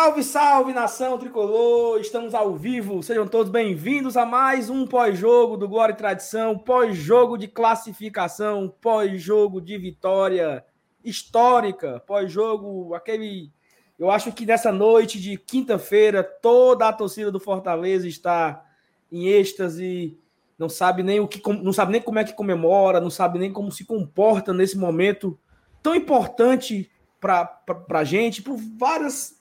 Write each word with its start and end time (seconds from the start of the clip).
Salve, 0.00 0.22
salve, 0.24 0.72
nação 0.72 1.18
tricolor! 1.18 2.00
Estamos 2.00 2.34
ao 2.34 2.56
vivo, 2.56 3.02
sejam 3.02 3.28
todos 3.28 3.52
bem-vindos 3.52 4.16
a 4.16 4.24
mais 4.24 4.70
um 4.70 4.86
pós-jogo 4.86 5.58
do 5.58 5.68
Glória 5.68 5.92
e 5.92 5.96
Tradição, 5.96 6.56
pós-jogo 6.56 7.36
de 7.36 7.46
classificação, 7.46 8.74
pós-jogo 8.80 9.60
de 9.60 9.76
vitória 9.76 10.64
histórica, 11.04 12.02
pós-jogo, 12.06 12.94
aquele. 12.94 13.52
Eu 13.98 14.10
acho 14.10 14.32
que 14.32 14.46
nessa 14.46 14.72
noite 14.72 15.20
de 15.20 15.36
quinta-feira, 15.36 16.24
toda 16.24 16.88
a 16.88 16.94
torcida 16.94 17.30
do 17.30 17.38
Fortaleza 17.38 18.08
está 18.08 18.64
em 19.12 19.26
êxtase, 19.26 20.18
não 20.58 20.70
sabe 20.70 21.02
nem 21.02 21.20
o 21.20 21.28
que, 21.28 21.42
não 21.62 21.74
sabe 21.74 21.92
nem 21.92 22.00
como 22.00 22.18
é 22.18 22.24
que 22.24 22.32
comemora, 22.32 23.02
não 23.02 23.10
sabe 23.10 23.38
nem 23.38 23.52
como 23.52 23.70
se 23.70 23.84
comporta 23.84 24.54
nesse 24.54 24.78
momento 24.78 25.38
tão 25.82 25.94
importante 25.94 26.90
para 27.20 27.60
a 27.90 28.02
gente, 28.04 28.40
por 28.40 28.56
várias 28.56 29.39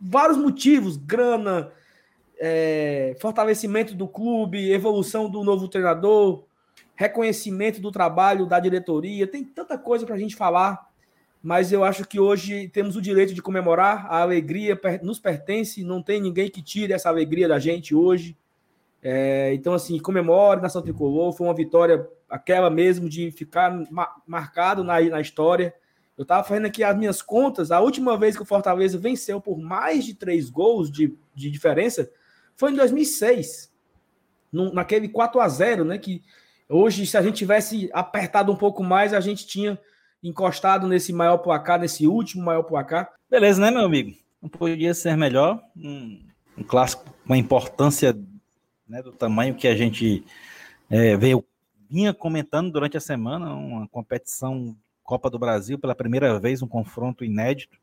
vários 0.00 0.36
motivos: 0.36 0.96
grana, 0.96 1.72
é, 2.38 3.16
fortalecimento 3.20 3.94
do 3.94 4.06
clube, 4.06 4.70
evolução 4.70 5.28
do 5.28 5.42
novo 5.42 5.68
treinador, 5.68 6.44
reconhecimento 6.94 7.80
do 7.80 7.90
trabalho 7.90 8.46
da 8.46 8.58
diretoria. 8.60 9.26
Tem 9.26 9.44
tanta 9.44 9.78
coisa 9.78 10.06
para 10.06 10.14
a 10.14 10.18
gente 10.18 10.36
falar, 10.36 10.88
mas 11.42 11.72
eu 11.72 11.84
acho 11.84 12.06
que 12.06 12.18
hoje 12.18 12.68
temos 12.68 12.96
o 12.96 13.02
direito 13.02 13.34
de 13.34 13.42
comemorar. 13.42 14.06
A 14.06 14.22
alegria 14.22 14.78
nos 15.02 15.18
pertence, 15.18 15.84
não 15.84 16.02
tem 16.02 16.20
ninguém 16.20 16.50
que 16.50 16.62
tire 16.62 16.92
essa 16.92 17.08
alegria 17.08 17.48
da 17.48 17.58
gente 17.58 17.94
hoje. 17.94 18.36
É, 19.02 19.54
então, 19.54 19.72
assim, 19.72 19.98
comemore 19.98 20.60
Nação 20.60 20.82
Tricolor. 20.82 21.32
Foi 21.32 21.46
uma 21.46 21.54
vitória, 21.54 22.08
aquela 22.28 22.68
mesmo, 22.68 23.08
de 23.08 23.30
ficar 23.30 23.72
marcado 24.26 24.82
na, 24.82 25.00
na 25.00 25.20
história. 25.20 25.72
Eu 26.16 26.22
estava 26.22 26.42
fazendo 26.42 26.66
aqui 26.66 26.82
as 26.82 26.96
minhas 26.96 27.20
contas. 27.20 27.70
A 27.70 27.80
última 27.80 28.16
vez 28.16 28.36
que 28.36 28.42
o 28.42 28.46
Fortaleza 28.46 28.98
venceu 28.98 29.40
por 29.40 29.58
mais 29.58 30.04
de 30.04 30.14
três 30.14 30.48
gols 30.48 30.90
de, 30.90 31.16
de 31.34 31.50
diferença 31.50 32.10
foi 32.54 32.72
em 32.72 32.76
2006, 32.76 33.70
no, 34.50 34.72
naquele 34.72 35.08
4 35.08 35.40
a 35.40 35.48
0 35.48 35.84
né? 35.84 35.98
Que 35.98 36.22
hoje, 36.68 37.06
se 37.06 37.16
a 37.18 37.22
gente 37.22 37.36
tivesse 37.36 37.90
apertado 37.92 38.50
um 38.50 38.56
pouco 38.56 38.82
mais, 38.82 39.12
a 39.12 39.20
gente 39.20 39.46
tinha 39.46 39.78
encostado 40.22 40.88
nesse 40.88 41.12
maior 41.12 41.38
placar, 41.38 41.78
nesse 41.78 42.06
último 42.06 42.44
maior 42.44 42.62
placar. 42.62 43.12
Beleza, 43.30 43.60
né, 43.60 43.70
meu 43.70 43.84
amigo? 43.84 44.16
Não 44.40 44.48
podia 44.48 44.94
ser 44.94 45.16
melhor. 45.16 45.62
Um, 45.76 46.24
um 46.56 46.64
clássico 46.64 47.04
com 47.26 47.32
a 47.34 47.36
importância 47.36 48.16
né, 48.88 49.02
do 49.02 49.12
tamanho 49.12 49.54
que 49.54 49.68
a 49.68 49.76
gente 49.76 50.24
é, 50.88 51.16
veio, 51.16 51.44
vinha 51.90 52.14
comentando 52.14 52.72
durante 52.72 52.96
a 52.96 53.00
semana, 53.00 53.52
uma 53.52 53.86
competição 53.88 54.76
Copa 55.06 55.30
do 55.30 55.38
Brasil 55.38 55.78
pela 55.78 55.94
primeira 55.94 56.38
vez, 56.38 56.60
um 56.60 56.68
confronto 56.68 57.24
inédito, 57.24 57.78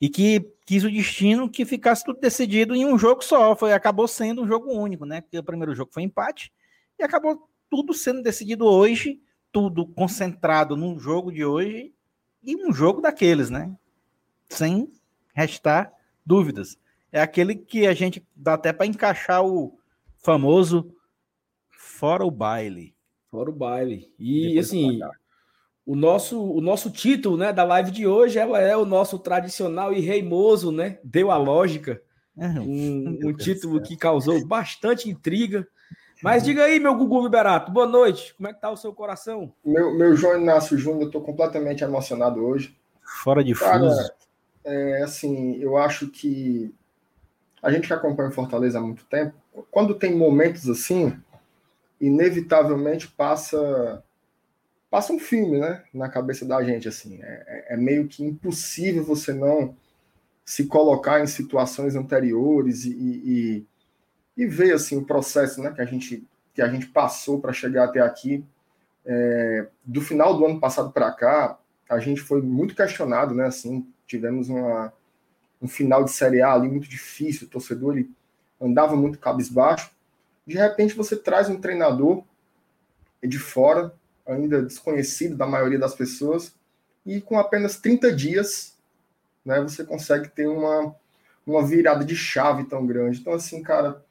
e 0.00 0.08
que 0.10 0.52
quis 0.66 0.84
o 0.84 0.90
destino 0.90 1.48
que 1.48 1.64
ficasse 1.64 2.04
tudo 2.04 2.20
decidido 2.20 2.74
em 2.74 2.84
um 2.84 2.98
jogo 2.98 3.22
só. 3.22 3.54
Foi, 3.54 3.72
acabou 3.72 4.06
sendo 4.08 4.42
um 4.42 4.46
jogo 4.46 4.72
único, 4.72 5.06
né? 5.06 5.20
Porque 5.20 5.38
o 5.38 5.44
primeiro 5.44 5.74
jogo 5.74 5.92
foi 5.94 6.02
empate 6.02 6.52
e 6.98 7.04
acabou 7.04 7.48
tudo 7.70 7.94
sendo 7.94 8.20
decidido 8.20 8.66
hoje, 8.66 9.20
tudo 9.50 9.86
concentrado 9.86 10.76
num 10.76 10.98
jogo 10.98 11.32
de 11.32 11.44
hoje 11.44 11.94
e 12.42 12.56
um 12.56 12.72
jogo 12.72 13.00
daqueles, 13.00 13.48
né? 13.48 13.74
Sem 14.48 14.90
restar 15.32 15.92
dúvidas. 16.26 16.76
É 17.12 17.20
aquele 17.20 17.54
que 17.54 17.86
a 17.86 17.94
gente 17.94 18.26
dá 18.34 18.54
até 18.54 18.72
para 18.72 18.86
encaixar 18.86 19.44
o 19.46 19.78
famoso 20.16 20.92
fora 21.70 22.24
o 22.24 22.30
baile. 22.30 22.94
Fora 23.30 23.48
o 23.48 23.54
baile. 23.54 24.12
E 24.18 24.48
Depois 24.48 24.66
assim, 24.66 25.00
o 25.86 25.94
nosso, 25.94 26.42
o 26.42 26.60
nosso 26.60 26.90
título 26.90 27.36
né, 27.36 27.52
da 27.52 27.64
live 27.64 27.90
de 27.90 28.06
hoje 28.06 28.38
ela 28.38 28.60
é 28.60 28.76
o 28.76 28.86
nosso 28.86 29.18
tradicional 29.18 29.92
e 29.92 30.00
reimoso, 30.00 30.72
né? 30.72 30.98
Deu 31.04 31.30
a 31.30 31.36
lógica. 31.36 32.00
É, 32.36 32.48
um, 32.48 33.18
um 33.24 33.36
título 33.36 33.80
que 33.80 33.96
causou 33.96 34.44
bastante 34.44 35.08
intriga. 35.08 35.66
Mas 36.22 36.42
diga 36.42 36.64
aí, 36.64 36.80
meu 36.80 36.96
Gugu 36.96 37.22
Liberato, 37.22 37.70
boa 37.70 37.86
noite. 37.86 38.34
Como 38.34 38.48
é 38.48 38.54
que 38.54 38.60
tá 38.60 38.70
o 38.70 38.76
seu 38.76 38.92
coração? 38.94 39.52
Meu, 39.64 39.94
meu 39.94 40.16
João 40.16 40.40
Inácio 40.40 40.78
Júnior, 40.78 41.02
eu 41.02 41.10
tô 41.10 41.20
completamente 41.20 41.84
emocionado 41.84 42.44
hoje. 42.44 42.76
Fora 43.02 43.44
de 43.44 43.54
Cara, 43.54 43.80
fuso. 43.80 44.10
É, 44.64 45.02
assim, 45.02 45.56
eu 45.56 45.76
acho 45.76 46.08
que 46.08 46.74
a 47.62 47.70
gente 47.70 47.86
que 47.86 47.92
acompanha 47.92 48.30
o 48.30 48.32
Fortaleza 48.32 48.78
há 48.78 48.82
muito 48.82 49.04
tempo, 49.04 49.34
quando 49.70 49.94
tem 49.94 50.14
momentos 50.14 50.68
assim, 50.68 51.14
inevitavelmente 52.00 53.08
passa 53.08 54.02
passa 54.94 55.12
um 55.12 55.18
filme, 55.18 55.58
né, 55.58 55.82
na 55.92 56.08
cabeça 56.08 56.46
da 56.46 56.62
gente, 56.62 56.86
assim. 56.86 57.20
É, 57.20 57.44
é, 57.48 57.74
é, 57.74 57.76
meio 57.76 58.06
que 58.06 58.22
impossível 58.22 59.02
você 59.02 59.32
não 59.32 59.74
se 60.44 60.66
colocar 60.66 61.20
em 61.20 61.26
situações 61.26 61.96
anteriores 61.96 62.84
e, 62.84 62.92
e, 62.92 63.66
e 64.36 64.46
ver, 64.46 64.72
assim, 64.72 64.96
o 64.96 65.04
processo, 65.04 65.60
né, 65.60 65.72
que 65.72 65.80
a 65.80 65.84
gente, 65.84 66.24
que 66.54 66.62
a 66.62 66.68
gente 66.68 66.86
passou 66.86 67.40
para 67.40 67.52
chegar 67.52 67.86
até 67.86 67.98
aqui. 67.98 68.44
É, 69.04 69.66
do 69.84 70.00
final 70.00 70.38
do 70.38 70.46
ano 70.46 70.60
passado 70.60 70.92
para 70.92 71.10
cá, 71.10 71.58
a 71.90 71.98
gente 71.98 72.20
foi 72.20 72.40
muito 72.40 72.76
questionado, 72.76 73.34
né, 73.34 73.46
assim, 73.46 73.84
tivemos 74.06 74.48
uma, 74.48 74.92
um 75.60 75.66
final 75.66 76.04
de 76.04 76.12
Série 76.12 76.40
A 76.40 76.52
ali 76.52 76.68
muito 76.68 76.88
difícil, 76.88 77.48
o 77.48 77.50
torcedor 77.50 77.96
ele 77.96 78.08
andava 78.60 78.94
muito 78.94 79.18
cabisbaixo. 79.18 79.90
De 80.46 80.56
repente 80.56 80.94
você 80.94 81.16
traz 81.16 81.48
um 81.48 81.60
treinador 81.60 82.22
de 83.20 83.40
fora, 83.40 83.92
ainda 84.26 84.62
desconhecido 84.62 85.36
da 85.36 85.46
maioria 85.46 85.78
das 85.78 85.94
pessoas, 85.94 86.54
e 87.04 87.20
com 87.20 87.38
apenas 87.38 87.76
30 87.76 88.12
dias, 88.12 88.74
né, 89.44 89.60
você 89.60 89.84
consegue 89.84 90.28
ter 90.28 90.46
uma, 90.46 90.94
uma 91.46 91.66
virada 91.66 92.04
de 92.04 92.16
chave 92.16 92.64
tão 92.64 92.86
grande. 92.86 93.20
Então, 93.20 93.34
assim, 93.34 93.62
cara, 93.62 94.02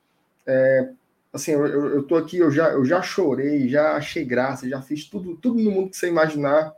é, 0.46 0.90
assim, 1.31 1.52
eu, 1.52 1.66
eu, 1.66 2.03
tô 2.03 2.16
aqui, 2.16 2.38
eu 2.38 2.52
já, 2.52 2.69
eu 2.69 2.85
já 2.85 3.02
chorei, 3.02 3.68
já 3.68 3.96
achei 3.96 4.23
graça, 4.23 4.69
já 4.69 4.81
fiz 4.81 5.06
tudo, 5.06 5.35
tudo 5.35 5.59
no 5.59 5.72
mundo 5.72 5.90
que 5.90 5.97
você 5.97 6.07
imaginar, 6.07 6.75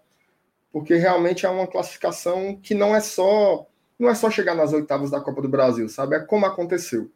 porque 0.71 0.95
realmente 0.95 1.45
é 1.45 1.49
uma 1.49 1.67
classificação 1.67 2.57
que 2.61 2.73
não 2.73 2.95
é 2.95 2.99
só 2.99 3.67
não 3.97 4.09
é 4.09 4.15
só 4.15 4.29
chegar 4.29 4.55
nas 4.55 4.73
oitavas 4.73 5.09
da 5.09 5.21
Copa 5.21 5.41
do 5.41 5.47
Brasil, 5.47 5.87
sabe? 5.87 6.17
É 6.17 6.19
como 6.19 6.45
aconteceu. 6.45 7.09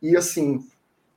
E 0.00 0.14
assim, 0.14 0.62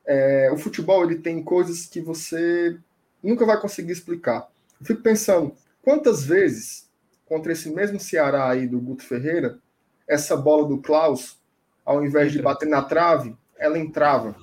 é, 0.06 0.50
o 0.50 0.56
futebol 0.56 1.04
ele 1.04 1.16
tem 1.16 1.42
coisas 1.42 1.84
que 1.84 2.00
você 2.00 2.78
nunca 3.22 3.44
vai 3.44 3.60
conseguir 3.60 3.92
explicar. 3.92 4.48
Eu 4.80 4.86
fico 4.86 5.02
pensando, 5.02 5.54
quantas 5.82 6.24
vezes, 6.24 6.88
contra 7.26 7.52
esse 7.52 7.70
mesmo 7.70 7.98
Ceará 7.98 8.50
aí 8.50 8.66
do 8.66 8.80
Guto 8.80 9.04
Ferreira, 9.04 9.58
essa 10.06 10.36
bola 10.36 10.66
do 10.66 10.78
Klaus, 10.78 11.38
ao 11.84 12.04
invés 12.04 12.32
de 12.32 12.40
bater 12.40 12.68
na 12.68 12.82
trave, 12.82 13.36
ela 13.58 13.78
entrava. 13.78 14.36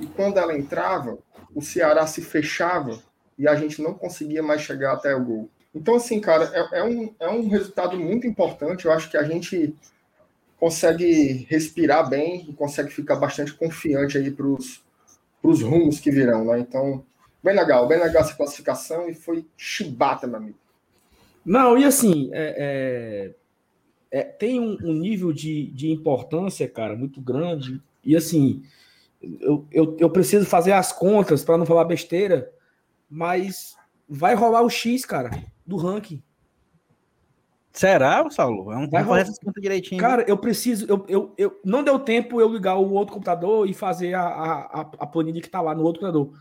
E 0.00 0.06
quando 0.06 0.38
ela 0.38 0.56
entrava, 0.56 1.18
o 1.54 1.62
Ceará 1.62 2.06
se 2.06 2.20
fechava 2.20 2.98
e 3.38 3.48
a 3.48 3.54
gente 3.54 3.80
não 3.80 3.94
conseguia 3.94 4.42
mais 4.42 4.60
chegar 4.60 4.92
até 4.92 5.14
o 5.14 5.24
gol. 5.24 5.50
Então, 5.74 5.96
assim, 5.96 6.20
cara, 6.20 6.50
é, 6.54 6.80
é, 6.80 6.84
um, 6.84 7.14
é 7.20 7.28
um 7.28 7.48
resultado 7.48 7.98
muito 7.98 8.26
importante. 8.26 8.86
Eu 8.86 8.92
acho 8.92 9.10
que 9.10 9.16
a 9.16 9.22
gente 9.22 9.74
consegue 10.58 11.46
respirar 11.50 12.08
bem 12.08 12.46
e 12.48 12.52
consegue 12.54 12.90
ficar 12.90 13.16
bastante 13.16 13.52
confiante 13.52 14.16
aí 14.16 14.30
para 14.30 14.46
os 14.46 15.62
rumos 15.62 16.00
que 16.00 16.10
virão, 16.10 16.46
né? 16.46 16.58
Então, 16.58 17.04
Bem 17.42 17.54
legal, 17.54 17.86
bem 17.86 17.98
legal 17.98 18.22
essa 18.22 18.34
classificação 18.34 19.08
e 19.08 19.14
foi 19.14 19.46
chibata, 19.56 20.26
meu 20.26 20.36
amigo. 20.36 20.58
Não, 21.44 21.78
e 21.78 21.84
assim, 21.84 22.28
é, 22.32 23.34
é, 24.10 24.18
é, 24.18 24.24
tem 24.24 24.58
um, 24.58 24.76
um, 24.82 24.92
nível 24.94 25.32
de, 25.32 25.70
de 25.70 25.92
importância, 25.92 26.68
cara, 26.68 26.96
muito 26.96 27.20
grande. 27.20 27.80
E 28.04 28.16
assim, 28.16 28.64
eu, 29.40 29.64
eu, 29.70 29.96
eu 30.00 30.10
preciso 30.10 30.44
fazer 30.44 30.72
as 30.72 30.92
contas 30.92 31.44
para 31.44 31.56
não 31.56 31.64
falar 31.64 31.84
besteira, 31.84 32.52
mas 33.08 33.76
vai 34.08 34.34
rolar 34.34 34.62
o 34.62 34.70
X, 34.70 35.04
cara, 35.04 35.30
do 35.64 35.76
ranking. 35.76 36.20
Será, 37.76 38.28
Saulo? 38.30 38.72
É 38.72 38.78
um 38.78 38.88
vai 38.88 39.02
rolar 39.02 39.20
essa 39.20 39.38
conta 39.44 39.60
direitinho. 39.60 40.00
Cara, 40.00 40.24
eu 40.26 40.38
preciso. 40.38 40.86
Eu, 40.88 41.04
eu, 41.08 41.34
eu, 41.36 41.60
não 41.62 41.84
deu 41.84 41.98
tempo 41.98 42.40
eu 42.40 42.50
ligar 42.50 42.76
o 42.76 42.92
outro 42.92 43.12
computador 43.12 43.68
e 43.68 43.74
fazer 43.74 44.14
a, 44.14 44.22
a, 44.22 44.80
a 44.80 45.06
planilha 45.06 45.42
que 45.42 45.50
tá 45.50 45.60
lá 45.60 45.74
no 45.74 45.82
outro 45.82 46.00
computador. 46.00 46.32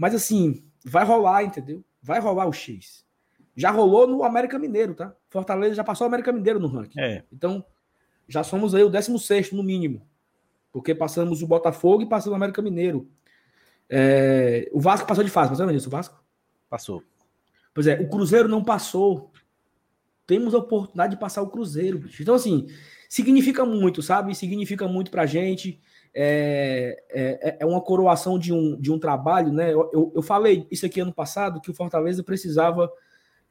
Mas 0.00 0.14
assim, 0.14 0.64
vai 0.82 1.04
rolar, 1.04 1.44
entendeu? 1.44 1.84
Vai 2.02 2.18
rolar 2.20 2.46
o 2.46 2.52
X. 2.54 3.04
Já 3.54 3.70
rolou 3.70 4.06
no 4.06 4.24
América 4.24 4.58
Mineiro, 4.58 4.94
tá? 4.94 5.14
Fortaleza 5.28 5.74
já 5.74 5.84
passou 5.84 6.06
o 6.06 6.08
América 6.08 6.32
Mineiro 6.32 6.58
no 6.58 6.68
ranking. 6.68 6.98
É. 6.98 7.22
Então, 7.30 7.62
já 8.26 8.42
somos 8.42 8.74
aí 8.74 8.82
o 8.82 8.88
16 8.88 9.52
no 9.52 9.62
mínimo. 9.62 10.00
Porque 10.72 10.94
passamos 10.94 11.42
o 11.42 11.46
Botafogo 11.46 12.02
e 12.02 12.08
passamos 12.08 12.32
o 12.32 12.36
América 12.36 12.62
Mineiro. 12.62 13.10
É... 13.90 14.70
O 14.72 14.80
Vasco 14.80 15.06
passou 15.06 15.22
de 15.22 15.30
fase, 15.30 15.50
passou 15.50 15.66
nisso, 15.66 15.88
o 15.88 15.92
Vasco? 15.92 16.24
Passou. 16.70 17.04
Pois 17.74 17.86
é, 17.86 18.00
o 18.00 18.08
Cruzeiro 18.08 18.48
não 18.48 18.64
passou. 18.64 19.30
Temos 20.26 20.54
a 20.54 20.58
oportunidade 20.58 21.14
de 21.14 21.20
passar 21.20 21.42
o 21.42 21.50
Cruzeiro, 21.50 21.98
bicho. 21.98 22.22
Então, 22.22 22.36
assim, 22.36 22.68
significa 23.06 23.66
muito, 23.66 24.00
sabe? 24.00 24.34
Significa 24.34 24.88
muito 24.88 25.10
pra 25.10 25.26
gente 25.26 25.78
é, 26.14 27.02
é, 27.10 27.56
é 27.60 27.66
uma 27.66 27.80
coroação 27.80 28.38
de 28.38 28.52
um, 28.52 28.78
de 28.80 28.90
um 28.90 28.98
trabalho, 28.98 29.52
né? 29.52 29.72
Eu, 29.72 29.90
eu, 29.92 30.12
eu, 30.16 30.22
falei 30.22 30.66
isso 30.70 30.84
aqui 30.84 31.00
ano 31.00 31.12
passado, 31.12 31.60
que 31.60 31.70
o 31.70 31.74
Fortaleza 31.74 32.22
precisava 32.22 32.90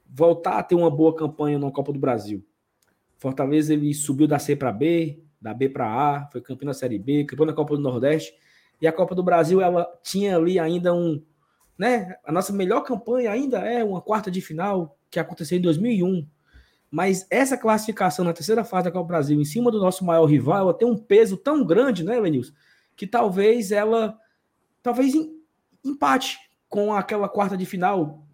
voltar 0.07 0.57
a 0.57 0.63
ter 0.63 0.75
uma 0.75 0.89
boa 0.89 1.15
campanha 1.15 1.57
na 1.57 1.71
Copa 1.71 1.93
do 1.93 1.99
Brasil. 1.99 2.43
Fortaleza 3.17 3.73
ele 3.73 3.93
subiu 3.93 4.27
da 4.27 4.39
C 4.39 4.55
para 4.55 4.71
B, 4.71 5.23
da 5.41 5.53
B 5.53 5.69
para 5.69 5.87
A, 5.87 6.29
foi 6.31 6.41
campeão 6.41 6.67
da 6.67 6.73
Série 6.73 6.99
B, 6.99 7.25
campeão 7.25 7.47
da 7.47 7.53
Copa 7.53 7.75
do 7.75 7.81
Nordeste. 7.81 8.33
E 8.81 8.87
a 8.87 8.93
Copa 8.93 9.13
do 9.13 9.23
Brasil, 9.23 9.61
ela 9.61 9.87
tinha 10.01 10.37
ali 10.37 10.57
ainda 10.57 10.93
um, 10.93 11.21
né? 11.77 12.15
A 12.25 12.31
nossa 12.31 12.51
melhor 12.51 12.81
campanha 12.81 13.31
ainda 13.31 13.59
é 13.59 13.83
uma 13.83 14.01
quarta 14.01 14.29
de 14.29 14.41
final 14.41 14.97
que 15.09 15.19
aconteceu 15.19 15.57
em 15.57 15.61
2001. 15.61 16.27
Mas 16.91 17.27
essa 17.29 17.57
classificação 17.57 18.25
na 18.25 18.33
terceira 18.33 18.63
fase 18.63 18.85
da 18.85 18.91
Copa 18.91 19.07
Brasil, 19.07 19.39
em 19.39 19.45
cima 19.45 19.69
do 19.69 19.79
nosso 19.79 20.03
maior 20.03 20.25
rival, 20.25 20.57
ela 20.57 20.73
tem 20.73 20.87
um 20.87 20.97
peso 20.97 21.37
tão 21.37 21.63
grande, 21.63 22.03
né, 22.03 22.19
Lenilson? 22.19 22.53
Que 22.95 23.05
talvez 23.05 23.71
ela, 23.71 24.17
talvez 24.81 25.13
empate 25.83 26.37
com 26.67 26.93
aquela 26.93 27.29
quarta 27.29 27.55
de 27.55 27.65
final 27.65 28.25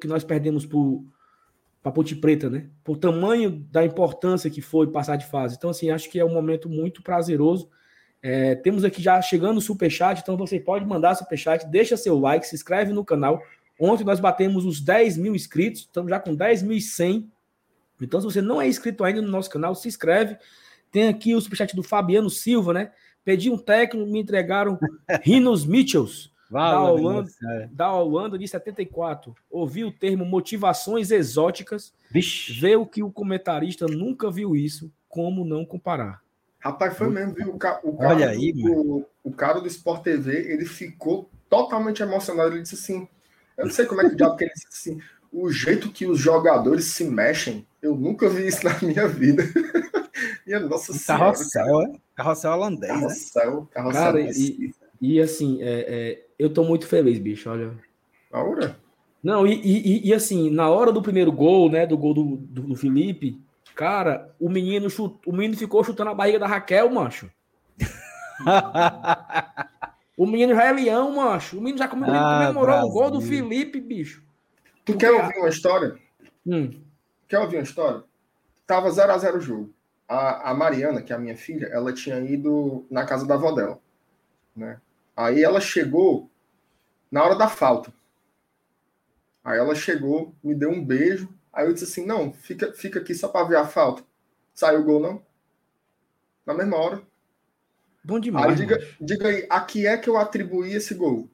que 0.00 0.06
nós 0.06 0.24
perdemos 0.24 0.66
para 0.66 1.92
Ponte 1.92 2.14
Preta, 2.14 2.50
né? 2.50 2.68
Por 2.84 2.98
tamanho 2.98 3.50
da 3.70 3.84
importância 3.84 4.50
que 4.50 4.60
foi 4.60 4.90
passar 4.90 5.16
de 5.16 5.26
fase. 5.26 5.56
Então, 5.56 5.70
assim, 5.70 5.90
acho 5.90 6.10
que 6.10 6.18
é 6.18 6.24
um 6.24 6.32
momento 6.32 6.68
muito 6.68 7.02
prazeroso. 7.02 7.70
É, 8.22 8.54
temos 8.54 8.84
aqui 8.84 9.00
já 9.00 9.20
chegando 9.22 9.56
o 9.58 9.62
superchat, 9.62 10.20
então 10.20 10.36
você 10.36 10.60
pode 10.60 10.84
mandar 10.84 11.14
superchat, 11.14 11.66
deixa 11.66 11.96
seu 11.96 12.18
like, 12.18 12.46
se 12.46 12.54
inscreve 12.54 12.92
no 12.92 13.04
canal. 13.04 13.40
Ontem 13.78 14.04
nós 14.04 14.20
batemos 14.20 14.66
os 14.66 14.80
10 14.80 15.16
mil 15.16 15.34
inscritos, 15.34 15.82
estamos 15.82 16.10
já 16.10 16.20
com 16.20 16.36
10.100. 16.36 17.26
Então, 18.00 18.20
se 18.20 18.26
você 18.26 18.40
não 18.40 18.60
é 18.60 18.68
inscrito 18.68 19.04
ainda 19.04 19.22
no 19.22 19.28
nosso 19.28 19.50
canal, 19.50 19.74
se 19.74 19.88
inscreve. 19.88 20.36
Tem 20.90 21.08
aqui 21.08 21.34
o 21.34 21.40
superchat 21.40 21.74
do 21.74 21.82
Fabiano 21.82 22.28
Silva, 22.28 22.72
né? 22.72 22.92
Pedi 23.24 23.50
um 23.50 23.58
técnico, 23.58 24.10
me 24.10 24.20
entregaram 24.20 24.78
Rinos 25.22 25.64
Mitchells 25.64 26.30
da, 26.50 26.82
Holanda, 26.82 27.30
é. 27.44 27.68
da 27.70 27.92
Holanda 27.92 28.38
de 28.38 28.48
74. 28.48 29.34
Ouvi 29.48 29.84
o 29.84 29.92
termo 29.92 30.24
motivações 30.24 31.10
exóticas. 31.10 31.92
Vixe. 32.10 32.52
Vê 32.54 32.74
o 32.74 32.84
que 32.84 33.02
o 33.02 33.10
comentarista 33.10 33.86
nunca 33.86 34.30
viu 34.30 34.56
isso. 34.56 34.92
Como 35.08 35.44
não 35.44 35.64
comparar? 35.64 36.20
Rapaz, 36.58 36.96
foi 36.96 37.08
mesmo, 37.08 37.34
viu? 37.34 37.54
O, 37.54 37.58
ca 37.58 37.80
o, 37.82 37.96
cara, 37.96 38.14
Olha 38.14 38.28
aí, 38.28 38.52
o, 38.56 39.06
o, 39.24 39.32
cara 39.32 39.60
do 39.60 39.66
Sport 39.66 40.02
TV, 40.02 40.52
ele 40.52 40.66
ficou 40.66 41.30
totalmente 41.48 42.02
emocionado. 42.02 42.52
Ele 42.52 42.62
disse 42.62 42.74
assim: 42.74 43.08
Eu 43.56 43.66
não 43.66 43.72
sei 43.72 43.86
como 43.86 44.00
é 44.00 44.08
que 44.08 44.14
o 44.14 44.16
diabo 44.16 44.36
que 44.36 44.44
ele 44.44 44.52
disse 44.52 44.66
assim. 44.68 45.00
O 45.32 45.50
jeito 45.50 45.90
que 45.90 46.06
os 46.06 46.18
jogadores 46.18 46.86
se 46.86 47.04
mexem, 47.04 47.66
eu 47.82 47.96
nunca 47.96 48.28
vi 48.28 48.46
isso 48.46 48.64
na 48.64 48.78
minha 48.82 49.08
vida. 49.08 49.42
Minha 50.46 50.60
nossa 50.60 50.92
senhora. 50.92 51.24
Carrossel, 51.24 51.82
é? 51.82 51.92
Carrossel 52.14 52.52
holandês, 52.52 52.92
carrossel, 52.92 53.60
né? 53.60 53.66
Carrossel, 53.70 54.02
cara, 54.02 54.20
e, 54.20 54.74
e, 55.00 55.20
assim, 55.20 55.62
é, 55.62 55.86
é 55.88 56.26
eu 56.38 56.52
tô 56.52 56.64
muito 56.64 56.86
feliz, 56.86 57.18
bicho, 57.18 57.48
olha. 57.48 57.72
Aura? 58.30 58.76
Não, 59.22 59.46
e, 59.46 59.54
e, 59.54 60.08
e, 60.08 60.14
assim, 60.14 60.50
na 60.50 60.70
hora 60.70 60.92
do 60.92 61.02
primeiro 61.02 61.30
gol, 61.30 61.70
né, 61.70 61.86
do 61.86 61.96
gol 61.96 62.14
do, 62.14 62.36
do, 62.36 62.62
do 62.62 62.74
Felipe, 62.74 63.40
cara, 63.74 64.34
o 64.40 64.48
menino, 64.48 64.88
chut, 64.88 65.16
o 65.26 65.32
menino 65.32 65.56
ficou 65.56 65.84
chutando 65.84 66.10
a 66.10 66.14
barriga 66.14 66.38
da 66.38 66.46
Raquel, 66.46 66.90
macho. 66.90 67.30
o 70.16 70.26
menino 70.26 70.54
já 70.54 70.64
é 70.64 70.72
leão, 70.72 71.14
macho. 71.14 71.58
O 71.58 71.60
menino 71.60 71.78
já 71.78 71.88
comemorou, 71.88 72.20
ah, 72.20 72.46
comemorou 72.46 72.80
o 72.80 72.90
gol 72.90 73.10
do 73.10 73.20
Felipe, 73.20 73.80
bicho. 73.80 74.22
Tu 74.84 74.92
Porque... 74.92 75.06
quer 75.06 75.12
ouvir 75.12 75.38
uma 75.38 75.48
história? 75.48 75.96
Hum. 76.46 76.70
Quer 77.30 77.38
ouvir 77.38 77.58
uma 77.58 77.62
história? 77.62 78.02
Tava 78.66 78.88
0x0 78.88 79.36
o 79.36 79.40
jogo. 79.40 79.74
A, 80.08 80.50
a 80.50 80.54
Mariana, 80.54 81.00
que 81.00 81.12
é 81.12 81.16
a 81.16 81.18
minha 81.18 81.36
filha, 81.36 81.66
ela 81.66 81.92
tinha 81.92 82.18
ido 82.18 82.84
na 82.90 83.06
casa 83.06 83.24
da 83.24 83.34
avó 83.34 83.52
dela, 83.52 83.80
né? 84.54 84.80
Aí 85.16 85.40
ela 85.44 85.60
chegou 85.60 86.28
na 87.08 87.22
hora 87.22 87.36
da 87.36 87.48
falta. 87.48 87.92
Aí 89.44 89.56
ela 89.56 89.76
chegou, 89.76 90.34
me 90.42 90.56
deu 90.56 90.70
um 90.70 90.84
beijo. 90.84 91.32
Aí 91.52 91.66
eu 91.66 91.72
disse 91.72 91.84
assim: 91.84 92.04
não, 92.04 92.32
fica, 92.32 92.72
fica 92.72 92.98
aqui 92.98 93.14
só 93.14 93.28
para 93.28 93.46
ver 93.46 93.58
a 93.58 93.66
falta. 93.66 94.02
Saiu 94.52 94.80
o 94.80 94.84
gol, 94.84 94.98
não? 94.98 95.24
Na 96.44 96.52
mesma 96.52 96.76
hora. 96.78 97.02
Bom 98.02 98.18
demais. 98.18 98.50
Aí 98.50 98.56
diga, 98.56 98.78
diga 99.00 99.28
aí, 99.28 99.46
a 99.48 99.60
que 99.60 99.86
é 99.86 99.96
que 99.96 100.10
eu 100.10 100.16
atribuí 100.16 100.72
esse 100.72 100.94
gol? 100.94 101.30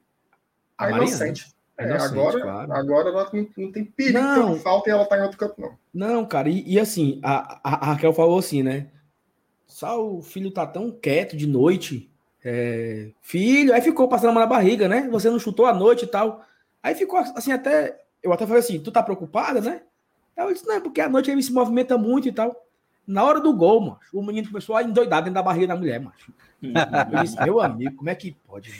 A, 0.76 0.86
a 0.86 0.90
inocente. 0.90 1.55
É, 1.78 1.84
inocente, 1.84 2.12
agora, 2.12 2.40
claro. 2.40 2.72
agora 2.72 3.08
ela 3.10 3.30
não, 3.32 3.48
não 3.56 3.72
tem 3.72 3.84
perigo 3.84 4.18
não. 4.18 4.54
de 4.54 4.60
falta 4.60 4.88
e 4.88 4.92
ela 4.92 5.04
tá 5.04 5.18
em 5.18 5.22
outro 5.22 5.36
campo, 5.36 5.54
não. 5.58 5.76
Não, 5.92 6.26
cara, 6.26 6.48
e, 6.48 6.62
e 6.66 6.80
assim, 6.80 7.20
a, 7.22 7.60
a, 7.62 7.74
a, 7.74 7.92
Raquel 7.92 8.14
falou 8.14 8.38
assim, 8.38 8.62
né? 8.62 8.88
Só 9.66 10.02
o 10.02 10.22
filho 10.22 10.50
tá 10.50 10.66
tão 10.66 10.90
quieto 10.90 11.36
de 11.36 11.46
noite 11.46 12.10
é, 12.48 13.10
filho, 13.20 13.74
aí 13.74 13.80
ficou 13.80 14.06
passando 14.06 14.30
a 14.30 14.32
mão 14.32 14.40
na 14.40 14.48
barriga, 14.48 14.86
né? 14.86 15.08
Você 15.10 15.28
não 15.28 15.36
chutou 15.36 15.66
à 15.66 15.74
noite 15.74 16.04
e 16.04 16.06
tal. 16.06 16.44
Aí 16.80 16.94
ficou 16.94 17.18
assim, 17.18 17.50
até. 17.50 18.00
Eu 18.22 18.32
até 18.32 18.46
falei 18.46 18.60
assim: 18.60 18.78
tu 18.78 18.92
tá 18.92 19.02
preocupada, 19.02 19.60
né? 19.60 19.82
Aí 20.36 20.46
eu 20.46 20.52
disse: 20.52 20.64
não, 20.64 20.76
é 20.76 20.80
porque 20.80 21.00
à 21.00 21.08
noite 21.08 21.28
ele 21.28 21.42
se 21.42 21.52
movimenta 21.52 21.98
muito 21.98 22.28
e 22.28 22.32
tal. 22.32 22.64
Na 23.04 23.24
hora 23.24 23.40
do 23.40 23.52
gol, 23.52 23.80
mano, 23.80 23.98
o 24.12 24.22
menino 24.22 24.46
começou 24.46 24.76
a 24.76 24.84
endoidar 24.84 25.22
dentro 25.22 25.34
da 25.34 25.42
barriga 25.42 25.66
da 25.66 25.76
mulher, 25.76 25.98
macho. 25.98 26.32
Eu 26.62 27.22
disse: 27.22 27.42
meu 27.42 27.60
amigo, 27.60 27.96
como 27.96 28.10
é 28.10 28.14
que 28.14 28.36
pode? 28.46 28.70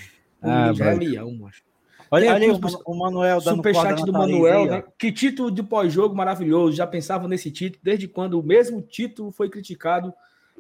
O 0.40 0.48
ah, 0.48 0.72
já 0.72 0.92
é 0.92 0.94
leão, 0.94 1.34
macho. 1.34 1.64
Olha, 2.10 2.32
olha 2.34 2.52
o, 2.52 2.92
o 2.92 2.98
Manuel 2.98 3.40
dando 3.40 3.56
Superchat 3.56 4.04
do 4.04 4.12
Manuel, 4.12 4.66
né? 4.66 4.84
Que 4.98 5.10
título 5.10 5.50
de 5.50 5.62
pós-jogo 5.62 6.14
maravilhoso. 6.14 6.76
Já 6.76 6.86
pensava 6.86 7.26
nesse 7.26 7.50
título 7.50 7.80
desde 7.82 8.06
quando 8.06 8.38
o 8.38 8.42
mesmo 8.42 8.80
título 8.80 9.30
foi 9.32 9.48
criticado 9.48 10.12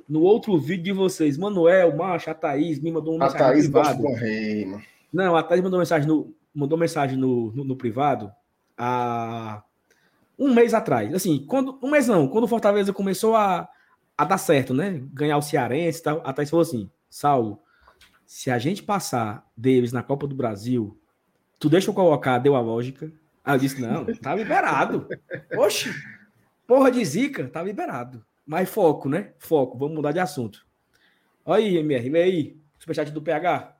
no 0.08 0.22
outro 0.22 0.58
vídeo 0.58 0.84
de 0.84 0.92
vocês, 0.92 1.36
Manuel, 1.36 1.96
Macha, 1.96 2.30
a 2.30 2.34
Thaís 2.34 2.78
me 2.80 2.92
mandou 2.92 3.14
uma 3.14 3.24
mensagem 3.24 3.46
a 3.46 3.50
Thaís 3.50 3.64
privado. 3.64 4.02
Correr, 4.02 4.84
Não, 5.12 5.36
a 5.36 5.42
Thaís 5.42 5.62
mandou 5.62 5.78
mensagem 5.78 6.06
no, 6.06 6.34
mandou 6.54 6.78
mensagem 6.78 7.18
no, 7.18 7.50
no, 7.52 7.64
no, 7.64 7.76
privado 7.76 8.30
há 8.78 9.62
um 10.38 10.54
mês 10.54 10.74
atrás. 10.74 11.12
Assim, 11.14 11.44
quando, 11.46 11.78
um 11.82 11.90
mês 11.90 12.06
não, 12.06 12.28
quando 12.28 12.44
o 12.44 12.48
Fortaleza 12.48 12.92
começou 12.92 13.34
a, 13.34 13.68
a 14.16 14.24
dar 14.24 14.38
certo, 14.38 14.72
né? 14.72 15.02
Ganhar 15.12 15.38
o 15.38 15.42
Cearense 15.42 15.98
e 15.98 16.02
tal, 16.02 16.22
a 16.24 16.32
Thaís 16.32 16.50
falou 16.50 16.62
assim: 16.62 16.88
Saulo, 17.10 17.58
se 18.24 18.50
a 18.50 18.58
gente 18.58 18.82
passar 18.82 19.44
deles 19.56 19.92
na 19.92 20.02
Copa 20.02 20.26
do 20.26 20.34
Brasil, 20.34 20.96
tu 21.58 21.68
deixa 21.68 21.90
eu 21.90 21.94
colocar, 21.94 22.38
deu 22.38 22.56
a 22.56 22.60
lógica. 22.60 23.10
Aí 23.44 23.54
eu 23.54 23.58
disse: 23.58 23.80
não, 23.80 24.04
tá 24.16 24.34
liberado. 24.34 25.08
Oxi, 25.56 25.94
porra 26.66 26.90
de 26.90 27.04
zica, 27.04 27.48
tá 27.48 27.62
liberado. 27.62 28.24
Mas 28.46 28.68
foco, 28.68 29.08
né? 29.08 29.32
Foco. 29.38 29.76
Vamos 29.76 29.96
mudar 29.96 30.12
de 30.12 30.20
assunto. 30.20 30.64
Olha 31.44 31.64
aí, 31.64 31.76
MR, 31.78 32.08
lê 32.08 32.22
aí. 32.22 32.56
Superchat 32.78 33.10
do 33.10 33.22
PH. 33.22 33.76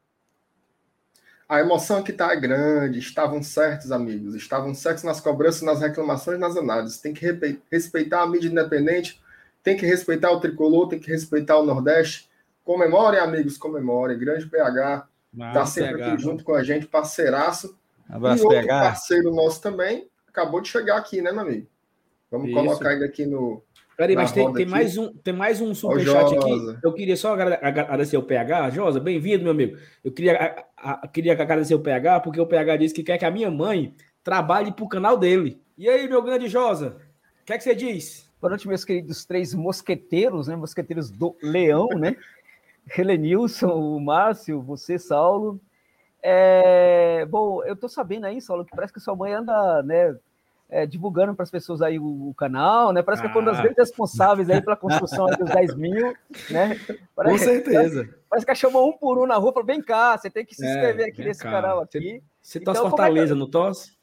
A 1.49 1.61
emoção 1.61 2.03
que 2.03 2.13
tá 2.13 2.33
é 2.33 2.37
grande. 2.37 2.99
Estavam 2.99 3.43
certos, 3.43 3.93
amigos. 3.93 4.35
Estavam 4.35 4.75
certos 4.75 5.05
nas 5.05 5.21
cobranças, 5.21 5.63
nas 5.63 5.81
reclamações, 5.81 6.41
nas 6.41 6.57
análises. 6.57 6.99
Tem 6.99 7.15
que 7.15 7.25
respeitar 7.71 8.23
a 8.23 8.27
mídia 8.27 8.49
independente. 8.49 9.21
Tem 9.63 9.77
que 9.77 9.87
respeitar 9.87 10.33
o 10.33 10.41
tricolor. 10.41 10.89
Tem 10.89 10.99
que 10.99 11.11
respeitar 11.11 11.57
o 11.59 11.65
Nordeste. 11.65 12.29
Comemorem, 12.65 13.21
amigos, 13.21 13.57
comemorem. 13.57 14.19
Grande 14.19 14.47
PH. 14.47 15.07
Não, 15.37 15.53
tá 15.53 15.67
sempre 15.67 15.99
PH, 15.99 16.13
aqui 16.13 16.23
junto 16.23 16.43
com 16.43 16.55
a 16.55 16.65
gente, 16.65 16.87
parceiraço. 16.87 17.79
Abraço, 18.09 18.43
e 18.43 18.47
outro 18.47 18.61
PH. 18.61 18.81
parceiro 18.81 19.35
nosso 19.35 19.61
também 19.61 20.09
acabou 20.27 20.61
de 20.61 20.69
chegar 20.69 20.97
aqui, 20.97 21.21
né, 21.21 21.31
meu 21.31 21.43
amigo? 21.43 21.67
Vamos 22.31 22.49
Isso. 22.49 22.57
colocar 22.57 22.93
ele 22.93 23.05
aqui 23.05 23.27
no, 23.27 23.63
Peraí, 23.97 24.15
mas 24.15 24.31
tem, 24.31 24.53
tem 24.53 24.67
mais 24.67 24.99
um, 24.99 25.11
tem 25.11 25.33
mais 25.33 25.61
um 25.61 25.75
superchat 25.75 26.37
aqui. 26.37 26.79
Eu 26.83 26.93
queria 26.93 27.17
só 27.17 27.33
agradecer 27.33 28.19
o 28.19 28.23
PH. 28.23 28.71
Josa, 28.71 29.01
bem-vindo, 29.01 29.43
meu 29.43 29.53
amigo. 29.53 29.79
Eu 30.05 30.13
queria, 30.13 30.67
a, 30.77 30.93
a, 30.93 31.09
queria 31.09 31.33
agradecer 31.33 31.75
o 31.75 31.81
PH, 31.81 32.21
porque 32.21 32.39
o 32.39 32.47
PH 32.47 32.77
disse 32.77 32.95
que 32.95 33.03
quer 33.03 33.17
que 33.17 33.25
a 33.25 33.31
minha 33.31 33.51
mãe 33.51 33.95
trabalhe 34.23 34.71
para 34.71 34.85
o 34.85 34.89
canal 34.89 35.17
dele. 35.17 35.63
E 35.79 35.89
aí, 35.89 36.07
meu 36.07 36.21
grande 36.21 36.47
Josa, 36.47 36.99
o 37.41 37.45
que 37.47 37.55
é 37.55 37.57
que 37.57 37.65
você 37.65 37.75
diz? 37.75 38.31
Boa 38.39 38.51
noite, 38.51 38.69
meus 38.69 38.85
queridos 38.85 39.25
três 39.25 39.55
mosqueteiros, 39.55 40.47
né? 40.47 40.57
Mosqueteiros 40.57 41.11
do 41.11 41.35
Leão, 41.43 41.89
né? 41.89 42.17
Helenilson, 42.97 43.69
o 43.69 44.01
Márcio, 44.01 44.61
você, 44.63 44.99
Saulo. 44.99 45.61
É... 46.23 47.25
Bom, 47.27 47.65
eu 47.65 47.77
tô 47.77 47.89
sabendo 47.89 48.27
aí, 48.27 48.41
Saulo, 48.41 48.65
que 48.65 48.75
parece 48.75 48.93
que 48.93 49.01
sua 49.01 49.17
mãe 49.17 49.33
anda, 49.33 49.83
né, 49.83 50.17
é, 50.69 50.85
divulgando 50.85 51.35
para 51.35 51.45
as 51.45 51.51
pessoas 51.51 51.81
aí 51.81 51.99
o, 51.99 52.29
o, 52.29 52.35
canal, 52.35 52.93
né? 52.93 53.03
Parece 53.03 53.23
que 53.23 53.29
é 53.29 53.31
uma 53.31 53.43
das 53.43 53.59
ah. 53.59 53.63
grandes 53.63 53.79
responsáveis 53.79 54.51
aí 54.51 54.61
pela 54.61 54.77
construção 54.77 55.27
dos 55.27 55.49
10 55.51 55.75
mil, 55.77 56.15
né? 56.51 56.79
Parece, 57.15 57.39
Com 57.39 57.45
certeza. 57.45 58.05
Parece, 58.05 58.15
parece 58.29 58.47
que 58.47 58.55
chamou 58.55 58.89
um 58.89 58.93
por 58.93 59.19
um 59.19 59.27
na 59.27 59.37
rua, 59.37 59.53
falou, 59.53 59.67
vem 59.67 59.81
cá, 59.81 60.19
você 60.19 60.29
tem 60.29 60.45
que 60.45 60.55
se 60.55 60.67
é, 60.67 60.71
inscrever 60.71 61.07
é, 61.07 61.09
aqui 61.11 61.25
nesse 61.25 61.43
cá. 61.43 61.51
canal 61.51 61.81
aqui. 61.81 61.99
Você, 61.99 62.23
você 62.43 62.59
então, 62.59 62.75
tosse 62.75 62.89
Fortaleza, 62.89 63.33
é 63.33 63.35
que, 63.35 63.41
não 63.41 63.51
tosse? 63.51 63.97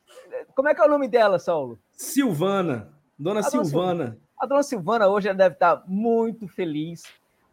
Como 0.55 0.69
é 0.69 0.73
que 0.73 0.81
é 0.81 0.85
o 0.85 0.89
nome 0.89 1.07
dela, 1.07 1.37
Saulo? 1.37 1.79
Silvana, 1.91 2.89
Dona 3.19 3.41
a 3.41 3.43
Silvana. 3.43 4.05
Dona, 4.05 4.17
a 4.39 4.45
Dona 4.45 4.63
Silvana 4.63 5.07
hoje 5.07 5.33
deve 5.33 5.55
estar 5.55 5.83
muito 5.85 6.47
feliz. 6.47 7.03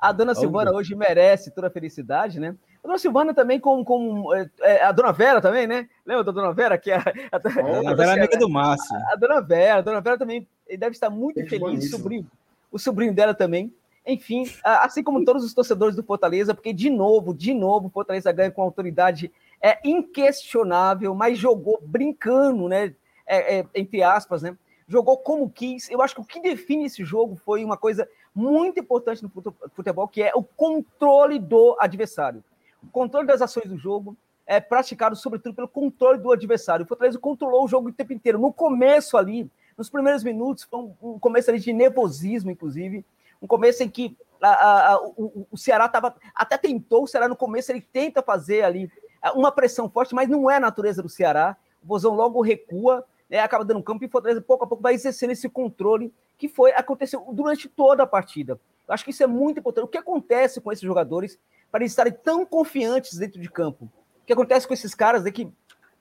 A 0.00 0.12
Dona 0.12 0.35
Silvana 0.35 0.73
hoje 0.73 0.95
merece 0.95 1.50
toda 1.50 1.66
a 1.66 1.71
felicidade, 1.71 2.40
né? 2.40 2.57
A 2.83 2.87
dona 2.87 2.99
Silvana 2.99 3.35
também 3.35 3.61
com, 3.61 3.85
com 3.85 4.35
é, 4.35 4.50
é, 4.62 4.85
a 4.85 4.92
dona 4.92 5.12
Vera 5.12 5.40
também, 5.40 5.66
né? 5.66 5.88
Lembra 6.07 6.25
da 6.25 6.33
dona 6.33 6.52
Vera? 6.52 6.78
Que 6.78 6.90
é 6.90 6.97
a, 6.97 7.00
a, 7.00 7.37
a, 7.37 7.90
a 7.90 7.95
Vera 7.95 8.12
é 8.12 8.19
amiga 8.19 8.38
do 8.38 8.49
Márcio. 8.49 8.97
A, 8.97 9.12
a, 9.12 9.16
dona 9.16 9.40
Vera, 9.40 9.78
a 9.78 9.83
dona 9.83 10.00
Vera 10.00 10.16
também 10.16 10.49
deve 10.66 10.92
estar 10.92 11.11
muito 11.11 11.47
feliz, 11.47 11.85
o 11.87 11.90
sobrinho, 11.90 12.26
o 12.73 12.78
sobrinho 12.78 13.14
dela 13.14 13.35
também. 13.35 13.73
Enfim, 14.07 14.50
assim 14.64 15.02
como 15.02 15.25
todos 15.25 15.45
os 15.45 15.52
torcedores 15.52 15.95
do 15.95 16.02
Fortaleza, 16.02 16.54
porque 16.54 16.73
de 16.73 16.88
novo, 16.88 17.35
de 17.35 17.52
novo, 17.52 17.88
o 17.88 17.90
Fortaleza 17.90 18.33
ganha 18.33 18.50
com 18.50 18.62
autoridade 18.62 19.30
é 19.62 19.78
inquestionável, 19.85 21.14
mas 21.14 21.38
jogou 21.38 21.78
brincando, 21.83 22.66
né? 22.66 22.95
É, 23.26 23.59
é, 23.59 23.66
entre 23.75 24.02
aspas, 24.02 24.42
né? 24.42 24.57
Jogou 24.88 25.19
como 25.19 25.50
quis. 25.50 25.88
Eu 25.90 26.00
acho 26.00 26.14
que 26.14 26.21
o 26.21 26.25
que 26.25 26.40
define 26.40 26.87
esse 26.87 27.04
jogo 27.04 27.37
foi 27.37 27.62
uma 27.62 27.76
coisa 27.76 28.09
muito 28.40 28.80
importante 28.80 29.23
no 29.23 29.30
futebol, 29.75 30.09
que 30.09 30.23
é 30.23 30.32
o 30.35 30.42
controle 30.42 31.38
do 31.38 31.76
adversário. 31.78 32.42
O 32.82 32.88
controle 32.88 33.26
das 33.26 33.42
ações 33.42 33.68
do 33.68 33.76
jogo 33.76 34.16
é 34.47 34.59
praticado, 34.59 35.14
sobretudo, 35.14 35.54
pelo 35.54 35.68
controle 35.68 36.18
do 36.18 36.32
adversário. 36.32 36.85
O 36.85 36.88
Fortaleza 36.88 37.18
controlou 37.18 37.64
o 37.64 37.68
jogo 37.68 37.90
o 37.90 37.92
tempo 37.92 38.12
inteiro. 38.12 38.38
No 38.38 38.52
começo 38.52 39.16
ali, 39.16 39.49
nos 39.76 39.90
primeiros 39.90 40.25
minutos, 40.25 40.64
foi 40.64 40.80
um, 41.02 41.18
começo 41.18 41.50
ali 41.50 41.61
de 41.61 41.73
nervosismo, 41.73 42.50
inclusive. 42.50 43.04
Um 43.40 43.47
começo 43.47 43.82
em 43.82 43.88
que 43.88 44.16
a, 44.42 44.92
a, 44.92 45.02
o, 45.02 45.47
o, 45.52 45.56
Ceará 45.56 45.88
tava, 45.88 46.14
até 46.35 46.56
tentou, 46.56 47.04
o 47.04 47.06
Ceará 47.06 47.28
no 47.28 47.37
começo 47.37 47.70
ele 47.70 47.80
tenta 47.80 48.23
fazer 48.23 48.62
ali 48.62 48.90
é, 49.23 49.30
uma 49.32 49.52
pressão 49.52 49.88
forte, 49.88 50.14
mas 50.14 50.28
não 50.28 50.50
é 50.50 50.56
a 50.56 50.61
natureza 50.61 51.02
do 51.02 51.09
Ceará. 51.09 51.56
O 51.82 51.87
Bozão 51.87 52.14
logo 52.14 52.40
recua, 52.40 53.04
né, 53.28 53.38
acaba 53.38 53.64
dando 53.64 53.82
campo 53.82 54.02
e 54.02 54.06
o 54.06 54.11
Fortaleza 54.11 54.40
pouco 54.40 54.64
a 54.64 54.66
pouco 54.66 54.82
vai 54.82 54.94
exercendo 54.94 55.30
esse 55.30 55.49
controle 55.49 56.12
que 56.40 56.49
foi 56.49 56.73
aconteceu 56.73 57.23
durante 57.32 57.68
toda 57.68 58.02
a 58.02 58.06
partida. 58.06 58.59
Eu 58.88 58.94
acho 58.94 59.04
que 59.04 59.11
isso 59.11 59.23
é 59.23 59.26
muito 59.26 59.61
importante. 59.61 59.85
O 59.85 59.88
que 59.88 59.99
acontece 59.99 60.59
com 60.61 60.73
esses 60.73 60.82
jogadores 60.82 61.38
para 61.70 61.82
eles 61.82 61.92
estarem 61.92 62.12
tão 62.12 62.47
confiantes 62.47 63.18
dentro 63.18 63.38
de 63.38 63.49
campo? 63.50 63.85
O 63.85 64.26
que 64.26 64.32
acontece 64.32 64.66
com 64.66 64.73
esses 64.73 64.94
caras 64.94 65.26
é 65.26 65.30
que 65.30 65.52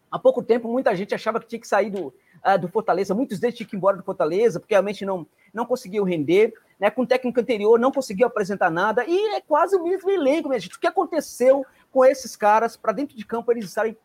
há 0.10 0.18
pouco 0.18 0.42
tempo 0.42 0.72
muita 0.72 0.96
gente 0.96 1.14
achava 1.14 1.42
que 1.42 1.48
tinha 1.48 1.60
que 1.60 1.68
sair 1.68 1.92
do, 1.92 2.08
uh, 2.08 2.58
do 2.60 2.70
Fortaleza, 2.70 3.14
muitos 3.14 3.38
deles 3.38 3.58
tinham 3.58 3.70
que 3.70 3.76
ir 3.76 3.78
embora 3.78 3.98
do 3.98 4.04
Fortaleza, 4.04 4.62
porque 4.62 4.74
realmente 4.74 5.06
não, 5.06 5.28
não 5.54 5.66
conseguiu 5.66 6.06
render, 6.06 6.54
né? 6.80 6.90
Com 6.90 7.02
o 7.02 7.08
técnico 7.08 7.40
anterior 7.42 7.78
não 7.78 7.92
conseguiu 7.92 8.26
apresentar 8.26 8.72
nada, 8.72 9.04
e 9.06 9.36
é 9.36 9.42
quase 9.42 9.76
o 9.76 9.84
mesmo 9.84 10.10
elenco, 10.10 10.48
minha 10.48 10.60
gente. 10.60 10.78
O 10.78 10.80
que 10.80 10.88
aconteceu 10.88 11.66
com 11.92 12.06
esses 12.06 12.36
caras 12.36 12.78
para 12.78 12.94
dentro 12.94 13.16
de 13.16 13.26
campo 13.26 13.52
eles 13.52 13.66
estarem 13.66 13.98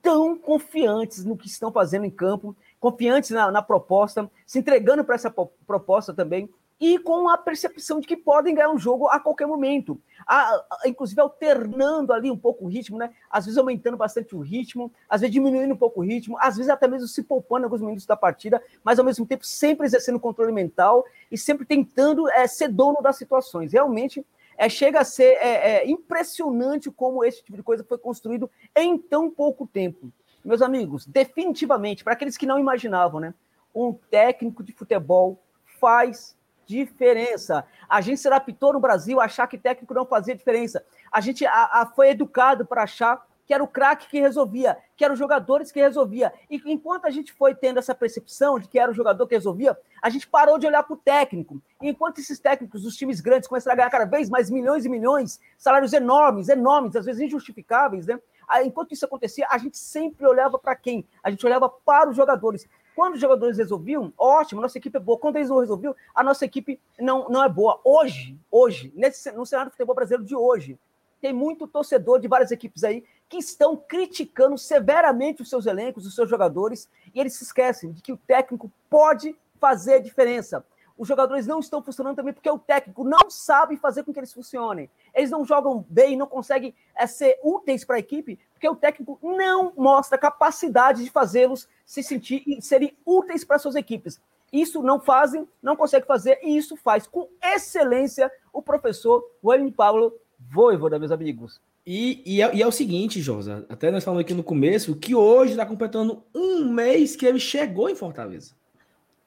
tão 0.00 0.38
confiantes 0.38 1.24
no 1.24 1.36
que 1.36 1.48
estão 1.48 1.72
fazendo 1.72 2.06
em 2.06 2.10
campo, 2.10 2.56
confiantes 2.80 3.30
na, 3.30 3.50
na 3.50 3.62
proposta, 3.62 4.28
se 4.46 4.58
entregando 4.58 5.04
para 5.04 5.14
essa 5.14 5.30
proposta 5.30 6.12
também, 6.12 6.48
e 6.80 6.98
com 6.98 7.28
a 7.28 7.36
percepção 7.36 8.00
de 8.00 8.06
que 8.06 8.16
podem 8.16 8.54
ganhar 8.54 8.70
um 8.70 8.78
jogo 8.78 9.06
a 9.08 9.20
qualquer 9.20 9.46
momento. 9.46 10.00
A, 10.26 10.54
a, 10.54 10.88
inclusive 10.88 11.20
alternando 11.20 12.10
ali 12.10 12.30
um 12.30 12.38
pouco 12.38 12.64
o 12.64 12.68
ritmo, 12.68 12.96
né? 12.96 13.10
Às 13.30 13.44
vezes 13.44 13.58
aumentando 13.58 13.98
bastante 13.98 14.34
o 14.34 14.40
ritmo, 14.40 14.90
às 15.06 15.20
vezes 15.20 15.34
diminuindo 15.34 15.74
um 15.74 15.76
pouco 15.76 16.00
o 16.00 16.02
ritmo, 16.02 16.38
às 16.40 16.56
vezes 16.56 16.70
até 16.70 16.88
mesmo 16.88 17.06
se 17.06 17.22
poupando 17.22 17.66
alguns 17.66 17.82
minutos 17.82 18.06
da 18.06 18.16
partida, 18.16 18.62
mas 18.82 18.98
ao 18.98 19.04
mesmo 19.04 19.26
tempo 19.26 19.44
sempre 19.44 19.84
exercendo 19.86 20.18
controle 20.18 20.52
mental 20.52 21.04
e 21.30 21.36
sempre 21.36 21.66
tentando 21.66 22.30
é, 22.30 22.46
ser 22.46 22.68
dono 22.68 23.02
das 23.02 23.16
situações. 23.16 23.74
Realmente 23.74 24.24
é, 24.56 24.66
chega 24.70 25.00
a 25.00 25.04
ser 25.04 25.36
é, 25.42 25.86
impressionante 25.86 26.90
como 26.90 27.22
esse 27.22 27.44
tipo 27.44 27.58
de 27.58 27.62
coisa 27.62 27.84
foi 27.84 27.98
construído 27.98 28.50
em 28.74 28.96
tão 28.96 29.30
pouco 29.30 29.66
tempo. 29.66 30.10
Meus 30.44 30.62
amigos, 30.62 31.06
definitivamente, 31.06 32.02
para 32.02 32.14
aqueles 32.14 32.36
que 32.36 32.46
não 32.46 32.58
imaginavam, 32.58 33.20
né? 33.20 33.34
Um 33.74 33.92
técnico 33.92 34.62
de 34.62 34.72
futebol 34.72 35.42
faz 35.78 36.36
diferença. 36.66 37.64
A 37.88 38.00
gente 38.00 38.20
se 38.20 38.28
adaptou 38.28 38.72
no 38.72 38.80
Brasil 38.80 39.20
a 39.20 39.24
achar 39.24 39.46
que 39.46 39.58
técnico 39.58 39.92
não 39.92 40.06
fazia 40.06 40.34
diferença. 40.34 40.84
A 41.10 41.20
gente 41.20 41.44
a, 41.44 41.82
a 41.82 41.86
foi 41.86 42.10
educado 42.10 42.64
para 42.64 42.84
achar 42.84 43.26
que 43.50 43.54
era 43.54 43.64
o 43.64 43.66
craque 43.66 44.08
que 44.08 44.20
resolvia, 44.20 44.78
que 44.96 45.04
eram 45.04 45.14
os 45.14 45.18
jogadores 45.18 45.72
que 45.72 45.80
resolvia. 45.80 46.32
E 46.48 46.62
enquanto 46.66 47.06
a 47.06 47.10
gente 47.10 47.32
foi 47.32 47.52
tendo 47.52 47.80
essa 47.80 47.92
percepção 47.92 48.60
de 48.60 48.68
que 48.68 48.78
era 48.78 48.92
o 48.92 48.94
jogador 48.94 49.26
que 49.26 49.34
resolvia, 49.34 49.76
a 50.00 50.08
gente 50.08 50.28
parou 50.28 50.56
de 50.56 50.68
olhar 50.68 50.84
para 50.84 50.94
o 50.94 50.96
técnico. 50.96 51.60
E 51.82 51.88
enquanto 51.88 52.20
esses 52.20 52.38
técnicos 52.38 52.82
dos 52.82 52.94
times 52.94 53.20
grandes 53.20 53.48
começaram 53.48 53.74
a 53.74 53.76
ganhar 53.78 53.90
cada 53.90 54.04
vez 54.04 54.30
mais 54.30 54.48
milhões 54.48 54.84
e 54.84 54.88
milhões, 54.88 55.40
salários 55.58 55.92
enormes, 55.92 56.48
enormes, 56.48 56.94
às 56.94 57.04
vezes 57.04 57.20
injustificáveis, 57.20 58.06
né? 58.06 58.20
Enquanto 58.64 58.92
isso 58.92 59.04
acontecia, 59.04 59.46
a 59.50 59.58
gente 59.58 59.78
sempre 59.78 60.26
olhava 60.26 60.58
para 60.58 60.74
quem? 60.74 61.06
A 61.22 61.30
gente 61.30 61.44
olhava 61.44 61.68
para 61.68 62.10
os 62.10 62.16
jogadores. 62.16 62.66
Quando 62.94 63.14
os 63.14 63.20
jogadores 63.20 63.56
resolviam, 63.56 64.12
ótimo, 64.18 64.60
nossa 64.60 64.78
equipe 64.78 64.96
é 64.96 65.00
boa. 65.00 65.18
Quando 65.18 65.36
eles 65.36 65.48
não 65.48 65.60
resolviam, 65.60 65.94
a 66.14 66.22
nossa 66.22 66.44
equipe 66.44 66.80
não, 66.98 67.28
não 67.28 67.42
é 67.42 67.48
boa. 67.48 67.80
Hoje, 67.84 68.38
hoje, 68.50 68.92
nesse, 68.94 69.30
no 69.32 69.46
cenário 69.46 69.70
do 69.70 69.72
futebol 69.72 69.94
brasileiro 69.94 70.24
de 70.24 70.34
hoje, 70.34 70.78
tem 71.20 71.32
muito 71.32 71.68
torcedor 71.68 72.18
de 72.18 72.28
várias 72.28 72.50
equipes 72.50 72.82
aí 72.82 73.04
que 73.28 73.38
estão 73.38 73.76
criticando 73.76 74.58
severamente 74.58 75.42
os 75.42 75.48
seus 75.48 75.66
elencos, 75.66 76.06
os 76.06 76.14
seus 76.14 76.28
jogadores, 76.28 76.90
e 77.14 77.20
eles 77.20 77.34
se 77.34 77.44
esquecem 77.44 77.92
de 77.92 78.02
que 78.02 78.12
o 78.12 78.16
técnico 78.16 78.70
pode 78.88 79.36
fazer 79.60 80.00
diferença. 80.00 80.64
Os 81.00 81.08
jogadores 81.08 81.46
não 81.46 81.60
estão 81.60 81.82
funcionando 81.82 82.16
também 82.16 82.34
porque 82.34 82.50
o 82.50 82.58
técnico 82.58 83.02
não 83.04 83.30
sabe 83.30 83.78
fazer 83.78 84.04
com 84.04 84.12
que 84.12 84.20
eles 84.20 84.34
funcionem. 84.34 84.90
Eles 85.14 85.30
não 85.30 85.46
jogam 85.46 85.82
bem, 85.88 86.14
não 86.14 86.26
conseguem 86.26 86.74
é, 86.94 87.06
ser 87.06 87.38
úteis 87.42 87.86
para 87.86 87.96
a 87.96 87.98
equipe, 87.98 88.38
porque 88.52 88.68
o 88.68 88.76
técnico 88.76 89.18
não 89.22 89.72
mostra 89.74 90.18
capacidade 90.18 91.02
de 91.02 91.08
fazê-los 91.08 91.66
se 91.86 92.02
sentir 92.02 92.42
e 92.46 92.60
serem 92.60 92.94
úteis 93.06 93.46
para 93.46 93.58
suas 93.58 93.76
equipes. 93.76 94.20
Isso 94.52 94.82
não 94.82 95.00
fazem, 95.00 95.48
não 95.62 95.74
consegue 95.74 96.06
fazer, 96.06 96.38
e 96.42 96.54
isso 96.54 96.76
faz 96.76 97.06
com 97.06 97.26
excelência 97.42 98.30
o 98.52 98.60
professor 98.60 99.24
Wayne 99.42 99.72
Paulo 99.72 100.12
Voivoda, 100.38 100.98
meus 100.98 101.12
amigos. 101.12 101.62
E, 101.86 102.22
e, 102.26 102.42
é, 102.42 102.54
e, 102.54 102.60
é, 102.60 102.66
o 102.66 102.70
seguinte, 102.70 103.22
Josa, 103.22 103.64
até 103.70 103.90
nós 103.90 104.04
falamos 104.04 104.20
aqui 104.20 104.34
no 104.34 104.44
começo, 104.44 104.94
que 104.94 105.14
hoje 105.14 105.52
está 105.52 105.64
completando 105.64 106.22
um 106.34 106.70
mês 106.70 107.16
que 107.16 107.24
ele 107.24 107.40
chegou 107.40 107.88
em 107.88 107.94
Fortaleza. 107.94 108.59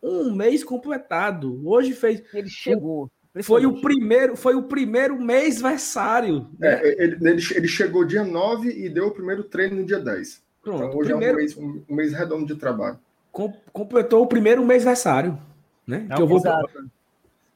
Um 0.03 0.35
mês 0.35 0.63
completado. 0.63 1.61
Hoje 1.65 1.93
fez. 1.93 2.21
Ele 2.33 2.49
chegou. 2.49 3.09
Foi 3.41 3.65
o 3.65 3.81
primeiro, 3.81 4.35
foi 4.35 4.53
o 4.53 4.63
primeiro 4.63 5.19
mês 5.19 5.59
versário. 5.59 6.47
Né? 6.59 6.81
É, 6.83 7.03
ele, 7.03 7.15
ele, 7.15 7.41
ele, 7.55 7.67
chegou 7.67 8.05
dia 8.05 8.23
9 8.23 8.69
e 8.69 8.89
deu 8.89 9.07
o 9.07 9.11
primeiro 9.11 9.43
treino 9.43 9.77
no 9.77 9.85
dia 9.85 9.99
10. 9.99 10.43
Pronto, 10.61 10.83
então, 10.83 10.97
hoje 10.99 11.09
primeiro, 11.09 11.33
é 11.33 11.35
um 11.35 11.37
mês, 11.37 11.57
um, 11.57 11.83
um 11.89 11.95
mês 11.95 12.13
redondo 12.13 12.45
de 12.45 12.55
trabalho. 12.55 12.99
Com, 13.31 13.51
completou 13.71 14.21
o 14.21 14.27
primeiro 14.27 14.63
mês 14.63 14.83
versário. 14.83 15.39
Né? 15.87 16.05
Não, 16.07 16.15
que 16.15 16.21
eu 16.21 16.27
vou... 16.27 16.41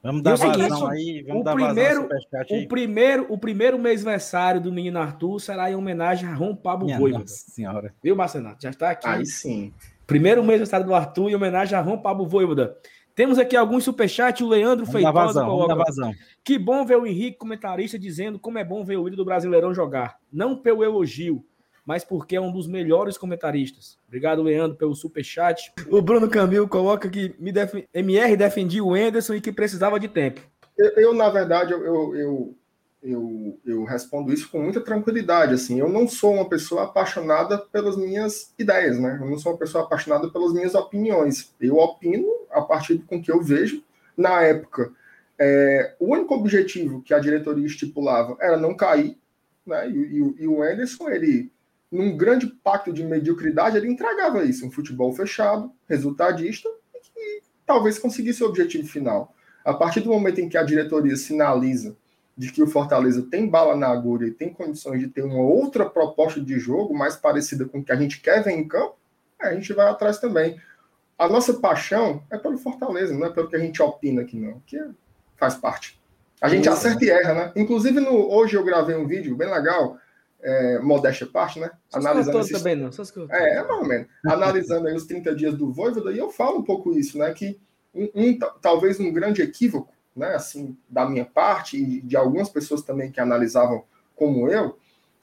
Vamos 0.00 0.22
dar 0.22 0.36
vazão 0.36 0.86
aí, 0.86 1.24
vamos 1.26 1.40
o 1.40 1.44
dar 1.44 1.54
primeiro, 1.54 2.08
aí. 2.48 2.64
O 2.64 2.68
primeiro, 2.68 3.26
o 3.28 3.36
primeiro 3.36 3.78
mês 3.78 4.02
versário 4.02 4.60
do 4.60 4.72
menino 4.72 4.98
Arthur 4.98 5.40
será 5.40 5.70
em 5.70 5.74
homenagem 5.74 6.28
a 6.28 6.34
Ron 6.34 6.54
Pablo 6.54 6.88
Voivoda. 6.96 7.26
senhora. 7.26 7.92
Viu, 8.02 8.14
Marcenato? 8.14 8.62
Já 8.62 8.70
está 8.70 8.90
aqui. 8.90 9.08
Aí 9.08 9.26
sim. 9.26 9.72
Primeiro 10.08 10.42
mês 10.42 10.58
versário 10.58 10.86
do 10.86 10.94
Arthur 10.94 11.28
em 11.28 11.34
homenagem 11.34 11.76
a 11.76 11.82
Ron 11.82 11.98
Pablo 11.98 12.26
Voivoda. 12.26 12.74
Temos 13.14 13.38
aqui 13.38 13.54
alguns 13.54 13.84
superchats. 13.84 14.40
O 14.40 14.48
Leandro 14.48 14.86
vamos 14.86 14.90
Feitosa 14.90 15.12
vazão, 15.12 15.46
coloca. 15.46 15.74
Vazão. 15.74 16.14
Que 16.42 16.58
bom 16.58 16.82
ver 16.86 16.96
o 16.96 17.06
Henrique, 17.06 17.36
comentarista, 17.36 17.98
dizendo 17.98 18.38
como 18.38 18.56
é 18.56 18.64
bom 18.64 18.82
ver 18.82 18.96
o 18.96 19.02
ídolo 19.02 19.16
do 19.16 19.24
Brasileirão 19.26 19.74
jogar. 19.74 20.16
Não 20.32 20.56
pelo 20.56 20.82
elogio, 20.82 21.44
mas 21.84 22.04
porque 22.04 22.36
é 22.36 22.40
um 22.40 22.50
dos 22.50 22.66
melhores 22.66 23.18
comentaristas. 23.18 23.98
Obrigado, 24.06 24.42
Leandro, 24.42 24.78
pelo 24.78 24.94
superchat. 24.94 25.74
O 25.90 26.00
Bruno 26.00 26.30
Camilo 26.30 26.66
coloca 26.66 27.10
que 27.10 27.28
def... 27.52 27.74
MR 27.92 28.34
defendia 28.34 28.82
o 28.82 28.96
Enderson 28.96 29.34
e 29.34 29.42
que 29.42 29.52
precisava 29.52 30.00
de 30.00 30.08
tempo. 30.08 30.40
Eu, 30.78 30.90
eu 30.96 31.14
na 31.14 31.28
verdade, 31.28 31.72
eu, 31.72 31.84
eu, 31.84 32.16
eu, 32.16 32.56
eu, 33.10 33.84
respondo 33.84 34.32
isso 34.32 34.50
com 34.50 34.60
muita 34.60 34.80
tranquilidade. 34.80 35.54
Assim, 35.54 35.78
eu 35.78 35.88
não 35.88 36.06
sou 36.06 36.34
uma 36.34 36.48
pessoa 36.48 36.84
apaixonada 36.84 37.58
pelas 37.58 37.96
minhas 37.96 38.52
ideias, 38.58 38.98
né? 38.98 39.18
Eu 39.20 39.30
não 39.30 39.38
sou 39.38 39.52
uma 39.52 39.58
pessoa 39.58 39.84
apaixonada 39.84 40.28
pelas 40.28 40.52
minhas 40.52 40.74
opiniões. 40.74 41.54
Eu 41.60 41.76
opino 41.76 42.26
a 42.50 42.60
partir 42.60 42.98
com 43.06 43.22
que 43.22 43.30
eu 43.30 43.42
vejo. 43.42 43.82
Na 44.16 44.42
época, 44.42 44.92
é, 45.38 45.94
o 45.98 46.12
único 46.12 46.34
objetivo 46.34 47.00
que 47.02 47.14
a 47.14 47.18
diretoria 47.18 47.66
estipulava 47.66 48.36
era 48.40 48.56
não 48.56 48.74
cair, 48.76 49.16
né? 49.64 49.88
E, 49.88 49.94
e, 49.94 50.42
e 50.42 50.48
o 50.48 50.62
Anderson, 50.62 51.08
ele, 51.08 51.50
num 51.90 52.16
grande 52.16 52.46
pacto 52.46 52.92
de 52.92 53.04
mediocridade, 53.04 53.76
ele 53.76 53.88
entregava 53.88 54.44
isso, 54.44 54.66
um 54.66 54.70
futebol 54.70 55.12
fechado, 55.12 55.72
resultadista, 55.88 56.68
e 57.16 57.42
talvez 57.64 57.98
conseguisse 57.98 58.42
o 58.42 58.48
objetivo 58.48 58.86
final. 58.88 59.34
A 59.64 59.72
partir 59.72 60.00
do 60.00 60.10
momento 60.10 60.40
em 60.40 60.48
que 60.48 60.56
a 60.56 60.62
diretoria 60.62 61.16
sinaliza 61.16 61.96
de 62.38 62.52
que 62.52 62.62
o 62.62 62.66
Fortaleza 62.66 63.26
tem 63.28 63.48
bala 63.48 63.76
na 63.76 63.88
agulha 63.88 64.26
e 64.26 64.30
tem 64.30 64.48
condições 64.48 65.00
de 65.00 65.08
ter 65.08 65.22
uma 65.22 65.42
outra 65.42 65.84
proposta 65.90 66.40
de 66.40 66.58
jogo 66.58 66.96
mais 66.96 67.16
parecida 67.16 67.66
com 67.66 67.80
o 67.80 67.84
que 67.84 67.92
a 67.92 67.96
gente 67.96 68.20
quer 68.20 68.42
ver 68.42 68.52
em 68.52 68.66
campo, 68.66 68.96
a 69.38 69.52
gente 69.52 69.72
vai 69.72 69.88
atrás 69.88 70.18
também 70.18 70.58
a 71.18 71.28
nossa 71.28 71.54
paixão 71.54 72.22
é 72.30 72.38
pelo 72.38 72.56
Fortaleza, 72.56 73.12
não 73.12 73.26
é 73.26 73.30
pelo 73.30 73.48
que 73.48 73.56
a 73.56 73.58
gente 73.58 73.82
opina 73.82 74.22
aqui, 74.22 74.38
não, 74.38 74.60
que 74.64 74.80
faz 75.36 75.56
parte. 75.56 76.00
A 76.40 76.48
gente 76.48 76.68
acerta 76.68 77.04
e 77.04 77.10
erra, 77.10 77.34
né? 77.34 77.52
Inclusive, 77.56 77.98
no, 77.98 78.30
hoje 78.32 78.56
eu 78.56 78.62
gravei 78.62 78.94
um 78.94 79.08
vídeo 79.08 79.36
bem 79.36 79.50
legal, 79.50 79.98
é, 80.40 80.78
modéstia 80.78 81.26
parte, 81.26 81.58
né? 81.58 81.68
Só 81.88 81.98
analisando 81.98 82.38
esses... 82.38 82.56
também, 82.56 82.76
não. 82.76 82.92
Só 82.92 83.02
é, 83.30 83.56
é, 83.56 83.64
mais 83.64 83.80
ou 83.80 83.84
menos. 83.84 84.06
Analisando 84.24 84.86
aí 84.86 84.94
os 84.94 85.04
30 85.06 85.34
dias 85.34 85.54
do 85.54 85.72
Voivoda, 85.72 86.12
e 86.12 86.18
eu 86.18 86.30
falo 86.30 86.58
um 86.58 86.62
pouco 86.62 86.96
isso, 86.96 87.18
né? 87.18 87.32
Que 87.32 87.58
um, 87.92 88.08
um, 88.14 88.38
talvez 88.62 89.00
um 89.00 89.12
grande 89.12 89.42
equívoco, 89.42 89.92
né? 90.18 90.34
Assim, 90.34 90.76
da 90.88 91.08
minha 91.08 91.24
parte 91.24 91.76
e 91.76 92.00
de 92.00 92.16
algumas 92.16 92.48
pessoas 92.48 92.82
também 92.82 93.10
que 93.10 93.20
analisavam 93.20 93.84
como 94.16 94.48
eu, 94.48 94.76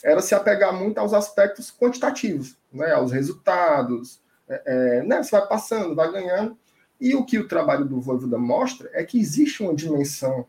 era 0.03 0.21
se 0.21 0.33
apegar 0.33 0.73
muito 0.73 0.97
aos 0.97 1.13
aspectos 1.13 1.71
quantitativos, 1.71 2.57
né? 2.71 2.91
Aos 2.93 3.11
resultados, 3.11 4.19
é, 4.47 4.61
é, 4.65 5.03
né, 5.03 5.21
você 5.21 5.31
vai 5.31 5.47
passando, 5.47 5.95
vai 5.95 6.11
ganhando. 6.11 6.57
E 6.99 7.15
o 7.15 7.25
que 7.25 7.37
o 7.37 7.47
trabalho 7.47 7.85
do 7.85 7.99
Voivoda 7.99 8.37
mostra 8.37 8.89
é 8.93 9.03
que 9.03 9.19
existe 9.19 9.61
uma 9.61 9.75
dimensão 9.75 10.45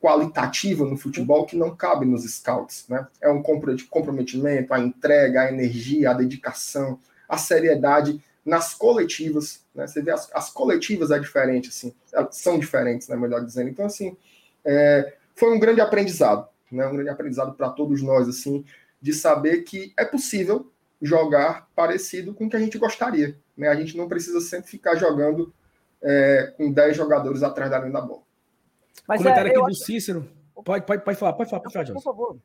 qualitativa 0.00 0.84
no 0.84 0.96
futebol 0.96 1.44
que 1.44 1.56
não 1.56 1.76
cabe 1.76 2.06
nos 2.06 2.24
scouts. 2.24 2.86
Né? 2.88 3.06
É 3.20 3.28
um 3.28 3.42
comprometimento, 3.42 4.72
a 4.72 4.80
entrega, 4.80 5.42
a 5.42 5.52
energia, 5.52 6.10
a 6.10 6.14
dedicação, 6.14 6.98
a 7.28 7.36
seriedade 7.36 8.22
nas 8.50 8.74
coletivas. 8.74 9.64
Né? 9.72 9.86
Você 9.86 10.02
vê 10.02 10.10
as, 10.10 10.28
as 10.34 10.50
coletivas 10.50 11.12
é 11.12 11.18
diferente, 11.20 11.68
assim, 11.68 11.94
são 12.32 12.58
diferentes, 12.58 13.06
né, 13.06 13.14
melhor 13.14 13.44
dizendo. 13.44 13.70
Então, 13.70 13.86
assim, 13.86 14.16
é, 14.64 15.14
foi 15.36 15.54
um 15.54 15.60
grande 15.60 15.80
aprendizado, 15.80 16.48
né? 16.70 16.84
Um 16.84 16.92
grande 16.92 17.10
aprendizado 17.10 17.54
para 17.54 17.70
todos 17.70 18.02
nós, 18.02 18.28
assim, 18.28 18.64
de 19.00 19.12
saber 19.12 19.62
que 19.62 19.92
é 19.96 20.04
possível 20.04 20.68
jogar 21.00 21.68
parecido 21.76 22.34
com 22.34 22.46
o 22.46 22.50
que 22.50 22.56
a 22.56 22.60
gente 22.60 22.76
gostaria. 22.76 23.38
Né? 23.56 23.68
A 23.68 23.76
gente 23.76 23.96
não 23.96 24.08
precisa 24.08 24.40
sempre 24.40 24.68
ficar 24.68 24.96
jogando 24.96 25.54
é, 26.02 26.52
com 26.56 26.72
10 26.72 26.96
jogadores 26.96 27.44
atrás 27.44 27.70
da 27.70 27.78
linha 27.78 27.92
da 27.92 28.00
bola. 28.00 28.22
Mas 29.06 29.18
Comentário 29.18 29.48
é, 29.48 29.52
aqui 29.52 29.60
do 29.60 29.66
acho... 29.66 29.84
Cícero. 29.84 30.28
Pode, 30.64 30.84
pode, 30.84 31.04
pode 31.04 31.18
falar, 31.18 31.32
pode 31.34 31.48
falar, 31.48 31.62
pode 31.62 31.72
falar, 31.72 31.86
Por 31.86 32.02
favor. 32.02 32.36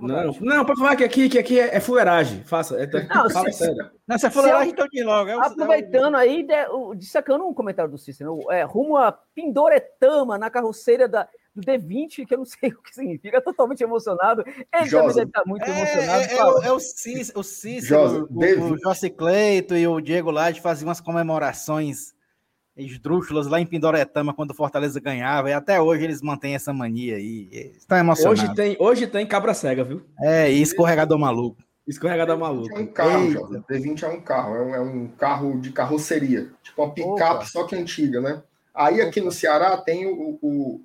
Não, 0.00 0.32
não, 0.40 0.64
pode 0.64 0.80
falar 0.80 0.96
que 0.96 1.04
aqui, 1.04 1.28
que 1.28 1.38
aqui 1.38 1.58
é, 1.58 1.76
é 1.76 1.80
fuleiragem. 1.80 2.42
Faça. 2.44 2.76
É, 2.82 2.86
não, 2.86 3.30
fala 3.30 3.50
se, 3.50 3.58
sério. 3.58 3.90
Não, 4.06 4.18
se 4.18 4.26
é 4.26 4.30
fuleiragem, 4.30 4.72
então 4.72 4.86
de 4.88 5.02
logo. 5.02 5.30
É 5.30 5.34
Aproveitando 5.34 6.16
aí, 6.16 6.42
de, 6.42 6.54
destacando 6.96 7.46
um 7.46 7.54
comentário 7.54 7.90
do 7.90 7.98
Cícero, 7.98 8.40
é, 8.50 8.62
rumo 8.64 8.96
a 8.96 9.12
Pindoretama 9.34 10.36
na 10.38 10.50
carroceira 10.50 11.08
da, 11.08 11.28
do 11.54 11.62
D20, 11.62 12.26
que 12.26 12.34
eu 12.34 12.38
não 12.38 12.44
sei 12.46 12.70
o 12.70 12.82
que 12.82 12.94
significa, 12.94 13.40
totalmente 13.40 13.82
emocionado. 13.82 14.42
Ele 14.46 14.84
Josa. 14.86 15.08
também 15.08 15.24
está 15.26 15.42
muito 15.46 15.64
é, 15.64 15.70
emocionado. 15.70 16.22
É, 16.22 16.34
é, 16.34 16.44
o, 16.44 16.62
é 16.62 16.72
o 16.72 16.80
Cícero, 16.80 17.40
o, 17.40 17.42
Cícero, 17.42 18.28
o, 18.30 18.72
o 18.72 18.78
José 18.78 19.10
Cleito 19.10 19.76
e 19.76 19.86
o 19.86 20.00
Diego 20.00 20.30
Lade 20.30 20.60
faziam 20.60 20.88
umas 20.88 21.00
comemorações 21.00 22.14
esdrúxulas 22.76 23.46
lá 23.46 23.60
em 23.60 23.66
Pindoretama 23.66 24.32
quando 24.32 24.52
o 24.52 24.54
Fortaleza 24.54 24.98
ganhava, 25.00 25.50
e 25.50 25.52
até 25.52 25.80
hoje 25.80 26.04
eles 26.04 26.22
mantêm 26.22 26.54
essa 26.54 26.72
mania 26.72 27.16
aí. 27.16 27.72
Estão 27.76 27.98
emocionados. 27.98 28.42
Hoje 28.42 28.54
tem, 28.54 28.76
hoje 28.78 29.06
tem 29.06 29.26
cabra 29.26 29.54
cega, 29.54 29.84
viu? 29.84 30.02
É, 30.20 30.50
e 30.50 30.62
escorregador 30.62 31.18
maluco. 31.18 31.62
Escorregador 31.86 32.38
maluco. 32.38 32.74
É 32.74 32.80
um 32.80 32.86
carro, 32.86 33.62
D20 33.68 34.02
é 34.02 34.08
um 34.08 34.20
carro, 34.20 34.54
é 34.54 34.62
um, 34.62 34.74
é 34.74 34.80
um, 34.80 35.08
carro 35.08 35.60
de 35.60 35.72
carroceria, 35.72 36.50
tipo 36.62 36.82
uma 36.82 36.94
picape, 36.94 37.50
só 37.50 37.64
que 37.64 37.74
antiga, 37.74 38.20
né? 38.20 38.42
Aí 38.74 39.02
aqui 39.02 39.20
no 39.20 39.30
Ceará 39.30 39.76
tem 39.76 40.06
o, 40.06 40.38
o 40.40 40.80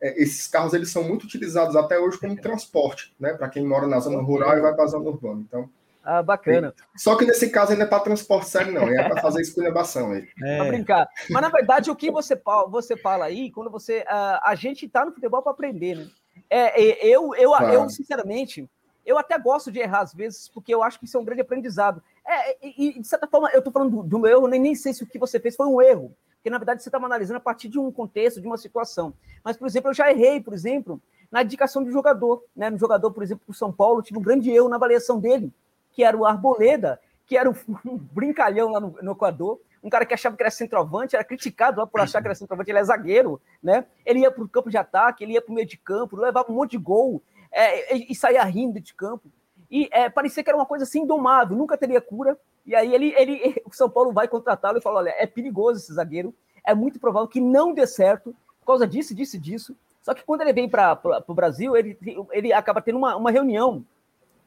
é, 0.00 0.22
esses 0.22 0.46
carros 0.46 0.72
eles 0.72 0.90
são 0.90 1.02
muito 1.02 1.24
utilizados 1.24 1.74
até 1.74 1.98
hoje 1.98 2.18
como 2.18 2.36
transporte, 2.40 3.14
né? 3.18 3.34
Para 3.34 3.48
quem 3.48 3.66
mora 3.66 3.86
na 3.86 3.98
zona 3.98 4.22
rural 4.22 4.56
e 4.56 4.60
vai 4.60 4.74
para 4.74 4.84
a 4.84 4.88
zona 4.88 5.08
urbana. 5.08 5.42
Então, 5.46 5.68
ah, 6.06 6.22
bacana. 6.22 6.72
Só 6.96 7.16
que 7.16 7.24
nesse 7.24 7.50
caso 7.50 7.72
ainda 7.72 7.82
é 7.82 7.86
para 7.86 7.98
transporte 7.98 8.48
sério, 8.48 8.72
não, 8.72 8.88
é 8.88 9.08
para 9.08 9.20
fazer 9.20 9.40
esculhambação 9.42 10.12
aí. 10.12 10.28
É. 10.44 10.58
Para 10.58 10.68
brincar. 10.68 11.08
Mas 11.28 11.42
na 11.42 11.48
verdade, 11.48 11.90
o 11.90 11.96
que 11.96 12.12
você, 12.12 12.40
você 12.68 12.96
fala 12.96 13.24
aí, 13.24 13.50
quando 13.50 13.68
você. 13.68 14.02
Uh, 14.02 14.38
a 14.44 14.54
gente 14.54 14.86
está 14.86 15.04
no 15.04 15.10
futebol 15.10 15.42
para 15.42 15.50
aprender, 15.50 15.96
né? 15.96 16.06
É, 16.48 16.80
é, 16.80 17.06
eu, 17.08 17.34
eu, 17.34 17.50
claro. 17.50 17.72
eu, 17.72 17.88
sinceramente, 17.88 18.70
eu 19.04 19.18
até 19.18 19.36
gosto 19.36 19.72
de 19.72 19.80
errar 19.80 20.02
às 20.02 20.14
vezes, 20.14 20.48
porque 20.48 20.72
eu 20.72 20.80
acho 20.80 20.96
que 21.00 21.06
isso 21.06 21.16
é 21.16 21.20
um 21.20 21.24
grande 21.24 21.40
aprendizado. 21.40 22.00
É, 22.24 22.56
e, 22.62 23.00
de 23.00 23.08
certa 23.08 23.26
forma, 23.26 23.50
eu 23.50 23.58
estou 23.58 23.72
falando 23.72 23.96
do, 23.96 24.02
do 24.04 24.18
meu 24.20 24.30
erro, 24.30 24.46
nem, 24.46 24.60
nem 24.60 24.74
sei 24.76 24.94
se 24.94 25.02
o 25.02 25.06
que 25.08 25.18
você 25.18 25.40
fez 25.40 25.56
foi 25.56 25.66
um 25.66 25.82
erro. 25.82 26.16
Porque, 26.36 26.50
na 26.50 26.58
verdade, 26.58 26.84
você 26.84 26.88
estava 26.88 27.06
analisando 27.06 27.38
a 27.38 27.40
partir 27.40 27.68
de 27.68 27.80
um 27.80 27.90
contexto, 27.90 28.40
de 28.40 28.46
uma 28.46 28.58
situação. 28.58 29.12
Mas, 29.42 29.56
por 29.56 29.66
exemplo, 29.66 29.90
eu 29.90 29.94
já 29.94 30.08
errei, 30.08 30.40
por 30.40 30.54
exemplo, 30.54 31.02
na 31.32 31.42
indicação 31.42 31.82
do 31.82 31.90
jogador. 31.90 32.44
Né? 32.54 32.70
No 32.70 32.78
jogador, 32.78 33.10
por 33.10 33.24
exemplo, 33.24 33.42
do 33.44 33.54
São 33.54 33.72
Paulo, 33.72 34.02
tive 34.02 34.20
um 34.20 34.22
grande 34.22 34.52
erro 34.52 34.68
na 34.68 34.76
avaliação 34.76 35.18
dele 35.18 35.52
que 35.96 36.04
era 36.04 36.14
o 36.14 36.26
Arboleda, 36.26 37.00
que 37.26 37.38
era 37.38 37.48
um, 37.50 37.56
brincalhão 37.96 38.70
lá 38.70 38.78
no, 38.78 38.94
no, 39.00 39.12
Equador, 39.12 39.58
um 39.82 39.88
cara 39.88 40.04
que 40.04 40.12
achava 40.12 40.36
que 40.36 40.42
era 40.42 40.50
centroavante, 40.50 41.16
era 41.16 41.24
criticado 41.24 41.80
lá 41.80 41.86
por 41.86 42.00
achar 42.00 42.20
que 42.20 42.28
era 42.28 42.34
centroavante, 42.34 42.70
ele 42.70 42.78
é 42.78 42.84
zagueiro, 42.84 43.40
né? 43.62 43.86
Ele 44.04 44.20
ia 44.20 44.30
para 44.30 44.44
o 44.44 44.48
campo 44.48 44.68
de 44.68 44.76
ataque, 44.76 45.24
ele 45.24 45.32
ia 45.32 45.40
para 45.40 45.50
o 45.50 45.54
meio 45.54 45.66
de 45.66 45.78
campo, 45.78 46.16
levava 46.16 46.52
um 46.52 46.54
monte 46.54 46.72
de 46.72 46.78
gol 46.78 47.22
é, 47.50 47.96
e, 47.96 48.12
e, 48.12 48.14
saía 48.14 48.44
rindo 48.44 48.78
de 48.78 48.92
campo. 48.92 49.30
E 49.70 49.88
é, 49.90 50.10
parecia 50.10 50.44
que 50.44 50.50
era 50.50 50.58
uma 50.58 50.66
coisa 50.66 50.84
assim 50.84 51.00
indomável, 51.00 51.56
nunca 51.56 51.78
teria 51.78 52.00
cura. 52.00 52.38
E 52.66 52.74
aí 52.74 52.94
ele, 52.94 53.14
ele, 53.16 53.62
o 53.64 53.72
São 53.74 53.88
Paulo 53.88 54.12
vai 54.12 54.28
contratá-lo 54.28 54.76
e 54.76 54.82
fala: 54.82 54.98
olha, 54.98 55.14
é 55.16 55.26
perigoso 55.26 55.80
esse 55.80 55.94
zagueiro, 55.94 56.34
é 56.62 56.74
muito 56.74 57.00
provável 57.00 57.28
que 57.28 57.40
não 57.40 57.72
dê 57.72 57.86
certo 57.86 58.36
por 58.60 58.66
causa 58.66 58.86
disso, 58.86 59.14
disso, 59.14 59.38
disso. 59.38 59.74
Só 60.02 60.12
que 60.12 60.24
quando 60.24 60.42
ele 60.42 60.52
vem 60.52 60.68
para 60.68 61.00
o 61.26 61.34
Brasil, 61.34 61.74
ele, 61.74 61.98
ele 62.32 62.52
acaba 62.52 62.82
tendo 62.82 62.98
uma, 62.98 63.16
uma 63.16 63.30
reunião 63.30 63.84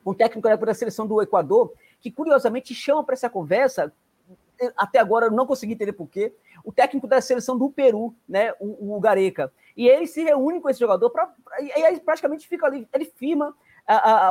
um 0.06 0.14
técnico 0.14 0.48
da 0.48 0.74
seleção 0.74 1.06
do 1.06 1.22
Equador, 1.22 1.74
que 2.00 2.12
curiosamente 2.12 2.74
chama 2.74 3.04
para 3.04 3.14
essa 3.14 3.30
conversa, 3.30 3.94
até 4.76 5.00
agora 5.00 5.28
eu 5.28 5.32
não 5.32 5.46
consegui 5.46 5.74
entender 5.74 5.94
porquê, 5.94 6.34
o 6.64 6.72
técnico 6.72 7.08
da 7.08 7.22
seleção 7.22 7.58
do 7.58 7.70
Peru, 7.70 8.14
né, 8.28 8.54
o, 8.60 8.96
o 8.96 9.00
Gareca. 9.00 9.52
E 9.76 9.88
ele 9.88 10.08
se 10.08 10.24
reúne 10.24 10.60
com 10.60 10.70
esse 10.70 10.80
jogador, 10.80 11.10
pra, 11.10 11.34
e 11.62 11.72
aí 11.72 12.00
praticamente 12.00 12.48
fica 12.48 12.66
ali, 12.66 12.88
ele 12.94 13.06
firma 13.06 13.56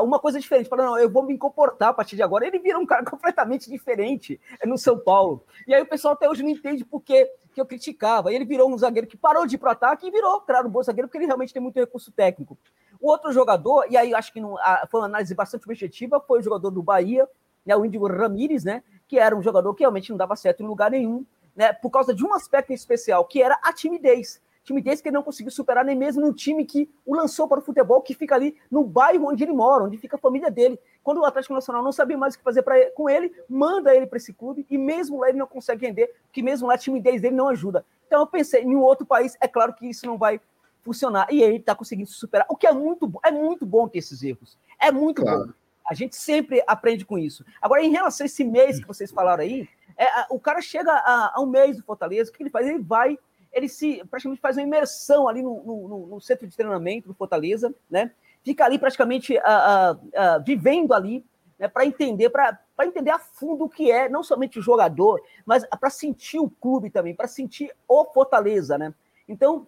uma 0.02 0.20
coisa 0.20 0.38
diferente, 0.38 0.68
fala, 0.68 0.84
não, 0.84 0.98
eu 0.98 1.10
vou 1.10 1.24
me 1.24 1.36
comportar 1.36 1.88
a 1.88 1.92
partir 1.92 2.14
de 2.14 2.22
agora. 2.22 2.46
Ele 2.46 2.60
vira 2.60 2.78
um 2.78 2.86
cara 2.86 3.02
completamente 3.04 3.68
diferente 3.68 4.40
no 4.64 4.78
São 4.78 4.98
Paulo. 4.98 5.44
E 5.66 5.74
aí 5.74 5.82
o 5.82 5.86
pessoal 5.86 6.14
até 6.14 6.28
hoje 6.28 6.42
não 6.42 6.50
entende 6.50 6.84
por 6.84 7.02
que 7.02 7.28
eu 7.56 7.66
criticava. 7.66 8.32
E 8.32 8.36
ele 8.36 8.44
virou 8.44 8.72
um 8.72 8.78
zagueiro 8.78 9.08
que 9.08 9.16
parou 9.16 9.46
de 9.46 9.56
ir 9.56 9.58
para 9.58 9.70
o 9.70 9.72
ataque 9.72 10.06
e 10.06 10.10
virou, 10.10 10.40
claro, 10.42 10.68
um 10.68 10.70
bom 10.70 10.82
zagueiro, 10.82 11.08
porque 11.08 11.18
ele 11.18 11.26
realmente 11.26 11.52
tem 11.52 11.60
muito 11.60 11.78
recurso 11.78 12.12
técnico. 12.12 12.56
O 13.00 13.10
outro 13.10 13.32
jogador, 13.32 13.86
e 13.88 13.96
aí 13.96 14.14
acho 14.14 14.32
que 14.32 14.40
não, 14.40 14.56
foi 14.90 15.00
uma 15.00 15.06
análise 15.06 15.34
bastante 15.34 15.64
objetiva, 15.64 16.20
foi 16.20 16.40
o 16.40 16.42
jogador 16.42 16.70
do 16.70 16.82
Bahia, 16.82 17.28
né, 17.64 17.76
o 17.76 17.84
Índigo 17.84 18.08
Ramírez, 18.08 18.64
né, 18.64 18.82
que 19.06 19.18
era 19.18 19.36
um 19.36 19.42
jogador 19.42 19.74
que 19.74 19.82
realmente 19.82 20.10
não 20.10 20.16
dava 20.16 20.34
certo 20.36 20.62
em 20.62 20.66
lugar 20.66 20.90
nenhum, 20.90 21.24
né, 21.54 21.72
por 21.72 21.90
causa 21.90 22.14
de 22.14 22.24
um 22.24 22.34
aspecto 22.34 22.72
especial, 22.72 23.24
que 23.24 23.42
era 23.42 23.58
a 23.62 23.72
timidez. 23.72 24.40
Timidez 24.64 25.00
que 25.00 25.08
ele 25.08 25.14
não 25.14 25.22
conseguiu 25.22 25.50
superar 25.50 25.82
nem 25.82 25.96
mesmo 25.96 26.20
no 26.20 26.32
time 26.32 26.62
que 26.62 26.90
o 27.06 27.14
lançou 27.14 27.48
para 27.48 27.58
o 27.58 27.62
futebol, 27.62 28.02
que 28.02 28.12
fica 28.14 28.34
ali 28.34 28.54
no 28.70 28.84
bairro 28.84 29.28
onde 29.28 29.42
ele 29.42 29.52
mora, 29.52 29.84
onde 29.84 29.96
fica 29.96 30.16
a 30.16 30.18
família 30.18 30.50
dele. 30.50 30.78
Quando 31.02 31.22
o 31.22 31.24
Atlético 31.24 31.54
Nacional 31.54 31.82
não 31.82 31.90
sabia 31.90 32.18
mais 32.18 32.34
o 32.34 32.38
que 32.38 32.44
fazer 32.44 32.60
pra, 32.60 32.90
com 32.90 33.08
ele, 33.08 33.32
manda 33.48 33.94
ele 33.94 34.06
para 34.06 34.18
esse 34.18 34.30
clube 34.30 34.66
e 34.68 34.76
mesmo 34.76 35.20
lá 35.20 35.30
ele 35.30 35.38
não 35.38 35.46
consegue 35.46 35.86
render, 35.86 36.14
porque 36.26 36.42
mesmo 36.42 36.68
lá 36.68 36.74
a 36.74 36.78
timidez 36.78 37.22
dele 37.22 37.34
não 37.34 37.48
ajuda. 37.48 37.82
Então 38.06 38.20
eu 38.20 38.26
pensei, 38.26 38.62
em 38.62 38.76
um 38.76 38.82
outro 38.82 39.06
país, 39.06 39.38
é 39.40 39.48
claro 39.48 39.72
que 39.72 39.88
isso 39.88 40.04
não 40.04 40.18
vai 40.18 40.38
funcionar. 40.82 41.26
E 41.30 41.42
ele 41.42 41.56
está 41.56 41.74
conseguindo 41.74 42.08
se 42.08 42.14
superar, 42.14 42.46
o 42.48 42.56
que 42.56 42.66
é 42.66 42.72
muito, 42.72 43.10
é 43.24 43.30
muito 43.30 43.66
bom 43.66 43.88
ter 43.88 43.98
esses 43.98 44.22
erros. 44.22 44.58
É 44.80 44.90
muito 44.90 45.22
claro. 45.22 45.46
bom. 45.46 45.52
A 45.88 45.94
gente 45.94 46.16
sempre 46.16 46.62
aprende 46.66 47.04
com 47.04 47.18
isso. 47.18 47.44
Agora, 47.62 47.82
em 47.82 47.90
relação 47.90 48.24
a 48.24 48.26
esse 48.26 48.44
mês 48.44 48.78
que 48.78 48.86
vocês 48.86 49.10
falaram 49.10 49.42
aí, 49.42 49.66
é, 49.96 50.06
o 50.30 50.38
cara 50.38 50.60
chega 50.60 50.92
a, 50.92 51.32
a, 51.34 51.40
um 51.40 51.46
mês 51.46 51.76
do 51.76 51.82
Fortaleza, 51.82 52.30
o 52.30 52.34
que 52.34 52.42
ele 52.42 52.50
faz? 52.50 52.66
Ele 52.66 52.78
vai, 52.78 53.18
ele 53.52 53.68
se 53.68 54.04
praticamente 54.10 54.40
faz 54.40 54.56
uma 54.56 54.62
imersão 54.62 55.26
ali 55.26 55.42
no, 55.42 55.62
no, 55.64 56.06
no 56.06 56.20
centro 56.20 56.46
de 56.46 56.54
treinamento 56.54 57.08
do 57.08 57.14
Fortaleza, 57.14 57.74
né? 57.90 58.12
Fica 58.44 58.64
ali 58.64 58.78
praticamente 58.78 59.36
a, 59.38 59.96
a, 60.14 60.38
vivendo 60.38 60.92
ali, 60.92 61.24
né, 61.58 61.66
para 61.66 61.84
entender, 61.84 62.30
para 62.30 62.58
entender 62.82 63.10
a 63.10 63.18
fundo 63.18 63.64
o 63.64 63.68
que 63.68 63.90
é, 63.90 64.08
não 64.08 64.22
somente 64.22 64.58
o 64.58 64.62
jogador, 64.62 65.20
mas 65.44 65.66
para 65.80 65.90
sentir 65.90 66.38
o 66.38 66.48
clube 66.48 66.88
também, 66.88 67.14
para 67.14 67.26
sentir 67.26 67.74
o 67.88 68.04
Fortaleza, 68.04 68.78
né? 68.78 68.94
Então, 69.28 69.66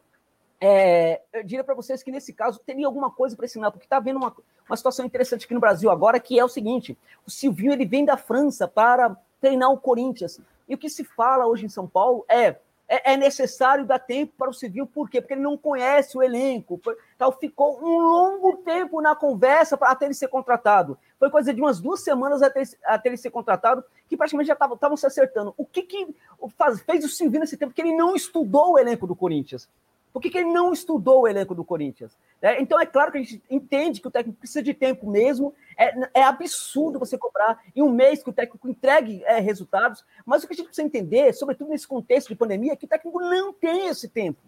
é, 0.61 1.23
eu 1.33 1.43
diria 1.43 1.65
para 1.65 1.75
vocês 1.75 2.03
que 2.03 2.11
nesse 2.11 2.33
caso 2.33 2.61
teria 2.65 2.87
alguma 2.87 3.11
coisa 3.11 3.35
para 3.35 3.47
ensinar, 3.47 3.71
porque 3.71 3.87
está 3.87 3.97
havendo 3.97 4.19
uma, 4.19 4.35
uma 4.69 4.77
situação 4.77 5.05
interessante 5.05 5.45
aqui 5.45 5.55
no 5.55 5.61
Brasil 5.61 5.91
agora, 5.91 6.21
que 6.21 6.39
é 6.39 6.45
o 6.45 6.49
seguinte: 6.49 6.97
o 7.27 7.31
Silvinho 7.31 7.73
ele 7.73 7.87
vem 7.87 8.05
da 8.05 8.17
França 8.17 8.69
para 8.69 9.17
treinar 9.41 9.71
o 9.71 9.79
Corinthians. 9.79 10.41
E 10.69 10.75
o 10.75 10.79
que 10.79 10.89
se 10.89 11.03
fala 11.03 11.47
hoje 11.47 11.67
em 11.67 11.69
São 11.69 11.87
Paulo 11.87 12.25
é 12.29 12.57
é, 12.91 13.13
é 13.13 13.17
necessário 13.17 13.87
dar 13.87 14.01
tempo 14.01 14.33
para 14.37 14.51
o 14.51 14.53
Silvinho, 14.53 14.85
por 14.85 15.09
quê? 15.09 15.21
Porque 15.21 15.35
ele 15.35 15.41
não 15.41 15.57
conhece 15.57 16.19
o 16.19 16.23
elenco. 16.23 16.81
Então, 17.15 17.31
ficou 17.31 17.79
um 17.81 18.01
longo 18.01 18.57
tempo 18.57 19.01
na 19.01 19.15
conversa 19.15 19.77
para 19.77 19.93
até 19.93 20.07
ele 20.07 20.15
ser 20.15 20.27
contratado. 20.27 20.99
Foi 21.17 21.31
coisa 21.31 21.55
de 21.55 21.61
umas 21.61 21.81
duas 21.81 22.01
semanas 22.01 22.43
até, 22.43 22.65
até 22.85 23.09
ele 23.09 23.17
ser 23.17 23.31
contratado, 23.31 23.85
que 24.09 24.17
praticamente 24.17 24.49
já 24.49 24.55
estavam 24.55 24.97
se 24.97 25.07
acertando. 25.07 25.55
O 25.57 25.65
que, 25.65 25.83
que 25.83 26.09
faz, 26.59 26.81
fez 26.81 27.05
o 27.05 27.09
Silvinho 27.09 27.43
nesse 27.43 27.57
tempo? 27.57 27.71
Porque 27.71 27.81
ele 27.81 27.97
não 27.97 28.17
estudou 28.17 28.73
o 28.73 28.79
elenco 28.79 29.07
do 29.07 29.15
Corinthians. 29.15 29.69
Por 30.13 30.21
que, 30.21 30.31
que 30.31 30.39
ele 30.39 30.53
não 30.53 30.73
estudou 30.73 31.23
o 31.23 31.29
elenco 31.29 31.55
do 31.55 31.65
Corinthians? 31.65 32.17
É, 32.43 32.61
então 32.61 32.81
é 32.81 32.87
claro 32.87 33.13
que 33.13 33.19
a 33.19 33.23
gente 33.23 33.43
entende 33.49 34.01
que 34.01 34.09
o 34.09 34.11
técnico 34.11 34.39
precisa 34.39 34.63
de 34.63 34.75
tempo 34.75 35.09
mesmo. 35.09 35.55
É, 35.77 36.21
é 36.21 36.23
absurdo 36.23 36.99
você 36.99 37.17
cobrar 37.17 37.63
em 37.75 37.83
um 37.83 37.93
mês 37.93 38.23
que 38.23 38.31
o 38.31 38.33
técnico 38.33 38.69
entregue 38.69 39.23
é, 39.25 39.39
resultados. 39.39 40.05
Mas 40.27 40.43
o 40.43 40.49
que 40.49 40.55
a 40.55 40.57
gente 40.57 40.67
precisa 40.67 40.87
entender, 40.87 41.33
sobretudo 41.33 41.71
nesse 41.71 41.87
contexto 41.87 42.29
de 42.29 42.35
pandemia, 42.35 42.73
é 42.73 42.77
que 42.77 42.87
o 42.87 42.89
técnico 42.89 43.21
não 43.21 43.53
tem 43.53 43.87
esse 43.87 44.09
tempo. 44.09 44.41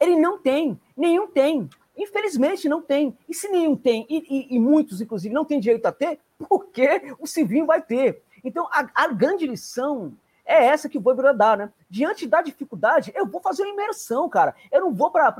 Ele 0.00 0.16
não 0.16 0.38
tem, 0.38 0.80
nenhum 0.96 1.26
tem. 1.26 1.68
Infelizmente 1.96 2.68
não 2.68 2.80
tem. 2.80 3.16
E 3.28 3.34
se 3.34 3.48
nenhum 3.48 3.76
tem, 3.76 4.06
e, 4.08 4.24
e, 4.28 4.56
e 4.56 4.58
muitos, 4.58 5.00
inclusive, 5.00 5.34
não 5.34 5.44
têm 5.44 5.60
direito 5.60 5.86
a 5.86 5.92
ter, 5.92 6.18
por 6.48 6.66
que 6.66 7.14
o 7.20 7.26
Civinho 7.26 7.66
vai 7.66 7.82
ter? 7.82 8.22
Então, 8.42 8.66
a, 8.72 8.88
a 8.94 9.08
grande 9.08 9.46
lição 9.46 10.12
é 10.44 10.66
essa 10.66 10.88
que 10.88 10.98
o 10.98 11.00
Voivoda 11.00 11.32
dá, 11.32 11.56
né? 11.56 11.72
Diante 11.88 12.26
da 12.26 12.42
dificuldade, 12.42 13.12
eu 13.14 13.26
vou 13.26 13.40
fazer 13.40 13.62
uma 13.62 13.72
imersão, 13.72 14.28
cara. 14.28 14.54
Eu 14.70 14.80
não 14.80 14.92
vou 14.92 15.10
para 15.10 15.30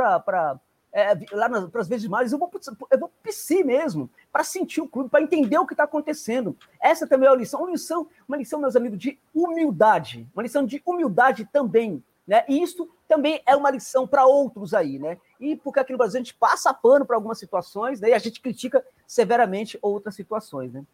é, 0.92 1.14
lá 1.32 1.48
para 1.48 1.80
as 1.80 1.88
vezes 1.88 2.06
mais, 2.06 2.32
eu 2.32 2.38
vou 2.38 2.50
eu 2.90 2.98
vou 2.98 3.10
PC 3.22 3.64
mesmo, 3.64 4.10
para 4.30 4.44
sentir 4.44 4.80
o 4.80 4.88
clube, 4.88 5.08
para 5.08 5.22
entender 5.22 5.58
o 5.58 5.66
que 5.66 5.72
está 5.72 5.84
acontecendo. 5.84 6.56
Essa 6.78 7.06
também 7.06 7.26
é 7.28 7.32
uma 7.32 7.38
lição, 7.38 7.60
uma 7.60 7.70
lição, 7.70 8.06
uma 8.28 8.36
lição, 8.36 8.60
meus 8.60 8.76
amigos, 8.76 8.98
de 8.98 9.18
humildade, 9.34 10.28
uma 10.34 10.42
lição 10.42 10.66
de 10.66 10.82
humildade 10.84 11.48
também, 11.50 12.04
né? 12.26 12.44
E 12.46 12.62
isso 12.62 12.88
também 13.08 13.42
é 13.46 13.56
uma 13.56 13.70
lição 13.70 14.06
para 14.06 14.26
outros 14.26 14.74
aí, 14.74 14.98
né? 14.98 15.16
E 15.40 15.56
porque 15.56 15.80
aqui 15.80 15.92
no 15.92 15.98
Brasil 15.98 16.20
a 16.20 16.22
gente 16.22 16.34
passa 16.34 16.74
pano 16.74 17.06
para 17.06 17.16
algumas 17.16 17.38
situações, 17.38 17.98
né? 17.98 18.10
E 18.10 18.14
a 18.14 18.18
gente 18.18 18.40
critica 18.40 18.84
severamente 19.06 19.78
outras 19.80 20.14
situações, 20.14 20.72
né? 20.72 20.84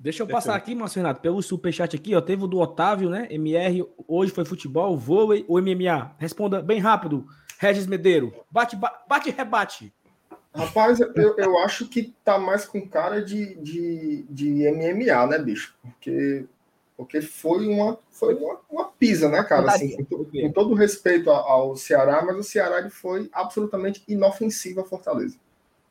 Deixa 0.00 0.22
eu 0.22 0.26
passar 0.26 0.54
aqui, 0.54 0.74
Márcio 0.74 1.02
Renato, 1.02 1.20
pelo 1.20 1.42
superchat 1.42 1.94
aqui, 1.94 2.16
ó. 2.16 2.22
Teve 2.22 2.44
o 2.44 2.46
do 2.46 2.58
Otávio, 2.58 3.10
né? 3.10 3.28
MR, 3.30 3.84
hoje 4.08 4.32
foi 4.32 4.46
futebol, 4.46 4.96
vôlei 4.96 5.44
ou 5.46 5.60
MMA? 5.60 6.12
Responda 6.16 6.62
bem 6.62 6.80
rápido. 6.80 7.26
Regis 7.58 7.86
Medeiro? 7.86 8.32
Bate, 8.50 8.78
bate 9.06 9.28
e 9.28 9.32
rebate. 9.32 9.92
Rapaz, 10.54 11.00
eu, 11.00 11.36
eu 11.36 11.58
acho 11.58 11.86
que 11.86 12.14
tá 12.24 12.38
mais 12.38 12.64
com 12.64 12.80
cara 12.88 13.22
de, 13.22 13.54
de, 13.56 14.24
de 14.30 14.70
MMA, 14.72 15.26
né, 15.26 15.38
bicho? 15.38 15.74
Porque, 15.82 16.46
porque 16.96 17.20
foi 17.20 17.68
uma, 17.68 17.98
foi 18.10 18.34
uma, 18.34 18.58
uma 18.70 18.84
pisa, 18.86 19.28
né, 19.28 19.42
cara? 19.44 19.70
Assim, 19.70 20.02
com, 20.04 20.24
com 20.24 20.52
todo 20.52 20.72
respeito 20.72 21.30
ao 21.30 21.76
Ceará, 21.76 22.24
mas 22.24 22.38
o 22.38 22.42
Ceará 22.42 22.78
ele 22.78 22.90
foi 22.90 23.28
absolutamente 23.34 24.02
inofensivo 24.08 24.80
a 24.80 24.84
Fortaleza. 24.84 25.36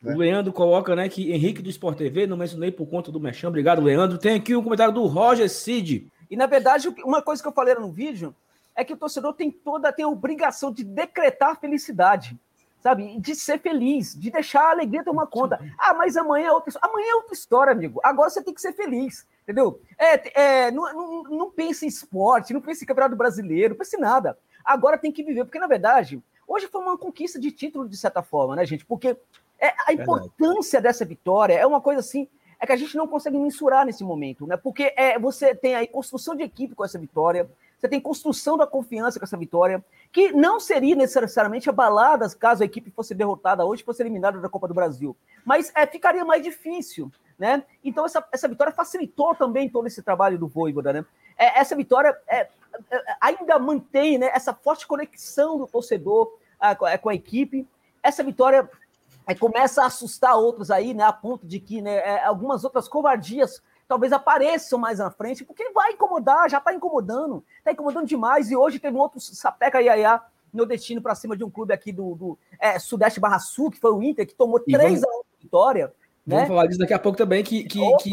Né? 0.02 0.14
O 0.14 0.18
Leandro 0.18 0.52
coloca, 0.52 0.96
né, 0.96 1.08
que 1.08 1.32
Henrique 1.32 1.62
do 1.62 1.70
Sport 1.70 1.98
TV, 1.98 2.26
não 2.26 2.36
mencionei 2.36 2.70
por 2.70 2.86
conta 2.86 3.12
do 3.12 3.20
Mechan. 3.20 3.48
Obrigado, 3.48 3.82
Leandro. 3.82 4.18
Tem 4.18 4.36
aqui 4.36 4.56
um 4.56 4.62
comentário 4.62 4.94
do 4.94 5.06
Roger 5.06 5.48
Cid. 5.48 6.10
E, 6.30 6.36
na 6.36 6.46
verdade, 6.46 6.88
uma 7.04 7.20
coisa 7.20 7.42
que 7.42 7.48
eu 7.48 7.52
falei 7.52 7.74
no 7.74 7.90
vídeo 7.90 8.34
é 8.74 8.84
que 8.84 8.92
o 8.92 8.96
torcedor 8.96 9.34
tem 9.34 9.50
toda 9.50 9.92
tem 9.92 10.04
a 10.04 10.08
obrigação 10.08 10.72
de 10.72 10.84
decretar 10.84 11.58
felicidade 11.60 12.38
sabe? 12.80 13.18
De 13.20 13.34
ser 13.34 13.58
feliz, 13.60 14.18
de 14.18 14.30
deixar 14.30 14.62
a 14.62 14.70
alegria 14.70 15.04
tomar 15.04 15.26
conta. 15.26 15.60
Ah, 15.78 15.94
mas 15.94 16.16
amanhã 16.16 16.48
é 16.48 16.52
outra 16.52 16.72
Amanhã 16.80 17.10
é 17.10 17.14
outra 17.14 17.34
história, 17.34 17.72
amigo. 17.72 18.00
Agora 18.02 18.30
você 18.30 18.42
tem 18.42 18.54
que 18.54 18.60
ser 18.60 18.72
feliz, 18.72 19.26
entendeu? 19.42 19.80
É, 19.98 20.40
é, 20.40 20.70
não, 20.70 20.92
não, 20.92 21.22
não 21.24 21.50
pense 21.50 21.84
em 21.84 21.88
esporte, 21.88 22.52
não 22.52 22.60
pense 22.60 22.82
em 22.82 22.86
campeonato 22.86 23.16
brasileiro, 23.16 23.74
não 23.74 23.78
pense 23.78 23.96
em 23.96 24.00
nada. 24.00 24.36
Agora 24.64 24.98
tem 24.98 25.12
que 25.12 25.22
viver, 25.22 25.44
porque 25.44 25.58
na 25.58 25.66
verdade, 25.66 26.22
hoje 26.46 26.66
foi 26.68 26.80
uma 26.80 26.96
conquista 26.96 27.38
de 27.38 27.52
título, 27.52 27.88
de 27.88 27.96
certa 27.96 28.22
forma, 28.22 28.56
né, 28.56 28.64
gente? 28.64 28.84
Porque 28.84 29.16
é, 29.60 29.74
a 29.86 29.92
importância 29.92 30.80
dessa 30.80 31.04
vitória 31.04 31.54
é 31.54 31.66
uma 31.66 31.80
coisa 31.80 32.00
assim, 32.00 32.28
é 32.58 32.66
que 32.66 32.72
a 32.72 32.76
gente 32.76 32.96
não 32.96 33.08
consegue 33.08 33.38
mensurar 33.38 33.86
nesse 33.86 34.04
momento, 34.04 34.46
né? 34.46 34.56
Porque 34.56 34.92
é, 34.96 35.18
você 35.18 35.54
tem 35.54 35.74
aí 35.74 35.86
construção 35.86 36.36
de 36.36 36.42
equipe 36.42 36.74
com 36.74 36.84
essa 36.84 36.98
vitória, 36.98 37.50
você 37.78 37.88
tem 37.88 37.98
construção 37.98 38.58
da 38.58 38.66
confiança 38.66 39.18
com 39.18 39.24
essa 39.24 39.36
vitória, 39.36 39.82
que 40.12 40.32
não 40.32 40.60
seria 40.60 40.94
necessariamente 40.94 41.70
abalada 41.70 42.28
caso 42.38 42.62
a 42.62 42.66
equipe 42.66 42.90
fosse 42.90 43.14
derrotada 43.14 43.64
hoje, 43.64 43.82
fosse 43.82 44.02
eliminada 44.02 44.38
da 44.38 44.48
Copa 44.50 44.68
do 44.68 44.74
Brasil. 44.74 45.16
Mas 45.44 45.72
é, 45.74 45.86
ficaria 45.86 46.24
mais 46.24 46.42
difícil, 46.42 47.10
né? 47.38 47.62
Então 47.82 48.04
essa, 48.04 48.22
essa 48.30 48.46
vitória 48.46 48.72
facilitou 48.72 49.34
também 49.34 49.70
todo 49.70 49.86
esse 49.86 50.02
trabalho 50.02 50.38
do 50.38 50.46
Voivoda, 50.46 50.92
né? 50.92 51.04
É, 51.38 51.58
essa 51.58 51.74
vitória 51.74 52.14
é, 52.28 52.48
é, 52.90 53.02
ainda 53.18 53.58
mantém 53.58 54.18
né, 54.18 54.30
essa 54.34 54.52
forte 54.52 54.86
conexão 54.86 55.56
do 55.56 55.66
torcedor 55.66 56.36
a, 56.60 56.76
com 56.98 57.08
a 57.08 57.14
equipe. 57.14 57.66
Essa 58.02 58.22
vitória 58.22 58.68
é, 59.26 59.34
começa 59.34 59.82
a 59.82 59.86
assustar 59.86 60.36
outros 60.36 60.70
aí, 60.70 60.94
né? 60.94 61.04
A 61.04 61.12
ponto 61.12 61.46
de 61.46 61.60
que 61.60 61.80
né, 61.80 61.96
é, 61.96 62.24
algumas 62.24 62.64
outras 62.64 62.88
covardias 62.88 63.62
talvez 63.86 64.12
apareçam 64.12 64.78
mais 64.78 64.98
na 64.98 65.10
frente, 65.10 65.44
porque 65.44 65.70
vai 65.72 65.92
incomodar, 65.92 66.48
já 66.48 66.58
está 66.58 66.72
incomodando, 66.72 67.44
está 67.58 67.72
incomodando 67.72 68.06
demais. 68.06 68.50
E 68.50 68.56
hoje 68.56 68.78
teve 68.78 68.96
um 68.96 69.00
outro 69.00 69.20
sapeca 69.20 69.82
iaiá 69.82 70.24
no 70.52 70.66
destino 70.66 71.02
para 71.02 71.14
cima 71.14 71.36
de 71.36 71.44
um 71.44 71.50
clube 71.50 71.72
aqui 71.72 71.92
do, 71.92 72.14
do 72.14 72.38
é, 72.58 72.78
Sudeste 72.78 73.20
Barra 73.20 73.38
Sul, 73.38 73.70
que 73.70 73.80
foi 73.80 73.92
o 73.92 74.02
Inter, 74.02 74.26
que 74.26 74.34
tomou 74.34 74.60
3 74.60 75.02
a 75.02 75.06
1 75.06 75.22
vitória. 75.40 75.92
Vamos 76.26 76.42
né? 76.42 76.48
falar 76.48 76.66
disso 76.66 76.78
daqui 76.78 76.94
a 76.94 76.98
pouco 76.98 77.18
também, 77.18 77.42
que, 77.42 77.64
que, 77.64 77.80
que 77.98 78.10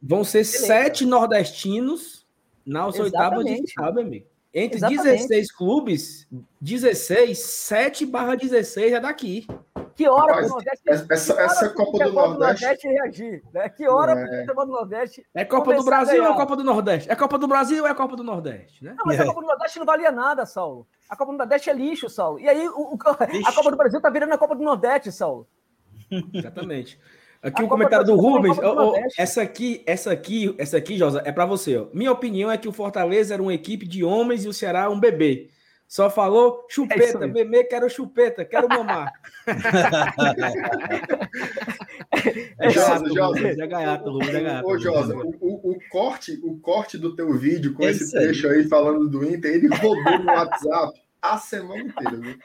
vão 0.00 0.24
ser 0.24 0.44
Beleza. 0.44 0.66
sete 0.66 1.04
nordestinos 1.04 2.26
na 2.64 2.86
oitava 2.86 3.42
de 3.44 3.66
final, 3.66 3.98
amigo. 3.98 4.26
Entre 4.52 4.78
Exatamente. 4.78 5.28
16 5.28 5.52
clubes, 5.52 6.26
16, 6.60 7.38
7 7.38 8.06
barra 8.06 8.34
16 8.34 8.94
é 8.94 9.00
daqui. 9.00 9.46
Que 10.00 10.08
hora 10.08 10.32
Mas, 10.36 10.46
o 10.46 10.48
Nordeste. 10.48 10.82
Essa, 10.88 11.34
hora 11.34 11.44
essa 11.44 11.68
Copa 11.68 11.98
do 11.98 12.12
Nordeste. 12.14 12.64
Nordeste 12.64 12.88
reagir, 12.88 13.42
né? 13.52 13.68
Que 13.68 13.86
hora 13.86 14.12
é... 14.12 14.50
o 14.50 14.54
do 14.54 14.66
Nordeste. 14.72 15.26
É 15.34 15.44
Copa 15.44 15.74
do 15.74 15.84
Brasil 15.84 16.24
ou 16.24 16.30
é 16.30 16.34
Copa 16.34 16.56
do 16.56 16.64
Nordeste? 16.64 17.12
É 17.12 17.14
Copa 17.14 17.38
do 17.38 17.46
Brasil 17.46 17.82
ou 17.82 17.86
é 17.86 17.94
Copa 17.94 18.16
do 18.16 18.24
Nordeste? 18.24 18.82
Né? 18.82 18.94
Não, 18.96 19.04
mas 19.04 19.18
é. 19.18 19.22
a 19.22 19.26
Copa 19.26 19.42
do 19.42 19.46
Nordeste 19.46 19.78
não 19.78 19.84
valia 19.84 20.10
nada, 20.10 20.46
Saulo. 20.46 20.88
A 21.06 21.14
Copa 21.14 21.32
do 21.32 21.36
Nordeste 21.36 21.68
é 21.68 21.74
lixo, 21.74 22.08
Saulo. 22.08 22.40
E 22.40 22.48
aí 22.48 22.66
o, 22.66 22.94
o, 22.94 22.98
a 23.46 23.52
Copa 23.52 23.70
do 23.70 23.76
Brasil 23.76 24.00
tá 24.00 24.08
virando 24.08 24.32
a 24.32 24.38
Copa 24.38 24.56
do 24.56 24.62
Nordeste, 24.62 25.12
Saulo. 25.12 25.46
Exatamente. 26.32 26.98
Aqui 27.42 27.62
o 27.62 27.66
um 27.66 27.68
comentário 27.68 28.06
do, 28.06 28.16
do 28.16 28.22
Rubens. 28.22 28.56
Oh, 28.56 28.92
oh, 28.92 28.94
essa 29.18 29.42
aqui, 29.42 29.84
essa 29.86 30.12
aqui, 30.12 30.54
essa 30.56 30.78
aqui, 30.78 30.96
Josa, 30.96 31.20
é 31.26 31.30
para 31.30 31.44
você. 31.44 31.76
Ó. 31.76 31.88
Minha 31.92 32.12
opinião 32.12 32.50
é 32.50 32.56
que 32.56 32.68
o 32.68 32.72
Fortaleza 32.72 33.34
era 33.34 33.42
uma 33.42 33.52
equipe 33.52 33.86
de 33.86 34.02
homens 34.02 34.46
e 34.46 34.48
o 34.48 34.54
Ceará 34.54 34.88
um 34.88 34.98
bebê. 34.98 35.50
Só 35.90 36.08
falou 36.08 36.64
chupeta, 36.68 37.24
é 37.24 37.26
bebê, 37.26 37.64
quero 37.64 37.90
chupeta, 37.90 38.44
quero 38.44 38.68
mamar. 38.68 39.12
é 42.60 42.70
Josa, 42.70 43.12
Josa. 43.12 43.40
Ô, 44.64 44.78
Josa, 44.78 45.16
o, 45.16 45.34
o, 45.40 45.72
o, 45.72 45.78
corte, 45.90 46.38
o 46.44 46.56
corte 46.60 46.96
do 46.96 47.16
teu 47.16 47.36
vídeo 47.36 47.74
com 47.74 47.82
é 47.82 47.90
esse 47.90 48.12
trecho 48.12 48.46
aí. 48.46 48.58
aí 48.58 48.68
falando 48.68 49.08
do 49.08 49.28
Inter, 49.28 49.52
ele 49.52 49.66
rodou 49.66 50.20
no 50.20 50.26
WhatsApp 50.26 51.02
a 51.20 51.38
semana 51.38 51.80
inteira. 51.80 52.16
Viu? 52.18 52.38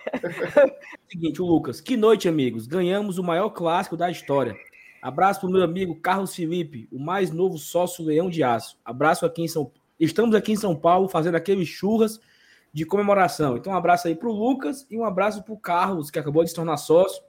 Seguinte, 1.08 1.40
o 1.40 1.46
Lucas. 1.46 1.80
Que 1.80 1.96
noite, 1.96 2.28
amigos. 2.28 2.66
Ganhamos 2.66 3.20
o 3.20 3.24
maior 3.24 3.52
clássico 3.52 3.96
da 3.96 4.10
história. 4.10 4.58
Abraço 5.04 5.42
para 5.42 5.50
o 5.50 5.54
meu 5.54 5.62
amigo 5.62 6.02
Carlos 6.02 6.34
Felipe, 6.34 6.88
o 6.92 6.98
mais 6.98 7.30
novo 7.30 7.60
sócio 7.60 8.04
Leão 8.04 8.28
de 8.28 8.42
Aço. 8.42 8.80
Abraço 8.84 9.24
aqui 9.24 9.44
em 9.44 9.48
São 9.48 9.72
Estamos 10.00 10.34
aqui 10.34 10.52
em 10.52 10.58
São 10.58 10.76
Paulo 10.76 11.08
fazendo 11.08 11.36
aqueles 11.36 11.68
churras 11.68 12.20
de 12.76 12.86
comemoração. 12.86 13.56
Então, 13.56 13.72
um 13.72 13.76
abraço 13.76 14.06
aí 14.06 14.16
para 14.16 14.28
o 14.28 14.34
Lucas 14.34 14.86
e 14.92 14.98
um 14.98 15.06
abraço 15.06 15.42
para 15.42 15.54
o 15.54 15.58
Carlos, 15.58 16.12
que 16.12 16.20
acabou 16.20 16.44
de 16.44 16.50
se 16.50 16.56
tornar 16.56 16.76
sócio, 16.76 17.24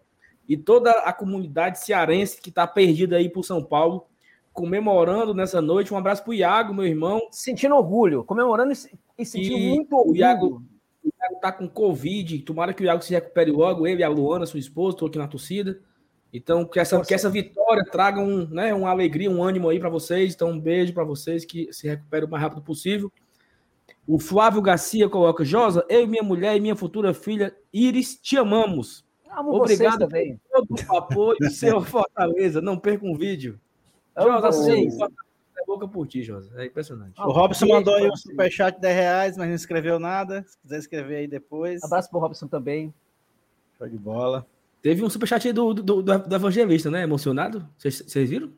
e 0.49 0.57
toda 0.57 0.91
a 0.91 1.13
comunidade 1.13 1.79
cearense 1.79 2.41
que 2.41 2.49
está 2.49 2.67
perdida 2.67 3.15
aí 3.15 3.29
por 3.29 3.45
São 3.45 3.63
Paulo, 3.63 4.07
comemorando 4.53 5.33
nessa 5.33 5.63
noite. 5.63 5.95
Um 5.95 5.97
abraço 5.97 6.25
para 6.25 6.33
o 6.33 6.35
Iago, 6.35 6.75
meu 6.75 6.85
irmão. 6.85 7.21
Sentindo 7.31 7.77
orgulho, 7.77 8.25
comemorando 8.25 8.73
e 8.73 9.25
sentindo 9.25 9.57
e 9.57 9.69
muito 9.69 9.95
orgulho. 9.95 10.15
O 10.15 10.17
Iago, 10.17 10.63
o 11.05 11.11
Iago 11.17 11.41
tá 11.41 11.53
com 11.53 11.69
Covid, 11.69 12.41
tomara 12.41 12.75
que 12.75 12.83
o 12.83 12.87
Iago 12.87 13.05
se 13.05 13.15
recupere 13.15 13.53
logo, 13.53 13.87
ele 13.87 14.01
e 14.01 14.05
a 14.05 14.09
Luana, 14.09 14.47
sua 14.47 14.59
esposa, 14.59 14.97
estou 14.97 15.07
aqui 15.07 15.19
na 15.19 15.29
torcida. 15.29 15.81
Então, 16.33 16.65
que 16.65 16.81
essa, 16.81 17.01
que 17.03 17.15
essa 17.15 17.31
vitória 17.31 17.85
traga 17.85 18.21
um, 18.21 18.49
né, 18.49 18.75
uma 18.75 18.91
alegria, 18.91 19.31
um 19.31 19.45
ânimo 19.45 19.69
aí 19.69 19.79
para 19.79 19.89
vocês. 19.89 20.35
Então, 20.35 20.51
um 20.51 20.59
beijo 20.59 20.93
para 20.93 21.05
vocês, 21.05 21.45
que 21.45 21.73
se 21.73 21.87
recupere 21.87 22.25
o 22.25 22.29
mais 22.29 22.43
rápido 22.43 22.63
possível. 22.63 23.13
O 24.07 24.19
Flávio 24.19 24.63
Garcia 24.63 25.09
coloca: 25.09 25.45
Josa, 25.45 25.85
eu 25.89 26.03
e 26.03 26.07
minha 26.07 26.23
mulher 26.23 26.57
e 26.57 26.61
minha 26.61 26.77
futura 26.77 27.13
filha 27.13 27.57
Iris 27.73 28.17
te 28.17 28.37
amamos. 28.37 29.05
Amo 29.31 29.55
Obrigado 29.55 30.09
por 30.09 30.79
todo 30.79 30.93
o 30.93 30.97
apoio, 30.97 31.37
seu 31.51 31.81
Fortaleza. 31.81 32.61
Não 32.63 32.79
perca 32.79 33.05
um 33.05 33.15
vídeo. 33.15 33.61
Josa, 34.17 34.53
sim. 34.53 34.89
É 35.59 35.65
boca 35.67 35.89
por 35.89 36.07
ti, 36.07 36.23
Josa. 36.23 36.51
É 36.57 36.67
impressionante. 36.67 37.21
O 37.21 37.33
Robson 37.33 37.67
mandou 37.67 37.95
aí 37.95 38.09
um 38.09 38.17
superchat 38.17 38.77
de 38.77 38.83
10 38.83 38.97
reais, 38.97 39.37
mas 39.37 39.49
não 39.49 39.55
escreveu 39.55 39.99
nada. 39.99 40.45
Se 40.47 40.59
quiser 40.59 40.79
escrever 40.79 41.17
aí 41.17 41.27
depois. 41.27 41.83
Abraço 41.83 42.09
pro 42.09 42.21
Robson 42.21 42.47
também. 42.47 42.95
Show 43.77 43.89
de 43.89 43.99
bola. 43.99 44.47
Teve 44.81 45.03
um 45.03 45.11
superchat 45.11 45.47
aí 45.47 45.53
do, 45.53 45.75
do, 45.75 45.83
do, 45.83 46.19
do 46.19 46.35
evangelista, 46.35 46.91
né? 46.91 47.03
Emocionado. 47.03 47.69
Vocês 47.77 48.31
viram? 48.31 48.53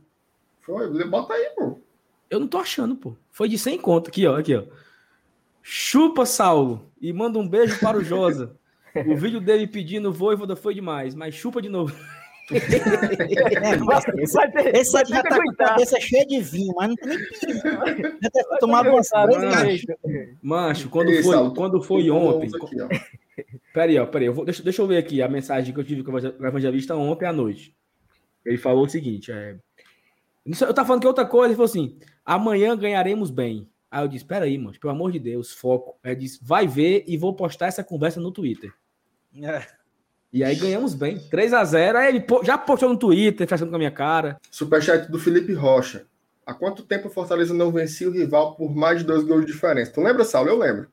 Foi, 0.60 1.04
bota 1.06 1.32
aí, 1.32 1.50
pô. 1.56 1.78
Eu 2.28 2.38
não 2.38 2.46
tô 2.46 2.58
achando, 2.58 2.94
pô. 2.94 3.16
Foi 3.32 3.48
de 3.48 3.58
100 3.58 3.78
conto. 3.78 4.08
Aqui, 4.08 4.26
ó. 4.26 4.36
Aqui, 4.36 4.54
ó. 4.54 4.64
Chupa, 5.70 6.24
Saulo, 6.24 6.90
e 6.98 7.12
manda 7.12 7.38
um 7.38 7.46
beijo 7.46 7.78
para 7.78 7.98
o 7.98 8.02
Josa. 8.02 8.56
O 9.06 9.14
vídeo 9.14 9.38
dele 9.38 9.66
pedindo 9.66 10.10
voivoda 10.10 10.56
foi 10.56 10.72
demais, 10.72 11.14
mas 11.14 11.34
chupa 11.34 11.60
de 11.60 11.68
novo. 11.68 11.94
É, 12.50 12.56
esse, 14.22 14.40
esse 14.72 14.92
vai 14.92 15.04
já 15.04 15.22
tá 15.22 15.36
com 15.36 15.50
a 15.50 15.54
cabeça 15.54 16.00
cheia 16.00 16.24
de 16.24 16.40
vinho, 16.40 16.72
mas 16.74 16.88
não 16.88 16.96
tem 16.96 17.08
nem 17.08 17.18
Já 18.22 18.30
tá 18.30 18.56
tomado 18.58 18.88
uma 18.88 19.02
macho, 19.02 19.86
macho, 20.42 20.88
quando 20.88 21.10
Ei, 21.10 21.22
foi, 21.22 21.34
Saulo, 21.34 21.54
quando 21.54 21.82
foi 21.82 22.10
ontem. 22.10 22.50
Peraí, 23.74 23.98
ó, 23.98 24.06
peraí, 24.06 24.28
eu 24.28 24.32
vou, 24.32 24.46
deixa, 24.46 24.62
deixa 24.62 24.80
eu 24.80 24.86
ver 24.86 24.96
aqui 24.96 25.20
a 25.20 25.28
mensagem 25.28 25.74
que 25.74 25.78
eu 25.78 25.84
tive 25.84 26.02
com 26.02 26.12
o 26.12 26.46
evangelista 26.46 26.96
ontem 26.96 27.26
à 27.26 27.32
noite. 27.32 27.76
Ele 28.42 28.56
falou 28.56 28.86
o 28.86 28.88
seguinte: 28.88 29.30
é, 29.30 29.56
eu 30.46 30.72
tava 30.72 30.86
falando 30.86 31.02
que 31.02 31.06
outra 31.06 31.26
coisa, 31.26 31.48
ele 31.48 31.56
falou 31.56 31.68
assim: 31.68 31.98
amanhã 32.24 32.74
ganharemos 32.74 33.30
bem. 33.30 33.68
Aí 33.90 34.04
eu 34.04 34.08
disse, 34.08 34.24
espera 34.24 34.44
aí, 34.44 34.58
mano, 34.58 34.78
pelo 34.78 34.92
amor 34.92 35.12
de 35.12 35.18
Deus, 35.18 35.52
foco. 35.52 35.98
Aí 36.02 36.12
eu 36.12 36.16
disse, 36.16 36.38
vai 36.42 36.66
ver 36.66 37.04
e 37.06 37.16
vou 37.16 37.34
postar 37.34 37.66
essa 37.66 37.82
conversa 37.82 38.20
no 38.20 38.30
Twitter. 38.30 38.72
É. 39.42 39.66
E 40.30 40.44
aí 40.44 40.56
ganhamos 40.56 40.94
bem, 40.94 41.18
3 41.18 41.54
a 41.54 41.64
0 41.64 41.96
Aí 41.96 42.08
ele 42.08 42.26
já 42.44 42.58
postou 42.58 42.90
no 42.90 42.98
Twitter, 42.98 43.48
fechando 43.48 43.70
com 43.70 43.76
a 43.76 43.78
minha 43.78 43.90
cara. 43.90 44.38
Superchat 44.50 45.10
do 45.10 45.18
Felipe 45.18 45.54
Rocha. 45.54 46.06
Há 46.44 46.52
quanto 46.52 46.82
tempo 46.82 47.08
o 47.08 47.10
Fortaleza 47.10 47.54
não 47.54 47.70
vencia 47.70 48.08
o 48.08 48.12
rival 48.12 48.54
por 48.54 48.74
mais 48.74 48.98
de 48.98 49.04
dois 49.04 49.24
gols 49.24 49.44
de 49.44 49.52
diferença? 49.52 49.92
Tu 49.92 50.00
lembra, 50.00 50.24
Saulo? 50.24 50.48
Eu 50.48 50.58
lembro. 50.58 50.88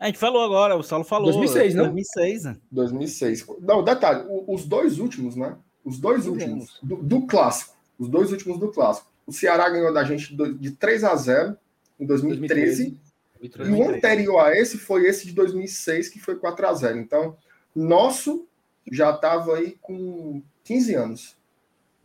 A 0.00 0.06
gente 0.06 0.18
falou 0.18 0.42
agora, 0.42 0.76
o 0.76 0.82
Saulo 0.82 1.04
falou. 1.04 1.30
2006, 1.30 1.74
não? 1.74 1.84
2006, 1.84 2.44
né? 2.44 2.56
2006. 2.70 3.46
Não, 3.60 3.84
detalhe, 3.84 4.24
os 4.48 4.64
dois 4.64 4.98
últimos, 4.98 5.36
né? 5.36 5.56
Os 5.84 5.98
dois 5.98 6.26
últimos 6.26 6.78
do, 6.82 6.96
do, 6.96 7.26
clássico. 7.26 7.76
Os 7.98 8.08
dois 8.08 8.32
últimos 8.32 8.58
do 8.58 8.68
clássico. 8.68 9.08
O 9.24 9.32
Ceará 9.32 9.68
ganhou 9.68 9.92
da 9.92 10.02
gente 10.02 10.36
de 10.36 10.70
3 10.72 11.04
a 11.04 11.14
0 11.14 11.56
em 12.02 12.06
2013. 12.06 12.98
2013. 13.40 13.70
E 13.70 13.74
o 13.74 13.88
anterior 13.88 14.40
a 14.40 14.56
esse 14.56 14.78
foi 14.78 15.06
esse 15.06 15.26
de 15.26 15.32
2006, 15.32 16.08
que 16.08 16.20
foi 16.20 16.36
4 16.36 16.66
a 16.66 16.74
0 16.74 16.98
Então, 16.98 17.36
nosso 17.74 18.46
já 18.90 19.10
estava 19.10 19.56
aí 19.56 19.76
com 19.80 20.42
15 20.64 20.94
anos. 20.94 21.36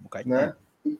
Um 0.01 0.29
né? 0.29 0.55
E, 0.85 0.97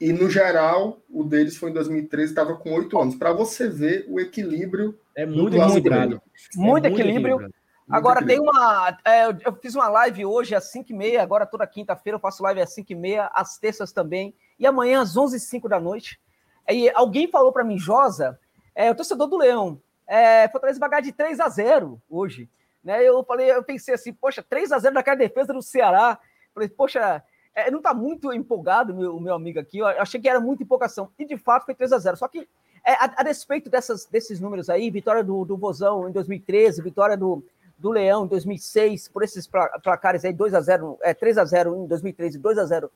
e, 0.00 0.08
e, 0.08 0.12
no 0.12 0.30
geral, 0.30 1.00
o 1.10 1.24
deles 1.24 1.56
foi 1.56 1.70
em 1.70 1.74
2013, 1.74 2.32
estava 2.32 2.54
com 2.54 2.72
8 2.72 2.98
anos. 2.98 3.14
Para 3.16 3.32
você 3.32 3.68
ver 3.68 4.06
o 4.08 4.20
equilíbrio. 4.20 4.98
É 5.16 5.26
muito 5.26 5.56
equilibrado. 5.56 6.22
Muito, 6.54 6.86
é 6.86 6.90
muito 6.90 7.00
equilíbrio. 7.00 7.50
Agora 7.90 8.24
tem 8.24 8.38
uma. 8.38 8.98
É, 9.04 9.28
eu 9.44 9.54
fiz 9.54 9.74
uma 9.74 9.88
live 9.88 10.26
hoje 10.26 10.54
às 10.54 10.70
5h30, 10.72 11.18
agora 11.18 11.46
toda 11.46 11.66
quinta-feira 11.66 12.16
eu 12.16 12.20
faço 12.20 12.42
live 12.42 12.60
às 12.60 12.74
5h30, 12.76 13.30
às 13.32 13.56
terças 13.56 13.92
também, 13.92 14.34
e 14.58 14.66
amanhã 14.66 15.00
às 15.00 15.14
11h05 15.14 15.68
da 15.68 15.80
noite. 15.80 16.20
E 16.68 16.90
alguém 16.90 17.28
falou 17.28 17.52
para 17.52 17.64
mim, 17.64 17.78
Josa, 17.78 18.38
é, 18.74 18.90
o 18.90 18.94
torcedor 18.94 19.26
do 19.26 19.38
Leão, 19.38 19.80
é, 20.06 20.48
Fortaleza 20.48 20.78
vai 20.78 20.88
ganhar 20.88 21.02
de 21.02 21.12
3 21.12 21.40
a 21.40 21.48
0 21.48 22.00
hoje. 22.08 22.48
Né? 22.82 23.02
Eu 23.02 23.22
falei, 23.24 23.50
eu 23.50 23.62
pensei 23.62 23.94
assim, 23.94 24.12
poxa, 24.12 24.42
3 24.42 24.72
a 24.72 24.78
0 24.78 24.94
naquela 24.94 25.16
defesa 25.16 25.52
do 25.52 25.62
Ceará. 25.62 26.18
Falei, 26.54 26.68
poxa, 26.68 27.22
é, 27.54 27.70
não 27.70 27.78
está 27.78 27.92
muito 27.92 28.32
empolgado 28.32 28.94
o 28.94 29.20
meu 29.20 29.34
amigo 29.34 29.58
aqui. 29.58 29.78
Eu 29.78 29.86
achei 29.86 30.20
que 30.20 30.28
era 30.28 30.40
muita 30.40 30.62
empolgação. 30.62 31.10
E 31.18 31.24
de 31.24 31.36
fato 31.36 31.66
foi 31.66 31.74
3 31.74 31.92
a 31.92 31.98
0 31.98 32.16
Só 32.16 32.28
que, 32.28 32.48
é, 32.84 32.92
a, 32.92 33.12
a 33.16 33.22
despeito 33.22 33.68
dessas, 33.68 34.06
desses 34.06 34.40
números 34.40 34.70
aí, 34.70 34.90
vitória 34.90 35.24
do, 35.24 35.44
do 35.44 35.56
Vozão 35.56 36.08
em 36.08 36.12
2013, 36.12 36.80
vitória 36.80 37.16
do, 37.16 37.44
do 37.76 37.90
Leão 37.90 38.24
em 38.24 38.28
2006, 38.28 39.08
por 39.08 39.22
esses 39.22 39.46
placares 39.82 40.24
aí, 40.24 40.32
2 40.32 40.54
a 40.54 40.60
0 40.60 40.98
é, 41.02 41.12
3 41.12 41.38
a 41.38 41.44
0 41.44 41.84
em 41.84 41.86
2013 41.86 42.38
2 42.38 42.58
a 42.58 42.64
0 42.64 42.90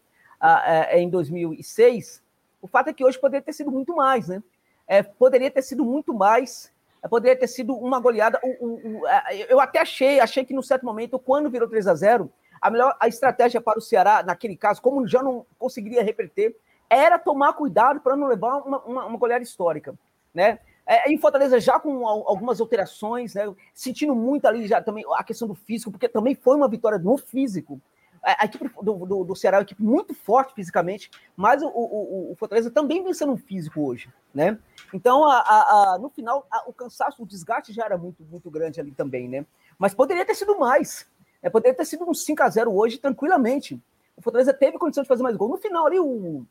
é, 0.64 1.00
em 1.00 1.10
2006, 1.10 2.21
o 2.62 2.68
fato 2.68 2.88
é 2.88 2.92
que 2.92 3.04
hoje 3.04 3.18
poderia 3.18 3.42
ter 3.42 3.52
sido 3.52 3.70
muito 3.70 3.94
mais, 3.94 4.28
né? 4.28 4.42
É, 4.86 5.02
poderia 5.02 5.50
ter 5.50 5.62
sido 5.62 5.84
muito 5.84 6.14
mais, 6.14 6.72
é, 7.02 7.08
poderia 7.08 7.36
ter 7.36 7.48
sido 7.48 7.74
uma 7.74 7.98
goleada. 7.98 8.40
O, 8.42 8.66
o, 8.66 9.00
o, 9.00 9.06
é, 9.08 9.52
eu 9.52 9.60
até 9.60 9.80
achei, 9.80 10.20
achei 10.20 10.44
que 10.44 10.54
no 10.54 10.62
certo 10.62 10.86
momento, 10.86 11.18
quando 11.18 11.50
virou 11.50 11.68
3 11.68 11.88
a 11.88 11.94
0 11.94 12.32
a 12.60 12.70
melhor 12.70 12.96
a 13.00 13.08
estratégia 13.08 13.60
para 13.60 13.78
o 13.78 13.82
Ceará, 13.82 14.22
naquele 14.22 14.56
caso, 14.56 14.80
como 14.80 15.06
já 15.06 15.20
não 15.20 15.44
conseguiria 15.58 16.02
repetir, 16.04 16.54
era 16.88 17.18
tomar 17.18 17.54
cuidado 17.54 18.00
para 18.00 18.14
não 18.14 18.28
levar 18.28 18.58
uma, 18.58 18.78
uma, 18.84 19.06
uma 19.06 19.18
goleada 19.18 19.42
histórica, 19.42 19.98
né? 20.32 20.60
É, 20.86 21.10
em 21.10 21.18
Fortaleza 21.18 21.60
já 21.60 21.78
com 21.78 22.06
algumas 22.06 22.60
alterações, 22.60 23.34
né? 23.34 23.52
Sentindo 23.74 24.14
muito 24.14 24.46
ali 24.46 24.68
já 24.68 24.80
também 24.80 25.04
a 25.14 25.24
questão 25.24 25.48
do 25.48 25.54
físico, 25.54 25.90
porque 25.90 26.08
também 26.08 26.34
foi 26.34 26.56
uma 26.56 26.68
vitória 26.68 26.98
no 26.98 27.16
físico. 27.16 27.80
A 28.22 28.44
equipe 28.44 28.70
do, 28.80 28.94
do, 29.04 29.24
do 29.24 29.36
Ceará 29.36 29.56
é 29.56 29.60
uma 29.60 29.64
equipe 29.64 29.82
muito 29.82 30.14
forte 30.14 30.54
fisicamente, 30.54 31.10
mas 31.36 31.60
o, 31.60 31.66
o, 31.66 32.30
o 32.30 32.36
Fortaleza 32.36 32.70
também 32.70 33.02
vem 33.02 33.12
sendo 33.12 33.32
um 33.32 33.36
físico 33.36 33.84
hoje, 33.84 34.08
né? 34.32 34.56
Então, 34.94 35.28
a, 35.28 35.38
a 35.40 35.98
no 35.98 36.08
final, 36.08 36.46
o 36.66 36.72
cansaço, 36.72 37.20
o 37.20 37.26
desgaste 37.26 37.72
já 37.72 37.84
era 37.84 37.98
muito, 37.98 38.22
muito 38.30 38.48
grande 38.48 38.80
ali 38.80 38.92
também, 38.92 39.28
né? 39.28 39.44
Mas 39.76 39.92
poderia 39.92 40.24
ter 40.24 40.36
sido 40.36 40.56
mais. 40.56 41.04
Né? 41.42 41.50
Poderia 41.50 41.76
ter 41.76 41.84
sido 41.84 42.08
um 42.08 42.14
5 42.14 42.42
a 42.42 42.48
0 42.48 42.72
hoje, 42.72 42.98
tranquilamente. 42.98 43.80
O 44.16 44.22
Fortaleza 44.22 44.54
teve 44.54 44.78
condição 44.78 45.02
de 45.02 45.08
fazer 45.08 45.24
mais 45.24 45.36
gol. 45.36 45.48
No 45.48 45.56
final, 45.56 45.86
ali, 45.86 45.98
o, 45.98 46.46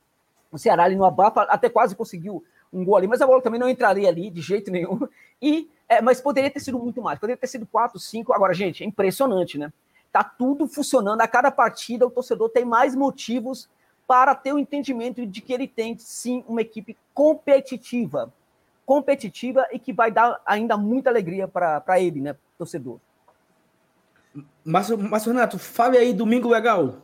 o 0.51 0.57
Ceará 0.57 0.83
ali 0.83 0.97
no 0.97 1.05
abafa 1.05 1.43
até 1.43 1.69
quase 1.69 1.95
conseguiu 1.95 2.43
um 2.73 2.83
gol 2.83 2.97
ali, 2.97 3.07
mas 3.07 3.21
a 3.21 3.27
bola 3.27 3.41
também 3.41 3.59
não 3.59 3.69
entraria 3.69 4.09
ali 4.09 4.29
de 4.29 4.41
jeito 4.41 4.69
nenhum. 4.69 5.07
E, 5.41 5.69
é, 5.89 6.01
mas 6.01 6.21
poderia 6.21 6.51
ter 6.51 6.59
sido 6.59 6.77
muito 6.77 7.01
mais, 7.01 7.17
poderia 7.17 7.35
ter 7.35 7.47
sido 7.47 7.65
4, 7.65 7.97
5. 7.99 8.31
Agora, 8.31 8.53
gente, 8.53 8.83
é 8.83 8.85
impressionante, 8.85 9.57
né? 9.57 9.73
Tá 10.11 10.23
tudo 10.23 10.67
funcionando. 10.67 11.21
A 11.21 11.27
cada 11.27 11.51
partida, 11.51 12.05
o 12.05 12.11
torcedor 12.11 12.49
tem 12.49 12.65
mais 12.65 12.95
motivos 12.95 13.69
para 14.05 14.35
ter 14.35 14.51
o 14.53 14.59
entendimento 14.59 15.25
de 15.25 15.39
que 15.41 15.53
ele 15.53 15.67
tem 15.67 15.97
sim 15.97 16.43
uma 16.47 16.61
equipe 16.61 16.97
competitiva. 17.13 18.31
Competitiva 18.85 19.65
e 19.71 19.79
que 19.79 19.93
vai 19.93 20.11
dar 20.11 20.41
ainda 20.45 20.75
muita 20.75 21.09
alegria 21.09 21.47
para 21.47 21.99
ele, 21.99 22.19
né, 22.19 22.35
torcedor. 22.57 22.99
Mas, 24.65 24.89
mas, 24.89 25.25
Renato, 25.25 25.57
fale 25.57 25.97
aí, 25.97 26.13
domingo 26.13 26.49
legal. 26.49 27.03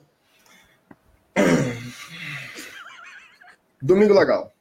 Domingo 3.81 4.13
legal. 4.13 4.51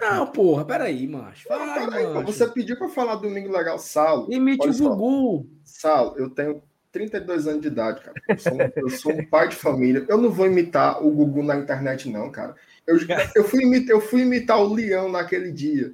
Não, 0.00 0.26
porra, 0.26 0.64
peraí, 0.64 1.06
macho. 1.06 1.48
Vai, 1.48 1.86
peraí, 1.86 2.06
macho. 2.06 2.26
Você 2.26 2.48
pediu 2.48 2.76
para 2.76 2.88
falar 2.88 3.16
domingo 3.16 3.52
legal, 3.52 3.78
Saulo. 3.78 4.32
Imite 4.32 4.68
o 4.68 4.72
Gugu. 4.72 5.46
Saulo, 5.64 6.18
eu 6.18 6.30
tenho 6.30 6.62
32 6.96 7.46
anos 7.46 7.60
de 7.60 7.68
idade, 7.68 8.00
cara. 8.00 8.14
Eu 8.28 8.38
sou, 8.38 8.54
um, 8.54 8.72
eu 8.76 8.90
sou, 8.90 9.12
um, 9.12 9.24
pai 9.24 9.48
de 9.48 9.56
família. 9.56 10.04
Eu 10.08 10.18
não 10.18 10.30
vou 10.30 10.46
imitar 10.46 11.04
o 11.04 11.10
Gugu 11.10 11.42
na 11.42 11.56
internet, 11.56 12.08
não, 12.08 12.30
cara. 12.30 12.54
Eu, 12.86 12.98
eu, 13.34 13.44
fui, 13.44 13.62
imitar, 13.62 13.96
eu 13.96 14.00
fui 14.00 14.22
imitar 14.22 14.60
o 14.60 14.72
Leão 14.72 15.10
naquele 15.10 15.52
dia. 15.52 15.92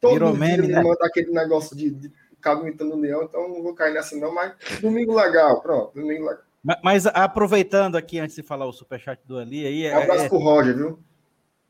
Todo 0.00 0.14
Virou 0.14 0.30
dia 0.32 0.40
meme, 0.40 0.64
ele 0.64 0.72
né? 0.74 0.82
manda 0.82 1.06
aquele 1.06 1.32
negócio 1.32 1.76
de, 1.76 1.90
de 1.90 2.12
cabo 2.40 2.62
imitando 2.62 2.94
o 2.94 3.00
Leão, 3.00 3.22
então 3.22 3.48
não 3.48 3.62
vou 3.62 3.74
cair 3.74 3.94
nessa, 3.94 4.16
não. 4.16 4.34
Mas 4.34 4.52
domingo 4.80 5.14
legal, 5.14 5.60
pronto, 5.62 5.94
domingo 5.94 6.26
legal. 6.26 6.42
Mas, 6.62 6.78
mas 6.82 7.06
aproveitando 7.06 7.96
aqui, 7.96 8.18
antes 8.18 8.36
de 8.36 8.42
falar 8.42 8.66
o 8.66 8.72
superchat 8.72 9.20
do 9.26 9.38
Ali, 9.38 9.66
aí. 9.66 9.92
Um 9.92 10.02
abraço 10.02 10.24
é, 10.24 10.28
pro 10.28 10.38
Roger, 10.38 10.76
viu? 10.76 10.98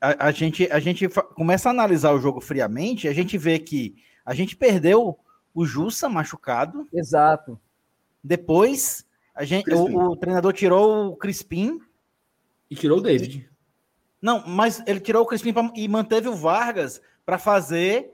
a, 0.03 0.27
a, 0.27 0.31
gente, 0.31 0.69
a 0.69 0.79
gente 0.79 1.07
começa 1.33 1.69
a 1.69 1.71
analisar 1.71 2.11
o 2.11 2.19
jogo 2.19 2.41
friamente, 2.41 3.07
a 3.07 3.13
gente 3.13 3.37
vê 3.37 3.57
que 3.57 3.95
a 4.25 4.33
gente 4.33 4.57
perdeu 4.57 5.17
o 5.53 5.65
Jussa 5.65 6.09
machucado. 6.09 6.85
Exato. 6.93 7.57
Depois, 8.23 9.05
a 9.35 9.43
gente, 9.43 9.71
o, 9.73 10.11
o, 10.11 10.15
treinador 10.15 10.53
tirou 10.53 11.07
o 11.07 11.15
Crispim. 11.15 11.79
E 12.69 12.75
tirou 12.75 12.99
o 12.99 13.01
David. 13.01 13.49
Não, 14.21 14.47
mas 14.47 14.81
ele 14.87 14.99
tirou 14.99 15.23
o 15.23 15.25
Crispim 15.25 15.51
pra, 15.51 15.69
e 15.75 15.87
manteve 15.87 16.29
o 16.29 16.35
Vargas 16.35 17.01
para 17.25 17.37
fazer 17.37 18.13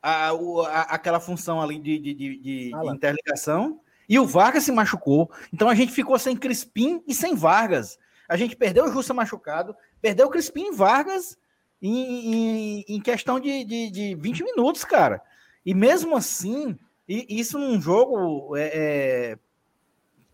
a, 0.00 0.30
a, 0.30 0.80
aquela 0.94 1.18
função 1.18 1.60
ali 1.60 1.78
de, 1.78 1.98
de, 1.98 2.14
de, 2.14 2.38
de 2.38 2.72
interligação. 2.86 3.80
E 4.08 4.18
o 4.18 4.26
Vargas 4.26 4.64
se 4.64 4.72
machucou. 4.72 5.30
Então 5.52 5.68
a 5.68 5.74
gente 5.74 5.92
ficou 5.92 6.18
sem 6.18 6.36
Crispim 6.36 7.02
e 7.06 7.14
sem 7.14 7.34
Vargas. 7.34 7.98
A 8.28 8.36
gente 8.36 8.56
perdeu 8.56 8.84
o 8.84 8.92
Jussa 8.92 9.12
machucado, 9.12 9.74
Perdeu 10.02 10.26
o 10.26 10.30
Crispim 10.30 10.72
Vargas 10.72 11.38
em, 11.80 11.94
em, 12.34 12.84
em 12.88 13.00
questão 13.00 13.38
de, 13.38 13.64
de, 13.64 13.88
de 13.88 14.14
20 14.16 14.42
minutos, 14.42 14.84
cara. 14.84 15.22
E 15.64 15.72
mesmo 15.72 16.16
assim, 16.16 16.76
e, 17.08 17.26
isso 17.28 17.58
num 17.58 17.80
jogo 17.80 18.56
é, 18.56 18.70
é, 18.74 19.38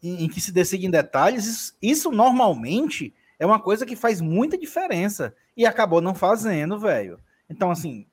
em, 0.03 0.29
que 0.29 0.41
se 0.41 0.53
decide 0.53 0.87
em 0.87 0.91
detalhes, 0.91 1.47
isso, 1.47 1.77
isso 1.81 2.11
normalmente 2.11 3.15
é 3.39 3.47
uma 3.47 3.61
coisa 3.61 3.87
que 3.87 3.97
faz 3.97 4.21
muita 4.21 4.59
diferença. 4.59 5.35
E 5.57 5.67
acabou 5.67 6.01
não 6.01 6.15
fazendo, 6.15 6.79
velho. 6.79 7.19
Então, 7.49 7.71
assim, 7.71 8.07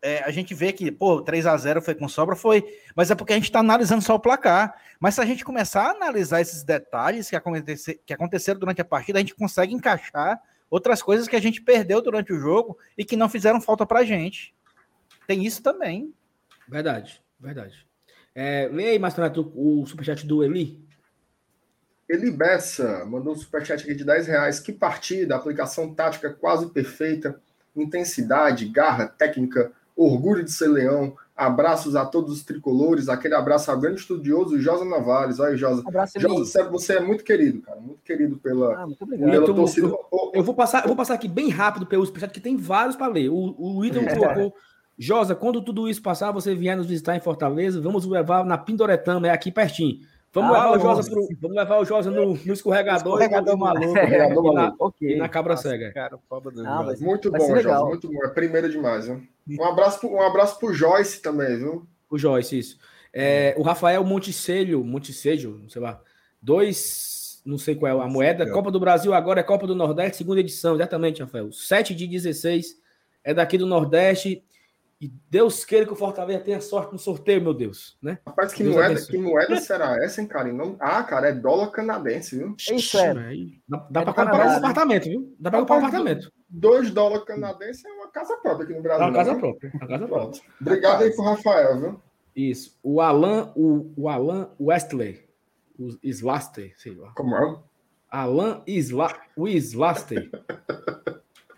é, 0.00 0.22
a 0.22 0.30
gente 0.30 0.54
vê 0.54 0.72
que, 0.72 0.90
pô, 0.90 1.20
3 1.20 1.46
a 1.46 1.56
0 1.56 1.82
foi 1.82 1.94
com 1.94 2.08
sobra, 2.08 2.36
foi, 2.36 2.64
mas 2.94 3.10
é 3.10 3.14
porque 3.14 3.32
a 3.32 3.36
gente 3.36 3.46
está 3.46 3.60
analisando 3.60 4.02
só 4.02 4.14
o 4.14 4.20
placar. 4.20 4.74
Mas 5.00 5.14
se 5.14 5.20
a 5.20 5.26
gente 5.26 5.44
começar 5.44 5.86
a 5.86 5.90
analisar 5.90 6.40
esses 6.40 6.62
detalhes 6.62 7.28
que, 7.28 7.36
acontece, 7.36 8.00
que 8.04 8.12
aconteceram 8.12 8.60
durante 8.60 8.80
a 8.80 8.84
partida, 8.84 9.18
a 9.18 9.22
gente 9.22 9.34
consegue 9.34 9.74
encaixar 9.74 10.40
outras 10.70 11.02
coisas 11.02 11.26
que 11.26 11.36
a 11.36 11.40
gente 11.40 11.60
perdeu 11.60 12.00
durante 12.02 12.32
o 12.32 12.38
jogo 12.38 12.78
e 12.96 13.04
que 13.04 13.16
não 13.16 13.28
fizeram 13.28 13.60
falta 13.60 13.86
pra 13.86 14.04
gente. 14.04 14.54
Tem 15.26 15.44
isso 15.44 15.62
também. 15.62 16.12
Verdade, 16.68 17.22
verdade. 17.38 17.86
É, 18.34 18.68
leia 18.72 18.90
aí, 18.90 18.98
Mastro 18.98 19.24
o 19.54 19.86
superchat 19.86 20.26
do 20.26 20.44
Eli. 20.44 20.80
Eli 22.08 22.30
Bessa 22.30 23.04
mandou 23.04 23.34
um 23.34 23.36
superchat 23.36 23.82
aqui 23.82 23.94
de 23.94 24.04
10 24.04 24.26
reais. 24.28 24.60
Que 24.60 24.72
partida, 24.72 25.36
aplicação 25.36 25.92
tática 25.94 26.30
quase 26.30 26.66
perfeita, 26.70 27.40
intensidade, 27.76 28.64
garra, 28.66 29.06
técnica, 29.06 29.72
orgulho 29.94 30.42
de 30.42 30.50
ser 30.50 30.68
leão. 30.68 31.14
Abraços 31.36 31.94
a 31.94 32.06
todos 32.06 32.32
os 32.32 32.42
tricolores. 32.42 33.08
Aquele 33.08 33.34
abraço 33.34 33.70
ao 33.70 33.78
grande 33.78 34.00
estudioso 34.00 34.58
Josa 34.58 34.84
Navares. 34.84 35.38
Olha, 35.38 35.56
Josa. 35.56 35.82
Abraço, 35.86 36.18
Josa, 36.18 36.64
você 36.70 36.94
é 36.94 37.00
muito 37.00 37.22
querido, 37.22 37.60
cara. 37.60 37.78
Muito 37.78 38.02
querido 38.02 38.38
pela, 38.38 38.82
ah, 38.82 38.86
muito 38.86 39.06
pela 39.06 39.46
torcida. 39.46 39.86
Eu, 39.86 40.32
eu, 40.34 40.42
vou 40.42 40.54
passar, 40.54 40.82
eu 40.82 40.88
vou 40.88 40.96
passar 40.96 41.14
aqui 41.14 41.28
bem 41.28 41.50
rápido 41.50 41.86
pelo 41.86 42.04
superchat, 42.06 42.32
que 42.32 42.40
tem 42.40 42.56
vários 42.56 42.96
para 42.96 43.12
ler. 43.12 43.28
O, 43.28 43.54
o 43.58 43.84
Ítalo 43.84 44.06
colocou. 44.08 44.54
Josa, 44.98 45.34
quando 45.34 45.62
tudo 45.62 45.88
isso 45.88 46.02
passar, 46.02 46.32
você 46.32 46.54
vier 46.54 46.76
nos 46.76 46.86
visitar 46.86 47.16
em 47.16 47.20
Fortaleza, 47.20 47.80
vamos 47.80 48.04
levar 48.04 48.44
na 48.44 48.58
Pindoretama, 48.58 49.28
é 49.28 49.30
aqui 49.30 49.52
pertinho. 49.52 50.00
Vamos, 50.32 50.54
ah, 50.54 50.72
levar, 50.72 50.76
o 50.76 50.80
Josa 50.80 51.10
pro, 51.10 51.28
vamos 51.40 51.56
levar 51.56 51.78
o 51.78 51.84
Josa 51.84 52.10
no, 52.10 52.34
no 52.34 52.52
escorregador, 52.52 53.20
escorregador 53.20 53.56
maluco, 53.56 53.84
escorregador 53.86 54.42
maluco. 54.42 54.54
Na, 54.54 54.74
okay. 54.86 55.16
na 55.16 55.28
cabra 55.28 55.54
Nossa, 55.54 55.70
cega. 55.70 55.92
Cara, 55.92 56.18
ah, 56.66 56.94
muito 57.00 57.30
bom, 57.30 57.60
Josa, 57.60 57.84
muito 57.84 58.08
bom. 58.08 58.24
É 58.24 58.28
primeira 58.28 58.68
demais, 58.68 59.06
viu? 59.06 59.22
Um 59.48 59.64
abraço, 59.64 60.06
um 60.06 60.20
abraço 60.20 60.58
pro 60.58 60.74
Joyce 60.74 61.22
também, 61.22 61.56
viu? 61.56 61.86
O 62.10 62.18
Joyce, 62.18 62.58
isso. 62.58 62.78
É, 63.12 63.54
o 63.56 63.62
Rafael 63.62 64.04
Monticelho, 64.04 64.84
Monticelho, 64.84 65.64
sei 65.68 65.80
lá, 65.80 66.00
dois, 66.42 67.40
não 67.46 67.56
sei 67.56 67.74
qual 67.74 68.00
é 68.00 68.04
a 68.04 68.08
moeda, 68.08 68.50
Copa 68.50 68.70
do 68.70 68.78
Brasil 68.78 69.14
agora 69.14 69.40
é 69.40 69.44
Copa 69.44 69.66
do 69.66 69.74
Nordeste, 69.74 70.18
segunda 70.18 70.40
edição, 70.40 70.74
exatamente, 70.74 71.22
Rafael. 71.22 71.50
7 71.50 71.94
de 71.94 72.06
16 72.06 72.76
é 73.24 73.32
daqui 73.32 73.56
do 73.56 73.66
Nordeste. 73.66 74.44
E 75.00 75.12
Deus 75.30 75.64
queira 75.64 75.86
que 75.86 75.92
o 75.92 75.96
Fortaleza 75.96 76.40
tenha 76.40 76.60
sorte 76.60 76.92
no 76.92 76.98
sorteio, 76.98 77.40
meu 77.40 77.54
Deus, 77.54 77.96
né? 78.02 78.18
Rapaz, 78.26 78.52
que, 78.52 78.64
moeda, 78.64 79.00
que 79.00 79.16
moeda 79.16 79.56
será 79.60 79.96
essa, 80.02 80.20
hein, 80.20 80.26
cara? 80.26 80.52
Não... 80.52 80.76
Ah, 80.80 81.04
cara, 81.04 81.28
é 81.28 81.32
dólar 81.32 81.70
canadense, 81.70 82.36
viu? 82.36 82.56
Isso 82.58 82.98
é. 82.98 83.14
Dá, 83.68 83.86
dá 83.90 84.00
é 84.00 84.04
para 84.04 84.12
comprar 84.12 84.46
um 84.46 84.56
apartamento, 84.56 85.04
viu? 85.04 85.36
Dá 85.38 85.50
para 85.50 85.60
comprar 85.60 85.76
um 85.76 85.78
apartamento. 85.78 86.32
Dois 86.48 86.90
dólares 86.90 87.24
canadenses 87.24 87.84
é 87.84 87.92
uma 87.92 88.08
casa 88.08 88.36
própria 88.38 88.64
aqui 88.64 88.74
no 88.74 88.82
Brasil. 88.82 89.04
É 89.04 89.08
uma 89.08 89.16
casa 89.16 89.34
né? 89.34 89.38
própria. 89.38 89.72
Uma 89.72 89.86
casa 89.86 90.08
própria. 90.08 90.42
Obrigado 90.60 91.02
aí 91.02 91.14
pro 91.14 91.24
Rafael, 91.24 91.80
viu? 91.80 92.02
Isso. 92.34 92.76
O 92.82 93.00
Alan, 93.00 93.52
o, 93.54 93.92
o 93.96 94.08
Alan 94.08 94.50
Westley, 94.60 95.24
o 95.78 95.90
Slaster, 96.02 96.74
sei 96.76 96.96
lá. 96.96 97.12
Como 97.14 97.36
é? 97.36 97.56
Alan 98.10 98.62
Isla, 98.66 99.14
o 99.36 99.46
Slaster. 99.46 100.28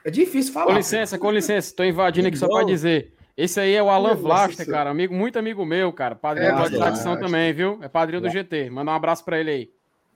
É 0.03 0.11
difícil 0.11 0.55
falar. 0.55 0.69
Com 0.69 0.79
licença, 0.79 1.19
com 1.19 1.31
licença, 1.31 1.69
estou 1.69 1.85
invadindo 1.85 2.27
aqui 2.27 2.39
só 2.39 2.49
para 2.49 2.65
dizer. 2.65 3.13
Esse 3.37 3.61
aí 3.61 3.75
é 3.75 3.83
o 3.83 3.89
Alan 3.89 4.15
Vlaster, 4.15 4.67
cara, 4.67 4.91
amigo, 4.91 5.15
muito 5.15 5.39
amigo 5.39 5.65
meu, 5.65 5.93
cara, 5.93 6.15
padrinho 6.15 6.51
é, 6.51 6.69
de 6.69 6.77
tradição 6.77 7.19
também, 7.19 7.53
viu? 7.53 7.79
É 7.83 7.89
padrinho 7.89 8.21
do 8.21 8.29
GT. 8.29 8.71
Manda 8.71 8.91
um 8.91 8.95
abraço 8.95 9.25
para 9.25 9.39
ele 9.39 9.51
aí. 9.51 9.71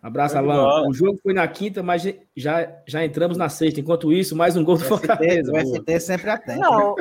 Abraço, 0.04 0.36
Alan. 0.36 0.86
O 0.86 0.92
jogo 0.92 1.18
foi 1.22 1.32
na 1.32 1.48
quinta, 1.48 1.82
mas 1.82 2.02
já, 2.36 2.70
já 2.86 3.02
entramos 3.02 3.38
na 3.38 3.48
sexta. 3.48 3.80
Enquanto 3.80 4.12
isso, 4.12 4.36
mais 4.36 4.54
um 4.54 4.62
gol 4.62 4.76
do 4.76 4.84
Fortaleza. 4.84 5.50
O 5.50 5.58
ST 5.58 6.00
sempre 6.00 6.28
atento. 6.28 6.60
Não, 6.60 6.94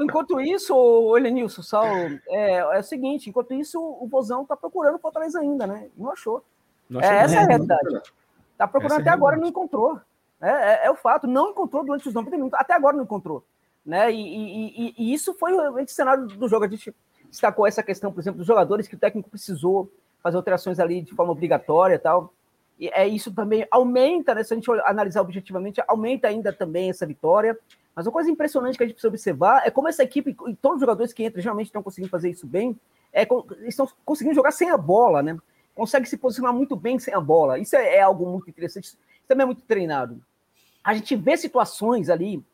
enquanto 0.00 0.40
isso, 0.40 1.16
Elenilson, 1.16 1.62
Saulo, 1.62 2.16
é, 2.28 2.58
é 2.58 2.78
o 2.78 2.82
seguinte: 2.84 3.28
enquanto 3.28 3.52
isso, 3.54 3.80
o 3.80 4.06
Vozão 4.06 4.44
tá 4.44 4.56
procurando 4.56 4.94
o 4.94 5.00
Fortaleza 5.00 5.40
ainda, 5.40 5.66
né? 5.66 5.88
Não 5.98 6.12
achou. 6.12 6.44
Não 6.88 7.00
achou 7.00 7.12
é, 7.12 7.22
essa 7.24 7.34
é 7.34 7.38
a 7.38 7.46
realidade. 7.46 8.02
Tá 8.56 8.68
procurando 8.68 9.00
essa 9.00 9.00
até 9.00 9.10
é 9.10 9.12
agora, 9.12 9.36
não 9.36 9.48
encontrou. 9.48 9.98
É, 10.40 10.50
é, 10.50 10.86
é, 10.86 10.90
o 10.92 10.94
fato, 10.94 11.26
não 11.26 11.50
encontrou 11.50 11.84
durante 11.84 12.06
os 12.06 12.14
90 12.14 12.36
minutos, 12.36 12.60
até 12.60 12.72
agora 12.72 12.96
não 12.96 13.02
encontrou. 13.02 13.44
Né? 13.84 14.10
E, 14.12 14.16
e, 14.16 14.94
e, 14.96 15.12
isso 15.12 15.34
foi 15.34 15.52
o 15.52 15.86
cenário 15.88 16.26
do 16.26 16.48
jogo. 16.48 16.64
A 16.64 16.68
gente 16.68 16.94
destacou 17.28 17.66
essa 17.66 17.82
questão, 17.82 18.12
por 18.12 18.20
exemplo, 18.20 18.38
dos 18.38 18.46
jogadores 18.46 18.88
que 18.88 18.94
o 18.94 18.98
técnico 18.98 19.28
precisou 19.28 19.90
fazer 20.22 20.36
alterações 20.36 20.80
ali 20.80 21.02
de 21.02 21.12
forma 21.14 21.32
obrigatória 21.32 21.96
e 21.96 21.98
tal. 21.98 22.32
E 22.78 22.88
é 22.88 23.06
isso 23.06 23.32
também 23.32 23.66
aumenta, 23.70 24.34
né, 24.34 24.42
se 24.42 24.52
a 24.52 24.56
gente 24.56 24.70
analisar 24.84 25.20
objetivamente, 25.20 25.82
aumenta 25.86 26.28
ainda 26.28 26.52
também 26.52 26.90
essa 26.90 27.06
vitória. 27.06 27.56
Mas 27.94 28.06
uma 28.06 28.12
coisa 28.12 28.30
impressionante 28.30 28.76
que 28.76 28.82
a 28.82 28.86
gente 28.86 28.94
precisa 28.94 29.08
observar 29.08 29.62
é 29.64 29.70
como 29.70 29.88
essa 29.88 30.02
equipe, 30.02 30.36
e 30.48 30.56
todos 30.56 30.76
os 30.76 30.80
jogadores 30.80 31.12
que 31.12 31.24
entram 31.24 31.40
geralmente 31.40 31.66
estão 31.66 31.82
conseguindo 31.82 32.10
fazer 32.10 32.30
isso 32.30 32.46
bem, 32.46 32.78
é, 33.12 33.28
estão 33.66 33.88
conseguindo 34.04 34.34
jogar 34.34 34.50
sem 34.50 34.70
a 34.70 34.76
bola, 34.76 35.22
né? 35.22 35.36
Consegue 35.74 36.08
se 36.08 36.16
posicionar 36.16 36.52
muito 36.52 36.74
bem 36.74 36.98
sem 36.98 37.14
a 37.14 37.20
bola. 37.20 37.58
Isso 37.58 37.76
é, 37.76 37.96
é 37.96 38.00
algo 38.00 38.26
muito 38.26 38.50
interessante. 38.50 38.84
Isso 38.84 38.98
também 39.28 39.42
é 39.42 39.46
muito 39.46 39.62
treinado. 39.62 40.20
A 40.82 40.94
gente 40.94 41.14
vê 41.14 41.36
situações 41.36 42.10
ali 42.10 42.44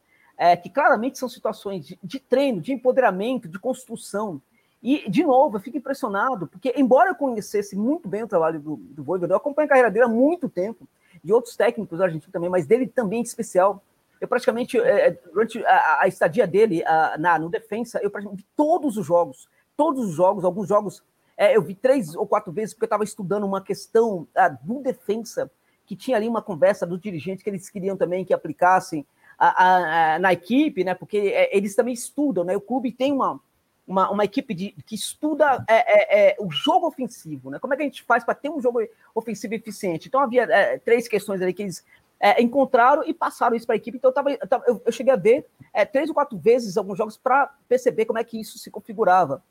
é, 0.41 0.57
que 0.57 0.71
claramente 0.71 1.19
são 1.19 1.29
situações 1.29 1.87
de, 1.87 1.99
de 2.03 2.19
treino, 2.19 2.63
de 2.63 2.73
empoderamento, 2.73 3.47
de 3.47 3.59
construção, 3.59 4.41
e, 4.83 5.07
de 5.11 5.23
novo, 5.23 5.59
eu 5.59 5.61
fico 5.61 5.77
impressionado, 5.77 6.47
porque, 6.47 6.73
embora 6.79 7.11
eu 7.11 7.15
conhecesse 7.15 7.77
muito 7.77 8.09
bem 8.09 8.23
o 8.23 8.27
trabalho 8.27 8.59
do, 8.59 8.77
do 8.77 9.05
Voivoda, 9.05 9.35
eu 9.35 9.37
acompanho 9.37 9.67
a 9.67 9.69
carreira 9.69 9.91
dele 9.91 10.07
há 10.07 10.09
muito 10.09 10.49
tempo, 10.49 10.89
de 11.23 11.31
outros 11.31 11.55
técnicos 11.57 12.01
argentinos 12.01 12.33
também, 12.33 12.49
mas 12.49 12.67
dele 12.67 12.87
também 12.87 13.21
em 13.21 13.23
especial. 13.23 13.85
Eu 14.19 14.27
praticamente, 14.27 14.79
é, 14.79 15.09
é 15.09 15.11
durante 15.11 15.63
a, 15.67 15.99
a, 16.01 16.09
estadia 16.09 16.47
dele 16.47 16.83
a, 16.87 17.19
na, 17.19 17.39
no 17.39 17.51
defensa, 17.51 18.01
eu 18.03 18.11
praticamente 18.11 18.43
vi 18.43 18.49
todos 18.57 18.97
os 18.97 19.05
jogos, 19.05 19.47
todos 19.77 20.09
os 20.09 20.15
jogos, 20.15 20.43
alguns 20.43 20.67
jogos, 20.67 21.05
é, 21.37 21.55
eu 21.55 21.61
vi 21.61 21.75
três 21.75 22.15
ou 22.17 22.27
quatro 22.27 22.51
vezes, 22.51 22.73
porque 22.73 22.85
eu 22.85 22.87
estava 22.87 23.05
estudando 23.05 23.45
uma 23.45 23.61
questão 23.61 24.27
a, 24.35 24.49
do 24.49 24.81
defensa, 24.81 25.51
que 25.85 25.95
tinha 25.95 26.17
ali 26.17 26.27
uma 26.27 26.41
conversa 26.41 26.87
dos 26.87 26.99
dirigentes 26.99 27.45
que 27.45 27.51
eles 27.51 27.69
queriam 27.69 27.99
também 27.99 28.25
que 28.25 28.33
aplicassem 28.33 29.05
a, 29.41 30.15
a, 30.15 30.19
na 30.19 30.33
equipe, 30.35 30.85
né? 30.85 30.95
Porque 30.95 31.17
é, 31.17 31.57
eles 31.57 31.75
também 31.75 31.95
estudam, 31.95 32.45
né? 32.45 32.55
O 32.55 32.61
clube 32.61 32.93
tem 32.93 33.11
uma, 33.11 33.41
uma, 33.89 34.11
uma 34.11 34.25
equipe 34.25 34.53
de, 34.53 34.73
que 34.85 34.95
estuda 34.95 35.65
é, 35.67 35.75
é, 35.77 36.31
é, 36.31 36.37
o 36.39 36.51
jogo 36.51 36.87
ofensivo, 36.87 37.49
né? 37.49 37.59
Como 37.59 37.73
é 37.73 37.77
que 37.77 37.83
a 37.83 37.87
gente 37.87 38.03
faz 38.03 38.23
para 38.23 38.35
ter 38.35 38.51
um 38.51 38.61
jogo 38.61 38.81
ofensivo 39.15 39.55
eficiente? 39.55 40.09
Então 40.09 40.21
havia 40.21 40.43
é, 40.43 40.79
três 40.79 41.09
questões 41.09 41.41
ali 41.41 41.55
que 41.55 41.63
eles 41.63 41.83
é, 42.21 42.43
encontraram 42.43 43.03
e 43.03 43.15
passaram 43.15 43.57
isso 43.57 43.67
para 43.67 43.75
a 43.75 43.79
equipe. 43.79 43.97
Então 43.97 44.11
eu, 44.11 44.15
tava, 44.15 44.65
eu, 44.69 44.83
eu, 44.85 44.93
cheguei 44.93 45.13
a 45.13 45.17
ver 45.17 45.47
três 45.91 46.11
ou 46.11 46.15
quatro 46.15 46.37
vezes 46.37 46.77
alguns 46.77 46.99
jogos 46.99 47.17
para 47.17 47.55
perceber 47.67 48.05
como 48.05 48.19
é 48.19 48.25
que 48.25 48.39
isso 48.39 48.59
se 48.59 48.71
configurava. 48.71 49.43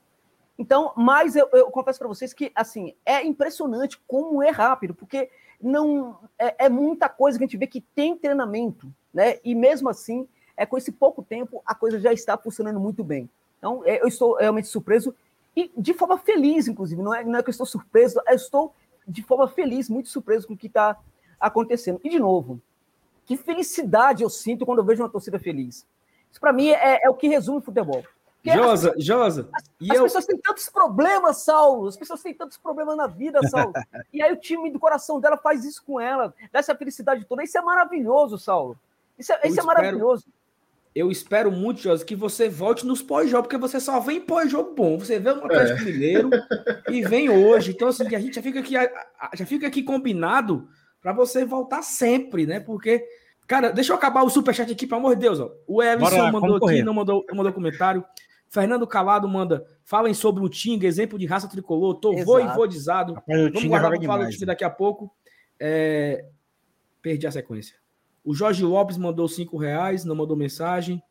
Então, 0.59 0.91
mas 0.95 1.35
eu, 1.35 1.49
eu 1.53 1.71
confesso 1.71 1.97
para 1.97 2.07
vocês 2.07 2.31
que 2.31 2.51
assim 2.53 2.93
é 3.03 3.25
impressionante 3.25 3.99
como 4.05 4.43
é 4.43 4.49
rápido, 4.51 4.93
porque 4.93 5.31
não 5.59 6.19
é, 6.37 6.65
é 6.65 6.69
muita 6.69 7.09
coisa 7.09 7.37
que 7.37 7.43
a 7.43 7.47
gente 7.47 7.57
vê 7.57 7.65
que 7.65 7.81
tem 7.81 8.15
treinamento, 8.15 8.93
né? 9.13 9.39
E 9.43 9.55
mesmo 9.55 9.89
assim, 9.89 10.27
é 10.55 10.65
com 10.65 10.77
esse 10.77 10.91
pouco 10.91 11.23
tempo 11.23 11.61
a 11.65 11.73
coisa 11.73 11.99
já 11.99 12.11
está 12.11 12.37
funcionando 12.37 12.79
muito 12.79 13.03
bem. 13.03 13.29
Então, 13.57 13.81
é, 13.85 14.01
eu 14.01 14.07
estou 14.07 14.35
realmente 14.35 14.67
surpreso 14.67 15.13
e 15.55 15.71
de 15.75 15.93
forma 15.93 16.17
feliz, 16.17 16.67
inclusive. 16.67 17.01
Não 17.01 17.13
é, 17.13 17.23
não 17.23 17.39
é 17.39 17.43
que 17.43 17.49
eu 17.49 17.51
estou 17.51 17.65
surpreso, 17.65 18.21
eu 18.27 18.35
estou 18.35 18.73
de 19.07 19.23
forma 19.23 19.47
feliz, 19.47 19.89
muito 19.89 20.09
surpreso 20.09 20.47
com 20.47 20.53
o 20.53 20.57
que 20.57 20.67
está 20.67 20.97
acontecendo. 21.39 21.99
E, 22.03 22.09
de 22.09 22.19
novo, 22.19 22.61
que 23.25 23.35
felicidade 23.35 24.23
eu 24.23 24.29
sinto 24.29 24.65
quando 24.65 24.79
eu 24.79 24.85
vejo 24.85 25.03
uma 25.03 25.09
torcida 25.09 25.39
feliz. 25.39 25.85
Isso, 26.31 26.39
para 26.39 26.53
mim, 26.53 26.69
é, 26.69 27.01
é, 27.03 27.09
o 27.09 27.15
que 27.15 27.27
resume 27.27 27.57
o 27.57 27.61
futebol. 27.61 28.03
Porque 28.35 28.57
Josa, 28.57 28.93
as, 28.97 29.03
Josa. 29.03 29.49
As, 29.51 29.63
as 29.63 29.97
eu... 29.97 30.03
pessoas 30.03 30.25
têm 30.25 30.37
tantos 30.37 30.69
problemas, 30.69 31.37
Saulo. 31.43 31.87
As 31.87 31.97
pessoas 31.97 32.21
têm 32.21 32.33
tantos 32.33 32.57
problemas 32.57 32.95
na 32.95 33.07
vida, 33.07 33.41
Saulo. 33.47 33.73
e 34.13 34.21
aí 34.21 34.31
o 34.31 34.37
time 34.37 34.71
do 34.71 34.79
coração 34.79 35.19
dela 35.19 35.37
faz 35.37 35.65
isso 35.65 35.83
com 35.85 35.99
ela, 35.99 36.33
dá 36.51 36.59
essa 36.59 36.75
felicidade 36.75 37.25
toda. 37.25 37.43
Isso 37.43 37.57
é 37.57 37.61
maravilhoso, 37.61 38.37
Saulo. 38.37 38.77
Isso 39.19 39.33
é, 39.33 39.47
isso 39.47 39.59
é 39.59 39.63
maravilhoso 39.63 40.25
eu 40.99 41.11
espero 41.11 41.51
muito, 41.51 41.81
José, 41.81 42.03
que 42.03 42.15
você 42.15 42.49
volte 42.49 42.85
nos 42.85 43.01
pós-jogos, 43.01 43.47
porque 43.47 43.57
você 43.57 43.79
só 43.79 43.99
vem 43.99 44.19
pós-jogo 44.19 44.73
bom. 44.73 44.97
Você 44.97 45.19
vê 45.19 45.29
o 45.29 45.45
Atlético 45.45 45.81
é. 45.81 45.91
Mineiro 45.91 46.29
e 46.89 47.01
vem 47.03 47.29
hoje. 47.29 47.71
Então, 47.71 47.89
assim, 47.89 48.03
a 48.13 48.19
gente 48.19 48.35
já 48.35 48.41
fica 48.41 48.59
aqui, 48.59 48.73
já 49.33 49.45
fica 49.45 49.67
aqui 49.67 49.83
combinado 49.83 50.67
para 51.01 51.13
você 51.13 51.45
voltar 51.45 51.83
sempre, 51.83 52.45
né? 52.45 52.59
Porque, 52.59 53.05
cara, 53.47 53.71
deixa 53.71 53.93
eu 53.93 53.95
acabar 53.95 54.23
o 54.23 54.29
superchat 54.29 54.71
aqui, 54.71 54.87
pelo 54.87 54.99
amor 54.99 55.15
de 55.15 55.21
Deus. 55.21 55.39
Ó. 55.39 55.51
O 55.67 55.81
Ellison 55.81 56.31
mandou 56.31 56.55
aqui, 56.57 56.81
não 56.81 56.93
mandou, 56.93 57.25
não 57.29 57.35
mandou 57.35 57.53
comentário. 57.53 58.03
Fernando 58.49 58.87
Calado 58.87 59.29
manda, 59.29 59.63
falem 59.83 60.13
sobre 60.13 60.43
o 60.43 60.49
Tinga, 60.49 60.87
exemplo 60.87 61.19
de 61.19 61.27
raça 61.27 61.47
tricolor, 61.47 61.99
tô 61.99 62.15
voivodizado. 62.25 63.15
Vamos 63.27 63.63
guardar 63.63 63.91
para 63.91 64.01
falar 64.01 64.25
do 64.25 64.31
time 64.31 64.47
daqui 64.47 64.63
a 64.63 64.69
pouco. 64.71 65.13
É... 65.59 66.25
Perdi 66.99 67.27
a 67.27 67.31
sequência. 67.31 67.75
O 68.23 68.33
Jorge 68.33 68.63
Lopes 68.63 68.97
mandou 68.97 69.27
cinco 69.27 69.57
reais, 69.57 70.05
não 70.05 70.15
mandou 70.15 70.35
mensagem. 70.35 71.01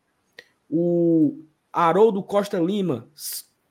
O 0.70 1.42
Haroldo 1.72 2.22
Costa 2.22 2.58
Lima, 2.58 3.08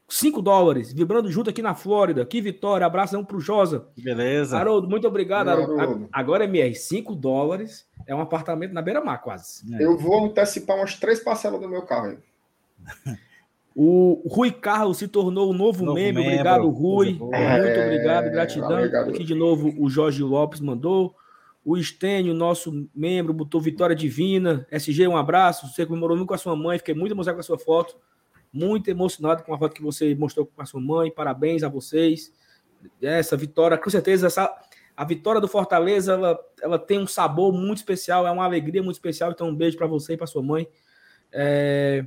5 0.09 0.41
dólares, 0.41 0.93
vibrando 0.93 1.29
junto 1.29 1.49
aqui 1.49 1.61
na 1.61 1.75
Flórida. 1.75 2.25
Que 2.25 2.41
vitória, 2.41 2.85
abração 2.87 3.25
pro 3.25 3.39
Josa. 3.39 3.87
Beleza. 3.97 4.57
Haroldo, 4.57 4.89
muito 4.89 5.07
obrigado, 5.07 5.49
Haroldo. 5.49 6.07
Agora, 6.11 6.45
MR, 6.45 6.73
5 6.73 7.13
dólares 7.13 7.87
é 8.05 8.15
um 8.15 8.21
apartamento 8.21 8.73
na 8.73 8.81
beira-mar, 8.81 9.21
quase. 9.21 9.63
É. 9.75 9.83
Eu 9.83 9.97
vou 9.97 10.25
antecipar 10.25 10.77
umas 10.77 10.95
três 10.95 11.19
parcelas 11.19 11.59
do 11.59 11.69
meu 11.69 11.81
carro 11.83 12.07
aí. 12.07 13.17
O 13.79 14.23
Rui 14.27 14.51
Carlos 14.51 14.97
se 14.97 15.07
tornou 15.07 15.51
o 15.51 15.53
novo, 15.53 15.85
novo 15.85 15.93
membro. 15.93 16.23
membro. 16.23 16.39
Obrigado, 16.39 16.67
Rui. 16.67 17.19
É, 17.31 17.61
muito 17.61 17.79
obrigado, 17.79 18.31
gratidão. 18.31 18.71
Obrigado. 18.71 19.09
Aqui 19.11 19.23
de 19.23 19.35
novo 19.35 19.71
o 19.77 19.87
Jorge 19.87 20.23
Lopes 20.23 20.59
mandou. 20.59 21.15
O 21.67 21.75
Estênio, 21.75 22.33
nosso 22.33 22.89
membro, 22.95 23.33
botou 23.33 23.59
Vitória 23.59 23.93
Divina. 23.93 24.65
SG, 24.71 25.05
um 25.05 25.17
abraço. 25.17 25.67
Você 25.67 25.85
comemorou 25.85 26.15
muito 26.15 26.29
com 26.29 26.33
a 26.33 26.37
sua 26.37 26.55
mãe. 26.55 26.77
Fiquei 26.77 26.95
muito 26.95 27.11
emocionado 27.11 27.35
com 27.35 27.41
a 27.41 27.43
sua 27.43 27.59
foto. 27.59 27.97
Muito 28.53 28.89
emocionado 28.89 29.43
com 29.43 29.53
a 29.53 29.57
foto 29.57 29.73
que 29.73 29.81
você 29.81 30.15
mostrou 30.15 30.45
com 30.45 30.61
a 30.61 30.65
sua 30.65 30.79
mãe. 30.79 31.11
Parabéns 31.11 31.63
a 31.63 31.67
vocês. 31.67 32.33
Essa 33.01 33.35
vitória, 33.35 33.77
com 33.77 33.89
certeza, 33.89 34.27
essa, 34.27 34.49
a 34.95 35.03
vitória 35.03 35.41
do 35.41 35.47
Fortaleza, 35.49 36.13
ela, 36.13 36.39
ela 36.61 36.79
tem 36.79 36.99
um 36.99 37.05
sabor 37.05 37.51
muito 37.51 37.79
especial, 37.79 38.25
é 38.25 38.31
uma 38.31 38.45
alegria 38.45 38.81
muito 38.81 38.95
especial. 38.95 39.31
Então, 39.31 39.49
um 39.49 39.55
beijo 39.55 39.77
para 39.77 39.87
você 39.87 40.13
e 40.13 40.17
para 40.17 40.25
sua 40.25 40.41
mãe. 40.41 40.69
É... 41.33 42.05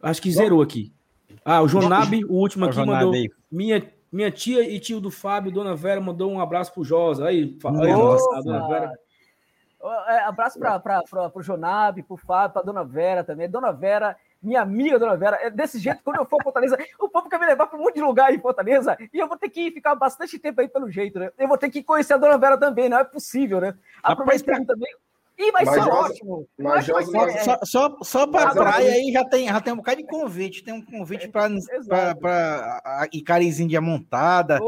Acho 0.00 0.22
que 0.22 0.30
zerou 0.30 0.62
aqui. 0.62 0.92
Ah, 1.44 1.60
o 1.60 1.66
Jonab, 1.66 2.24
o 2.26 2.34
último 2.34 2.66
aqui, 2.66 2.76
mandou. 2.76 3.12
Minha 3.50 3.92
minha 4.14 4.30
tia 4.30 4.62
e 4.62 4.78
tio 4.78 5.00
do 5.00 5.10
Fábio, 5.10 5.50
Dona 5.50 5.74
Vera, 5.74 6.00
mandou 6.00 6.30
um 6.30 6.40
abraço 6.40 6.72
pro 6.72 6.84
Josa. 6.84 7.26
Aí, 7.26 7.58
aí 7.64 7.92
nossa, 7.92 8.42
Dona 8.42 8.68
Vera. 8.68 8.92
É, 10.06 10.20
abraço 10.20 10.58
para 10.58 11.02
o 11.34 11.42
Jonab, 11.42 12.00
para 12.00 12.14
o 12.14 12.16
Fábio, 12.16 12.54
para 12.54 12.62
Dona 12.62 12.84
Vera 12.84 13.24
também. 13.24 13.50
Dona 13.50 13.72
Vera, 13.72 14.16
minha 14.40 14.62
amiga 14.62 15.00
Dona 15.00 15.16
Vera, 15.16 15.38
é 15.42 15.50
desse 15.50 15.80
jeito, 15.80 16.00
quando 16.04 16.18
eu 16.18 16.24
for 16.24 16.36
para 16.36 16.44
Fortaleza, 16.44 16.78
o 17.00 17.08
povo 17.08 17.28
quer 17.28 17.40
me 17.40 17.46
levar 17.46 17.66
para 17.66 17.76
um 17.76 17.82
monte 17.82 17.96
de 17.96 18.02
lugar 18.02 18.32
em 18.32 18.38
Fortaleza 18.38 18.96
e 19.12 19.18
eu 19.18 19.26
vou 19.26 19.36
ter 19.36 19.50
que 19.50 19.72
ficar 19.72 19.96
bastante 19.96 20.38
tempo 20.38 20.60
aí 20.60 20.68
pelo 20.68 20.88
jeito, 20.88 21.18
né? 21.18 21.32
Eu 21.36 21.48
vou 21.48 21.58
ter 21.58 21.68
que 21.68 21.82
conhecer 21.82 22.14
a 22.14 22.16
Dona 22.16 22.38
Vera 22.38 22.56
também, 22.56 22.88
não 22.88 22.98
é 22.98 23.04
possível, 23.04 23.60
né? 23.60 23.74
Aproveitando 24.00 24.64
também. 24.64 24.94
E 25.36 25.50
vai 25.50 25.64
mas 25.64 25.74
ser 25.74 25.80
Josa, 25.82 25.92
ótimo. 25.92 26.48
Mas 26.56 26.84
Josa, 26.84 27.10
vai 27.10 27.30
ser, 27.30 27.44
só, 27.44 27.58
só, 27.64 27.96
só 28.02 28.26
para 28.26 28.50
a 28.50 28.54
praia 28.54 28.92
aí 28.92 29.10
já 29.12 29.24
tem, 29.24 29.48
já 29.48 29.60
tem 29.60 29.72
um 29.72 29.76
bocado 29.76 29.96
de 29.98 30.06
convite. 30.06 30.62
Tem 30.62 30.72
um 30.72 30.84
convite 30.84 31.28
para 31.28 31.48
Icarizinho 33.12 33.68
de 33.68 33.76
Amontada, 33.76 34.60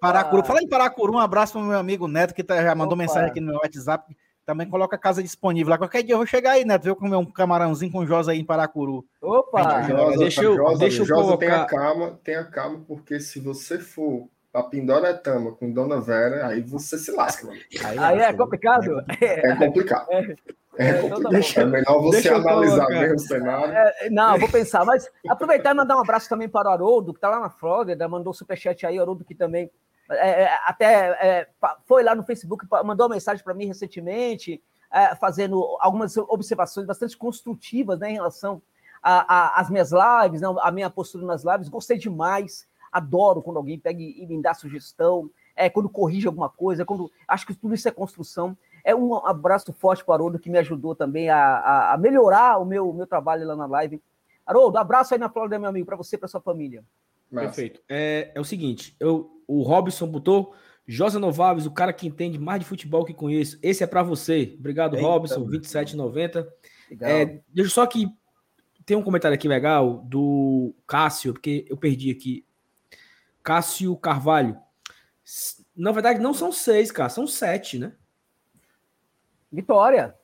Paracuru. 0.00 0.44
Fala 0.44 0.60
em 0.60 0.68
Paracuru, 0.68 1.12
um 1.12 1.18
abraço 1.18 1.52
para 1.52 1.62
o 1.62 1.64
meu 1.64 1.78
amigo 1.78 2.08
Neto, 2.08 2.34
que 2.34 2.42
tá, 2.42 2.60
já 2.60 2.74
mandou 2.74 2.94
Opa. 2.94 3.02
mensagem 3.02 3.30
aqui 3.30 3.40
no 3.40 3.48
meu 3.48 3.60
WhatsApp. 3.62 4.16
Também 4.44 4.68
coloca 4.68 4.96
a 4.96 4.98
casa 4.98 5.22
disponível 5.22 5.70
lá. 5.70 5.78
Qualquer 5.78 6.02
dia 6.02 6.14
eu 6.14 6.18
vou 6.18 6.26
chegar 6.26 6.52
aí, 6.52 6.64
Neto. 6.64 6.88
Eu 6.88 6.96
comer 6.96 7.16
um 7.16 7.30
camarãozinho 7.30 7.92
com 7.92 8.06
Josa 8.06 8.32
aí 8.32 8.40
em 8.40 8.44
Paracuru. 8.46 9.04
Opa! 9.20 9.82
Josa, 9.82 10.16
deixa 10.16 10.42
eu, 10.42 10.56
Josa, 10.56 10.78
deixa 10.78 11.02
eu 11.02 11.06
Josa, 11.06 11.22
colocar... 11.22 11.46
tenha 11.46 11.66
calma, 11.66 12.20
tenha 12.24 12.44
calma, 12.44 12.82
porque 12.88 13.20
se 13.20 13.38
você 13.38 13.78
for 13.78 14.28
pra 14.52 14.62
Pindoretama 14.62 15.52
com 15.52 15.72
Dona 15.72 16.00
Vera, 16.00 16.46
aí 16.46 16.60
você 16.60 16.98
se 16.98 17.10
lasca. 17.10 17.46
Mano. 17.46 17.58
Aí, 17.84 17.98
aí 17.98 18.18
é 18.20 18.32
complicado? 18.32 19.04
É, 19.20 19.50
é 19.50 19.56
complicado. 19.56 20.06
É, 20.10 20.36
é, 20.78 20.90
é 20.90 21.02
complicado. 21.02 21.30
Deixa, 21.30 21.60
é 21.60 21.64
melhor 21.64 22.00
você 22.00 22.28
analisar 22.28 22.86
bem 22.86 23.12
o 23.12 23.18
cenário. 23.18 23.72
É, 23.72 24.10
não, 24.10 24.38
vou 24.38 24.48
pensar, 24.48 24.84
mas 24.84 25.10
aproveitar 25.28 25.72
e 25.72 25.74
mandar 25.74 25.96
um 25.96 26.00
abraço 26.00 26.28
também 26.28 26.48
para 26.48 26.68
o 26.68 26.72
Haroldo, 26.72 27.12
que 27.12 27.20
tá 27.20 27.28
lá 27.28 27.40
na 27.40 27.50
Flórida, 27.50 28.08
mandou 28.08 28.32
superchat 28.32 28.86
aí, 28.86 28.98
Haroldo, 28.98 29.24
que 29.24 29.34
também 29.34 29.70
é, 30.10 30.42
é 30.42 30.58
até 30.64 31.48
foi 31.86 32.02
lá 32.02 32.14
no 32.14 32.22
Facebook, 32.22 32.66
mandou 32.84 33.06
uma 33.06 33.14
mensagem 33.14 33.44
para 33.44 33.54
mim 33.54 33.66
recentemente, 33.66 34.62
fazendo 35.20 35.76
algumas 35.80 36.16
observações 36.16 36.86
bastante 36.86 37.16
construtivas 37.16 37.98
né, 37.98 38.10
em 38.10 38.14
relação 38.14 38.62
as 39.02 39.70
minhas 39.70 39.90
lives, 39.92 40.40
não, 40.40 40.58
a 40.60 40.70
minha 40.70 40.90
postura 40.90 41.24
nas 41.24 41.44
lives, 41.44 41.68
gostei 41.68 41.98
demais. 41.98 42.66
Adoro 42.90 43.42
quando 43.42 43.56
alguém 43.56 43.78
pega 43.78 44.00
e, 44.00 44.22
e 44.22 44.26
me 44.26 44.40
dá 44.40 44.54
sugestão, 44.54 45.30
é, 45.54 45.68
quando 45.68 45.88
corrige 45.88 46.26
alguma 46.26 46.48
coisa, 46.48 46.84
quando 46.84 47.10
acho 47.26 47.46
que 47.46 47.54
tudo 47.54 47.74
isso 47.74 47.88
é 47.88 47.90
construção. 47.90 48.56
É 48.84 48.94
um 48.94 49.14
abraço 49.26 49.72
forte 49.72 50.04
para 50.04 50.12
o 50.12 50.14
Haroldo, 50.14 50.38
que 50.38 50.48
me 50.48 50.58
ajudou 50.58 50.94
também 50.94 51.28
a, 51.28 51.38
a, 51.38 51.94
a 51.94 51.98
melhorar 51.98 52.58
o 52.58 52.64
meu, 52.64 52.92
meu 52.92 53.06
trabalho 53.06 53.46
lá 53.46 53.56
na 53.56 53.66
live. 53.66 54.00
Haroldo, 54.46 54.78
abraço 54.78 55.14
aí 55.14 55.20
na 55.20 55.28
Flórida, 55.28 55.58
meu 55.58 55.68
amigo, 55.68 55.84
para 55.84 55.96
você 55.96 56.16
e 56.16 56.18
para 56.18 56.28
sua 56.28 56.40
família. 56.40 56.82
Perfeito. 57.30 57.80
É, 57.88 58.32
é 58.34 58.40
o 58.40 58.44
seguinte, 58.44 58.96
eu, 58.98 59.30
o 59.46 59.62
Robson 59.62 60.06
botou 60.06 60.54
Josa 60.86 61.18
Novaves, 61.18 61.66
o 61.66 61.70
cara 61.70 61.92
que 61.92 62.06
entende 62.06 62.38
mais 62.38 62.60
de 62.60 62.66
futebol 62.66 63.04
que 63.04 63.12
conheço. 63.12 63.58
Esse 63.62 63.84
é 63.84 63.86
para 63.86 64.02
você. 64.02 64.56
Obrigado, 64.58 64.96
Eita, 64.96 65.06
Robson, 65.06 65.46
27,90. 65.46 66.46
É, 67.00 67.40
deixa 67.52 67.70
só 67.70 67.86
que 67.86 68.08
tem 68.86 68.96
um 68.96 69.02
comentário 69.02 69.34
aqui 69.34 69.46
legal 69.46 70.02
do 70.06 70.74
Cássio, 70.86 71.34
porque 71.34 71.66
eu 71.68 71.76
perdi 71.76 72.10
aqui. 72.10 72.42
Cássio 73.42 73.96
Carvalho. 73.96 74.58
Na 75.76 75.92
verdade, 75.92 76.20
não 76.20 76.34
são 76.34 76.50
seis, 76.50 76.90
cara, 76.90 77.08
são 77.08 77.26
sete, 77.26 77.78
né? 77.78 77.92
Vitória. 79.50 80.14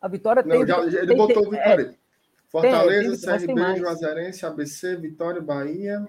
A 0.00 0.08
Vitória 0.08 0.42
não, 0.42 0.56
tem. 0.56 0.66
Já, 0.66 0.82
ele 0.82 1.06
tem, 1.06 1.16
botou 1.16 1.42
tem, 1.42 1.50
Vitória. 1.50 1.82
É, 1.90 2.02
Fortaleza, 2.48 3.38
tem, 3.38 3.46
CRB, 3.46 3.76
Juazeirense, 3.78 4.46
ABC, 4.46 4.96
Vitória, 4.96 5.40
Bahia. 5.40 6.08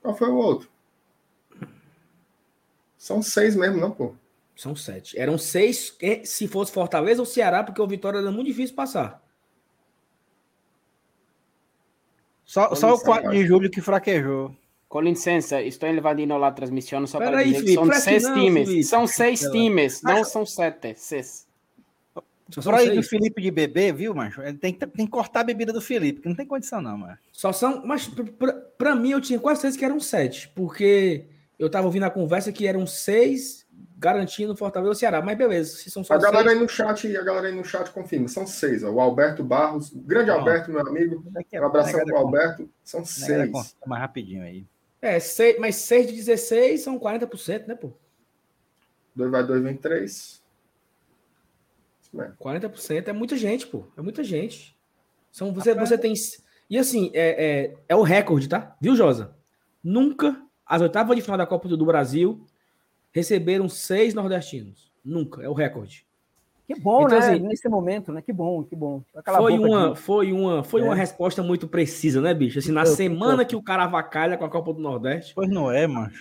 Qual 0.00 0.14
foi 0.14 0.28
o 0.28 0.36
outro? 0.36 0.70
São 2.96 3.22
seis 3.22 3.56
mesmo, 3.56 3.80
não, 3.80 3.90
pô? 3.90 4.14
São 4.54 4.76
sete. 4.76 5.18
Eram 5.18 5.38
seis 5.38 5.96
se 6.24 6.46
fosse 6.46 6.70
Fortaleza 6.70 7.22
ou 7.22 7.26
Ceará, 7.26 7.64
porque 7.64 7.80
o 7.80 7.86
Vitória 7.86 8.18
era 8.18 8.30
muito 8.30 8.48
difícil 8.48 8.76
passar. 8.76 9.22
Só, 12.44 12.74
só 12.74 12.94
o 12.94 13.00
4 13.00 13.30
de 13.30 13.46
julho 13.46 13.70
que 13.70 13.80
fraquejou. 13.80 14.54
Com 14.90 15.02
licença, 15.02 15.62
estou 15.62 15.88
invadindo 15.88 16.34
a 16.34 16.50
transmissão 16.50 17.06
só 17.06 17.18
para 17.18 17.44
dizer 17.44 17.62
que 17.62 17.74
são 17.74 17.92
seis 17.92 18.24
não, 18.24 18.34
times. 18.34 18.68
Felipe. 18.68 18.84
São 18.84 19.06
seis 19.06 19.40
times, 19.42 20.02
não 20.02 20.24
são 20.24 20.44
sete. 20.44 20.94
Seis. 20.96 21.46
Só 22.50 22.74
aí 22.74 22.96
do 22.96 23.02
Felipe 23.04 23.40
de 23.40 23.52
beber, 23.52 23.94
viu, 23.94 24.12
macho? 24.12 24.42
Ele 24.42 24.58
tem 24.58 24.72
que, 24.74 24.84
tem 24.84 25.06
que 25.06 25.12
cortar 25.12 25.42
a 25.42 25.44
bebida 25.44 25.72
do 25.72 25.80
Felipe, 25.80 26.20
que 26.20 26.28
não 26.28 26.34
tem 26.34 26.44
condição, 26.44 26.82
não, 26.82 26.98
mano. 26.98 27.16
Só 27.30 27.52
são. 27.52 27.86
Mas 27.86 28.10
para 28.76 28.96
mim 28.96 29.12
eu 29.12 29.20
tinha 29.20 29.38
quase 29.38 29.60
certeza 29.60 29.78
que 29.78 29.84
eram 29.84 30.00
sete, 30.00 30.48
porque 30.56 31.28
eu 31.56 31.70
tava 31.70 31.86
ouvindo 31.86 32.06
a 32.06 32.10
conversa 32.10 32.50
que 32.50 32.66
eram 32.66 32.84
seis 32.84 33.64
garantindo 33.96 34.56
Fortaleza 34.56 34.94
e 34.94 34.96
Ceará. 34.96 35.22
Mas 35.22 35.38
beleza, 35.38 35.76
se 35.76 35.88
são 35.88 36.02
só 36.02 36.14
A 36.14 36.18
galera 36.18 36.48
seis... 36.48 36.56
aí 36.56 36.60
no 36.60 36.68
chat, 36.68 37.16
a 37.16 37.22
galera 37.22 37.46
aí 37.46 37.54
no 37.54 37.64
chat 37.64 37.88
confirma, 37.92 38.26
são 38.26 38.44
seis. 38.44 38.82
Ó. 38.82 38.90
O 38.90 39.00
Alberto 39.00 39.44
Barros, 39.44 39.92
grande 39.94 40.32
Alberto, 40.32 40.68
meu 40.68 40.80
amigo. 40.80 41.24
Um 41.24 41.64
abração 41.64 42.04
pro 42.04 42.16
Alberto. 42.16 42.68
São 42.82 43.04
seis. 43.04 43.52
Mais 43.86 44.02
rapidinho 44.02 44.42
aí. 44.42 44.66
É, 45.02 45.18
seis, 45.18 45.58
mas 45.58 45.76
seis 45.76 46.06
de 46.06 46.14
16 46.14 46.82
são 46.82 46.98
40%, 46.98 47.66
né, 47.66 47.74
pô? 47.74 47.92
2 49.14 49.30
vai 49.30 49.46
2, 49.46 49.62
vem 49.62 49.76
3. 49.76 50.42
40% 52.38 53.08
é 53.08 53.12
muita 53.12 53.36
gente, 53.36 53.66
pô. 53.66 53.86
É 53.96 54.02
muita 54.02 54.22
gente. 54.24 54.76
São, 55.30 55.52
você, 55.52 55.74
você 55.74 55.96
tem. 55.96 56.12
E 56.68 56.76
assim, 56.76 57.10
é, 57.14 57.44
é, 57.44 57.74
é 57.88 57.96
o 57.96 58.02
recorde, 58.02 58.48
tá? 58.48 58.76
Viu, 58.80 58.96
Josa? 58.96 59.36
Nunca, 59.82 60.40
as 60.66 60.82
oitavas 60.82 61.16
de 61.16 61.22
final 61.22 61.38
da 61.38 61.46
Copa 61.46 61.68
do 61.68 61.86
Brasil, 61.86 62.44
receberam 63.12 63.68
seis 63.68 64.12
nordestinos. 64.12 64.90
Nunca, 65.04 65.42
é 65.42 65.48
o 65.48 65.54
recorde. 65.54 66.06
Que 66.72 66.78
bom, 66.78 67.02
então, 67.06 67.18
né? 67.18 67.30
Assim, 67.30 67.40
Nesse 67.40 67.68
momento, 67.68 68.12
né? 68.12 68.22
Que 68.22 68.32
bom, 68.32 68.62
que 68.62 68.76
bom. 68.76 69.02
foi 69.36 69.58
uma, 69.58 69.96
foi 69.96 70.32
uma, 70.32 70.62
foi 70.62 70.80
é. 70.82 70.84
uma 70.84 70.94
resposta 70.94 71.42
muito 71.42 71.66
precisa, 71.66 72.20
né, 72.20 72.32
bicho? 72.32 72.60
Assim, 72.60 72.70
na 72.70 72.82
eu, 72.82 72.86
semana 72.86 73.42
eu, 73.42 73.46
que 73.46 73.56
o 73.56 73.62
cara 73.62 73.82
avacalha 73.84 74.38
com 74.38 74.44
a 74.44 74.48
Copa 74.48 74.72
do 74.72 74.80
Nordeste. 74.80 75.34
Pois 75.34 75.50
não 75.50 75.68
é, 75.68 75.88
mano. 75.88 76.12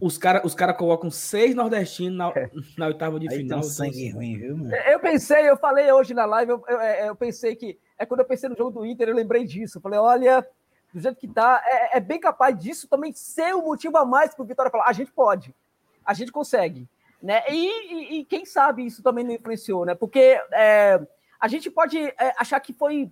os 0.00 0.18
caras 0.18 0.42
os 0.44 0.52
cara 0.52 0.74
colocam 0.74 1.12
seis 1.12 1.54
nordestinos 1.54 2.18
na, 2.18 2.30
é. 2.30 2.50
na 2.76 2.88
oitava 2.88 3.20
de 3.20 3.28
Aí 3.30 3.36
final. 3.36 3.60
Então, 3.60 3.70
sangue 3.70 4.08
assim. 4.08 4.10
ruim, 4.10 4.36
viu, 4.36 4.56
mano? 4.56 4.74
Eu 4.74 4.98
pensei, 4.98 5.48
eu 5.48 5.56
falei 5.56 5.92
hoje 5.92 6.12
na 6.12 6.24
live, 6.26 6.50
eu, 6.50 6.64
eu, 6.66 6.80
eu, 6.80 7.14
pensei 7.14 7.54
que. 7.54 7.78
É 7.96 8.04
quando 8.04 8.20
eu 8.20 8.26
pensei 8.26 8.48
no 8.48 8.56
jogo 8.56 8.72
do 8.72 8.84
Inter, 8.84 9.10
eu 9.10 9.14
lembrei 9.14 9.44
disso. 9.44 9.78
Eu 9.78 9.82
falei, 9.82 10.00
olha, 10.00 10.44
do 10.92 10.98
jeito 10.98 11.16
que 11.16 11.28
tá, 11.28 11.62
é, 11.64 11.98
é 11.98 12.00
bem 12.00 12.18
capaz 12.18 12.58
disso 12.58 12.88
também 12.88 13.12
ser 13.12 13.54
o 13.54 13.62
motivo 13.62 13.96
a 13.96 14.04
mais 14.04 14.34
para 14.34 14.42
o 14.42 14.46
Vitória 14.46 14.72
falar, 14.72 14.88
a 14.88 14.92
gente 14.92 15.12
pode 15.12 15.54
a 16.04 16.14
gente 16.14 16.32
consegue. 16.32 16.88
Né? 17.22 17.42
E, 17.50 18.16
e, 18.16 18.20
e 18.20 18.24
quem 18.24 18.44
sabe 18.44 18.84
isso 18.84 19.02
também 19.02 19.24
não 19.24 19.32
influenciou, 19.32 19.84
né? 19.84 19.94
Porque 19.94 20.40
é, 20.52 21.00
a 21.38 21.48
gente 21.48 21.70
pode 21.70 21.98
é, 21.98 22.34
achar 22.38 22.58
que 22.60 22.72
foi. 22.72 23.10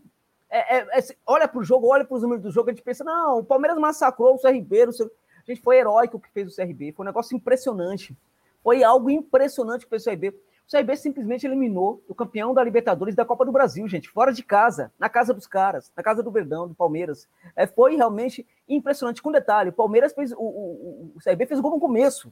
É, 0.51 0.79
é, 0.79 0.99
é 0.99 1.03
olha 1.27 1.47
para 1.47 1.61
o 1.61 1.65
jogo, 1.65 1.89
olha 1.89 2.05
para 2.05 2.17
os 2.17 2.23
números 2.23 2.43
do 2.43 2.51
jogo, 2.51 2.71
a 2.71 2.73
gente 2.73 2.83
pensa, 2.83 3.05
não, 3.05 3.41
o 3.41 3.45
Palmeiras 3.45 3.79
massacrou 3.79 4.35
o 4.35 4.39
CRB, 4.39 4.87
o 4.87 5.11
a 5.49 5.51
gente 5.51 5.63
foi 5.63 5.79
heróico 5.79 6.21
que 6.21 6.31
fez 6.31 6.53
o 6.53 6.55
CRB, 6.55 6.93
foi 6.93 7.05
um 7.05 7.09
negócio 7.09 7.35
impressionante. 7.35 8.15
Foi 8.63 8.85
algo 8.85 9.09
impressionante 9.09 9.85
que 9.85 9.91
fez 9.91 10.03
o 10.03 10.11
CRB. 10.11 10.29
O 10.29 10.71
CRB 10.71 10.95
simplesmente 10.97 11.47
eliminou 11.47 12.03
o 12.07 12.15
campeão 12.15 12.53
da 12.53 12.63
Libertadores 12.63 13.15
da 13.15 13.25
Copa 13.25 13.47
do 13.47 13.53
Brasil, 13.53 13.89
gente, 13.89 14.11
fora 14.11 14.31
de 14.31 14.43
casa, 14.43 14.93
na 14.99 15.09
casa 15.09 15.33
dos 15.33 15.47
caras, 15.47 15.91
na 15.97 16.03
casa 16.03 16.23
do 16.23 16.31
Verdão, 16.31 16.69
do 16.69 16.75
Palmeiras. 16.75 17.27
É, 17.57 17.67
foi 17.67 17.97
realmente 17.97 18.47
impressionante. 18.69 19.23
Com 19.23 19.33
detalhe, 19.33 19.71
o 19.71 19.73
Palmeiras 19.73 20.13
fez. 20.13 20.33
O, 20.33 20.37
o, 20.37 21.13
o 21.17 21.19
CRB 21.25 21.47
fez 21.47 21.59
o 21.59 21.63
gol 21.63 21.71
no 21.71 21.81
começo. 21.81 22.31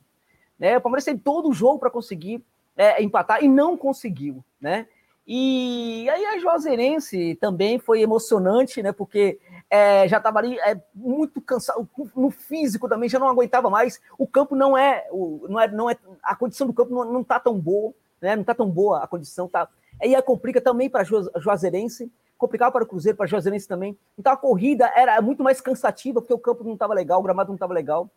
Né? 0.58 0.76
O 0.76 0.80
Palmeiras 0.80 1.04
teve 1.04 1.20
todo 1.20 1.48
o 1.48 1.52
jogo 1.52 1.78
para 1.78 1.90
conseguir 1.90 2.42
é, 2.76 3.02
empatar 3.02 3.42
e 3.42 3.48
não 3.48 3.76
conseguiu, 3.76 4.44
né? 4.60 4.86
E 5.28 6.08
aí 6.08 6.24
a 6.24 6.38
Juazeirense 6.38 7.34
também 7.40 7.80
foi 7.80 8.00
emocionante, 8.00 8.80
né? 8.80 8.92
Porque 8.92 9.40
é, 9.68 10.06
já 10.06 10.18
estava 10.18 10.38
ali 10.38 10.56
é, 10.60 10.80
muito 10.94 11.40
cansado, 11.40 11.88
no 12.14 12.30
físico 12.30 12.88
também 12.88 13.08
já 13.08 13.18
não 13.18 13.28
aguentava 13.28 13.68
mais. 13.68 14.00
O 14.16 14.26
campo 14.26 14.54
não 14.54 14.78
é, 14.78 15.08
o, 15.10 15.44
não 15.48 15.60
é, 15.60 15.68
não 15.68 15.90
é 15.90 15.96
a 16.22 16.36
condição 16.36 16.66
do 16.66 16.72
campo 16.72 16.94
não, 16.94 17.12
não 17.12 17.24
tá 17.24 17.40
tão 17.40 17.58
boa, 17.58 17.92
né? 18.20 18.36
Não 18.36 18.44
tá 18.44 18.54
tão 18.54 18.70
boa 18.70 19.02
a 19.02 19.06
condição, 19.08 19.48
tá? 19.48 19.68
Aí 20.00 20.14
a 20.14 20.22
complica 20.22 20.60
também 20.60 20.88
para 20.88 21.02
a 21.02 21.40
Juazeirense, 21.40 22.12
complicava 22.38 22.70
para 22.70 22.84
o 22.84 22.86
Cruzeiro, 22.86 23.16
para 23.16 23.24
a 23.24 23.28
Juazeirense 23.28 23.66
também. 23.66 23.98
Então 24.16 24.32
a 24.32 24.36
corrida 24.36 24.92
era 24.94 25.20
muito 25.20 25.42
mais 25.42 25.60
cansativa 25.60 26.20
porque 26.20 26.34
o 26.34 26.38
campo 26.38 26.62
não 26.62 26.74
estava 26.74 26.94
legal, 26.94 27.18
o 27.18 27.22
gramado 27.22 27.48
não 27.48 27.56
estava 27.56 27.74
legal. 27.74 28.08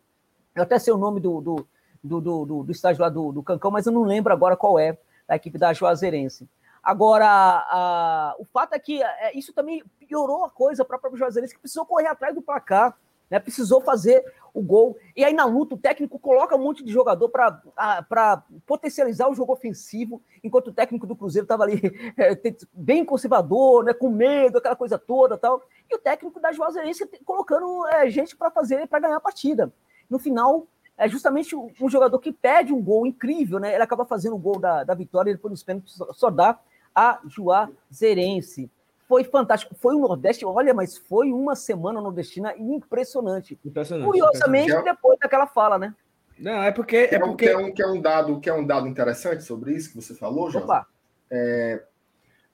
Eu 0.54 0.62
até 0.62 0.78
sei 0.78 0.92
o 0.92 0.98
nome 0.98 1.18
do, 1.18 1.40
do 1.40 1.66
do, 2.02 2.20
do, 2.20 2.44
do, 2.44 2.62
do 2.64 2.72
estádio 2.72 3.02
lá 3.02 3.08
do, 3.08 3.32
do 3.32 3.42
Cancão, 3.42 3.70
mas 3.70 3.86
eu 3.86 3.92
não 3.92 4.02
lembro 4.02 4.32
agora 4.32 4.56
qual 4.56 4.78
é, 4.78 4.98
da 5.28 5.36
equipe 5.36 5.58
da 5.58 5.72
Juazeirense. 5.72 6.48
Agora, 6.82 7.26
a, 7.26 8.34
o 8.38 8.44
fato 8.44 8.72
é 8.72 8.78
que 8.78 9.02
é, 9.02 9.36
isso 9.36 9.52
também 9.52 9.82
piorou 10.08 10.44
a 10.44 10.50
coisa 10.50 10.84
para 10.84 10.96
a 10.96 10.98
própria 10.98 11.18
Juazeirense, 11.18 11.54
que 11.54 11.60
precisou 11.60 11.84
correr 11.84 12.06
atrás 12.06 12.34
do 12.34 12.40
placar, 12.40 12.96
né, 13.30 13.38
precisou 13.38 13.80
fazer 13.80 14.24
o 14.52 14.60
gol. 14.60 14.96
E 15.14 15.24
aí, 15.24 15.32
na 15.32 15.44
luta, 15.44 15.76
o 15.76 15.78
técnico 15.78 16.18
coloca 16.18 16.56
um 16.56 16.64
monte 16.64 16.82
de 16.82 16.90
jogador 16.90 17.28
para 17.28 18.42
potencializar 18.66 19.28
o 19.28 19.34
jogo 19.34 19.52
ofensivo, 19.52 20.20
enquanto 20.42 20.68
o 20.68 20.72
técnico 20.72 21.06
do 21.06 21.14
Cruzeiro 21.14 21.44
estava 21.44 21.62
ali 21.62 21.80
é, 22.18 22.36
bem 22.72 23.04
conservador, 23.04 23.84
né, 23.84 23.92
com 23.92 24.08
medo, 24.08 24.58
aquela 24.58 24.74
coisa 24.74 24.98
toda 24.98 25.38
tal. 25.38 25.62
E 25.88 25.94
o 25.94 25.98
técnico 25.98 26.40
da 26.40 26.50
Juazeirense 26.50 27.06
colocando 27.24 27.86
é, 27.88 28.10
gente 28.10 28.36
para 28.36 28.50
fazer, 28.50 28.88
para 28.88 29.00
ganhar 29.00 29.16
a 29.16 29.20
partida. 29.20 29.72
No 30.08 30.18
final, 30.18 30.66
é 31.00 31.08
justamente 31.08 31.56
um 31.56 31.88
jogador 31.88 32.18
que 32.18 32.30
pede 32.30 32.74
um 32.74 32.82
gol 32.82 33.06
incrível, 33.06 33.58
né? 33.58 33.72
Ele 33.72 33.82
acaba 33.82 34.04
fazendo 34.04 34.36
o 34.36 34.38
gol 34.38 34.58
da, 34.58 34.84
da 34.84 34.94
vitória 34.94 35.30
e 35.30 35.34
depois 35.34 35.50
nos 35.50 35.62
pênaltis 35.62 35.98
só 36.12 36.28
dá 36.28 36.60
a 36.94 37.18
Juazeirense. 37.26 38.70
Foi 39.08 39.24
fantástico. 39.24 39.74
Foi 39.74 39.94
o 39.94 40.00
Nordeste, 40.00 40.44
olha, 40.44 40.74
mas 40.74 40.98
foi 40.98 41.32
uma 41.32 41.56
semana 41.56 42.02
nordestina 42.02 42.54
impressionante. 42.58 43.58
Impressionante. 43.64 44.04
Curiosamente, 44.06 44.64
impressionante. 44.64 44.94
depois 44.94 45.18
daquela 45.18 45.46
fala, 45.46 45.78
né? 45.78 45.94
Não, 46.38 46.62
é 46.62 46.70
porque. 46.70 47.08
É 47.10 47.18
porque... 47.18 47.46
Que 47.46 47.50
é, 47.50 47.56
um, 47.56 47.72
que, 47.72 47.82
é 47.82 47.86
um 47.86 48.00
dado, 48.00 48.38
que 48.38 48.50
é 48.50 48.54
um 48.54 48.66
dado 48.66 48.86
interessante 48.86 49.42
sobre 49.42 49.72
isso 49.72 49.88
que 49.88 49.96
você 49.96 50.14
falou, 50.14 50.50
João. 50.50 50.84
É, 51.30 51.82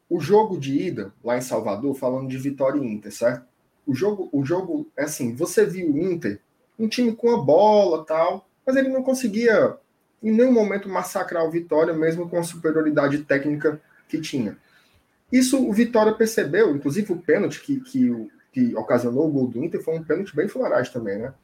o 0.09 0.20
jogo 0.20 0.57
de 0.57 0.80
ida 0.80 1.12
lá 1.22 1.36
em 1.36 1.42
Salvador, 1.42 1.92
falando 1.97 2.28
de 2.28 2.38
Vitória 2.38 2.78
e 2.78 2.86
Inter, 2.86 3.12
certo? 3.12 3.44
O 3.84 3.92
jogo, 3.92 4.28
o 4.32 4.44
jogo 4.44 4.88
é 4.97 5.03
assim: 5.03 5.34
você 5.34 5.66
viu 5.66 5.92
o 5.92 5.99
Inter 5.99 6.40
um 6.79 6.89
time 6.89 7.14
com 7.14 7.35
a 7.35 7.39
bola 7.39 8.05
tal, 8.05 8.49
mas 8.66 8.77
ele 8.77 8.89
não 8.89 9.03
conseguia 9.03 9.77
em 10.22 10.33
nenhum 10.33 10.53
momento 10.53 10.89
massacrar 10.89 11.45
o 11.45 11.51
Vitória, 11.51 11.95
mesmo 11.95 12.29
com 12.29 12.39
a 12.39 12.43
superioridade 12.43 13.18
técnica 13.18 13.81
que 14.09 14.20
tinha. 14.20 14.57
Isso 15.31 15.64
o 15.64 15.72
Vitória 15.72 16.12
percebeu, 16.12 16.74
inclusive 16.74 17.12
o 17.12 17.18
pênalti 17.18 17.61
que, 17.61 17.81
que, 17.81 18.31
que 18.53 18.77
ocasionou 18.77 19.29
o 19.29 19.31
gol 19.31 19.49
do 19.49 19.64
Inter 19.64 19.83
foi 19.83 19.99
um 19.99 20.05
pênalti 20.05 20.35
bem 20.35 20.49
floragem 20.49 20.93
também, 20.93 21.18
né? 21.18 21.35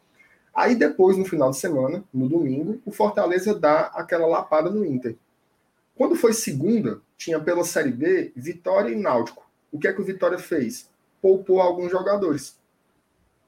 Aí 0.55 0.75
depois, 0.75 1.17
no 1.17 1.25
final 1.25 1.51
de 1.51 1.57
semana, 1.57 2.05
no 2.13 2.29
domingo, 2.29 2.81
o 2.85 2.93
Fortaleza 2.93 3.55
dá 3.55 3.87
aquela 3.95 4.27
lapada 4.27 4.69
no 4.69 4.85
Inter. 4.85 5.17
Quando 5.97 6.15
foi 6.15 6.33
segunda, 6.33 7.01
tinha 7.17 7.41
pela 7.41 7.65
Série 7.65 7.91
B 7.91 8.33
Vitória 8.37 8.91
e 8.91 8.97
Náutico. 8.97 9.49
O 9.71 9.79
que 9.79 9.89
é 9.89 9.93
que 9.93 10.01
o 10.01 10.05
Vitória 10.05 10.39
fez? 10.39 10.91
Poupou 11.23 11.61
alguns 11.61 11.91
jogadores 11.91 12.59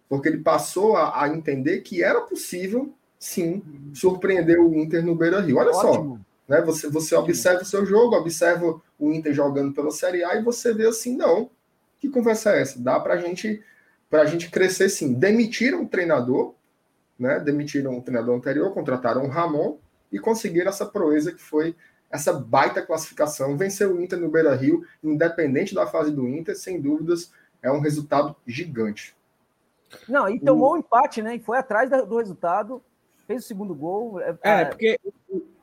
porque 0.09 0.29
ele 0.29 0.39
passou 0.39 0.97
a, 0.97 1.23
a 1.23 1.29
entender 1.29 1.81
que 1.81 2.03
era 2.03 2.21
possível, 2.21 2.93
sim, 3.19 3.63
surpreender 3.95 4.61
o 4.61 4.75
Inter 4.75 5.05
no 5.05 5.15
Beira 5.15 5.41
Rio. 5.41 5.59
Olha 5.59 5.71
Ótimo. 5.71 6.21
só, 6.49 6.55
né? 6.55 6.61
Você, 6.63 6.89
você 6.89 7.15
observa 7.15 7.63
o 7.63 7.67
seu 7.67 7.85
jogo, 7.87 8.15
observa 8.15 8.81
o 8.99 9.13
Inter 9.13 9.33
jogando 9.33 9.73
pela 9.73 9.91
Série 9.91 10.25
A 10.25 10.37
e 10.37 10.43
você 10.43 10.73
vê 10.73 10.87
assim, 10.87 11.17
não. 11.17 11.51
Que 11.99 12.09
conversa 12.09 12.55
é 12.55 12.61
essa? 12.61 12.79
Dá 12.79 13.01
para 13.01 13.17
gente, 13.17 13.63
a 14.13 14.25
gente 14.27 14.51
crescer 14.51 14.89
sim. 14.89 15.15
Demitiram 15.15 15.83
o 15.83 15.89
treinador, 15.89 16.55
né? 17.19 17.41
demitiram 17.41 17.97
o 17.97 18.03
treinador 18.03 18.37
anterior, 18.37 18.73
contrataram 18.73 19.25
o 19.25 19.29
Ramon 19.29 19.79
e 20.13 20.19
conseguiram 20.19 20.69
essa 20.69 20.87
proeza 20.87 21.33
que 21.33 21.41
foi 21.41 21.75
essa 22.11 22.33
baita 22.33 22.81
classificação. 22.83 23.57
Vencer 23.57 23.89
o 23.89 24.01
Inter 24.01 24.21
no 24.21 24.31
Beira 24.31 24.55
Rio, 24.55 24.87
independente 25.03 25.75
da 25.75 25.87
fase 25.87 26.13
do 26.13 26.29
Inter, 26.29 26.57
sem 26.57 26.81
dúvidas, 26.81 27.33
é 27.61 27.73
um 27.73 27.81
resultado 27.81 28.37
gigante. 28.47 29.17
Não, 30.09 30.29
e 30.29 30.39
tomou 30.41 30.73
o... 30.73 30.75
um 30.75 30.79
empate, 30.79 31.23
né? 31.23 31.37
E 31.37 31.41
foi 31.41 31.59
atrás 31.59 31.91
do 31.91 32.19
resultado, 32.19 32.83
fez 33.27 33.45
o 33.45 33.47
segundo 33.47 33.75
gol. 33.75 34.21
É, 34.21 34.37
é, 34.43 34.61
é 34.61 34.65
porque, 34.65 35.01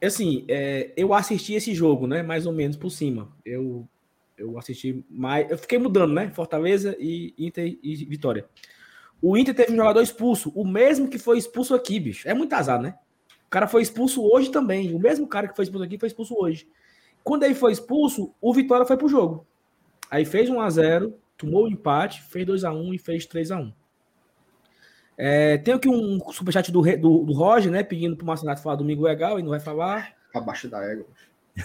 assim, 0.03 0.45
é, 0.47 0.91
eu 0.95 1.13
assisti 1.13 1.53
esse 1.53 1.73
jogo, 1.73 2.07
né? 2.07 2.21
Mais 2.21 2.45
ou 2.45 2.53
menos 2.53 2.77
por 2.77 2.89
cima. 2.89 3.29
Eu, 3.45 3.87
eu 4.37 4.57
assisti 4.57 5.03
mais. 5.09 5.49
Eu 5.49 5.57
fiquei 5.57 5.77
mudando, 5.77 6.13
né? 6.13 6.29
Fortaleza 6.29 6.95
e 6.99 7.33
Inter 7.37 7.77
e 7.81 7.95
Vitória. 8.05 8.45
O 9.21 9.37
Inter 9.37 9.53
teve 9.53 9.73
um 9.73 9.75
jogador 9.75 10.01
expulso, 10.01 10.51
o 10.55 10.65
mesmo 10.65 11.07
que 11.07 11.19
foi 11.19 11.37
expulso 11.37 11.75
aqui, 11.75 11.99
bicho. 11.99 12.27
É 12.27 12.33
muito 12.33 12.53
azar, 12.53 12.81
né? 12.81 12.95
O 13.45 13.49
cara 13.51 13.67
foi 13.67 13.81
expulso 13.81 14.23
hoje 14.23 14.49
também. 14.49 14.95
O 14.95 14.99
mesmo 14.99 15.27
cara 15.27 15.47
que 15.47 15.55
foi 15.55 15.63
expulso 15.63 15.85
aqui 15.85 15.97
foi 15.97 16.07
expulso 16.07 16.35
hoje. 16.37 16.67
Quando 17.23 17.43
ele 17.43 17.53
foi 17.53 17.71
expulso, 17.71 18.33
o 18.41 18.53
Vitória 18.53 18.85
foi 18.85 18.97
pro 18.97 19.07
jogo. 19.07 19.45
Aí 20.09 20.25
fez 20.25 20.49
1 20.49 20.59
a 20.59 20.69
0 20.69 21.13
tomou 21.37 21.65
o 21.65 21.67
empate, 21.67 22.21
fez 22.23 22.45
2 22.45 22.63
a 22.63 22.71
1 22.71 22.93
e 22.93 22.97
fez 22.99 23.25
3 23.25 23.51
a 23.51 23.57
1 23.57 23.73
é, 25.17 25.57
tem 25.57 25.73
aqui 25.73 25.89
um 25.89 26.19
superchat 26.31 26.71
do, 26.71 26.81
do, 26.81 27.23
do 27.23 27.33
Roger, 27.33 27.71
né? 27.71 27.83
Pedindo 27.83 28.15
pro 28.15 28.25
Marcelo 28.25 28.55
falar 28.57 28.75
domingo 28.75 29.03
legal 29.03 29.39
e 29.39 29.43
não 29.43 29.49
vai 29.49 29.59
falar. 29.59 30.13
Abaixo 30.33 30.67
da 30.67 30.83
égua. 30.83 31.05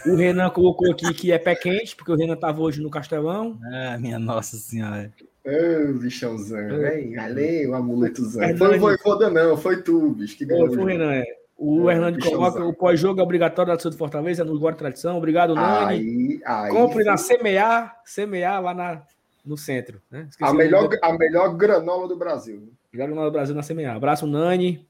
O 0.05 0.17
Renan 0.17 0.51
colocou 0.51 0.91
aqui 0.91 1.15
que 1.15 1.33
é 1.33 1.39
pé 1.39 1.55
quente, 1.55 1.95
porque 1.95 2.11
o 2.11 2.17
Renan 2.17 2.35
estava 2.35 2.61
hoje 2.61 2.83
no 2.83 2.91
Castelão. 2.91 3.59
Ah, 3.73 3.97
minha 3.99 4.19
nossa 4.19 4.57
senhora. 4.57 5.13
Ô, 5.45 5.93
bichãozão. 5.93 6.59
É. 6.59 7.15
Valeu, 7.15 7.75
amuletozão. 7.75 8.57
Foi 8.57 8.77
o 8.77 8.81
Voivoda, 8.81 9.31
não, 9.31 9.57
foi 9.57 9.83
tu, 9.83 10.11
bicho. 10.11 10.37
Que 10.37 10.45
ganhou. 10.45 10.69
Foi 10.69 10.79
o 10.79 10.87
Renan, 10.87 11.13
é. 11.13 11.25
O 11.59 11.89
é, 11.89 11.95
Hernando 11.95 12.23
coloca 12.23 12.63
o 12.63 12.75
pós-jogo 12.75 13.23
obrigatório 13.23 13.75
da 13.75 13.83
do 13.83 13.97
Fortaleza 13.97 14.45
no 14.45 14.59
Guarda 14.59 14.79
Tradição. 14.79 15.17
Obrigado, 15.17 15.55
Nani. 15.55 15.95
Aí, 15.95 16.41
aí, 16.45 16.71
Compre 16.71 17.03
na 17.03 17.15
CMA, 17.15 17.93
CMA 18.05 18.59
lá 18.61 18.75
na, 18.75 19.03
no 19.45 19.57
centro. 19.57 20.03
Né? 20.11 20.29
A, 20.41 20.53
melhor, 20.53 20.91
a 21.03 21.13
melhor 21.15 21.57
granola 21.57 22.07
do 22.07 22.17
Brasil. 22.17 22.69
Granola 22.97 23.27
do 23.27 23.33
Brasil 23.33 23.55
na 23.55 23.63
CMA. 23.63 23.93
Abraço, 23.93 24.27
Nani. 24.27 24.87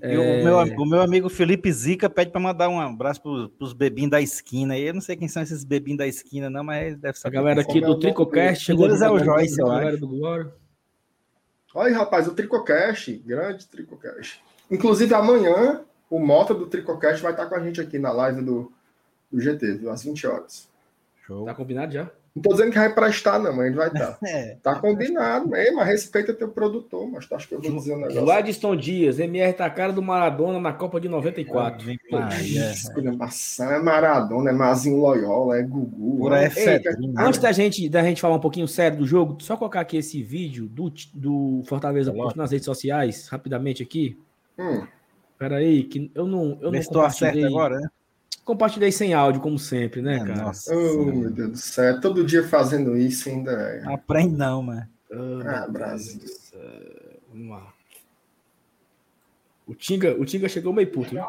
É... 0.00 0.18
O, 0.18 0.44
meu, 0.44 0.58
o, 0.78 0.86
meu, 0.86 1.02
amigo 1.02 1.28
Felipe 1.28 1.70
Zica 1.70 2.08
pede 2.08 2.30
para 2.30 2.40
mandar 2.40 2.68
um 2.68 2.80
abraço 2.80 3.20
para 3.20 3.30
os 3.64 3.72
bebinhos 3.74 4.10
da 4.10 4.20
esquina. 4.20 4.78
Eu 4.78 4.94
não 4.94 5.00
sei 5.02 5.16
quem 5.16 5.28
são 5.28 5.42
esses 5.42 5.64
bebinhos 5.64 5.98
da 5.98 6.06
esquina, 6.06 6.48
não, 6.48 6.64
mas 6.64 6.96
deve 6.96 7.18
ser. 7.18 7.28
A 7.28 7.30
galera 7.30 7.60
aqui 7.60 7.80
do 7.80 7.98
Tricocast. 7.98 8.64
Chegou 8.64 8.88
é 8.88 9.10
o 9.10 9.18
Joyce, 9.18 9.60
eu 9.60 9.70
acho. 9.70 9.98
Do 9.98 10.08
Glória. 10.08 10.52
Olha, 11.74 11.96
rapaz, 11.96 12.26
o 12.26 12.34
Tricocast, 12.34 13.12
grande 13.18 13.66
Tricocast. 13.66 14.42
Inclusive, 14.70 15.14
amanhã, 15.14 15.82
o 16.08 16.18
Mota 16.18 16.54
do 16.54 16.66
Tricocast 16.66 17.22
vai 17.22 17.32
estar 17.32 17.46
com 17.46 17.54
a 17.54 17.60
gente 17.60 17.80
aqui 17.80 17.98
na 17.98 18.12
live 18.12 18.42
do, 18.42 18.72
do 19.30 19.40
GT, 19.40 19.74
viu? 19.74 19.90
às 19.90 20.04
20 20.04 20.26
horas. 20.26 20.68
Show. 21.26 21.44
Tá 21.44 21.54
combinado 21.54 21.92
já? 21.92 22.10
Não 22.34 22.42
tô 22.42 22.50
dizendo 22.50 22.72
que 22.72 22.78
vai 22.78 22.94
prestar, 22.94 23.38
não, 23.38 23.54
mas 23.54 23.66
ele 23.66 23.76
vai 23.76 23.88
estar. 23.88 24.12
Tá. 24.12 24.18
É. 24.32 24.56
Tá 24.62 24.74
combinado, 24.76 25.48
mas 25.48 25.86
respeita 25.86 26.32
teu 26.32 26.48
produtor, 26.48 27.06
mas 27.10 27.26
tu 27.26 27.34
acha 27.34 27.46
que 27.46 27.54
eu 27.54 27.60
vou 27.60 27.76
dizer 27.76 27.94
um 27.94 27.98
negócio. 27.98 28.24
Gladstone 28.24 28.80
Dias, 28.80 29.18
MR 29.18 29.52
tá 29.52 29.68
cara 29.68 29.92
do 29.92 30.00
Maradona 30.00 30.58
na 30.58 30.72
Copa 30.72 31.00
de 31.00 31.08
94. 31.08 31.90
É, 31.90 33.10
maçã, 33.12 33.66
é 33.72 33.78
Maradona, 33.78 34.50
é 34.50 34.52
Mazinho 34.52 35.00
Loyola, 35.00 35.58
é 35.58 35.62
Gugu. 35.62 36.18
Por 36.18 36.32
é, 36.32 36.46
é, 36.56 36.82
antes 37.18 37.40
da 37.40 37.52
gente, 37.52 37.88
da 37.88 38.02
gente 38.02 38.20
falar 38.20 38.36
um 38.36 38.40
pouquinho 38.40 38.66
sério 38.66 38.98
do 38.98 39.06
jogo, 39.06 39.36
só 39.40 39.56
colocar 39.56 39.80
aqui 39.80 39.98
esse 39.98 40.22
vídeo 40.22 40.66
do, 40.66 40.92
do 41.12 41.62
Fortaleza 41.66 42.12
Posto 42.12 42.38
nas 42.38 42.50
redes 42.50 42.64
sociais, 42.64 43.28
rapidamente 43.28 43.82
aqui. 43.82 44.18
Hum. 44.58 44.86
Peraí, 45.38 45.84
que 45.84 46.10
eu 46.14 46.26
não. 46.26 46.58
Eu 46.60 46.70
não 46.70 46.82
compartilhei. 46.82 47.44
agora, 47.44 47.80
né? 47.80 47.88
Compartilhei 48.44 48.90
sem 48.90 49.14
áudio, 49.14 49.40
como 49.40 49.58
sempre, 49.58 50.02
né, 50.02 50.16
é, 50.16 50.18
cara? 50.18 50.42
Nossa, 50.42 50.74
oh, 50.74 51.04
meu 51.04 51.30
Deus 51.30 51.50
do 51.50 51.58
céu. 51.58 52.00
Todo 52.00 52.24
dia 52.24 52.46
fazendo 52.46 52.96
isso 52.96 53.28
ainda. 53.28 53.52
É... 53.52 53.94
Aprende 53.94 54.36
não, 54.36 54.62
mano. 54.62 54.88
Oh, 55.10 55.46
ah, 55.46 55.68
Brasil. 55.68 56.20
Vamos 57.28 57.50
lá. 57.50 57.72
O 59.66 59.74
Tinga, 59.74 60.14
o 60.18 60.24
Tinga 60.24 60.48
chegou 60.48 60.72
meio 60.72 60.90
puto. 60.90 61.10
Viu? 61.10 61.22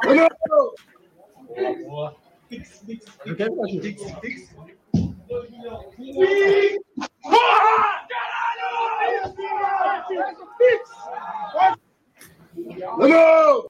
Não! 12.98 13.68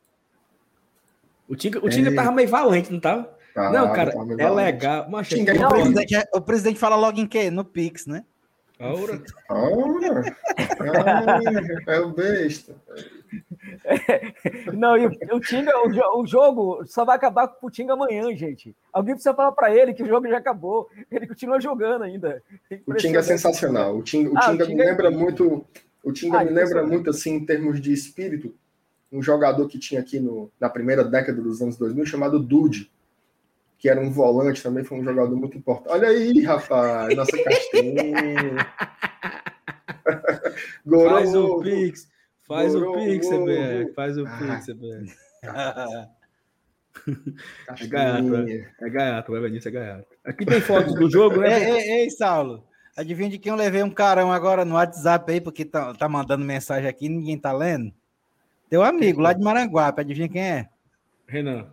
O 1.48 1.56
Tinga, 1.56 1.86
o 1.86 1.90
Tinga 1.90 2.10
é... 2.10 2.16
tava 2.16 2.32
meio 2.32 2.48
valente, 2.48 2.92
não 2.92 3.00
tava? 3.00 3.33
Não, 3.56 3.94
cara, 3.94 4.14
é 4.38 4.50
legal. 4.50 5.08
Mas, 5.10 5.32
é 5.32 5.66
o, 5.66 5.70
presidente, 5.70 6.16
é, 6.16 6.30
o 6.34 6.42
presidente 6.42 6.80
fala 6.80 6.96
logo 6.96 7.20
em 7.20 7.28
quê? 7.28 7.52
No 7.52 7.64
Pix, 7.64 8.08
né? 8.08 8.24
Aura. 8.80 9.22
Aura. 9.48 10.36
É 11.88 12.00
o 12.00 12.12
besta. 12.12 12.76
Não, 14.74 14.98
e 14.98 15.06
o, 15.06 15.36
o 15.36 15.40
Tinga, 15.40 15.72
o, 15.78 16.22
o, 16.22 16.28
jogo 16.28 16.84
só 16.86 17.06
vai 17.06 17.16
acabar 17.16 17.48
com 17.48 17.68
o 17.68 17.72
Tinga 17.72 17.94
amanhã, 17.94 18.36
gente. 18.36 18.76
Alguém 18.92 19.14
precisa 19.14 19.34
falar 19.34 19.52
para 19.52 19.74
ele 19.74 19.94
que 19.94 20.04
o 20.04 20.08
jogo 20.08 20.28
já 20.28 20.38
acabou. 20.38 20.90
Ele 21.10 21.28
continua 21.28 21.62
jogando 21.62 22.04
ainda. 22.04 22.42
O 22.86 22.94
Tinga 22.94 23.20
é 23.20 23.24
sensacional. 23.24 23.96
O 23.98 24.04
Tinga, 24.04 24.30
o 24.32 24.38
ah, 24.38 24.42
Tinga, 24.42 24.64
o 24.64 24.68
Tinga 24.68 24.84
me 24.84 24.90
lembra 24.90 25.08
é... 25.08 25.12
muito. 25.12 25.66
O 26.04 26.12
Tinga 26.12 26.40
ah, 26.40 26.44
me 26.44 26.52
lembra 26.52 26.86
muito 26.86 27.10
assim 27.10 27.36
em 27.36 27.46
termos 27.46 27.80
de 27.80 27.94
espírito 27.94 28.54
um 29.14 29.22
jogador 29.22 29.68
que 29.68 29.78
tinha 29.78 30.02
aqui 30.02 30.20
no, 30.20 30.50
na 30.60 30.68
primeira 30.68 31.04
década 31.04 31.40
dos 31.40 31.62
anos 31.62 31.78
2000 31.78 32.04
chamado 32.08 32.40
Dude, 32.40 32.90
que 33.84 33.90
era 33.90 34.00
um 34.00 34.10
volante 34.10 34.64
também, 34.64 34.82
foi 34.82 34.98
um 34.98 35.04
jogador 35.04 35.36
muito 35.36 35.58
importante. 35.58 35.92
Olha 35.92 36.08
aí, 36.08 36.42
rapaz, 36.42 37.14
nossa 37.18 37.38
castanha. 37.44 38.66
faz 41.10 41.36
o 41.36 41.60
Pix, 41.60 42.08
faz 42.48 42.74
o 42.76 42.94
Pix, 42.94 43.28
CBR, 43.28 43.94
faz 43.94 44.18
o 44.18 44.24
Pix, 44.24 44.68
CBR. 44.68 45.14
É 47.68 47.88
gaiato, 47.88 48.36
é, 48.36 48.72
é 48.80 48.90
gaiato, 48.90 49.32
vai 49.34 49.42
venir, 49.42 49.68
é 49.68 49.72
gaiato. 49.72 50.08
Aqui 50.24 50.46
tem 50.46 50.62
fotos 50.62 50.94
do 50.94 51.10
jogo, 51.10 51.42
né? 51.42 51.60
Ei, 51.60 51.76
ei, 51.76 51.92
ei, 52.04 52.10
Saulo, 52.10 52.64
adivinha 52.96 53.32
de 53.32 53.38
quem 53.38 53.52
eu 53.52 53.58
levei 53.58 53.84
um 53.84 53.90
carão 53.90 54.32
agora 54.32 54.64
no 54.64 54.76
WhatsApp 54.76 55.30
aí, 55.30 55.42
porque 55.42 55.66
tá, 55.66 55.94
tá 55.94 56.08
mandando 56.08 56.46
mensagem 56.46 56.88
aqui 56.88 57.10
ninguém 57.10 57.38
tá 57.38 57.52
lendo? 57.52 57.92
Teu 58.70 58.82
amigo 58.82 59.20
lá 59.20 59.34
de 59.34 59.44
Maranguape, 59.44 60.00
adivinha 60.00 60.30
quem 60.30 60.42
é? 60.42 60.70
Renan. 61.28 61.68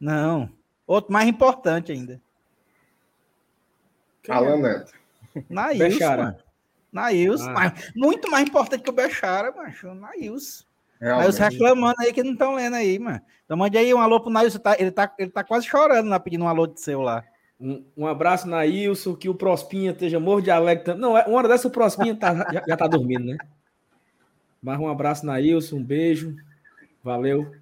Não. 0.00 0.48
Outro 0.86 1.12
mais 1.12 1.28
importante 1.28 1.92
ainda. 1.92 2.20
Quem 4.22 4.34
Alan 4.34 4.56
é? 4.56 4.62
Neto. 4.62 4.92
Nails, 5.48 5.98
Nails. 6.92 7.40
Ah. 7.42 7.74
muito 7.94 8.30
mais 8.30 8.46
importante 8.46 8.82
que 8.82 8.90
o 8.90 8.92
Bechara, 8.92 9.52
macho. 9.52 9.94
Nails. 9.94 10.66
Nails 11.00 11.38
reclamando 11.38 11.96
aí 11.98 12.12
que 12.12 12.22
não 12.22 12.32
estão 12.32 12.54
lendo 12.54 12.76
aí, 12.76 12.98
mano. 12.98 13.20
Então 13.44 13.56
mande 13.56 13.76
aí 13.76 13.92
um 13.92 14.00
alô 14.00 14.20
pro 14.20 14.30
Nails. 14.30 14.58
Tá, 14.58 14.76
ele, 14.78 14.90
tá, 14.90 15.12
ele 15.18 15.30
tá 15.30 15.42
quase 15.42 15.66
chorando 15.66 16.08
lá 16.08 16.20
pedindo 16.20 16.44
um 16.44 16.48
alô 16.48 16.66
de 16.66 16.80
seu 16.80 17.00
lá. 17.00 17.24
Um, 17.60 17.84
um 17.96 18.06
abraço, 18.06 18.48
Nailson, 18.48 19.14
que 19.14 19.28
o 19.28 19.34
Prospinha 19.34 19.92
esteja 19.92 20.20
morto 20.20 20.44
de 20.44 20.50
alegre. 20.50 20.94
Não, 20.94 21.16
é, 21.16 21.24
uma 21.24 21.38
hora 21.38 21.48
dessa 21.48 21.68
o 21.68 21.70
Prospinha 21.70 22.14
tá, 22.14 22.34
já, 22.52 22.62
já 22.66 22.76
tá 22.76 22.86
dormindo, 22.86 23.24
né? 23.24 23.38
Mas 24.62 24.80
um 24.80 24.88
abraço 24.88 25.26
na 25.26 25.40
Ilson, 25.40 25.76
um 25.76 25.84
beijo. 25.84 26.34
Valeu. 27.02 27.54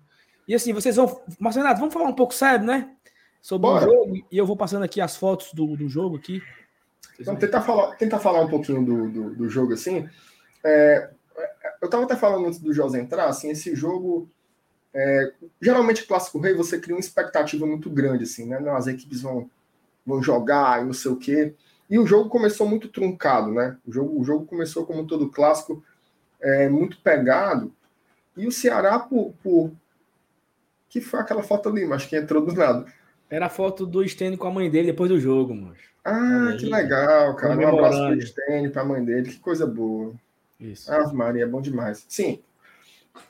E 0.46 0.54
assim, 0.54 0.72
vocês 0.72 0.96
vão. 0.96 1.20
Mas, 1.38 1.56
Renato, 1.56 1.80
vamos 1.80 1.92
falar 1.92 2.08
um 2.08 2.14
pouco 2.14 2.32
sério, 2.32 2.64
né? 2.64 2.90
Sobre 3.42 3.68
Bora. 3.68 3.86
o 3.86 3.90
jogo. 3.90 4.26
E 4.30 4.38
eu 4.38 4.46
vou 4.46 4.56
passando 4.56 4.84
aqui 4.84 5.00
as 5.00 5.16
fotos 5.16 5.52
do, 5.52 5.76
do 5.76 5.88
jogo 5.88 6.16
aqui. 6.16 6.40
Então, 7.18 7.34
tentar 7.34 7.60
falar, 7.60 7.96
tentar 7.96 8.20
falar 8.20 8.40
um 8.40 8.48
pouquinho 8.48 8.84
do, 8.84 9.10
do, 9.10 9.34
do 9.34 9.48
jogo 9.48 9.74
assim. 9.74 10.08
É, 10.64 11.10
eu 11.80 11.86
estava 11.86 12.04
até 12.04 12.14
falando 12.14 12.46
antes 12.46 12.60
do 12.60 12.72
José 12.72 13.00
entrar, 13.00 13.26
assim, 13.26 13.50
esse 13.50 13.74
jogo. 13.74 14.28
É, 14.94 15.32
geralmente, 15.60 16.06
Clássico 16.06 16.38
Rei, 16.38 16.54
você 16.54 16.78
cria 16.78 16.94
uma 16.94 17.00
expectativa 17.00 17.66
muito 17.66 17.90
grande, 17.90 18.22
assim, 18.22 18.46
né? 18.46 18.60
Não, 18.60 18.76
as 18.76 18.86
equipes 18.86 19.22
vão, 19.22 19.50
vão 20.06 20.22
jogar 20.22 20.80
e 20.80 20.84
não 20.84 20.92
sei 20.92 21.10
o 21.10 21.16
quê. 21.16 21.52
E 21.90 21.98
o 21.98 22.06
jogo 22.06 22.30
começou 22.30 22.66
muito 22.66 22.88
truncado, 22.88 23.52
né? 23.52 23.76
O 23.84 23.92
jogo, 23.92 24.20
o 24.20 24.24
jogo 24.24 24.46
começou 24.46 24.86
como 24.86 25.06
todo 25.06 25.30
clássico 25.30 25.82
é, 26.40 26.68
muito 26.68 27.00
pegado. 27.00 27.72
E 28.36 28.46
o 28.46 28.52
Ceará, 28.52 29.00
por, 29.00 29.34
por. 29.42 29.72
Que 30.88 31.00
foi 31.00 31.20
aquela 31.20 31.42
foto 31.42 31.68
ali, 31.68 31.84
mas 31.84 32.06
que 32.06 32.16
entrou 32.16 32.44
do 32.44 32.52
nada. 32.52 32.86
Era 33.32 33.46
a 33.46 33.48
foto 33.48 33.86
do 33.86 34.06
Stênio 34.06 34.36
com 34.36 34.46
a 34.46 34.50
mãe 34.50 34.70
dele 34.70 34.88
depois 34.88 35.08
do 35.08 35.18
jogo, 35.18 35.54
mano. 35.54 35.74
Ah, 36.04 36.54
que 36.60 36.66
legal, 36.66 37.34
cara. 37.34 37.56
Um 37.58 37.66
abraço 37.66 38.06
pro 38.06 38.20
Stênio, 38.20 38.70
pra 38.70 38.84
mãe 38.84 39.02
dele, 39.02 39.30
que 39.30 39.38
coisa 39.38 39.66
boa. 39.66 40.12
Isso. 40.60 40.92
Ave 40.92 41.14
Maria, 41.16 41.44
é 41.44 41.46
bom 41.46 41.62
demais. 41.62 42.04
Sim. 42.06 42.42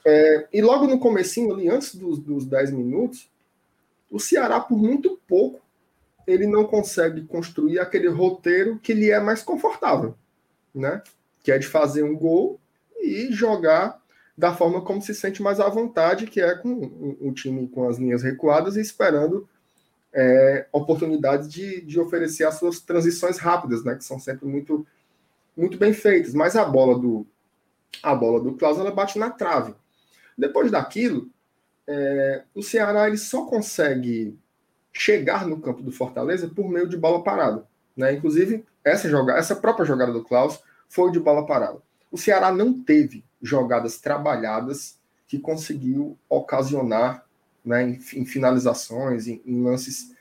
É, 0.04 0.48
e 0.52 0.60
logo 0.60 0.88
no 0.88 0.98
comecinho, 0.98 1.54
ali, 1.54 1.68
antes 1.68 1.94
dos, 1.94 2.18
dos 2.18 2.44
10 2.44 2.72
minutos, 2.72 3.30
o 4.10 4.18
Ceará, 4.18 4.58
por 4.58 4.76
muito 4.76 5.20
pouco, 5.28 5.60
ele 6.26 6.48
não 6.48 6.64
consegue 6.64 7.22
construir 7.22 7.78
aquele 7.78 8.08
roteiro 8.08 8.80
que 8.82 8.92
lhe 8.92 9.08
é 9.08 9.20
mais 9.20 9.40
confortável. 9.40 10.16
né? 10.74 11.00
Que 11.44 11.52
é 11.52 11.58
de 11.58 11.68
fazer 11.68 12.02
um 12.02 12.16
gol 12.16 12.58
e 13.00 13.28
jogar 13.30 14.02
da 14.36 14.52
forma 14.52 14.80
como 14.80 15.00
se 15.00 15.14
sente 15.14 15.40
mais 15.40 15.60
à 15.60 15.68
vontade, 15.68 16.26
que 16.26 16.40
é 16.40 16.56
com 16.56 17.16
o 17.20 17.32
time 17.32 17.68
com 17.68 17.88
as 17.88 17.98
linhas 17.98 18.24
recuadas 18.24 18.74
e 18.74 18.80
esperando 18.80 19.48
é, 20.12 20.66
de, 21.48 21.80
de 21.80 22.00
oferecer 22.00 22.44
as 22.44 22.58
suas 22.58 22.80
transições 22.80 23.38
rápidas, 23.38 23.84
né? 23.84 23.94
Que 23.94 24.04
são 24.04 24.18
sempre 24.18 24.46
muito, 24.46 24.86
muito 25.56 25.78
bem 25.78 25.92
feitas. 25.92 26.34
Mas 26.34 26.56
a 26.56 26.64
bola 26.64 26.98
do 26.98 27.26
a 28.02 28.14
bola 28.14 28.40
do 28.40 28.54
Klaus 28.54 28.78
ela 28.78 28.90
bate 28.90 29.18
na 29.18 29.30
trave. 29.30 29.74
Depois 30.36 30.70
daquilo, 30.70 31.28
é, 31.86 32.42
o 32.54 32.62
Ceará 32.62 33.06
ele 33.06 33.18
só 33.18 33.44
consegue 33.44 34.38
chegar 34.92 35.46
no 35.46 35.60
campo 35.60 35.82
do 35.82 35.92
Fortaleza 35.92 36.48
por 36.48 36.68
meio 36.68 36.88
de 36.88 36.96
bola 36.96 37.22
parada. 37.22 37.66
Né? 37.96 38.14
Inclusive, 38.14 38.64
essa, 38.84 39.08
jogada, 39.08 39.38
essa 39.38 39.56
própria 39.56 39.84
jogada 39.84 40.12
do 40.12 40.24
Klaus 40.24 40.60
foi 40.88 41.10
de 41.10 41.20
bola 41.20 41.46
parada. 41.46 41.78
O 42.10 42.18
Ceará 42.18 42.52
não 42.52 42.72
teve 42.82 43.24
jogadas 43.40 43.98
trabalhadas 43.98 44.98
que 45.26 45.38
conseguiu 45.38 46.18
ocasionar 46.28 47.24
né, 47.64 47.82
em, 47.82 48.00
em 48.14 48.24
finalizações, 48.24 49.26
em, 49.26 49.40
em, 49.46 49.62
lances 49.62 50.14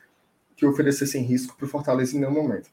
que 0.56 0.66
oferecessem 0.66 1.24
risco 1.24 1.56
para 1.56 1.66
o 1.66 1.70
Fortaleza 1.70 2.16
em 2.16 2.20
nenhum 2.20 2.34
momento. 2.34 2.70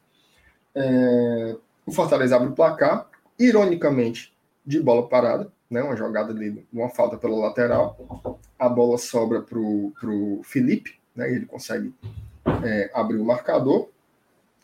É, 0.75 1.55
o 1.85 1.91
Fortaleza 1.91 2.35
abre 2.35 2.49
o 2.49 2.53
placar, 2.53 3.09
ironicamente, 3.37 4.33
de 4.65 4.79
bola 4.79 5.07
parada, 5.07 5.51
né, 5.69 5.81
uma 5.81 5.95
jogada 5.95 6.31
ali, 6.31 6.65
uma 6.71 6.89
falta 6.89 7.17
pela 7.17 7.35
lateral, 7.35 8.39
a 8.57 8.69
bola 8.69 8.97
sobra 8.97 9.41
para 9.41 9.57
o 9.57 10.41
Felipe, 10.43 10.99
né, 11.15 11.31
ele 11.31 11.45
consegue 11.45 11.93
é, 12.63 12.91
abrir 12.93 13.17
o 13.17 13.25
marcador. 13.25 13.89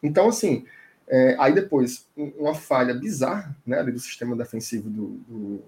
Então, 0.01 0.29
assim, 0.29 0.65
é, 1.07 1.35
aí 1.39 1.53
depois, 1.53 2.07
uma 2.15 2.53
falha 2.53 2.93
bizarra 2.93 3.55
né, 3.65 3.83
do 3.83 3.99
sistema 3.99 4.35
defensivo 4.35 4.89
do, 4.89 5.07
do, 5.27 5.61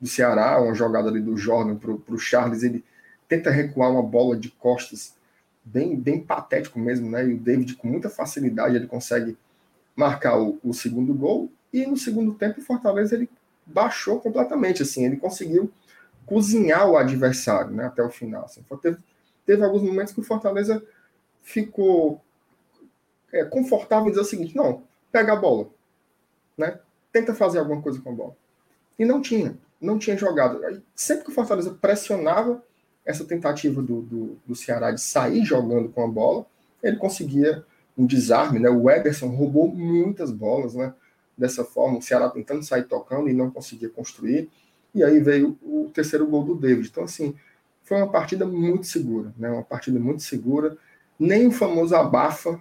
do 0.00 0.06
Ceará, 0.08 0.60
uma 0.60 0.74
jogada 0.74 1.08
ali 1.08 1.20
do 1.20 1.36
Jordan 1.36 1.76
para 1.76 2.14
o 2.14 2.18
Charles, 2.18 2.62
ele 2.62 2.84
tenta 3.28 3.50
recuar 3.50 3.92
uma 3.92 4.02
bola 4.02 4.36
de 4.36 4.48
costas 4.50 5.14
bem, 5.64 5.94
bem 5.94 6.20
patético 6.20 6.78
mesmo, 6.78 7.10
né? 7.10 7.26
E 7.26 7.34
o 7.34 7.38
David, 7.38 7.76
com 7.76 7.86
muita 7.86 8.08
facilidade, 8.08 8.74
ele 8.74 8.86
consegue 8.86 9.36
marcar 9.94 10.38
o, 10.38 10.58
o 10.64 10.72
segundo 10.72 11.12
gol. 11.12 11.50
E 11.72 11.86
no 11.86 11.96
segundo 11.96 12.34
tempo, 12.34 12.60
o 12.60 12.64
Fortaleza 12.64 13.14
ele 13.14 13.28
baixou 13.66 14.18
completamente, 14.20 14.82
assim, 14.82 15.04
ele 15.04 15.18
conseguiu 15.18 15.70
cozinhar 16.24 16.88
o 16.88 16.96
adversário, 16.96 17.70
né? 17.70 17.84
Até 17.84 18.02
o 18.02 18.10
final. 18.10 18.44
Assim. 18.44 18.64
Teve, 18.80 18.96
teve 19.44 19.62
alguns 19.62 19.82
momentos 19.82 20.12
que 20.12 20.20
o 20.20 20.24
Fortaleza 20.24 20.82
ficou 21.42 22.20
é, 23.32 23.44
confortável 23.44 24.06
em 24.06 24.10
dizer 24.10 24.22
o 24.22 24.24
seguinte: 24.24 24.56
não, 24.56 24.82
pega 25.12 25.34
a 25.34 25.36
bola, 25.36 25.68
né? 26.56 26.78
Tenta 27.12 27.34
fazer 27.34 27.58
alguma 27.58 27.82
coisa 27.82 28.00
com 28.00 28.10
a 28.10 28.14
bola. 28.14 28.36
E 28.98 29.04
não 29.04 29.20
tinha, 29.20 29.56
não 29.80 29.98
tinha 29.98 30.16
jogado. 30.16 30.60
Sempre 30.94 31.24
que 31.24 31.30
o 31.30 31.34
Fortaleza 31.34 31.76
pressionava 31.80 32.62
essa 33.08 33.24
tentativa 33.24 33.80
do, 33.80 34.02
do, 34.02 34.38
do 34.46 34.54
Ceará 34.54 34.90
de 34.90 35.00
sair 35.00 35.42
jogando 35.42 35.88
com 35.88 36.04
a 36.04 36.06
bola, 36.06 36.44
ele 36.82 36.98
conseguia 36.98 37.64
um 37.96 38.04
desarme, 38.04 38.58
né? 38.58 38.68
O 38.68 38.90
Ederson 38.90 39.28
roubou 39.28 39.74
muitas 39.74 40.30
bolas, 40.30 40.74
né? 40.74 40.92
Dessa 41.36 41.64
forma, 41.64 41.98
o 41.98 42.02
Ceará 42.02 42.28
tentando 42.28 42.62
sair 42.62 42.84
tocando 42.84 43.30
e 43.30 43.32
não 43.32 43.50
conseguia 43.50 43.88
construir. 43.88 44.50
E 44.94 45.02
aí 45.02 45.20
veio 45.20 45.56
o 45.62 45.90
terceiro 45.92 46.26
gol 46.26 46.44
do 46.44 46.54
David. 46.54 46.88
Então, 46.88 47.04
assim, 47.04 47.34
foi 47.82 47.96
uma 47.96 48.08
partida 48.08 48.44
muito 48.44 48.86
segura, 48.86 49.32
né? 49.38 49.50
Uma 49.50 49.62
partida 49.62 49.98
muito 49.98 50.22
segura. 50.22 50.76
Nem 51.18 51.46
o 51.46 51.50
famoso 51.50 51.96
abafa 51.96 52.60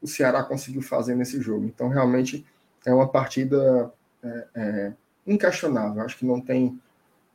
o 0.00 0.06
Ceará 0.06 0.44
conseguiu 0.44 0.82
fazer 0.82 1.16
nesse 1.16 1.40
jogo. 1.40 1.66
Então, 1.66 1.88
realmente, 1.88 2.46
é 2.86 2.94
uma 2.94 3.08
partida 3.08 3.92
é, 4.22 4.46
é, 4.54 4.92
inquestionável. 5.26 6.02
Acho 6.02 6.18
que 6.18 6.24
não 6.26 6.40
tem, 6.40 6.80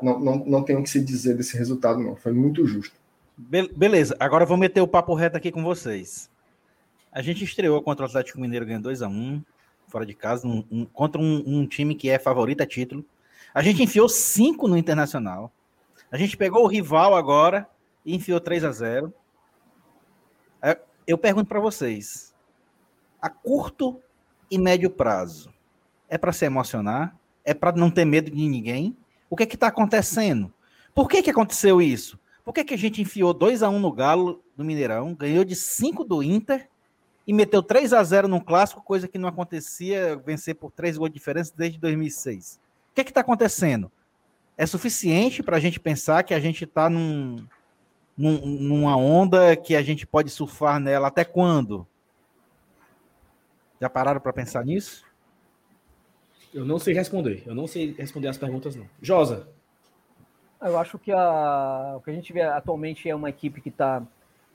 não, 0.01 0.19
não, 0.19 0.35
não 0.45 0.63
tem 0.63 0.75
o 0.75 0.83
que 0.83 0.89
se 0.89 1.03
dizer 1.03 1.35
desse 1.35 1.57
resultado, 1.57 1.99
não. 1.99 2.15
Foi 2.15 2.31
muito 2.31 2.65
justo. 2.65 2.95
Be 3.37 3.67
beleza, 3.67 4.15
agora 4.19 4.43
eu 4.43 4.47
vou 4.47 4.57
meter 4.57 4.81
o 4.81 4.87
papo 4.87 5.13
reto 5.13 5.37
aqui 5.37 5.51
com 5.51 5.63
vocês. 5.63 6.29
A 7.11 7.21
gente 7.21 7.43
estreou 7.43 7.81
contra 7.81 8.05
o 8.05 8.07
Atlético 8.07 8.39
Mineiro 8.39 8.65
ganhando 8.65 8.83
2 8.83 9.01
a 9.01 9.07
1 9.07 9.41
fora 9.87 10.05
de 10.05 10.13
casa, 10.13 10.47
um, 10.47 10.63
um, 10.69 10.85
contra 10.85 11.21
um, 11.21 11.43
um, 11.45 11.65
time 11.65 11.95
que 11.95 12.09
é 12.09 12.19
favorito 12.19 12.61
a 12.61 12.65
título. 12.65 13.05
A 13.53 13.61
gente 13.61 13.81
enfiou 13.81 14.09
5 14.09 14.67
no 14.67 14.77
Internacional. 14.77 15.51
A 16.11 16.17
gente 16.17 16.35
pegou 16.35 16.63
o 16.63 16.67
rival 16.67 17.15
agora 17.15 17.67
e 18.05 18.15
enfiou 18.15 18.39
3 18.39 18.63
a 18.63 18.71
0 18.71 19.13
é, 20.61 20.77
Eu 21.05 21.17
pergunto 21.17 21.47
para 21.47 21.59
vocês: 21.59 22.33
a 23.21 23.29
curto 23.29 24.01
e 24.49 24.57
médio 24.57 24.89
prazo. 24.89 25.53
É 26.09 26.17
para 26.17 26.33
se 26.33 26.45
emocionar? 26.45 27.15
É 27.43 27.53
para 27.53 27.75
não 27.75 27.89
ter 27.89 28.05
medo 28.05 28.29
de 28.29 28.47
ninguém? 28.47 28.95
O 29.29 29.35
que 29.35 29.43
é 29.43 29.45
que 29.45 29.55
está 29.55 29.67
acontecendo? 29.67 30.53
Por 30.93 31.07
que, 31.07 31.21
que 31.21 31.29
aconteceu 31.29 31.81
isso? 31.81 32.19
Por 32.43 32.53
que, 32.53 32.63
que 32.63 32.73
a 32.73 32.77
gente 32.77 33.01
enfiou 33.01 33.33
2 33.33 33.61
a 33.61 33.69
1 33.69 33.79
no 33.79 33.91
Galo 33.91 34.41
do 34.55 34.63
Mineirão, 34.63 35.13
ganhou 35.13 35.43
de 35.43 35.55
5 35.55 36.03
do 36.03 36.23
Inter 36.23 36.69
e 37.27 37.33
meteu 37.33 37.61
3 37.61 37.91
a 37.91 38.03
0 38.03 38.27
no 38.27 38.41
clássico, 38.41 38.81
coisa 38.81 39.07
que 39.07 39.17
não 39.17 39.27
acontecia 39.27 40.15
vencer 40.15 40.55
por 40.55 40.71
3 40.71 40.97
gols 40.97 41.09
de 41.09 41.15
diferença 41.15 41.53
desde 41.55 41.77
2006? 41.77 42.59
O 42.91 42.95
que 42.95 43.01
é 43.01 43.03
que 43.03 43.11
está 43.11 43.21
acontecendo? 43.21 43.91
É 44.57 44.65
suficiente 44.65 45.43
para 45.43 45.57
a 45.57 45.59
gente 45.59 45.79
pensar 45.79 46.23
que 46.23 46.33
a 46.33 46.39
gente 46.39 46.63
está 46.63 46.89
num, 46.89 47.45
num, 48.17 48.45
numa 48.45 48.95
onda 48.97 49.55
que 49.55 49.75
a 49.75 49.83
gente 49.83 50.07
pode 50.07 50.31
surfar 50.31 50.79
nela 50.79 51.09
até 51.09 51.23
quando? 51.23 51.85
Já 53.79 53.89
pararam 53.89 54.19
para 54.19 54.33
pensar 54.33 54.65
nisso? 54.65 55.06
Eu 56.53 56.65
não 56.65 56.79
sei 56.79 56.93
responder. 56.93 57.43
Eu 57.45 57.55
não 57.55 57.67
sei 57.67 57.93
responder 57.93 58.27
as 58.27 58.37
perguntas, 58.37 58.75
não. 58.75 58.85
Josa. 59.01 59.47
Eu 60.61 60.77
acho 60.77 60.97
que 60.97 61.11
a, 61.11 61.95
o 61.97 62.01
que 62.01 62.09
a 62.09 62.13
gente 62.13 62.33
vê 62.33 62.41
atualmente 62.41 63.07
é 63.07 63.15
uma 63.15 63.29
equipe 63.29 63.61
que 63.61 63.69
está 63.69 64.01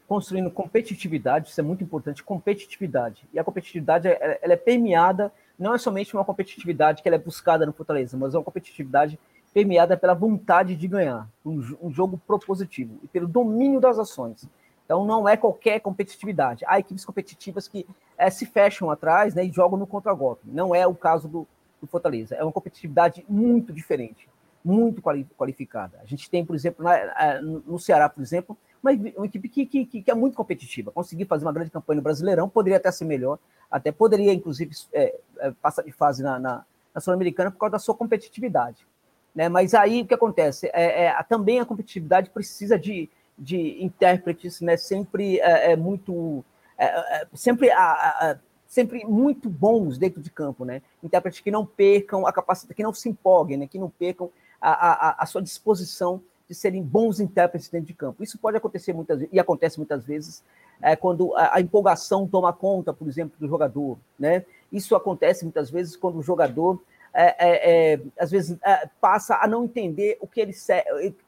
construindo 0.09 0.51
competitividade, 0.51 1.49
isso 1.49 1.61
é 1.61 1.65
muito 1.65 1.83
importante, 1.83 2.23
competitividade. 2.23 3.25
E 3.33 3.39
a 3.39 3.45
competitividade 3.45 4.09
ela 4.09 4.53
é 4.53 4.57
permeada, 4.57 5.33
não 5.59 5.75
é 5.75 5.79
somente 5.79 6.13
uma 6.13 6.25
competitividade 6.25 7.03
que 7.03 7.09
ela 7.09 7.17
é 7.17 7.19
buscada 7.19 7.65
no 7.65 7.73
Fortaleza, 7.73 8.17
mas 8.17 8.35
é 8.35 8.39
uma 8.39 8.45
competitividade 8.45 9.19
permeada 9.55 9.97
pela 9.97 10.13
vontade 10.13 10.77
de 10.77 10.89
ganhar, 10.89 11.29
um, 11.45 11.63
um 11.81 11.91
jogo 11.91 12.21
propositivo 12.27 12.99
e 13.03 13.09
pelo 13.09 13.29
domínio 13.29 13.81
das 13.81 13.99
ações. 13.99 14.47
Então 14.85 15.05
não 15.07 15.27
é 15.27 15.37
qualquer 15.37 15.81
competitividade. 15.81 16.65
Há 16.67 16.79
equipes 16.79 17.05
competitivas 17.05 17.67
que 17.67 17.87
é, 18.19 18.29
se 18.29 18.45
fecham 18.45 18.91
atrás 18.91 19.35
né, 19.35 19.45
e 19.45 19.51
jogam 19.51 19.79
no 19.79 19.87
contra-golpe. 19.87 20.43
Não 20.45 20.75
é 20.75 20.87
o 20.87 20.95
caso 20.95 21.27
do, 21.29 21.49
do, 21.83 21.87
Fortaleza. 21.87 22.35
É 22.35 22.43
uma 22.43 22.53
competitividade 22.53 23.25
muito 23.29 23.73
diferente, 23.73 24.29
muito 24.65 25.03
qualificada. 25.03 25.99
A 26.03 26.07
gente 26.07 26.31
tem, 26.31 26.45
por 26.45 26.55
exemplo, 26.55 26.85
na, 26.85 27.43
no 27.43 27.79
Ceará, 27.79 28.09
por 28.09 28.23
exemplo, 28.23 28.57
uma, 28.83 28.93
uma 29.17 29.27
equipe 29.27 29.49
que, 29.49 29.67
que, 29.67 30.03
que, 30.03 30.11
é 30.11 30.15
muito 30.15 30.35
competitiva. 30.35 30.91
Conseguir 30.91 31.27
fazer 31.27 31.45
uma 31.45 31.53
grande 31.53 31.71
campanha 31.71 31.97
no 31.97 32.03
Brasileirão, 32.03 32.49
poderia 32.49 32.79
até 32.79 32.91
ser 32.91 33.05
melhor, 33.05 33.39
até 33.71 33.93
poderia, 33.93 34.33
inclusive, 34.33 34.75
é, 34.93 35.19
é, 35.39 35.51
passar 35.63 35.83
de 35.83 35.93
fase 35.93 36.23
na, 36.23 36.39
na, 36.39 36.65
na 36.95 37.01
Sul-Americana 37.01 37.51
por 37.51 37.59
causa 37.59 37.73
da 37.73 37.79
sua 37.79 37.95
competitividade. 37.95 38.87
Né? 39.35 39.49
Mas 39.49 39.75
aí 39.75 40.03
o 40.03 40.07
que 40.07 40.15
acontece? 40.15 40.71
É, 40.73 41.07
é, 41.07 41.23
também 41.23 41.61
a 41.61 41.65
competitividade 41.65 42.31
precisa 42.31 42.79
de, 42.79 43.09
de 43.39 43.83
intérpretes, 43.83 44.61
né? 44.61 44.77
Sempre 44.77 45.41
é, 45.41 45.73
é 45.73 45.77
muito, 45.77 46.45
é, 46.77 46.87
é, 46.87 47.27
sempre 47.35 47.71
a, 47.71 47.83
a, 47.83 48.37
sempre 48.73 49.05
muito 49.05 49.51
bons 49.51 49.99
dentro 49.99 50.23
de 50.23 50.31
campo, 50.31 50.65
né? 50.65 50.81
Intérpretes 51.05 51.41
que 51.41 51.51
não 51.51 51.67
percam 51.67 52.27
a 52.27 52.33
capacidade, 52.33 52.75
que 52.75 52.83
não 52.83 52.95
se 52.95 53.07
empolguem, 53.07 53.59
né? 53.59 53.67
Que 53.67 53.79
não 53.79 53.91
percam 53.91 54.31
a, 54.59 54.71
a, 54.71 55.23
a 55.23 55.27
sua 55.27 55.43
disposição 55.43 56.23
de 56.49 56.55
serem 56.55 56.83
bons 56.83 57.21
intérpretes 57.21 57.69
dentro 57.69 57.89
de 57.89 57.93
campo. 57.93 58.23
Isso 58.23 58.39
pode 58.39 58.57
acontecer 58.57 58.95
muitas 58.95 59.19
vezes, 59.19 59.35
e 59.35 59.39
acontece 59.39 59.77
muitas 59.77 60.07
vezes, 60.07 60.43
é, 60.81 60.97
quando 60.97 61.37
a, 61.37 61.57
a, 61.57 61.61
empolgação 61.61 62.27
toma 62.27 62.51
conta, 62.51 62.95
por 62.95 63.07
exemplo, 63.07 63.37
do 63.39 63.47
jogador. 63.47 63.99
Né? 64.19 64.43
Isso 64.73 64.97
acontece 64.97 65.45
muitas 65.45 65.71
vezes 65.71 65.95
quando 65.95 66.19
o 66.19 66.23
jogador, 66.23 66.83
é, 67.13 67.25
é, 67.27 67.93
é 67.93 68.01
às 68.19 68.31
vezes, 68.31 68.57
é, 68.65 68.89
passa 69.03 69.37
a 69.37 69.47
não 69.47 69.65
entender 69.65 70.17
o 70.19 70.27
que 70.27 70.41
ele, 70.41 70.55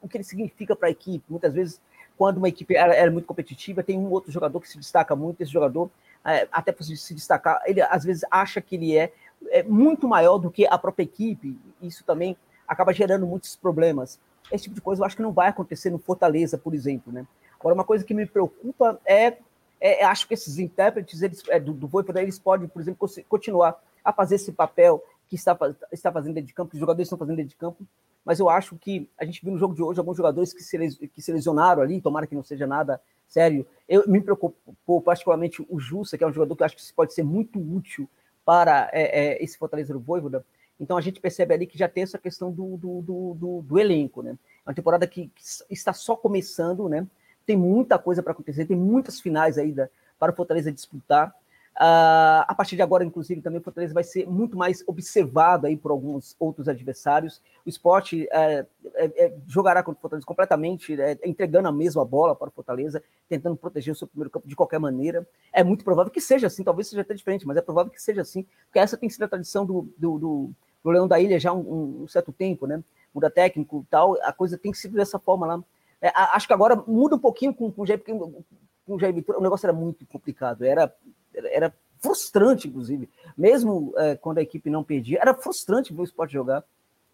o 0.01 0.07
que 0.07 0.17
ele 0.17 0.23
significa 0.23 0.75
para 0.75 0.87
a 0.87 0.91
equipe. 0.91 1.23
Muitas 1.29 1.53
vezes 1.53 1.79
quando 2.17 2.37
uma 2.37 2.49
equipe 2.49 2.75
é 2.75 3.09
muito 3.09 3.25
competitiva, 3.25 3.83
tem 3.83 3.99
um 3.99 4.09
outro 4.09 4.31
jogador 4.31 4.59
que 4.59 4.69
se 4.69 4.77
destaca 4.77 5.15
muito, 5.15 5.41
esse 5.41 5.51
jogador, 5.51 5.91
é, 6.25 6.47
até 6.51 6.71
por 6.71 6.83
se 6.83 7.13
destacar, 7.13 7.61
ele 7.65 7.81
às 7.81 8.03
vezes 8.03 8.23
acha 8.31 8.59
que 8.59 8.75
ele 8.75 8.97
é, 8.97 9.13
é 9.49 9.63
muito 9.63 10.07
maior 10.07 10.39
do 10.39 10.49
que 10.49 10.65
a 10.65 10.77
própria 10.77 11.03
equipe, 11.03 11.59
isso 11.81 12.03
também 12.03 12.35
acaba 12.67 12.91
gerando 12.91 13.27
muitos 13.27 13.55
problemas. 13.55 14.19
Esse 14.51 14.63
tipo 14.63 14.75
de 14.75 14.81
coisa 14.81 15.01
eu 15.01 15.05
acho 15.05 15.15
que 15.15 15.21
não 15.21 15.31
vai 15.31 15.49
acontecer 15.49 15.89
no 15.89 15.99
Fortaleza, 15.99 16.57
por 16.57 16.73
exemplo, 16.73 17.13
né? 17.13 17.25
Agora, 17.59 17.75
uma 17.75 17.83
coisa 17.83 18.03
que 18.03 18.13
me 18.13 18.25
preocupa 18.25 18.99
é, 19.05 19.37
é 19.79 20.03
acho 20.03 20.27
que 20.27 20.33
esses 20.33 20.57
intérpretes 20.59 21.21
eles, 21.21 21.43
é, 21.49 21.59
do, 21.59 21.73
do 21.73 21.87
Voivoda, 21.87 22.21
eles 22.21 22.39
podem, 22.39 22.67
por 22.67 22.81
exemplo, 22.81 23.07
continuar 23.29 23.79
a 24.03 24.11
fazer 24.11 24.35
esse 24.35 24.51
papel 24.51 25.03
que 25.27 25.35
está, 25.35 25.57
está 25.91 26.11
fazendo 26.11 26.35
dentro 26.35 26.47
de 26.47 26.53
campo, 26.53 26.71
que 26.71 26.75
os 26.75 26.79
jogadores 26.79 27.07
estão 27.07 27.17
fazendo 27.17 27.37
dentro 27.37 27.49
de 27.49 27.55
campo, 27.55 27.83
mas 28.25 28.39
eu 28.39 28.49
acho 28.49 28.75
que 28.75 29.07
a 29.17 29.23
gente 29.23 29.41
viu 29.43 29.53
no 29.53 29.59
jogo 29.59 29.75
de 29.75 29.83
hoje 29.83 29.99
alguns 29.99 30.17
jogadores 30.17 30.51
que 30.51 30.63
se, 30.63 31.07
que 31.07 31.21
se 31.21 31.31
lesionaram 31.31 31.83
ali, 31.83 32.01
tomara 32.01 32.25
que 32.25 32.33
não 32.33 32.43
seja 32.43 32.65
nada 32.65 32.99
sério. 33.27 33.65
Eu 33.87 34.03
me 34.07 34.19
preocupou 34.19 35.01
particularmente 35.01 35.63
o 35.69 35.79
Jussa, 35.79 36.17
que 36.17 36.23
é 36.23 36.27
um 36.27 36.33
jogador 36.33 36.55
que 36.55 36.63
eu 36.63 36.65
acho 36.65 36.75
que 36.75 36.93
pode 36.93 37.13
ser 37.13 37.23
muito 37.23 37.59
útil 37.59 38.09
para 38.43 38.89
é, 38.91 39.03
é, 39.03 39.43
esse 39.43 39.57
Fortaleza 39.57 39.93
do 39.93 39.99
Voivoda. 39.99 40.45
Então 40.79 40.97
a 40.97 41.01
gente 41.01 41.19
percebe 41.19 41.53
ali 41.53 41.67
que 41.67 41.77
já 41.77 41.87
tem 41.87 42.03
essa 42.03 42.17
questão 42.17 42.51
do, 42.51 42.77
do, 42.77 43.01
do, 43.01 43.33
do, 43.35 43.61
do 43.61 43.79
elenco, 43.79 44.21
né? 44.21 44.37
É 44.65 44.69
uma 44.69 44.75
temporada 44.75 45.07
que, 45.07 45.27
que, 45.27 45.43
está 45.69 45.93
só 45.93 46.15
começando, 46.15 46.89
né? 46.89 47.07
Tem 47.45 47.55
muita 47.55 47.97
coisa 47.99 48.23
para 48.23 48.33
acontecer, 48.33 48.65
tem 48.65 48.75
muitas 48.75 49.21
finais 49.21 49.57
ainda 49.57 49.89
para 50.19 50.31
o 50.31 50.35
Fortaleza 50.35 50.71
disputar. 50.71 51.33
Uh, 51.77 52.47
a 52.47 52.55
partir 52.55 52.77
de 52.77 52.81
agora, 52.81 53.03
inclusive, 53.03 53.41
também 53.41 53.59
o 53.59 53.63
Fortaleza 53.63 53.93
vai 53.93 54.03
ser 54.03 54.25
muito 54.25 54.55
mais 54.55 54.81
observado 54.87 55.67
aí 55.67 55.75
por 55.75 55.91
alguns 55.91 56.33
outros 56.39 56.69
adversários. 56.69 57.41
O 57.65 57.69
esporte 57.69 58.25
é, 58.31 58.65
é, 58.93 59.25
é, 59.25 59.33
jogará 59.45 59.83
contra 59.83 59.97
o 59.97 60.01
Fortaleza 60.01 60.25
completamente, 60.25 60.99
é, 60.99 61.19
entregando 61.25 61.67
a 61.67 61.73
mesma 61.73 62.05
bola 62.05 62.33
para 62.33 62.47
o 62.47 62.51
Fortaleza, 62.51 63.03
tentando 63.27 63.57
proteger 63.57 63.91
o 63.91 63.95
seu 63.95 64.07
primeiro 64.07 64.29
campo 64.29 64.47
de 64.47 64.55
qualquer 64.55 64.79
maneira. 64.79 65.27
É 65.51 65.65
muito 65.65 65.83
provável 65.83 66.09
que 66.09 66.21
seja 66.21 66.47
assim, 66.47 66.63
talvez 66.63 66.87
seja 66.87 67.01
até 67.01 67.13
diferente, 67.13 67.45
mas 67.45 67.57
é 67.57 67.61
provável 67.61 67.91
que 67.91 68.01
seja 68.01 68.21
assim, 68.21 68.45
porque 68.67 68.79
essa 68.79 68.95
tem 68.95 69.09
sido 69.09 69.23
a 69.23 69.27
tradição 69.27 69.65
do, 69.65 69.89
do, 69.97 70.17
do, 70.17 70.51
do 70.81 70.89
Leão 70.89 71.09
da 71.09 71.19
Ilha 71.19 71.37
já 71.37 71.49
há 71.49 71.53
um, 71.53 72.03
um, 72.03 72.07
certo 72.07 72.31
tempo, 72.31 72.65
né? 72.65 72.81
Muda 73.13 73.29
técnico 73.29 73.83
e 73.85 73.89
tal, 73.91 74.17
a 74.23 74.31
coisa 74.31 74.57
tem 74.57 74.73
sido 74.73 74.95
dessa 74.95 75.19
forma 75.19 75.45
lá. 75.45 75.61
É, 76.01 76.09
acho 76.15 76.47
que 76.47 76.53
agora 76.53 76.81
muda 76.87 77.17
um 77.17 77.19
pouquinho 77.19 77.53
com, 77.53 77.69
com 77.69 77.81
o 77.81 77.85
Jair, 77.85 77.99
porque 77.99 78.13
com 78.13 78.95
o 78.95 78.99
Jair 78.99 79.13
Vitor, 79.13 79.35
o 79.37 79.41
negócio 79.41 79.65
era 79.65 79.73
muito 79.73 80.05
complicado, 80.05 80.63
era 80.63 80.93
era 81.35 81.73
frustrante, 81.99 82.67
inclusive, 82.67 83.09
mesmo 83.37 83.93
é, 83.97 84.15
quando 84.15 84.37
a 84.37 84.41
equipe 84.41 84.69
não 84.69 84.83
perdia, 84.83 85.19
era 85.21 85.33
frustrante 85.33 85.93
ver 85.93 86.01
o 86.01 86.03
esporte 86.03 86.33
jogar. 86.33 86.63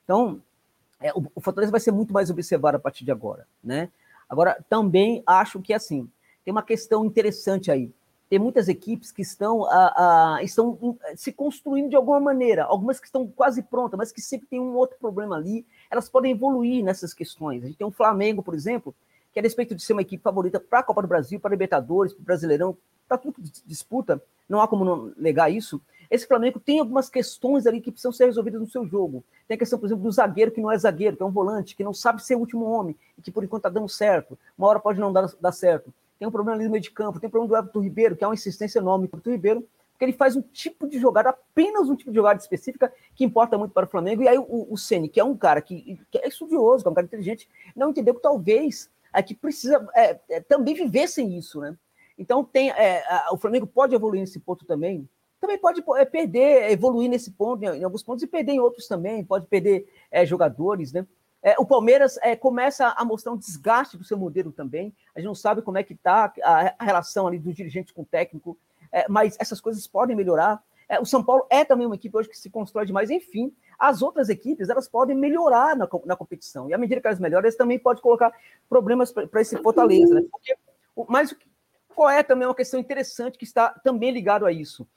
Então, 0.03 0.41
é, 0.99 1.11
o, 1.13 1.25
o, 1.33 1.41
Fortaleza 1.41 1.71
vai 1.71 1.79
ser 1.79 1.91
muito 1.91 2.13
mais 2.13 2.29
observado 2.29 2.77
a 2.77 2.79
partir 2.79 3.05
de 3.05 3.11
agora, 3.11 3.47
né? 3.63 3.89
Agora, 4.29 4.57
também 4.69 5.23
acho 5.25 5.61
que, 5.61 5.73
assim, 5.73 6.09
tem 6.43 6.51
uma 6.51 6.63
questão 6.63 7.05
interessante 7.05 7.71
aí. 7.71 7.91
Tem 8.29 8.39
muitas 8.39 8.69
equipes 8.69 9.11
que 9.11 9.21
estão, 9.21 9.65
a, 9.65 10.35
a, 10.37 10.43
estão 10.43 10.97
se 11.15 11.33
construindo 11.33 11.89
de 11.89 11.97
alguma 11.97 12.19
maneira, 12.19 12.63
algumas 12.63 12.97
que 12.97 13.05
estão 13.05 13.27
quase 13.27 13.61
prontas, 13.61 13.97
mas 13.97 14.11
que 14.11 14.21
sempre 14.21 14.47
tem 14.47 14.59
um 14.59 14.73
outro 14.73 14.97
problema 14.97 15.35
ali, 15.35 15.65
elas 15.89 16.09
podem 16.09 16.31
evoluir 16.31 16.81
nessas 16.81 17.13
questões. 17.13 17.61
A 17.61 17.67
gente 17.67 17.77
tem 17.77 17.87
o 17.87 17.91
Flamengo, 17.91 18.41
por 18.41 18.53
exemplo, 18.53 18.95
que 19.33 19.39
a 19.39 19.43
respeito 19.43 19.75
de 19.75 19.81
ser 19.81 19.93
uma 19.93 20.01
equipe 20.01 20.21
favorita 20.21 20.59
para 20.59 20.79
a 20.79 20.83
Copa 20.83 21.01
do 21.01 21.07
Brasil, 21.07 21.39
para 21.39 21.49
a 21.49 21.53
Libertadores, 21.53 22.13
para 22.13 22.21
o 22.21 22.25
Brasileirão, 22.25 22.77
para 23.07 23.17
tudo 23.17 23.33
que 23.33 23.51
disputa, 23.65 24.21
não 24.47 24.61
há 24.61 24.67
como 24.67 24.85
não 24.85 25.11
negar 25.17 25.51
isso. 25.51 25.81
Esse 26.09 26.27
Flamengo 26.27 26.59
tem 26.59 26.79
algumas 26.79 27.09
questões 27.09 27.65
ali 27.65 27.79
que 27.79 27.91
precisam 27.91 28.11
ser 28.11 28.25
resolvidas 28.25 28.59
no 28.59 28.67
seu 28.67 28.85
jogo. 28.85 29.23
Tem 29.47 29.55
a 29.55 29.57
questão, 29.57 29.79
por 29.79 29.85
exemplo, 29.85 30.03
do 30.03 30.11
zagueiro 30.11 30.51
que 30.51 30.59
não 30.59 30.71
é 30.71 30.77
zagueiro, 30.77 31.15
que 31.15 31.23
é 31.23 31.25
um 31.25 31.31
volante, 31.31 31.75
que 31.75 31.83
não 31.83 31.93
sabe 31.93 32.23
ser 32.23 32.35
o 32.35 32.39
último 32.39 32.65
homem, 32.65 32.95
e 33.17 33.21
que 33.21 33.31
por 33.31 33.43
enquanto 33.43 33.61
está 33.61 33.69
dando 33.69 33.87
certo. 33.87 34.37
Uma 34.57 34.67
hora 34.67 34.79
pode 34.79 34.99
não 34.99 35.11
dar, 35.11 35.29
dar 35.39 35.51
certo. 35.53 35.93
Tem 36.19 36.27
um 36.27 36.31
problema 36.31 36.57
ali 36.57 36.65
no 36.65 36.71
meio 36.71 36.83
de 36.83 36.91
campo, 36.91 37.19
tem 37.19 37.27
um 37.27 37.31
problema 37.31 37.47
do 37.49 37.57
Everton 37.57 37.79
Ribeiro, 37.79 38.15
que 38.15 38.23
é 38.23 38.27
uma 38.27 38.33
insistência 38.33 38.79
enorme 38.79 39.07
para 39.07 39.19
o 39.25 39.31
Ribeiro, 39.31 39.65
porque 39.91 40.05
ele 40.05 40.13
faz 40.13 40.35
um 40.35 40.41
tipo 40.41 40.87
de 40.87 40.99
jogada, 40.99 41.29
apenas 41.29 41.87
um 41.89 41.95
tipo 41.95 42.11
de 42.11 42.15
jogada 42.15 42.39
específica, 42.39 42.91
que 43.15 43.23
importa 43.23 43.57
muito 43.57 43.71
para 43.71 43.85
o 43.85 43.89
Flamengo. 43.89 44.23
E 44.23 44.27
aí 44.27 44.37
o, 44.37 44.67
o 44.69 44.77
Ceni, 44.77 45.07
que 45.07 45.19
é 45.19 45.23
um 45.23 45.37
cara 45.37 45.61
que, 45.61 45.99
que, 46.09 46.17
é 46.17 46.27
estudioso, 46.27 46.83
que 46.83 46.87
é 46.87 46.91
um 46.91 46.93
cara 46.93 47.05
inteligente, 47.05 47.47
não 47.75 47.91
entendeu 47.91 48.15
que 48.15 48.21
talvez 48.21 48.89
é 49.13 49.21
que 49.21 49.35
precisa 49.35 49.87
é, 49.95 50.19
é, 50.29 50.39
também 50.41 50.73
viver 50.73 51.07
sem 51.07 51.37
isso, 51.37 51.59
né? 51.59 51.77
Então 52.17 52.43
tem 52.43 52.69
é, 52.71 53.03
a, 53.07 53.29
o 53.33 53.37
Flamengo 53.37 53.67
pode 53.67 53.95
evoluir 53.95 54.21
nesse 54.21 54.39
ponto 54.39 54.65
também. 54.65 55.07
Também 55.39 55.57
pode 55.57 55.83
é, 55.97 56.05
perder, 56.05 56.71
evoluir 56.71 57.09
nesse 57.09 57.31
ponto, 57.31 57.63
em, 57.63 57.67
em, 57.79 57.83
alguns 57.83 58.03
pontos, 58.03 58.23
e 58.23 58.27
perder 58.27 58.53
em 58.53 58.59
outros 58.59 58.87
também, 58.87 59.23
pode 59.23 59.47
perder 59.47 59.87
jogadores, 60.25 60.93
né? 60.93 61.05
O 61.57 61.65
Palmeiras 61.65 62.19
começa 62.39 62.89
a 62.89 63.03
mostrar 63.03 63.31
um 63.31 63.37
desgaste 63.37 63.97
do 63.97 64.03
seu 64.03 64.15
modelo 64.15 64.51
também. 64.51 64.93
A 65.15 65.19
gente 65.19 65.25
não 65.25 65.33
sabe 65.33 65.63
como 65.63 65.79
é 65.79 65.83
que 65.83 65.93
está 65.93 66.31
a, 66.43 66.75
a, 66.77 66.85
relação 66.85 67.25
ali 67.25 67.39
dos 67.39 67.55
dirigentes 67.55 67.91
com 67.91 68.03
o 68.03 68.05
técnico, 68.05 68.55
mas 69.09 69.35
essas 69.39 69.59
coisas 69.59 69.87
podem 69.87 70.15
melhorar. 70.15 70.63
o 71.01 71.05
São 71.05 71.23
Paulo 71.23 71.47
é 71.49 71.65
também 71.65 71.87
uma 71.87 71.95
equipe 71.95 72.15
hoje 72.15 72.29
que 72.29 72.37
se 72.37 72.47
constrói 72.47 72.85
demais. 72.85 73.09
Enfim, 73.09 73.51
as 73.81 74.03
outras 74.03 74.29
equipes 74.29 74.69
elas 74.69 74.87
podem 74.87 75.17
melhorar 75.17 75.75
na, 75.75 75.89
na 76.05 76.15
competição. 76.15 76.69
E 76.69 76.73
à 76.73 76.77
medida 76.77 77.01
que 77.01 77.07
elas 77.07 77.19
melhoram, 77.19 77.45
eles 77.45 77.57
também 77.57 77.79
podem 77.79 78.01
colocar 78.01 78.31
problemas 78.69 79.11
para 79.11 79.41
esse 79.41 79.57
Fortaleza. 79.57 80.13
Né? 80.13 80.25
Porque, 80.31 80.55
mas 81.09 81.35
qual 81.95 82.07
é 82.07 82.21
também 82.21 82.47
uma 82.47 82.53
questão 82.53 82.79
interessante 82.79 83.39
que 83.39 83.43
está 83.43 83.69
também 83.69 84.11
ligado 84.11 84.45
a 84.45 84.51
isso? 84.51 84.87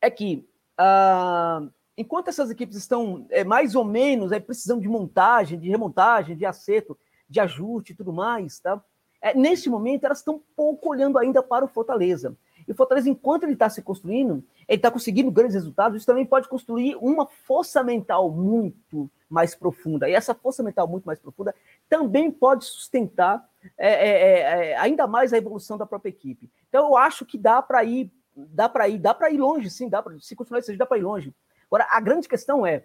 É 0.00 0.10
que 0.10 0.44
ah, 0.76 1.62
enquanto 1.96 2.28
essas 2.28 2.50
equipes 2.50 2.76
estão 2.76 3.24
é, 3.30 3.44
mais 3.44 3.76
ou 3.76 3.84
menos 3.84 4.32
é, 4.32 4.40
precisando 4.40 4.80
de 4.80 4.88
montagem, 4.88 5.56
de 5.56 5.70
remontagem, 5.70 6.36
de 6.36 6.44
acerto, 6.44 6.98
de 7.28 7.38
ajuste 7.38 7.92
e 7.92 7.94
tudo 7.94 8.12
mais, 8.12 8.58
tá? 8.58 8.82
É, 9.20 9.32
neste 9.34 9.70
momento 9.70 10.02
elas 10.02 10.18
estão 10.18 10.42
pouco 10.56 10.90
olhando 10.90 11.16
ainda 11.16 11.44
para 11.44 11.64
o 11.64 11.68
Fortaleza. 11.68 12.36
E 12.72 12.74
o 12.74 12.76
Fortaleza, 12.76 13.10
enquanto 13.10 13.42
ele 13.42 13.52
está 13.52 13.68
se 13.68 13.82
construindo, 13.82 14.42
ele 14.66 14.78
está 14.78 14.90
conseguindo 14.90 15.30
grandes 15.30 15.54
resultados, 15.54 15.98
isso 15.98 16.06
também 16.06 16.24
pode 16.24 16.48
construir 16.48 16.96
uma 16.96 17.26
força 17.26 17.84
mental 17.84 18.30
muito 18.30 19.10
mais 19.28 19.54
profunda. 19.54 20.08
E 20.08 20.14
essa 20.14 20.34
força 20.34 20.62
mental 20.62 20.88
muito 20.88 21.04
mais 21.04 21.18
profunda 21.18 21.54
também 21.86 22.30
pode 22.30 22.64
sustentar 22.64 23.46
é, 23.76 23.88
é, 23.88 24.08
é, 24.08 24.70
é 24.70 24.78
ainda 24.78 25.06
mais 25.06 25.34
a 25.34 25.36
evolução 25.36 25.76
da 25.76 25.84
própria 25.84 26.08
equipe. 26.08 26.50
Então, 26.70 26.88
eu 26.88 26.96
acho 26.96 27.26
que 27.26 27.36
dá 27.36 27.60
para 27.60 27.84
ir, 27.84 28.10
dá 28.34 28.70
para 28.70 28.88
ir, 28.88 28.98
dá 28.98 29.12
para 29.12 29.30
ir 29.30 29.36
longe, 29.36 29.68
sim, 29.68 29.90
dá 29.90 30.02
pra, 30.02 30.18
se 30.18 30.34
continuar 30.34 30.60
assim, 30.60 30.74
dá 30.74 30.86
para 30.86 30.96
ir 30.96 31.02
longe. 31.02 31.34
Agora, 31.66 31.86
a 31.90 32.00
grande 32.00 32.26
questão 32.26 32.66
é 32.66 32.84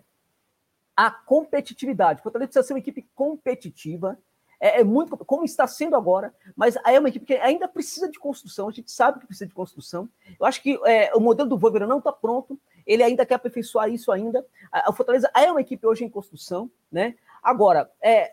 a 0.97 1.09
competitividade. 1.09 2.19
O 2.19 2.23
Fortaleza 2.23 2.49
precisa 2.49 2.67
ser 2.67 2.73
uma 2.73 2.79
equipe 2.79 3.07
competitiva, 3.15 4.19
é, 4.59 4.81
é, 4.81 4.83
muito 4.83 5.15
como 5.17 5.43
está 5.43 5.67
sendo 5.67 5.95
agora, 5.95 6.33
mas 6.55 6.75
é 6.85 6.99
uma 6.99 7.09
equipe 7.09 7.25
que 7.25 7.35
ainda 7.35 7.67
precisa 7.67 8.09
de 8.09 8.19
construção. 8.19 8.67
A 8.67 8.71
gente 8.71 8.91
sabe 8.91 9.19
que 9.19 9.27
precisa 9.27 9.47
de 9.47 9.53
construção. 9.53 10.09
Eu 10.39 10.45
acho 10.45 10.61
que 10.61 10.79
é, 10.85 11.13
o 11.15 11.19
modelo 11.19 11.49
do 11.49 11.57
Wolverine 11.57 11.89
não 11.89 11.99
está 11.99 12.11
pronto. 12.11 12.59
Ele 12.85 13.03
ainda 13.03 13.25
quer 13.25 13.35
aperfeiçoar 13.35 13.89
isso 13.89 14.11
ainda. 14.11 14.45
A, 14.71 14.91
Fortaleza 14.93 15.29
é 15.35 15.51
uma 15.51 15.61
equipe 15.61 15.85
hoje 15.85 16.03
em 16.03 16.09
construção, 16.09 16.71
né? 16.91 17.15
Agora, 17.43 17.89
é, 18.01 18.31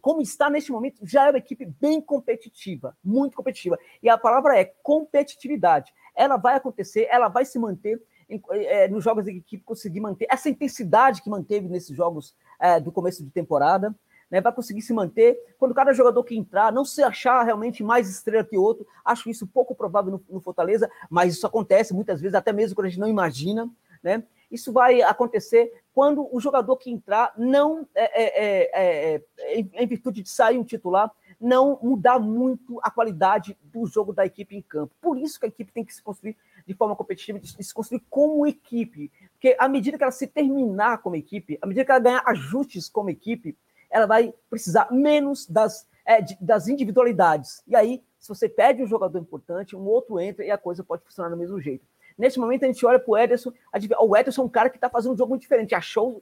como 0.00 0.22
está 0.22 0.48
neste 0.48 0.70
momento, 0.70 1.00
já 1.02 1.26
é 1.26 1.30
uma 1.30 1.38
equipe 1.38 1.66
bem 1.66 2.00
competitiva, 2.00 2.96
muito 3.02 3.36
competitiva. 3.36 3.78
E 4.02 4.08
a 4.08 4.16
palavra 4.16 4.58
é 4.58 4.64
competitividade. 4.64 5.92
Ela 6.14 6.36
vai 6.36 6.56
acontecer, 6.56 7.08
ela 7.10 7.28
vai 7.28 7.44
se 7.44 7.58
manter 7.58 8.00
em, 8.28 8.40
é, 8.50 8.88
nos 8.88 9.02
jogos 9.02 9.24
da 9.24 9.32
equipe, 9.32 9.64
conseguir 9.64 10.00
manter 10.00 10.26
essa 10.30 10.48
intensidade 10.48 11.20
que 11.20 11.28
manteve 11.28 11.68
nesses 11.68 11.94
jogos 11.94 12.34
é, 12.60 12.78
do 12.78 12.92
começo 12.92 13.24
de 13.24 13.30
temporada 13.30 13.94
né, 14.34 14.40
vai 14.40 14.52
conseguir 14.52 14.82
se 14.82 14.92
manter. 14.92 15.38
Quando 15.56 15.72
cada 15.72 15.92
jogador 15.92 16.24
que 16.24 16.36
entrar, 16.36 16.72
não 16.72 16.84
se 16.84 17.04
achar 17.04 17.44
realmente 17.44 17.84
mais 17.84 18.10
estrela 18.10 18.42
que 18.42 18.58
outro, 18.58 18.84
acho 19.04 19.30
isso 19.30 19.46
pouco 19.46 19.76
provável 19.76 20.10
no, 20.10 20.24
no 20.28 20.40
Fortaleza, 20.40 20.90
mas 21.08 21.34
isso 21.34 21.46
acontece 21.46 21.94
muitas 21.94 22.20
vezes, 22.20 22.34
até 22.34 22.52
mesmo 22.52 22.74
quando 22.74 22.86
a 22.86 22.90
gente 22.90 22.98
não 22.98 23.06
imagina, 23.06 23.70
né? 24.02 24.24
Isso 24.50 24.72
vai 24.72 25.02
acontecer 25.02 25.72
quando 25.94 26.28
o 26.32 26.40
jogador 26.40 26.76
que 26.76 26.90
entrar 26.90 27.32
não, 27.36 27.86
é, 27.94 28.22
é, 28.22 28.70
é, 28.74 29.22
é 29.38 29.82
em 29.82 29.86
virtude 29.86 30.20
de 30.20 30.28
sair 30.28 30.58
um 30.58 30.64
titular, 30.64 31.10
não 31.40 31.78
mudar 31.80 32.18
muito 32.18 32.80
a 32.82 32.90
qualidade 32.90 33.56
do 33.62 33.86
jogo 33.86 34.12
da 34.12 34.26
equipe 34.26 34.56
em 34.56 34.62
campo. 34.62 34.92
Por 35.00 35.16
isso 35.16 35.38
que 35.38 35.46
a 35.46 35.48
equipe 35.48 35.72
tem 35.72 35.84
que 35.84 35.94
se 35.94 36.02
construir 36.02 36.36
de 36.66 36.74
forma 36.74 36.96
competitiva, 36.96 37.38
de 37.38 37.64
se 37.64 37.74
construir 37.74 38.02
como 38.10 38.46
equipe. 38.46 39.12
Porque 39.32 39.56
à 39.58 39.68
medida 39.68 39.96
que 39.96 40.02
ela 40.02 40.12
se 40.12 40.26
terminar 40.26 40.98
como 40.98 41.16
equipe, 41.16 41.58
à 41.62 41.66
medida 41.66 41.84
que 41.84 41.90
ela 41.90 42.00
ganhar 42.00 42.22
ajustes 42.26 42.88
como 42.88 43.10
equipe, 43.10 43.56
ela 43.94 44.06
vai 44.06 44.34
precisar 44.50 44.88
menos 44.90 45.46
das, 45.46 45.86
é, 46.04 46.20
de, 46.20 46.36
das 46.40 46.66
individualidades. 46.66 47.62
E 47.64 47.76
aí, 47.76 48.02
se 48.18 48.28
você 48.28 48.48
perde 48.48 48.82
um 48.82 48.88
jogador 48.88 49.20
importante, 49.20 49.76
um 49.76 49.86
outro 49.86 50.18
entra 50.18 50.44
e 50.44 50.50
a 50.50 50.58
coisa 50.58 50.82
pode 50.82 51.04
funcionar 51.04 51.30
do 51.30 51.36
mesmo 51.36 51.60
jeito. 51.60 51.86
Nesse 52.18 52.40
momento, 52.40 52.64
a 52.64 52.66
gente 52.66 52.84
olha 52.84 52.98
para 52.98 53.10
o 53.10 53.16
Ederson, 53.16 53.52
o 54.00 54.16
Ederson 54.16 54.42
é 54.42 54.44
um 54.44 54.48
cara 54.48 54.68
que 54.68 54.76
está 54.76 54.90
fazendo 54.90 55.14
um 55.14 55.16
jogo 55.16 55.30
muito 55.30 55.42
diferente. 55.42 55.76
Achou 55.76 56.20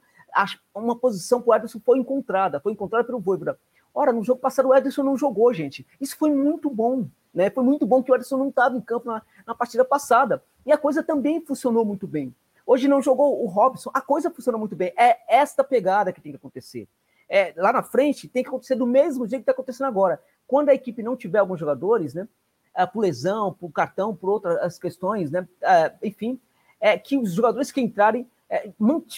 uma 0.75 0.95
posição 0.95 1.41
para 1.41 1.49
o 1.49 1.55
Ederson 1.55 1.79
foi 1.83 1.97
encontrada, 1.97 2.59
foi 2.59 2.73
encontrada 2.73 3.03
pelo 3.03 3.19
Voivoda. 3.19 3.59
Ora, 3.91 4.13
no 4.13 4.23
jogo 4.23 4.39
passado 4.39 4.69
o 4.69 4.75
Ederson 4.75 5.01
não 5.01 5.17
jogou, 5.17 5.51
gente. 5.51 5.85
Isso 5.99 6.15
foi 6.15 6.29
muito 6.29 6.69
bom. 6.69 7.07
Né? 7.33 7.49
Foi 7.49 7.63
muito 7.63 7.87
bom 7.87 8.03
que 8.03 8.11
o 8.11 8.15
Ederson 8.15 8.37
não 8.37 8.49
estava 8.49 8.77
em 8.77 8.81
campo 8.81 9.07
na, 9.07 9.23
na 9.47 9.55
partida 9.55 9.83
passada. 9.83 10.43
E 10.63 10.71
a 10.71 10.77
coisa 10.77 11.01
também 11.01 11.41
funcionou 11.41 11.83
muito 11.83 12.05
bem. 12.05 12.35
Hoje 12.67 12.87
não 12.87 13.01
jogou 13.01 13.43
o 13.43 13.47
Robson, 13.47 13.89
a 13.93 13.99
coisa 13.99 14.29
funcionou 14.29 14.59
muito 14.59 14.75
bem. 14.75 14.93
É 14.95 15.17
esta 15.27 15.63
pegada 15.63 16.13
que 16.13 16.21
tem 16.21 16.31
que 16.31 16.37
acontecer 16.37 16.87
é, 17.33 17.51
lá 17.57 17.73
na 17.73 17.81
frente 17.81 18.27
tem 18.27 18.43
que 18.43 18.49
acontecer 18.49 18.75
do 18.75 18.85
mesmo 18.85 19.27
jeito 19.27 19.41
que 19.41 19.49
está 19.49 19.53
acontecendo 19.53 19.87
agora. 19.87 20.21
Quando 20.45 20.69
a 20.69 20.73
equipe 20.75 21.01
não 21.01 21.17
tiver 21.17 21.39
alguns 21.39 21.59
jogadores, 21.59 22.13
né, 22.13 22.27
é, 22.75 22.85
por 22.85 22.99
lesão, 22.99 23.51
por 23.51 23.71
cartão, 23.71 24.15
por 24.15 24.29
outras 24.29 24.77
questões, 24.77 25.31
né, 25.31 25.47
é, 25.63 25.93
enfim, 26.03 26.39
é, 26.79 26.95
que 26.95 27.17
os 27.17 27.33
jogadores 27.33 27.71
que 27.71 27.81
entrarem 27.81 28.29
é, 28.47 28.71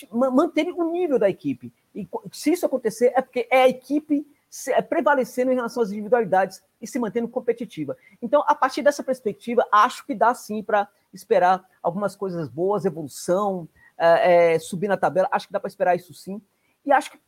manterem 0.09 0.71
o 0.71 0.89
nível 0.89 1.19
da 1.19 1.29
equipe. 1.29 1.73
E 1.93 2.07
se 2.31 2.53
isso 2.53 2.65
acontecer, 2.65 3.11
é 3.13 3.21
porque 3.21 3.49
é 3.51 3.63
a 3.63 3.67
equipe 3.67 4.25
é, 4.69 4.81
prevalecendo 4.81 5.51
em 5.51 5.55
relação 5.55 5.83
às 5.83 5.91
individualidades 5.91 6.63
e 6.81 6.87
se 6.87 6.97
mantendo 6.97 7.27
competitiva. 7.27 7.97
Então, 8.21 8.45
a 8.47 8.55
partir 8.55 8.81
dessa 8.81 9.03
perspectiva, 9.03 9.67
acho 9.69 10.05
que 10.05 10.15
dá 10.15 10.33
sim 10.33 10.63
para 10.63 10.87
esperar 11.13 11.67
algumas 11.83 12.15
coisas 12.15 12.47
boas, 12.47 12.85
evolução, 12.85 13.67
é, 13.97 14.53
é, 14.53 14.59
subir 14.59 14.87
na 14.87 14.95
tabela. 14.95 15.27
Acho 15.29 15.47
que 15.47 15.53
dá 15.53 15.59
para 15.59 15.67
esperar 15.67 15.97
isso 15.97 16.13
sim. 16.13 16.41
E 16.85 16.93
acho 16.93 17.11
que 17.11 17.19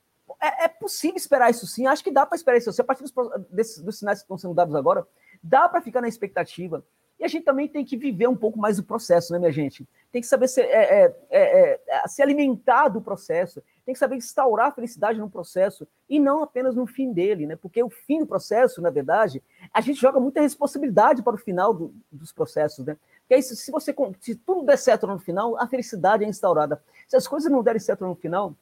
é, 0.41 0.65
é, 0.65 0.67
possível 0.67 1.17
esperar 1.17 1.49
isso 1.49 1.65
sim. 1.65 1.87
Acho 1.87 2.03
que 2.03 2.11
dá 2.11 2.25
para 2.25 2.35
esperar 2.35 2.57
isso. 2.57 2.69
A 2.69 2.83
partir 2.83 3.03
dos, 3.03 3.13
desses, 3.49 3.81
dos 3.81 3.97
sinais 3.97 4.19
que 4.19 4.23
estão 4.23 4.37
sendo 4.37 4.53
dados 4.53 4.75
agora, 4.75 5.05
dá 5.41 5.67
para 5.67 5.81
ficar 5.81 6.01
na 6.01 6.07
expectativa 6.07 6.83
E 7.19 7.23
a 7.23 7.27
gente 7.27 7.43
também 7.43 7.67
tem 7.67 7.83
que 7.83 7.97
viver 7.97 8.27
um 8.27 8.35
pouco 8.35 8.59
mais 8.59 8.77
o 8.77 8.83
processo, 8.83 9.33
né, 9.33 9.39
minha 9.39 9.51
gente? 9.51 9.87
Tem 10.11 10.21
que 10.21 10.27
saber 10.27 10.47
se, 10.47 10.61
é, 10.61 11.05
é, 11.05 11.15
é, 11.29 11.81
é, 11.87 12.07
se 12.07 12.21
alimentar 12.21 12.89
do 12.89 13.01
processo, 13.01 13.61
tem 13.85 13.93
que 13.93 13.99
saber 13.99 14.15
instaurar 14.17 14.67
a 14.67 14.71
felicidade 14.71 15.19
no 15.19 15.29
processo 15.29 15.87
e 16.07 16.19
não 16.19 16.43
apenas 16.43 16.75
no 16.75 16.85
fim 16.85 17.11
dele, 17.11 17.47
né? 17.47 17.55
Porque 17.55 17.81
o 17.81 17.89
fim 17.89 18.19
do 18.19 18.27
processo, 18.27 18.81
na 18.81 18.89
verdade, 18.89 19.41
a 19.73 19.81
gente 19.81 19.99
joga 19.99 20.19
muita 20.19 20.41
responsabilidade 20.41 21.23
para 21.23 21.35
o 21.35 21.39
final 21.39 21.73
do, 21.73 21.93
dos 22.11 22.31
processos, 22.31 22.85
né? 22.85 22.97
Porque 23.21 23.33
aí, 23.33 23.43
se, 23.43 23.71
você, 23.71 23.93
se 24.21 24.35
tudo 24.35 24.63
der 24.63 24.77
certo 24.77 25.07
no 25.07 25.19
final, 25.19 25.57
a 25.57 25.67
felicidade 25.67 26.23
é 26.23 26.27
instaurada. 26.27 26.81
Se 27.07 27.17
as 27.17 27.27
coisas 27.27 27.51
não 27.51 27.63
derem 27.63 27.79
certo 27.79 28.05
no 28.05 28.15
final, 28.15 28.55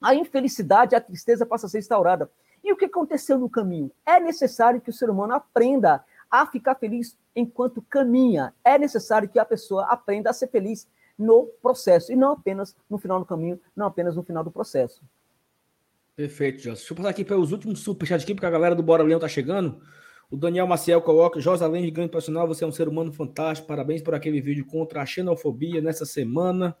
a 0.00 0.14
infelicidade, 0.14 0.94
a 0.94 1.00
tristeza 1.00 1.46
passa 1.46 1.66
a 1.66 1.68
ser 1.68 1.78
instaurada. 1.78 2.30
E 2.62 2.72
o 2.72 2.76
que 2.76 2.86
aconteceu 2.86 3.38
no 3.38 3.48
caminho? 3.48 3.90
É 4.04 4.18
necessário 4.18 4.80
que 4.80 4.90
o 4.90 4.92
ser 4.92 5.08
humano 5.08 5.34
aprenda 5.34 6.04
a 6.30 6.46
ficar 6.46 6.74
feliz 6.74 7.16
enquanto 7.34 7.82
caminha. 7.82 8.52
É 8.64 8.78
necessário 8.78 9.28
que 9.28 9.38
a 9.38 9.44
pessoa 9.44 9.86
aprenda 9.86 10.30
a 10.30 10.32
ser 10.32 10.48
feliz 10.48 10.88
no 11.18 11.46
processo 11.62 12.12
e 12.12 12.16
não 12.16 12.32
apenas 12.32 12.76
no 12.90 12.98
final 12.98 13.18
do 13.18 13.24
caminho, 13.24 13.60
não 13.74 13.86
apenas 13.86 14.16
no 14.16 14.22
final 14.22 14.44
do 14.44 14.50
processo. 14.50 15.02
Perfeito, 16.14 16.58
José. 16.58 16.76
Deixa 16.76 16.92
eu 16.92 16.96
passar 16.96 17.10
aqui 17.10 17.24
pelos 17.24 17.52
últimos 17.52 17.80
superchats 17.80 18.24
aqui, 18.24 18.34
porque 18.34 18.46
a 18.46 18.50
galera 18.50 18.74
do 18.74 18.82
Bora 18.82 19.02
Leão 19.02 19.20
tá 19.20 19.28
chegando. 19.28 19.80
O 20.30 20.36
Daniel 20.36 20.66
Maciel 20.66 21.00
coloca: 21.02 21.38
José, 21.40 21.64
além 21.64 21.84
de 21.84 21.90
grande 21.90 22.10
profissional, 22.10 22.48
você 22.48 22.64
é 22.64 22.66
um 22.66 22.72
ser 22.72 22.88
humano 22.88 23.12
fantástico. 23.12 23.68
Parabéns 23.68 24.02
por 24.02 24.14
aquele 24.14 24.40
vídeo 24.40 24.64
contra 24.66 25.02
a 25.02 25.06
xenofobia 25.06 25.80
nessa 25.80 26.04
semana. 26.04 26.76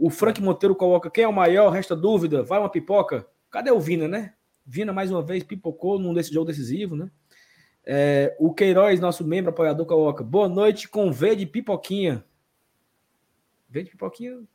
O 0.00 0.08
Frank 0.08 0.40
Monteiro 0.40 0.74
coloca: 0.74 1.10
quem 1.10 1.24
é 1.24 1.28
o 1.28 1.32
maior? 1.32 1.68
Resta 1.70 1.94
dúvida. 1.94 2.42
Vai 2.42 2.58
uma 2.58 2.70
pipoca? 2.70 3.26
Cadê 3.50 3.70
o 3.70 3.78
Vina, 3.78 4.08
né? 4.08 4.32
Vina 4.64 4.94
mais 4.94 5.10
uma 5.10 5.22
vez 5.22 5.44
pipocou 5.44 5.98
num 5.98 6.14
desse 6.14 6.32
jogo 6.32 6.46
decisivo, 6.46 6.96
né? 6.96 7.10
É, 7.84 8.34
o 8.38 8.54
Queiroz, 8.54 8.98
nosso 8.98 9.22
membro 9.24 9.50
apoiador, 9.50 9.84
coloca: 9.84 10.24
Boa 10.24 10.48
noite 10.48 10.88
com 10.88 11.12
V 11.12 11.36
de 11.36 11.44
pipoquinha. 11.44 12.24
V 13.68 13.82
de 13.82 13.90
pipoquinha? 13.90 14.32
Não 14.32 14.46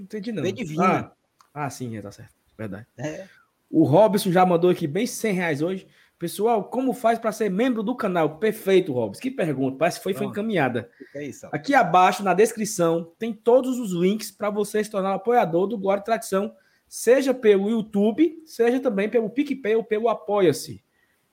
entendi, 0.00 0.30
não. 0.30 0.42
V 0.42 0.52
de 0.52 0.64
vinho. 0.64 0.82
Ah, 0.82 1.12
ah, 1.54 1.70
sim, 1.70 1.96
é, 1.96 2.02
tá 2.02 2.12
certo. 2.12 2.34
Verdade. 2.56 2.86
É. 2.98 3.26
O 3.70 3.84
Robson 3.84 4.30
já 4.30 4.44
mandou 4.44 4.68
aqui 4.68 4.86
bem 4.86 5.06
100 5.06 5.32
reais 5.32 5.62
hoje. 5.62 5.88
Pessoal, 6.20 6.64
como 6.64 6.92
faz 6.92 7.18
para 7.18 7.32
ser 7.32 7.50
membro 7.50 7.82
do 7.82 7.96
canal? 7.96 8.36
Perfeito, 8.36 8.92
Robson. 8.92 9.22
Que 9.22 9.30
pergunta. 9.30 9.78
Parece 9.78 9.96
que 9.96 10.02
foi, 10.02 10.12
foi 10.12 10.26
encaminhada. 10.26 10.90
É 11.14 11.24
isso, 11.24 11.48
aqui 11.50 11.74
abaixo, 11.74 12.22
na 12.22 12.34
descrição, 12.34 13.10
tem 13.18 13.32
todos 13.32 13.78
os 13.78 13.92
links 13.92 14.30
para 14.30 14.50
você 14.50 14.84
se 14.84 14.90
tornar 14.90 15.12
um 15.12 15.14
apoiador 15.14 15.66
do 15.66 15.78
Glória 15.78 16.02
e 16.02 16.04
Tradição, 16.04 16.54
seja 16.86 17.32
pelo 17.32 17.70
YouTube, 17.70 18.42
seja 18.44 18.78
também 18.78 19.08
pelo 19.08 19.30
PicPay 19.30 19.76
ou 19.76 19.82
pelo 19.82 20.10
Apoia-se. 20.10 20.84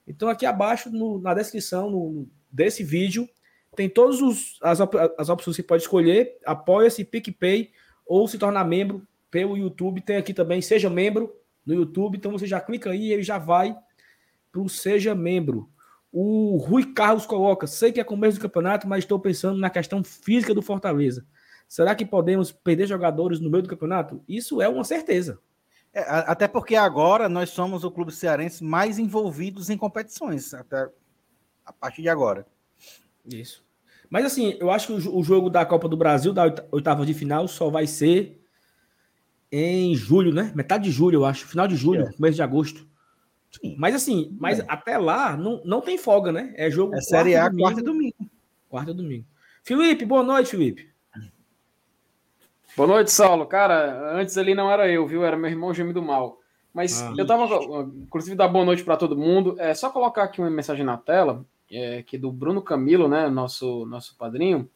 Então, 0.08 0.30
aqui 0.30 0.46
abaixo, 0.46 0.90
no, 0.90 1.20
na 1.20 1.34
descrição 1.34 1.92
no, 1.92 2.26
desse 2.50 2.82
vídeo, 2.82 3.28
tem 3.76 3.90
todas 3.90 4.22
as, 4.62 4.80
as 5.18 5.28
opções 5.28 5.58
que 5.58 5.62
você 5.62 5.68
pode 5.68 5.84
escolher: 5.84 6.38
apoia-se, 6.46 7.04
PicPay 7.04 7.72
ou 8.06 8.26
se 8.26 8.38
tornar 8.38 8.64
membro 8.64 9.06
pelo 9.30 9.58
YouTube. 9.58 10.00
Tem 10.00 10.16
aqui 10.16 10.34
também, 10.34 10.62
seja 10.62 10.90
membro 10.90 11.36
no 11.66 11.74
YouTube. 11.74 12.18
Então, 12.18 12.32
você 12.32 12.48
já 12.48 12.62
clica 12.62 12.92
aí 12.92 13.08
e 13.08 13.12
ele 13.12 13.24
já 13.24 13.38
vai 13.38 13.78
Seja 14.70 15.14
Membro. 15.14 15.70
O 16.12 16.58
Rui 16.58 16.94
Carlos 16.94 17.26
coloca: 17.26 17.68
sei 17.68 17.92
que 17.92 18.00
é 18.00 18.04
começo 18.04 18.38
do 18.38 18.42
campeonato, 18.42 18.88
mas 18.88 19.04
estou 19.04 19.20
pensando 19.20 19.60
na 19.60 19.70
questão 19.70 20.04
física 20.04 20.54
do 20.54 20.62
Fortaleza. 20.62 21.26
Será 21.68 21.94
que 21.94 22.06
podemos 22.06 22.52
perder 22.52 22.88
jogadores 22.88 23.40
no 23.40 23.50
meio 23.50 23.64
do 23.64 23.70
campeonato? 23.70 24.24
Isso 24.28 24.62
é 24.62 24.70
uma 24.70 24.86
certeza. 24.86 25.40
É, 25.94 26.02
até 26.08 26.48
porque 26.48 26.76
agora 26.76 27.28
nós 27.28 27.50
somos 27.50 27.84
o 27.84 27.92
clube 27.92 28.12
cearense 28.12 28.64
mais 28.64 28.98
envolvidos 29.00 29.70
em 29.70 29.78
competições, 29.78 30.54
até 30.54 30.90
a 31.66 31.74
partir 31.74 32.02
de 32.02 32.10
agora. 32.10 32.46
Isso. 33.26 33.66
Mas 34.10 34.26
assim, 34.26 34.56
eu 34.60 34.72
acho 34.72 34.88
que 34.88 35.10
o 35.10 35.24
jogo 35.24 35.50
da 35.50 35.66
Copa 35.66 35.90
do 35.90 35.98
Brasil, 35.98 36.32
da 36.32 36.44
oitava 36.72 37.06
de 37.06 37.14
final, 37.14 37.48
só 37.48 37.70
vai 37.70 37.86
ser 37.86 38.42
em 39.52 39.96
julho, 39.96 40.34
né? 40.34 40.52
Metade 40.56 40.86
de 40.86 40.92
julho, 40.92 41.18
eu 41.18 41.26
acho. 41.26 41.48
Final 41.48 41.68
de 41.68 41.76
julho, 41.76 42.04
é. 42.04 42.14
mês 42.18 42.36
de 42.36 42.42
agosto. 42.42 42.88
Sim. 43.60 43.76
Mas 43.78 43.96
assim, 43.96 44.36
mas 44.40 44.60
é. 44.60 44.66
até 44.68 44.98
lá 44.98 45.36
não, 45.36 45.62
não 45.66 45.82
tem 45.82 45.98
folga, 45.98 46.32
né? 46.32 46.54
É 46.56 46.70
jogo. 46.70 46.96
É 46.96 47.02
Série 47.02 47.36
A, 47.36 47.52
quarta 47.52 47.80
e 47.80 47.84
domingo. 47.84 48.16
Quarta 48.70 48.92
e 48.92 48.94
domingo. 48.94 49.26
Felipe, 49.64 50.06
boa 50.06 50.24
noite, 50.24 50.52
Felipe. 50.52 50.90
Boa 52.76 52.88
noite, 52.88 53.12
Saulo. 53.12 53.46
Cara, 53.48 54.16
antes 54.16 54.38
ali 54.38 54.54
não 54.54 54.72
era 54.72 54.88
eu, 54.88 55.08
viu? 55.08 55.26
Era 55.26 55.36
meu 55.36 55.50
irmão 55.50 55.74
gêmeo 55.74 55.94
do 55.94 56.02
mal. 56.02 56.40
Mas 56.72 57.02
ah, 57.02 57.12
eu 57.18 57.26
tava, 57.26 57.46
inclusive, 58.04 58.36
dar 58.36 58.48
boa 58.48 58.64
noite 58.64 58.84
para 58.84 58.96
todo 58.96 59.18
mundo. 59.18 59.56
É 59.58 59.74
só 59.74 59.90
colocar 59.90 60.24
aqui 60.24 60.40
uma 60.40 60.50
mensagem 60.50 60.86
na 60.86 60.96
tela, 60.96 61.44
é, 61.72 62.04
que 62.04 62.18
é 62.18 62.20
do 62.20 62.32
Bruno 62.32 62.62
Camilo, 62.62 63.08
né? 63.08 63.28
Nosso, 63.30 63.84
nosso 63.88 64.16
padrinho, 64.16 64.70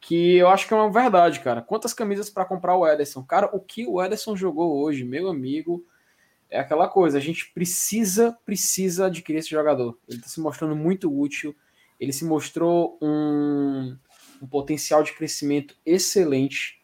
que 0.00 0.36
eu 0.36 0.48
acho 0.48 0.68
que 0.68 0.72
é 0.72 0.76
uma 0.76 0.88
verdade, 0.88 1.40
cara. 1.40 1.60
Quantas 1.60 1.92
camisas 1.92 2.30
para 2.30 2.44
comprar 2.44 2.76
o 2.76 2.86
Ederson? 2.86 3.24
Cara, 3.24 3.50
o 3.52 3.58
que 3.58 3.84
o 3.86 4.00
Ederson 4.00 4.36
jogou 4.36 4.80
hoje, 4.80 5.04
meu 5.04 5.28
amigo, 5.28 5.84
é 6.50 6.58
aquela 6.58 6.88
coisa. 6.88 7.18
A 7.18 7.20
gente 7.20 7.52
precisa, 7.52 8.36
precisa 8.44 9.06
adquirir 9.06 9.38
esse 9.38 9.50
jogador. 9.50 9.98
Ele 10.08 10.18
está 10.18 10.28
se 10.28 10.40
mostrando 10.40 10.74
muito 10.74 11.12
útil. 11.12 11.54
Ele 11.98 12.12
se 12.12 12.24
mostrou 12.24 12.98
um, 13.02 13.96
um 14.40 14.46
potencial 14.46 15.02
de 15.02 15.12
crescimento 15.12 15.76
excelente 15.84 16.78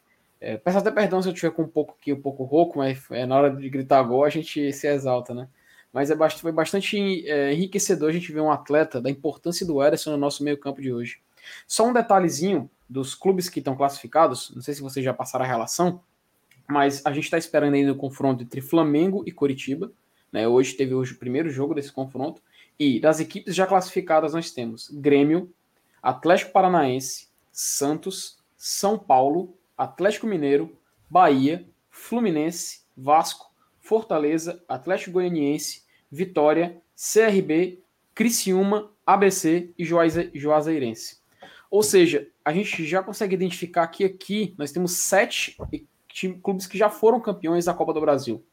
é, 0.44 0.58
peço 0.58 0.76
até 0.76 0.90
perdão 0.90 1.22
se 1.22 1.28
eu 1.28 1.32
estiver 1.32 1.52
com 1.52 1.62
um 1.62 1.68
pouco 1.68 1.96
aqui, 1.98 2.12
um 2.12 2.20
pouco 2.20 2.44
rouco, 2.44 2.76
mas 2.76 3.02
é, 3.10 3.24
na 3.24 3.34
hora 3.34 3.56
de 3.56 3.70
gritar 3.70 4.02
gol 4.02 4.24
a 4.24 4.28
gente 4.28 4.70
se 4.74 4.86
exalta, 4.86 5.32
né? 5.32 5.48
Mas 5.90 6.10
é 6.10 6.14
bastante, 6.14 6.42
foi 6.42 6.52
bastante 6.52 7.26
é, 7.26 7.54
enriquecedor 7.54 8.10
a 8.10 8.12
gente 8.12 8.30
ver 8.30 8.42
um 8.42 8.50
atleta 8.50 9.00
da 9.00 9.08
importância 9.08 9.64
do 9.64 9.82
Ederson 9.82 10.10
no 10.10 10.18
nosso 10.18 10.44
meio 10.44 10.58
campo 10.58 10.82
de 10.82 10.92
hoje. 10.92 11.18
Só 11.66 11.88
um 11.88 11.94
detalhezinho 11.94 12.70
dos 12.86 13.14
clubes 13.14 13.48
que 13.48 13.60
estão 13.60 13.74
classificados, 13.74 14.52
não 14.54 14.60
sei 14.60 14.74
se 14.74 14.82
vocês 14.82 15.02
já 15.02 15.14
passaram 15.14 15.46
a 15.46 15.48
relação, 15.48 16.02
mas 16.68 17.04
a 17.04 17.12
gente 17.12 17.24
está 17.24 17.38
esperando 17.38 17.74
ainda 17.74 17.92
o 17.92 17.96
confronto 17.96 18.42
entre 18.42 18.60
Flamengo 18.60 19.22
e 19.26 19.32
Coritiba. 19.32 19.92
Né? 20.32 20.48
Hoje 20.48 20.74
teve 20.74 20.94
hoje 20.94 21.12
o 21.12 21.18
primeiro 21.18 21.50
jogo 21.50 21.74
desse 21.74 21.92
confronto. 21.92 22.42
E 22.78 22.98
das 22.98 23.20
equipes 23.20 23.54
já 23.54 23.66
classificadas 23.66 24.32
nós 24.32 24.50
temos 24.50 24.90
Grêmio, 24.90 25.52
Atlético 26.02 26.52
Paranaense, 26.52 27.28
Santos, 27.52 28.38
São 28.56 28.98
Paulo, 28.98 29.54
Atlético 29.78 30.26
Mineiro, 30.26 30.76
Bahia, 31.08 31.64
Fluminense, 31.90 32.80
Vasco, 32.96 33.52
Fortaleza, 33.80 34.62
Atlético 34.68 35.12
Goianiense, 35.12 35.82
Vitória, 36.10 36.80
CRB, 36.96 37.80
Criciúma, 38.14 38.90
ABC 39.06 39.70
e 39.78 39.84
Juazeirense. 39.84 41.18
Ou 41.70 41.82
seja, 41.82 42.28
a 42.44 42.52
gente 42.52 42.84
já 42.84 43.02
consegue 43.02 43.34
identificar 43.34 43.86
que 43.88 44.04
aqui 44.04 44.54
nós 44.56 44.72
temos 44.72 44.92
sete 44.92 45.56
clubes 46.42 46.66
que 46.66 46.78
já 46.78 46.88
foram 46.88 47.20
campeões 47.20 47.64
da 47.64 47.74
Copa 47.74 47.92
do 47.92 48.00
Brasil. 48.00 48.44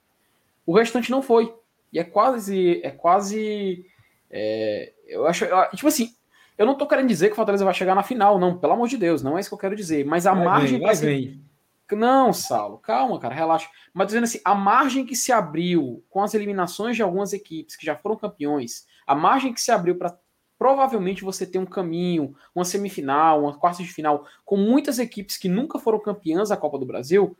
O 0.66 0.76
restante 0.76 1.12
não 1.12 1.22
foi. 1.22 1.54
E 1.92 2.00
é 2.00 2.04
quase. 2.04 2.82
É 2.84 2.92
quase. 2.92 3.86
É, 4.30 4.94
eu 5.08 5.28
acho. 5.28 5.46
Tipo 5.76 5.88
assim, 5.88 6.14
eu 6.58 6.66
não 6.66 6.76
tô 6.76 6.88
querendo 6.88 7.08
dizer 7.08 7.28
que 7.28 7.34
o 7.34 7.36
Fortaleza 7.36 7.66
vai 7.66 7.74
chegar 7.74 7.96
na 7.96 8.04
final, 8.04 8.38
não, 8.38 8.58
pelo 8.58 8.74
amor 8.74 8.88
de 8.88 8.98
Deus, 8.98 9.24
não 9.24 9.38
é 9.38 9.42
isso 9.42 9.50
que 9.50 9.56
eu 9.56 9.60
quero 9.60 9.76
dizer. 9.76 10.06
Mas 10.06 10.28
a 10.28 10.34
vai 10.34 10.46
margem. 10.46 10.78
Bem, 10.78 10.86
vai 10.86 10.96
se... 10.96 11.42
Não, 11.92 12.32
Saulo, 12.32 12.78
calma, 12.78 13.20
cara, 13.20 13.36
relaxa. 13.36 13.70
Mas 13.94 14.08
dizendo 14.08 14.24
assim, 14.24 14.40
a 14.46 14.56
margem 14.56 15.06
que 15.06 15.16
se 15.16 15.32
abriu 15.32 16.04
com 16.10 16.24
as 16.24 16.34
eliminações 16.34 16.96
de 16.96 17.04
algumas 17.04 17.34
equipes 17.34 17.76
que 17.76 17.86
já 17.86 17.96
foram 17.96 18.16
campeões, 18.16 18.86
a 19.06 19.14
margem 19.14 19.54
que 19.54 19.60
se 19.60 19.72
abriu 19.72 19.96
para 19.96 20.18
provavelmente 20.58 21.24
você 21.24 21.46
ter 21.46 21.58
um 21.58 21.66
caminho, 21.66 22.36
uma 22.54 22.64
semifinal, 22.64 23.42
uma 23.42 23.58
quarta 23.58 23.82
de 23.82 23.92
final, 23.92 24.26
com 24.46 24.56
muitas 24.56 25.00
equipes 25.00 25.36
que 25.36 25.50
nunca 25.50 25.80
foram 25.80 26.00
campeãs 26.00 26.50
da 26.50 26.56
Copa 26.56 26.78
do 26.78 26.86
Brasil, 26.86 27.36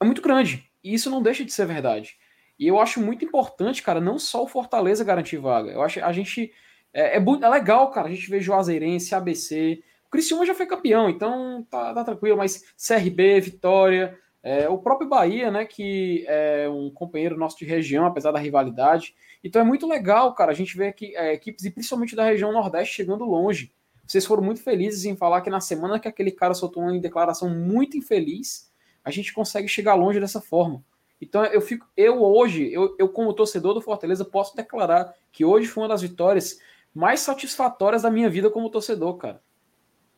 é 0.00 0.04
muito 0.04 0.22
grande. 0.22 0.70
E 0.82 0.94
isso 0.94 1.10
não 1.10 1.22
deixa 1.22 1.44
de 1.44 1.52
ser 1.52 1.66
verdade. 1.66 2.16
E 2.58 2.66
eu 2.66 2.78
acho 2.78 3.00
muito 3.00 3.24
importante, 3.24 3.82
cara, 3.82 4.00
não 4.00 4.18
só 4.18 4.42
o 4.42 4.48
Fortaleza 4.48 5.04
garantir 5.04 5.38
vaga. 5.38 5.70
Eu 5.70 5.82
acho 5.82 6.02
a 6.04 6.12
gente 6.12 6.52
é, 6.94 7.16
é, 7.16 7.20
é, 7.20 7.48
legal, 7.48 7.90
cara, 7.90 8.06
a 8.06 8.10
gente 8.10 8.30
vê 8.30 8.40
Juazeirense, 8.40 9.14
ABC. 9.14 9.82
O 10.06 10.10
Criciúma 10.10 10.46
já 10.46 10.54
foi 10.54 10.64
campeão, 10.64 11.10
então 11.10 11.66
tá, 11.68 11.92
tá 11.92 12.04
tranquilo, 12.04 12.38
mas 12.38 12.62
CRB, 12.76 13.40
Vitória, 13.40 14.16
é, 14.40 14.68
o 14.68 14.78
próprio 14.78 15.08
Bahia, 15.08 15.50
né, 15.50 15.64
que 15.64 16.24
é 16.28 16.68
um 16.68 16.88
companheiro 16.90 17.36
nosso 17.36 17.58
de 17.58 17.64
região, 17.64 18.06
apesar 18.06 18.30
da 18.30 18.38
rivalidade. 18.38 19.14
Então 19.42 19.60
é 19.60 19.64
muito 19.64 19.88
legal, 19.88 20.32
cara, 20.34 20.52
a 20.52 20.54
gente 20.54 20.76
vê 20.76 20.86
aqui 20.86 21.16
é, 21.16 21.32
equipes, 21.32 21.64
e 21.64 21.70
principalmente 21.70 22.14
da 22.14 22.24
região 22.24 22.52
Nordeste, 22.52 22.94
chegando 22.94 23.24
longe. 23.24 23.72
Vocês 24.06 24.24
foram 24.24 24.42
muito 24.42 24.62
felizes 24.62 25.04
em 25.04 25.16
falar 25.16 25.40
que 25.40 25.50
na 25.50 25.60
semana 25.60 25.98
que 25.98 26.06
aquele 26.06 26.30
cara 26.30 26.54
soltou 26.54 26.82
uma 26.82 26.96
declaração 27.00 27.48
muito 27.48 27.96
infeliz, 27.96 28.70
a 29.04 29.10
gente 29.10 29.32
consegue 29.32 29.68
chegar 29.68 29.94
longe 29.94 30.18
dessa 30.18 30.40
forma. 30.40 30.82
Então 31.20 31.44
eu 31.44 31.60
fico, 31.60 31.86
eu 31.96 32.22
hoje, 32.22 32.72
eu, 32.72 32.96
eu 32.98 33.08
como 33.08 33.32
torcedor 33.32 33.74
do 33.74 33.80
Fortaleza, 33.80 34.24
posso 34.24 34.56
declarar 34.56 35.14
que 35.30 35.44
hoje 35.44 35.66
foi 35.66 35.82
uma 35.82 35.88
das 35.88 36.02
vitórias 36.02 36.58
mais 36.94 37.20
satisfatórias 37.20 38.02
da 38.02 38.10
minha 38.10 38.30
vida 38.30 38.50
como 38.50 38.70
torcedor, 38.70 39.16
cara. 39.16 39.42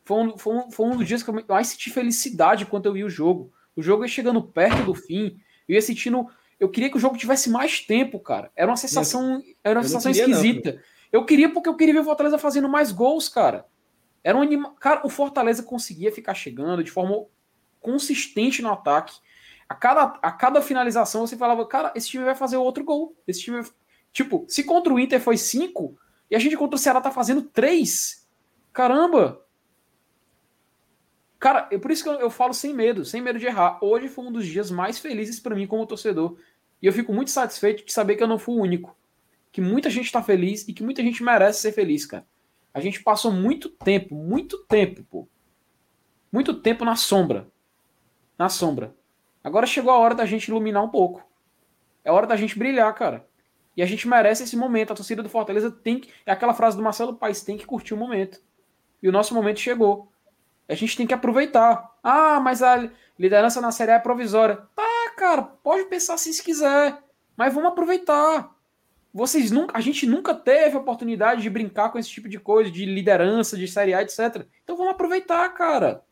Foi 0.05 0.19
um, 0.19 0.39
foi 0.39 0.55
um, 0.55 0.71
foi 0.71 0.87
um 0.87 0.97
dos 0.97 1.07
dias 1.07 1.23
que 1.23 1.31
eu 1.31 1.45
mais 1.49 1.69
senti 1.69 1.91
felicidade 1.91 2.67
quando 2.67 2.87
eu 2.87 2.93
vi 2.93 3.03
o 3.03 3.11
jogo. 3.11 3.53
O 3.75 3.83
jogo 3.83 4.05
ia 4.05 4.09
chegando 4.09 4.43
perto 4.43 4.85
do 4.85 4.95
fim, 4.95 5.39
eu 5.69 5.75
ia 5.75 5.83
sentindo. 5.83 6.27
Eu 6.59 6.69
queria 6.71 6.91
que 6.91 6.97
o 6.97 7.01
jogo 7.01 7.19
tivesse 7.19 7.51
mais 7.51 7.81
tempo, 7.81 8.19
cara. 8.21 8.51
Era 8.55 8.71
uma 8.71 8.77
sensação, 8.77 9.43
era 9.63 9.79
uma 9.79 9.83
sensação 9.83 10.11
esquisita. 10.11 10.73
Não, 10.73 10.81
eu 11.13 11.25
queria 11.25 11.53
porque 11.53 11.69
eu 11.69 11.77
queria 11.77 11.95
ver 11.95 12.01
o 12.01 12.05
Fortaleza 12.05 12.39
fazendo 12.39 12.69
mais 12.69 12.93
gols, 12.93 13.29
cara. 13.29 13.67
Era 14.25 14.39
um 14.39 14.43
anima... 14.43 14.75
Cara, 14.81 15.07
o 15.07 15.11
Fortaleza 15.11 15.63
conseguia 15.63 16.11
ficar 16.11 16.35
chegando 16.35 16.83
de 16.83 16.91
forma 16.91 17.27
consistente 17.87 18.61
no 18.61 18.73
ataque. 18.73 19.17
A 19.69 19.75
cada, 19.75 20.03
a 20.21 20.33
cada 20.33 20.61
finalização 20.61 21.25
você 21.25 21.37
falava, 21.37 21.65
cara, 21.65 21.93
esse 21.95 22.09
time 22.09 22.25
vai 22.25 22.35
fazer 22.35 22.57
outro 22.57 22.83
gol. 22.83 23.17
Esse 23.29 23.43
time. 23.43 23.63
Tipo, 24.13 24.45
se 24.49 24.65
contra 24.65 24.93
o 24.93 24.99
Inter 24.99 25.21
foi 25.21 25.37
5 25.37 25.97
e 26.29 26.35
a 26.35 26.39
gente 26.41 26.57
contra 26.57 26.75
o 26.75 26.79
Ceará 26.79 27.01
tá 27.01 27.13
fazendo 27.13 27.43
3. 27.43 28.27
Caramba! 28.73 29.41
Cara, 31.39 31.69
é 31.71 31.79
por 31.79 31.93
isso 31.93 32.03
que 32.03 32.09
eu, 32.09 32.15
eu, 32.15 32.31
falo 32.31 32.53
sem 32.53 32.75
medo, 32.75 33.05
sem 33.05 33.21
medo 33.21 33.39
de 33.39 33.47
errar. 33.47 33.79
Hoje 33.81 34.09
foi 34.09 34.25
um 34.25 34.33
dos 34.33 34.47
dias 34.47 34.69
mais 34.69 34.99
felizes 34.99 35.39
para 35.39 35.55
mim 35.55 35.67
como 35.67 35.87
torcedor. 35.87 36.37
E 36.83 36.87
eu 36.87 36.93
fico 36.93 37.13
muito 37.13 37.31
satisfeito 37.31 37.85
de 37.85 37.93
saber 37.93 38.17
que 38.17 38.23
eu 38.23 38.29
não 38.29 38.39
fui 38.39 38.57
o 38.57 38.61
único. 38.61 38.97
Que 39.53 39.61
muita 39.61 39.89
gente 39.89 40.11
tá 40.11 40.23
feliz 40.23 40.67
e 40.67 40.73
que 40.73 40.83
muita 40.83 41.03
gente 41.03 41.23
merece 41.23 41.61
ser 41.61 41.73
feliz, 41.73 42.05
cara. 42.05 42.27
A 42.75 42.81
gente 42.81 43.03
passou 43.03 43.31
muito 43.31 43.69
tempo, 43.69 44.15
muito 44.15 44.59
tempo, 44.65 45.05
pô. 45.05 45.29
Muito 46.33 46.55
tempo 46.55 46.85
na 46.85 46.97
sombra. 46.97 47.49
Na 48.39 48.49
sombra. 48.49 48.95
Agora 49.43 49.67
chegou 49.67 49.93
a 49.93 49.99
hora 49.99 50.15
da 50.15 50.27
gente 50.27 50.49
iluminar 50.49 50.83
um 50.83 50.89
pouco. 50.89 51.23
É 52.05 52.11
hora 52.11 52.27
da 52.27 52.37
gente 52.37 52.59
brilhar, 52.59 52.93
cara. 52.95 53.27
E 53.77 53.83
a 53.83 53.87
gente 53.87 54.09
merece 54.09 54.45
esse 54.45 54.57
momento. 54.57 54.93
A 54.93 54.97
torcida 54.97 55.23
do 55.23 55.29
Fortaleza 55.29 55.71
tem 55.71 56.01
que. 56.01 56.11
É 56.25 56.33
aquela 56.33 56.55
frase 56.55 56.77
do 56.77 56.83
Marcelo 56.83 57.15
Paes: 57.15 57.43
tem 57.43 57.57
que 57.57 57.67
curtir 57.67 57.95
o 57.95 57.97
momento. 57.97 58.41
E 59.03 59.09
o 59.09 59.13
nosso 59.13 59.35
momento 59.35 59.61
chegou. 59.61 60.11
A 60.69 60.75
gente 60.75 60.97
tem 60.97 61.07
que 61.07 61.15
aproveitar. 61.15 61.97
Ah, 62.03 62.41
mas 62.41 62.63
a 62.63 62.91
liderança 63.19 63.61
na 63.61 63.71
Série 63.71 63.93
A 63.93 63.95
é 63.95 63.99
provisória. 63.99 64.57
Tá, 64.75 65.15
cara, 65.17 65.43
pode 65.43 65.85
pensar 65.85 66.15
assim 66.15 66.33
se 66.33 66.43
quiser. 66.43 66.99
Mas 67.37 67.55
vamos 67.55 67.71
aproveitar. 67.71 68.51
Vocês 69.13 69.51
nunca, 69.51 69.77
a 69.77 69.81
gente 69.81 70.07
nunca 70.07 70.35
teve 70.35 70.77
a 70.77 70.81
oportunidade 70.81 71.41
de 71.41 71.49
brincar 71.49 71.91
com 71.91 71.99
esse 71.99 72.11
tipo 72.11 72.29
de 72.29 72.39
coisa, 72.39 72.71
de 72.71 72.85
liderança, 72.85 73.57
de 73.57 73.67
Série 73.67 73.95
A, 73.95 74.03
etc. 74.03 74.47
Então 74.63 74.77
vamos 74.77 74.93
aproveitar, 74.93 75.49
cara. 75.55 76.03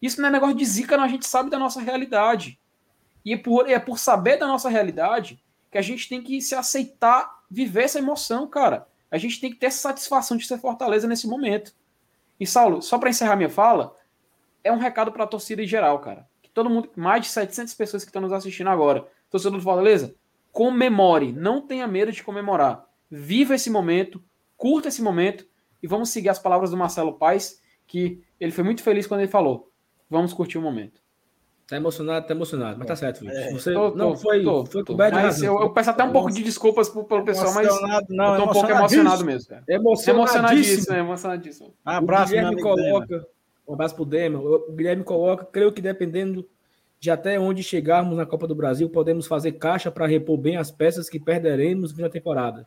Isso 0.00 0.20
não 0.20 0.28
é 0.28 0.32
negócio 0.32 0.56
de 0.56 0.64
zica, 0.64 0.96
não. 0.96 1.04
A 1.04 1.08
gente 1.08 1.26
sabe 1.26 1.50
da 1.50 1.58
nossa 1.58 1.80
realidade. 1.80 2.58
E 3.24 3.34
é 3.34 3.36
por, 3.36 3.68
é 3.68 3.78
por 3.78 3.98
saber 3.98 4.38
da 4.38 4.46
nossa 4.46 4.68
realidade 4.68 5.42
que 5.70 5.78
a 5.78 5.82
gente 5.82 6.08
tem 6.08 6.22
que 6.22 6.40
se 6.40 6.54
aceitar 6.54 7.40
viver 7.50 7.84
essa 7.84 7.98
emoção, 7.98 8.46
cara. 8.46 8.86
A 9.10 9.18
gente 9.18 9.40
tem 9.40 9.50
que 9.50 9.56
ter 9.56 9.66
essa 9.66 9.78
satisfação 9.78 10.36
de 10.36 10.46
ser 10.46 10.58
Fortaleza 10.58 11.06
nesse 11.06 11.26
momento. 11.26 11.74
E, 12.38 12.46
Saulo, 12.46 12.80
só 12.80 12.98
para 12.98 13.10
encerrar 13.10 13.36
minha 13.36 13.50
fala, 13.50 13.96
é 14.64 14.72
um 14.72 14.78
recado 14.78 15.12
para 15.12 15.24
a 15.24 15.26
torcida 15.26 15.62
em 15.62 15.66
geral, 15.66 15.98
cara. 15.98 16.28
Que 16.42 16.50
todo 16.50 16.70
mundo, 16.70 16.90
mais 16.96 17.22
de 17.22 17.28
700 17.28 17.74
pessoas 17.74 18.04
que 18.04 18.08
estão 18.08 18.22
nos 18.22 18.32
assistindo 18.32 18.70
agora, 18.70 19.06
torcedor 19.28 19.58
do 19.58 19.64
Fortaleza, 19.64 20.14
comemore, 20.52 21.32
não 21.32 21.60
tenha 21.60 21.86
medo 21.86 22.12
de 22.12 22.22
comemorar. 22.22 22.86
Viva 23.10 23.54
esse 23.54 23.68
momento, 23.68 24.22
curta 24.56 24.88
esse 24.88 25.02
momento 25.02 25.46
e 25.82 25.86
vamos 25.86 26.10
seguir 26.10 26.28
as 26.28 26.38
palavras 26.38 26.70
do 26.70 26.76
Marcelo 26.76 27.14
Paes, 27.14 27.60
que 27.86 28.22
ele 28.38 28.52
foi 28.52 28.64
muito 28.64 28.82
feliz 28.82 29.06
quando 29.06 29.20
ele 29.20 29.30
falou: 29.30 29.69
vamos 30.10 30.32
curtir 30.32 30.58
o 30.58 30.62
momento. 30.62 31.00
Tá 31.70 31.76
emocionado, 31.76 32.26
tá 32.26 32.34
emocionado, 32.34 32.76
mas 32.76 32.88
tá 32.88 32.96
certo, 32.96 33.20
Felipe. 33.20 33.36
É, 33.36 33.52
Você 33.52 33.72
tô, 33.72 33.94
não 33.94 34.10
tô, 34.10 34.16
foi, 34.16 34.42
tô, 34.42 34.66
foi 34.66 34.84
coberto 34.84 35.16
de 35.16 35.22
razão. 35.22 35.54
Eu, 35.54 35.62
eu, 35.62 35.70
peço 35.70 35.90
até 35.90 36.02
um 36.02 36.10
pouco 36.10 36.28
de 36.28 36.42
desculpas 36.42 36.88
pro, 36.88 37.04
pelo 37.04 37.24
pessoal, 37.24 37.54
mas 37.54 37.68
não, 38.08 38.34
eu 38.34 38.42
tô 38.42 38.50
um 38.50 38.52
pouco 38.52 38.70
emocionado 38.72 39.24
mesmo, 39.24 39.48
cara. 39.48 39.62
Emocionadíssimo, 39.68 40.96
emocionadíssimo. 40.96 41.68
Um 41.86 41.90
abraço, 41.90 42.32
o 42.32 42.36
Guilherme 42.36 42.60
coloca, 42.60 43.26
um 43.68 43.74
abraço 43.74 43.94
pro 43.94 44.04
Dema. 44.04 44.40
O 44.40 44.72
Guilherme 44.72 45.04
coloca, 45.04 45.44
creio 45.44 45.70
que 45.70 45.80
dependendo 45.80 46.44
de 46.98 47.08
até 47.08 47.38
onde 47.38 47.62
chegarmos 47.62 48.16
na 48.16 48.26
Copa 48.26 48.48
do 48.48 48.54
Brasil, 48.54 48.90
podemos 48.90 49.28
fazer 49.28 49.52
caixa 49.52 49.92
para 49.92 50.08
repor 50.08 50.36
bem 50.36 50.56
as 50.56 50.72
peças 50.72 51.08
que 51.08 51.20
perderemos 51.20 51.96
na 51.96 52.10
temporada. 52.10 52.66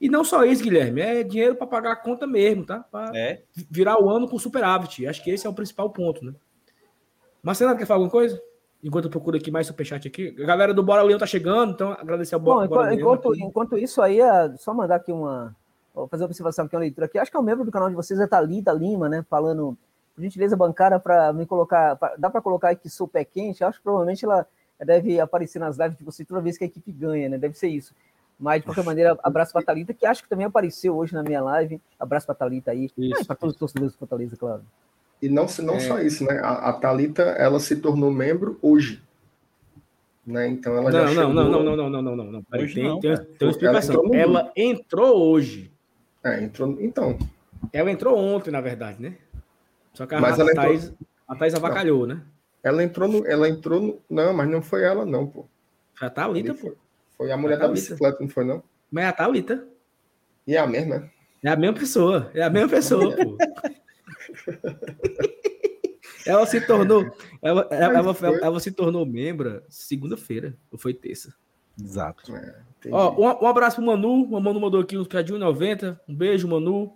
E 0.00 0.08
não 0.08 0.24
só 0.24 0.42
isso, 0.42 0.64
Guilherme, 0.64 1.02
é 1.02 1.22
dinheiro 1.22 1.54
para 1.54 1.66
pagar 1.66 1.92
a 1.92 1.96
conta 1.96 2.26
mesmo, 2.26 2.64
tá? 2.64 2.80
Pra 2.80 3.12
é. 3.14 3.42
virar 3.70 4.02
o 4.02 4.08
ano 4.08 4.26
com 4.26 4.38
superávit. 4.38 5.06
Acho 5.06 5.22
que 5.22 5.30
esse 5.30 5.46
é 5.46 5.50
o 5.50 5.54
principal 5.54 5.90
ponto, 5.90 6.24
né? 6.24 6.32
Marcelo, 7.42 7.76
quer 7.76 7.86
falar 7.86 7.96
alguma 7.96 8.10
coisa? 8.10 8.40
Enquanto 8.82 9.06
eu 9.06 9.10
procuro 9.10 9.36
aqui 9.36 9.50
mais 9.50 9.66
superchat 9.66 10.06
aqui. 10.06 10.34
A 10.40 10.46
galera 10.46 10.72
do 10.74 10.82
Bora 10.82 11.02
Leão 11.02 11.18
tá 11.18 11.26
chegando, 11.26 11.72
então 11.72 11.92
agradecer 11.92 12.34
ao 12.34 12.40
Bora, 12.40 12.68
Bom, 12.68 12.90
enquanto, 12.90 13.28
Leão. 13.30 13.48
Enquanto 13.48 13.78
isso 13.78 14.00
aí, 14.00 14.20
é 14.20 14.56
só 14.56 14.72
mandar 14.72 14.96
aqui 14.96 15.12
uma... 15.12 15.54
Vou 15.94 16.08
fazer 16.08 16.22
uma 16.22 16.26
observação 16.26 16.64
aqui, 16.64 16.74
uma 16.74 16.80
leitura 16.80 17.06
aqui. 17.06 17.18
Acho 17.18 17.30
que 17.30 17.36
é 17.36 17.40
um 17.40 17.44
membro 17.44 17.64
do 17.64 17.70
canal 17.70 17.88
de 17.88 17.94
vocês, 17.94 18.18
é 18.18 18.26
Thalita 18.26 18.72
Lima, 18.72 19.08
né? 19.08 19.24
Falando 19.28 19.76
por 20.14 20.22
gentileza 20.22 20.56
bancária 20.56 20.98
para 20.98 21.32
me 21.32 21.46
colocar, 21.46 21.96
pra, 21.96 22.14
dá 22.16 22.30
para 22.30 22.40
colocar 22.40 22.74
que 22.74 22.88
sou 22.88 23.06
pé 23.06 23.24
quente, 23.24 23.62
acho 23.64 23.78
que 23.78 23.84
provavelmente 23.84 24.24
ela 24.24 24.46
deve 24.80 25.20
aparecer 25.20 25.58
nas 25.58 25.78
lives 25.78 25.96
de 25.96 26.04
você 26.04 26.24
toda 26.24 26.40
vez 26.40 26.58
que 26.58 26.64
a 26.64 26.66
equipe 26.66 26.90
ganha, 26.92 27.28
né? 27.28 27.38
Deve 27.38 27.56
ser 27.56 27.68
isso. 27.68 27.94
Mas, 28.38 28.60
de 28.60 28.66
qualquer 28.66 28.84
maneira, 28.84 29.16
abraço 29.22 29.52
para 29.52 29.62
Thalita, 29.62 29.94
que 29.94 30.04
acho 30.04 30.22
que 30.22 30.28
também 30.28 30.46
apareceu 30.46 30.96
hoje 30.96 31.14
na 31.14 31.22
minha 31.22 31.40
live. 31.40 31.80
Abraço 32.00 32.26
para 32.26 32.34
Thalita 32.34 32.72
aí. 32.72 32.90
Ah, 33.14 33.24
para 33.24 33.36
todos 33.36 33.54
os 33.54 33.58
torcedores 33.58 33.92
do 33.92 33.98
Fortaleza, 33.98 34.36
claro. 34.36 34.62
E 35.22 35.28
não, 35.28 35.46
não 35.62 35.76
é. 35.76 35.80
só 35.80 36.00
isso, 36.00 36.24
né? 36.24 36.40
A, 36.42 36.70
a 36.70 36.72
Thalita, 36.72 37.22
ela 37.22 37.60
se 37.60 37.76
tornou 37.76 38.10
membro 38.10 38.58
hoje. 38.60 39.00
Né? 40.26 40.48
Então 40.48 40.76
ela 40.76 40.90
não, 40.90 40.92
já 40.92 41.02
não, 41.02 41.08
chegou... 41.08 41.32
não, 41.32 41.44
não, 41.48 41.62
não, 41.62 41.76
não, 41.76 41.90
não, 41.90 42.02
não, 42.02 42.16
não, 42.16 42.32
não. 42.32 42.42
Peraí, 42.42 42.74
tem, 42.74 42.82
não, 42.82 42.98
tem, 42.98 43.16
tem, 43.16 43.26
uma 43.40 43.50
explicação. 43.50 43.94
Ela 43.94 44.04
entrou, 44.04 44.16
ela 44.16 44.52
entrou 44.56 45.30
hoje. 45.30 45.72
É, 46.24 46.42
entrou. 46.42 46.76
Então. 46.80 47.16
Ela 47.72 47.90
entrou 47.92 48.18
ontem, 48.18 48.50
na 48.50 48.60
verdade, 48.60 49.00
né? 49.00 49.16
Só 49.94 50.06
que 50.06 50.14
a, 50.16 50.20
mas 50.20 50.40
a, 50.40 50.44
Thaís, 50.44 50.84
entrou... 50.86 51.08
a 51.28 51.36
Thaís 51.36 51.54
avacalhou, 51.54 52.06
não. 52.06 52.16
né? 52.16 52.22
Ela 52.62 52.82
entrou 52.82 53.08
no. 53.08 53.26
Ela 53.26 53.48
entrou 53.48 53.80
no. 53.80 54.00
Não, 54.10 54.32
mas 54.32 54.48
não 54.48 54.60
foi 54.60 54.82
ela, 54.82 55.06
não, 55.06 55.26
pô. 55.26 55.46
Foi 55.94 56.08
a 56.08 56.10
Thalita, 56.10 56.54
pô. 56.54 56.74
Foi 57.16 57.30
a 57.30 57.36
mulher 57.36 57.56
a 57.56 57.66
da 57.66 57.68
bicicleta, 57.68 58.18
não 58.20 58.28
foi, 58.28 58.44
não? 58.44 58.62
Mas 58.90 59.04
é 59.04 59.08
a 59.08 59.12
Thalita. 59.12 59.66
E 60.46 60.56
é 60.56 60.58
a 60.58 60.66
mesma, 60.66 60.98
né? 60.98 61.10
É 61.44 61.48
a 61.50 61.56
mesma 61.56 61.78
pessoa. 61.78 62.30
É 62.34 62.42
a 62.42 62.50
mesma 62.50 62.68
pessoa, 62.68 63.14
pô. 63.14 63.36
ela 66.26 66.46
se 66.46 66.60
tornou. 66.60 67.04
Ela, 67.40 67.68
ela, 67.70 67.98
ela, 67.98 68.38
ela, 68.42 68.60
se 68.60 68.70
tornou 68.70 69.06
membro 69.06 69.62
segunda-feira. 69.68 70.56
Ou 70.70 70.78
foi 70.78 70.94
terça? 70.94 71.34
Exato. 71.80 72.34
É, 72.34 72.54
Ó, 72.90 73.12
um, 73.14 73.44
um, 73.44 73.46
abraço 73.46 73.76
pro 73.76 73.86
Manu. 73.86 74.24
O 74.24 74.40
Manu 74.40 74.60
mandou 74.60 74.80
aqui 74.80 74.96
um 74.96 75.02
de 75.02 75.08
1,90. 75.08 75.98
Um 76.08 76.14
beijo, 76.14 76.48
Manu. 76.48 76.92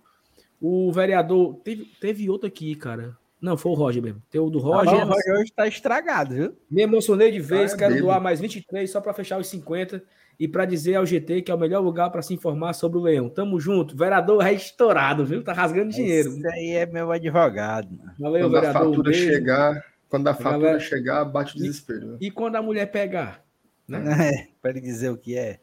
O 0.60 0.92
vereador. 0.92 1.56
Teve, 1.64 1.84
teve 2.00 2.30
outro 2.30 2.46
aqui, 2.46 2.74
cara. 2.74 3.16
Não, 3.40 3.56
foi 3.56 3.72
o 3.72 3.74
Roger 3.74 4.02
mesmo. 4.02 4.22
Tem 4.30 4.40
o 4.40 4.50
do 4.50 4.58
Roger. 4.58 4.94
Ah, 4.94 5.04
o 5.04 5.08
Roger 5.08 5.34
hoje 5.34 5.52
tá 5.52 5.66
estragado, 5.66 6.34
viu? 6.34 6.56
Me 6.70 6.82
emocionei 6.82 7.30
de 7.30 7.40
vez, 7.40 7.74
ah, 7.74 7.76
quero 7.76 7.98
doar 7.98 8.20
mais 8.20 8.40
23 8.40 8.90
só 8.90 9.00
para 9.00 9.12
fechar 9.12 9.38
os 9.38 9.46
50 9.46 10.02
e 10.38 10.46
para 10.46 10.64
dizer 10.64 10.96
ao 10.96 11.06
GT 11.06 11.42
que 11.42 11.50
é 11.50 11.54
o 11.54 11.58
melhor 11.58 11.80
lugar 11.80 12.10
para 12.10 12.22
se 12.22 12.34
informar 12.34 12.74
sobre 12.74 12.98
o 12.98 13.02
Leão. 13.02 13.28
Tamo 13.28 13.58
junto. 13.58 13.96
Vereador 13.96 14.46
é 14.46 14.52
estourado, 14.52 15.24
viu? 15.24 15.42
Tá 15.42 15.52
rasgando 15.52 15.90
dinheiro. 15.90 16.30
Isso 16.30 16.48
aí 16.48 16.70
é 16.72 16.86
meu 16.86 17.10
advogado. 17.10 17.98
Valeu, 18.18 18.42
quando 18.42 18.52
vereador. 18.52 18.82
A 18.82 18.84
fatura 18.84 19.10
um 19.10 19.14
chegar, 19.14 19.84
quando 20.08 20.28
a 20.28 20.34
fatura 20.34 20.58
galera... 20.58 20.80
chegar, 20.80 21.24
bate 21.24 21.54
o 21.54 21.58
desespero. 21.58 22.06
Né? 22.12 22.18
E 22.20 22.30
quando 22.30 22.56
a 22.56 22.62
mulher 22.62 22.90
pegar? 22.90 23.42
Né? 23.88 23.98
É, 24.34 24.48
para 24.60 24.72
ele 24.72 24.80
dizer 24.80 25.10
o 25.10 25.16
que 25.16 25.36
é. 25.38 25.58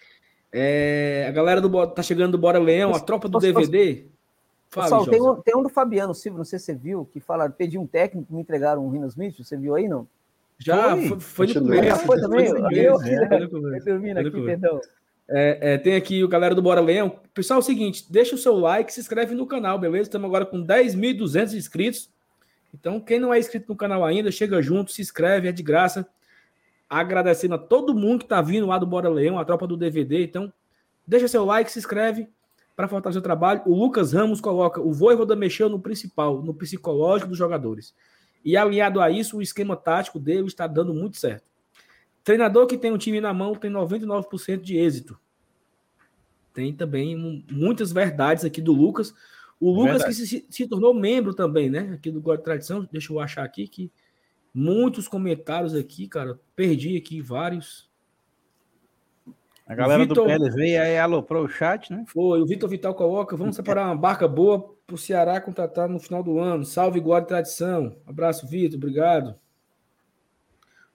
é. 0.52 1.26
A 1.28 1.32
galera 1.32 1.62
do 1.62 1.88
tá 1.88 2.02
chegando 2.02 2.32
do 2.32 2.38
Bora 2.38 2.58
Leão, 2.58 2.96
a 2.96 3.00
tropa 3.00 3.30
do 3.30 3.38
DVD. 3.38 4.06
Fala, 4.70 4.86
Pessoal, 4.86 5.06
tem 5.06 5.22
um, 5.22 5.36
tem 5.36 5.56
um, 5.56 5.62
do 5.62 5.70
Fabiano 5.70 6.16
Silva, 6.16 6.40
não 6.40 6.46
sei 6.46 6.58
se 6.58 6.66
você 6.66 6.74
viu, 6.74 7.06
que 7.06 7.20
fala, 7.20 7.48
pedi 7.48 7.78
um 7.78 7.86
técnico, 7.86 8.34
me 8.34 8.42
entregaram 8.42 8.84
um 8.84 8.90
Rino 8.90 9.06
Smith, 9.06 9.38
você 9.38 9.56
viu 9.56 9.76
aí, 9.76 9.88
não? 9.88 10.08
Já, 10.60 10.96
foi, 10.96 11.20
foi, 11.20 11.48
no 11.48 11.54
começo. 11.62 11.84
Já 11.84 11.96
foi 11.98 12.22
também? 12.22 12.48
Foi 12.48 12.60
eu, 12.74 13.02
eu, 13.02 14.18
aqui, 14.18 14.42
perdão. 14.46 14.80
É, 15.28 15.74
é, 15.74 15.78
tem 15.78 15.96
aqui 15.96 16.24
o 16.24 16.28
galera 16.28 16.54
do 16.54 16.62
Bora 16.62 16.82
Leão. 16.82 17.20
Pessoal, 17.34 17.60
é 17.60 17.62
o 17.62 17.66
seguinte, 17.66 18.06
deixa 18.10 18.36
o 18.36 18.38
seu 18.38 18.56
like, 18.56 18.94
se 18.94 19.00
inscreve 19.00 19.34
no 19.34 19.48
canal, 19.48 19.80
beleza? 19.80 20.04
Estamos 20.04 20.28
agora 20.28 20.46
com 20.46 20.66
10.200 20.66 21.54
inscritos. 21.54 22.10
Então, 22.74 23.00
quem 23.00 23.20
não 23.20 23.34
é 23.34 23.40
inscrito 23.40 23.68
no 23.70 23.76
canal 23.76 24.04
ainda, 24.04 24.32
chega 24.32 24.62
junto, 24.62 24.92
se 24.92 25.02
inscreve, 25.02 25.48
é 25.48 25.52
de 25.52 25.64
graça. 25.64 26.08
Agradecendo 26.90 27.56
a 27.56 27.58
todo 27.58 27.94
mundo 27.94 28.20
que 28.20 28.26
está 28.26 28.42
vindo 28.42 28.68
lá 28.68 28.78
do 28.78 28.86
Bora 28.86 29.10
Leão, 29.10 29.40
a 29.40 29.46
tropa 29.46 29.66
do 29.66 29.78
DVD. 29.78 30.24
Então, 30.24 30.52
deixa 31.08 31.28
seu 31.28 31.46
like, 31.46 31.72
se 31.72 31.80
inscreve 31.80 32.28
para 32.76 32.88
fortalecer 32.88 33.20
o 33.20 33.24
trabalho. 33.24 33.62
O 33.66 33.76
Lucas 33.76 34.14
Ramos 34.14 34.42
coloca 34.42 34.82
o 34.82 34.92
Voivoda 34.92 35.36
mexeu 35.36 35.70
no 35.70 35.80
principal, 35.80 36.42
no 36.42 36.54
psicológico 36.54 37.30
dos 37.30 37.38
jogadores. 37.38 37.94
E 38.44 38.58
alinhado 38.58 39.02
a 39.02 39.10
isso, 39.10 39.38
o 39.38 39.42
esquema 39.42 39.76
tático 39.76 40.20
dele 40.20 40.48
está 40.48 40.68
dando 40.68 40.94
muito 40.94 41.18
certo. 41.18 41.46
Treinador 42.24 42.68
que 42.68 42.78
tem 42.78 42.92
um 42.92 42.98
time 42.98 43.20
na 43.20 43.34
mão 43.34 43.56
tem 43.56 43.72
99% 43.72 44.62
de 44.62 44.78
êxito. 44.78 45.20
Tem 46.54 46.74
também 46.74 47.44
muitas 47.52 47.92
verdades 47.92 48.46
aqui 48.46 48.62
do 48.62 48.74
Lucas. 48.74 49.14
O 49.60 49.72
Lucas 49.72 50.04
Verdade. 50.04 50.16
que 50.16 50.28
se, 50.28 50.46
se, 50.50 50.68
tornou 50.68 50.94
membro 50.94 51.34
também, 51.34 51.70
né? 51.70 51.94
Aqui 51.94 52.12
do 52.12 52.22
God 52.22 52.42
Tradição. 52.42 52.88
Deixa 52.92 53.12
eu 53.12 53.20
achar 53.20 53.44
aqui 53.44 53.68
que 53.68 53.92
muitos 54.54 55.08
comentários 55.08 55.74
aqui, 55.74 56.08
cara. 56.08 56.40
Perdi 56.56 56.96
aqui 56.96 57.22
vários. 57.22 57.90
A 59.66 59.74
galera 59.74 60.06
Vitor, 60.06 60.18
do 60.18 60.26
PLV 60.26 60.78
aí 60.78 60.98
aloprou 60.98 61.46
o 61.46 61.50
chat, 61.50 61.92
né? 61.92 62.04
Foi, 62.08 62.42
o 62.42 62.46
Vitor 62.46 62.70
Vital 62.70 62.94
coloca, 62.94 63.36
vamos 63.36 63.56
separar 63.56 63.86
uma 63.86 63.96
barca 63.96 64.28
boa 64.28 64.73
para 64.86 64.96
o 64.96 64.98
Ceará 64.98 65.40
contratar 65.40 65.88
no 65.88 66.00
final 66.00 66.22
do 66.22 66.40
ano. 66.40 66.66
Salve, 66.66 67.00
glória 67.00 67.26
e 67.26 67.28
tradição. 67.28 67.96
Abraço, 68.06 68.48
Vitor, 68.48 68.78
obrigado. 68.78 69.36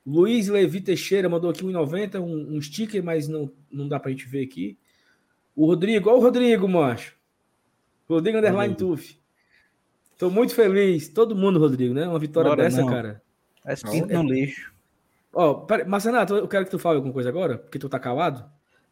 Luiz 0.06 0.48
Levi 0.48 0.80
Teixeira 0.80 1.28
mandou 1.28 1.50
aqui 1.50 1.62
1,90, 1.62 2.20
um, 2.20 2.56
um 2.56 2.62
sticker, 2.62 3.02
mas 3.02 3.28
não, 3.28 3.50
não 3.70 3.88
dá 3.88 4.00
para 4.00 4.08
a 4.08 4.12
gente 4.12 4.26
ver 4.26 4.44
aqui. 4.44 4.78
O 5.54 5.66
Rodrigo, 5.66 6.08
olha 6.08 6.18
o 6.18 6.22
Rodrigo, 6.22 6.68
macho. 6.68 7.14
Rodrigo 8.08 8.38
Underline 8.38 8.74
Tuf. 8.74 9.18
Tô 10.16 10.30
muito 10.30 10.54
feliz. 10.54 11.08
Todo 11.08 11.36
mundo, 11.36 11.58
Rodrigo, 11.58 11.92
né? 11.92 12.08
Uma 12.08 12.18
vitória 12.18 12.50
Bora, 12.50 12.62
dessa, 12.62 12.80
não. 12.80 12.88
cara. 12.88 13.22
É 13.64 13.74
pinto 13.76 14.12
no 14.12 14.22
lixo. 14.22 14.72
Ó, 15.32 15.54
pera, 15.54 15.84
Marcenato, 15.84 16.34
eu 16.34 16.48
quero 16.48 16.64
que 16.64 16.70
tu 16.70 16.78
fale 16.78 16.96
alguma 16.96 17.12
coisa 17.12 17.28
agora, 17.28 17.58
porque 17.58 17.78
tu 17.78 17.88
tá 17.88 17.98
calado. 17.98 18.44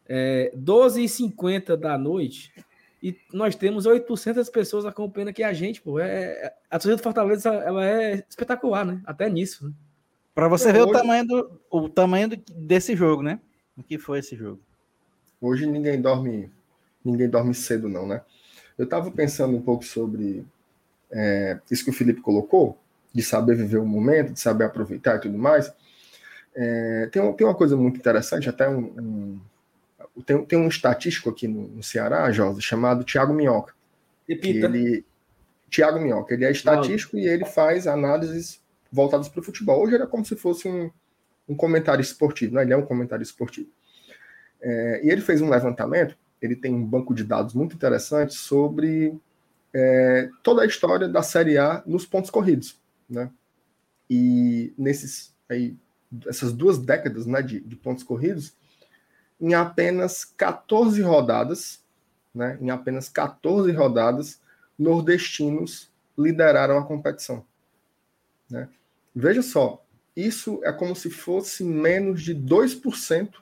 É 0.07 0.53
12h50 0.55 1.75
da 1.75 1.97
noite 1.97 2.53
e 3.01 3.15
nós 3.33 3.55
temos 3.55 3.85
800 3.85 4.49
pessoas 4.49 4.85
acompanhando 4.85 5.29
aqui 5.29 5.43
a 5.43 5.53
gente, 5.53 5.81
pô. 5.81 5.99
É, 5.99 6.23
é- 6.45 6.53
a 6.69 6.77
torcida 6.77 6.95
do 6.97 7.03
Fortaleza, 7.03 7.49
ela 7.49 7.85
é 7.85 8.23
espetacular, 8.29 8.85
né? 8.85 9.01
Até 9.05 9.29
nisso, 9.29 9.67
né? 9.67 9.73
Pra 10.33 10.47
você 10.47 10.69
É, 10.69 10.73
ver 10.73 10.81
o 10.81 10.83
hoje- 10.89 10.93
tamanho, 10.93 11.25
do, 11.27 11.61
o 11.71 11.89
tamanho 11.89 12.29
do- 12.29 12.37
desse 12.53 12.95
jogo, 12.95 13.21
né? 13.23 13.39
O 13.77 13.83
que 13.83 13.97
foi 13.97 14.19
esse 14.19 14.35
jogo? 14.35 14.59
Hoje 15.41 15.65
ninguém 15.65 16.01
dorme, 16.01 16.51
ninguém 17.03 17.29
dorme 17.29 17.53
cedo, 17.53 17.87
não, 17.87 18.07
né? 18.07 18.21
Eu 18.77 18.85
estava 18.85 19.09
pensando 19.11 19.55
um 19.55 19.61
pouco 19.61 19.83
sobre 19.85 20.45
é, 21.11 21.59
isso 21.71 21.83
que 21.85 21.89
o 21.89 21.93
Felipe 21.93 22.19
colocou, 22.21 22.77
de 23.13 23.23
saber 23.23 23.55
viver 23.55 23.77
o 23.77 23.85
momento, 23.85 24.33
de 24.33 24.39
saber 24.39 24.65
aproveitar 24.65 25.15
e 25.15 25.21
tudo 25.21 25.37
mais. 25.37 25.71
É, 26.55 27.07
tem, 27.11 27.33
tem 27.33 27.47
uma 27.47 27.55
coisa 27.55 27.77
muito 27.77 27.97
interessante, 27.97 28.49
até 28.49 28.67
um, 28.67 28.79
um- 28.79 29.41
tem, 30.25 30.45
tem 30.45 30.59
um 30.59 30.67
estatístico 30.67 31.29
aqui 31.29 31.47
no, 31.47 31.67
no 31.67 31.83
Ceará, 31.83 32.31
Josa, 32.31 32.61
chamado 32.61 33.03
Tiago 33.03 33.33
Minhoca. 33.33 33.73
Repita. 34.27 34.65
ele 34.65 35.05
Tiago 35.69 35.99
Minhoca, 35.99 36.33
ele 36.33 36.45
é 36.45 36.51
estatístico 36.51 37.17
e 37.17 37.27
ele 37.27 37.45
faz 37.45 37.87
análises 37.87 38.61
voltadas 38.91 39.27
para 39.27 39.41
o 39.41 39.43
futebol. 39.43 39.83
Hoje 39.83 39.95
era 39.95 40.07
como 40.07 40.25
se 40.25 40.35
fosse 40.35 40.67
um, 40.67 40.89
um 41.47 41.55
comentário 41.55 42.01
esportivo, 42.01 42.55
né? 42.55 42.63
ele 42.63 42.73
é 42.73 42.77
um 42.77 42.85
comentário 42.85 43.23
esportivo. 43.23 43.69
É, 44.61 45.01
e 45.03 45.09
ele 45.09 45.21
fez 45.21 45.41
um 45.41 45.49
levantamento, 45.49 46.17
ele 46.41 46.55
tem 46.55 46.73
um 46.73 46.83
banco 46.83 47.13
de 47.13 47.23
dados 47.23 47.53
muito 47.53 47.75
interessante 47.75 48.33
sobre 48.33 49.13
é, 49.73 50.29
toda 50.41 50.63
a 50.63 50.65
história 50.65 51.07
da 51.07 51.21
Série 51.21 51.57
A 51.57 51.83
nos 51.85 52.05
pontos 52.05 52.29
corridos. 52.29 52.79
Né? 53.09 53.29
E 54.09 54.73
nesses 54.77 55.35
aí, 55.49 55.75
essas 56.27 56.53
duas 56.53 56.77
décadas 56.77 57.25
né, 57.25 57.41
de, 57.41 57.59
de 57.59 57.75
pontos 57.75 58.03
corridos, 58.03 58.53
em 59.39 59.53
apenas 59.53 60.25
14 60.25 61.01
rodadas, 61.01 61.83
né, 62.33 62.57
em 62.61 62.69
apenas 62.69 63.09
14 63.09 63.71
rodadas, 63.71 64.41
nordestinos 64.77 65.91
lideraram 66.17 66.77
a 66.77 66.85
competição. 66.85 67.45
né? 68.49 68.69
Veja 69.15 69.41
só, 69.41 69.83
isso 70.15 70.59
é 70.63 70.71
como 70.71 70.95
se 70.95 71.09
fosse 71.09 71.63
menos 71.63 72.21
de 72.21 72.35
2% 72.35 73.35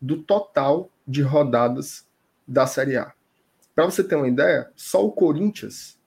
do 0.00 0.22
total 0.22 0.90
de 1.06 1.22
rodadas 1.22 2.06
da 2.46 2.66
Série 2.66 2.96
A. 2.96 3.12
Para 3.74 3.86
você 3.86 4.04
ter 4.04 4.14
uma 4.14 4.28
ideia, 4.28 4.70
só 4.76 5.04
o 5.04 5.12
Corinthians, 5.12 5.98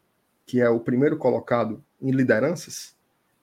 que 0.45 0.61
é 0.61 0.69
o 0.69 0.79
primeiro 0.79 1.17
colocado 1.17 1.83
em 2.01 2.11
lideranças, 2.11 2.95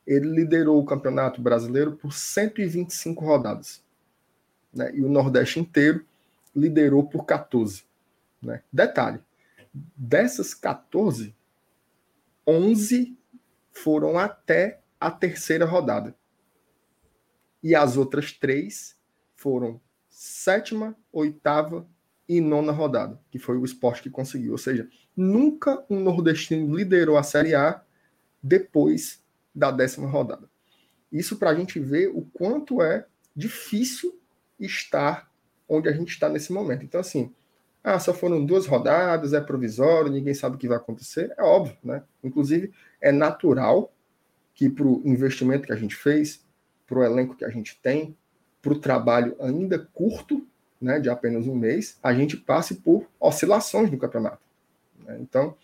ele 0.07 0.29
liderou 0.29 0.81
o 0.81 0.85
Campeonato 0.85 1.41
Brasileiro 1.41 1.93
por 1.93 2.13
125 2.13 3.25
rodadas. 3.25 3.83
Né? 4.75 4.91
E 4.95 5.03
o 5.03 5.09
Nordeste 5.09 5.61
inteiro 5.61 6.05
liderou 6.55 7.07
por 7.07 7.25
14. 7.25 7.85
né? 8.43 8.63
Detalhe, 8.73 9.21
dessas 9.97 10.55
14, 10.55 11.35
11 12.47 13.17
foram 13.73 14.19
até 14.19 14.81
a 15.01 15.11
terceira 15.11 15.65
rodada. 15.65 16.15
E 17.63 17.75
as 17.75 17.97
outras 17.97 18.33
três 18.33 18.97
foram 19.35 19.81
sétima, 20.09 20.97
oitava 21.13 21.87
e 22.29 22.41
nona 22.41 22.73
rodada, 22.73 23.21
que 23.31 23.39
foi 23.39 23.57
o 23.57 23.65
esporte 23.65 24.03
que 24.03 24.11
conseguiu. 24.11 24.53
Ou 24.53 24.59
seja, 24.59 24.89
nunca 25.17 25.85
um 25.91 26.01
nordestino 26.01 26.75
liderou 26.75 27.17
a 27.17 27.23
Série 27.23 27.55
A 27.55 27.83
depois 28.43 29.23
da 29.55 29.71
décima 29.71 30.09
rodada. 30.09 30.49
Isso 31.11 31.37
para 31.37 31.51
a 31.51 31.55
gente 31.55 31.79
ver 31.79 32.09
o 32.09 32.23
quanto 32.23 32.83
é 32.83 33.07
difícil 33.35 34.19
estar 34.59 35.31
onde 35.69 35.89
a 35.89 35.93
gente 35.93 36.11
está 36.11 36.29
nesse 36.29 36.53
momento. 36.53 36.85
Então, 36.85 37.01
assim, 37.01 37.33
ah, 37.83 37.99
só 37.99 38.15
foram 38.15 38.45
duas 38.45 38.67
rodadas, 38.67 39.33
é 39.33 39.41
provisório, 39.41 40.11
ninguém 40.11 40.35
sabe 40.35 40.57
o 40.57 40.59
que 40.59 40.69
vai 40.69 40.77
acontecer. 40.77 41.33
É 41.37 41.43
óbvio, 41.43 41.77
né? 41.83 42.03
Inclusive, 42.23 42.73
é 43.01 43.13
natural 43.13 43.93
que 44.55 44.71
para 44.71 44.87
o 44.87 45.03
investimento 45.05 45.67
que 45.67 45.73
a 45.73 45.77
gente 45.77 45.95
fez, 45.95 46.43
para 46.87 46.99
o 46.99 47.05
elenco 47.05 47.35
que 47.35 47.45
a 47.45 47.51
gente 47.51 47.79
tem, 47.83 48.17
para 48.63 48.73
o 48.73 48.79
trabalho 48.79 49.37
ainda 49.41 49.79
curto, 49.93 50.47
né, 50.81 50.99
de 50.99 51.11
apenas 51.11 51.47
um 51.47 51.55
mês, 51.55 51.99
a 52.03 52.15
gente 52.15 52.37
passe 52.37 52.77
por 52.77 53.07
oscilações 53.19 53.91
no 53.91 53.99
campeonato. 53.99 54.41
né? 55.05 55.19
Então, 55.21 55.57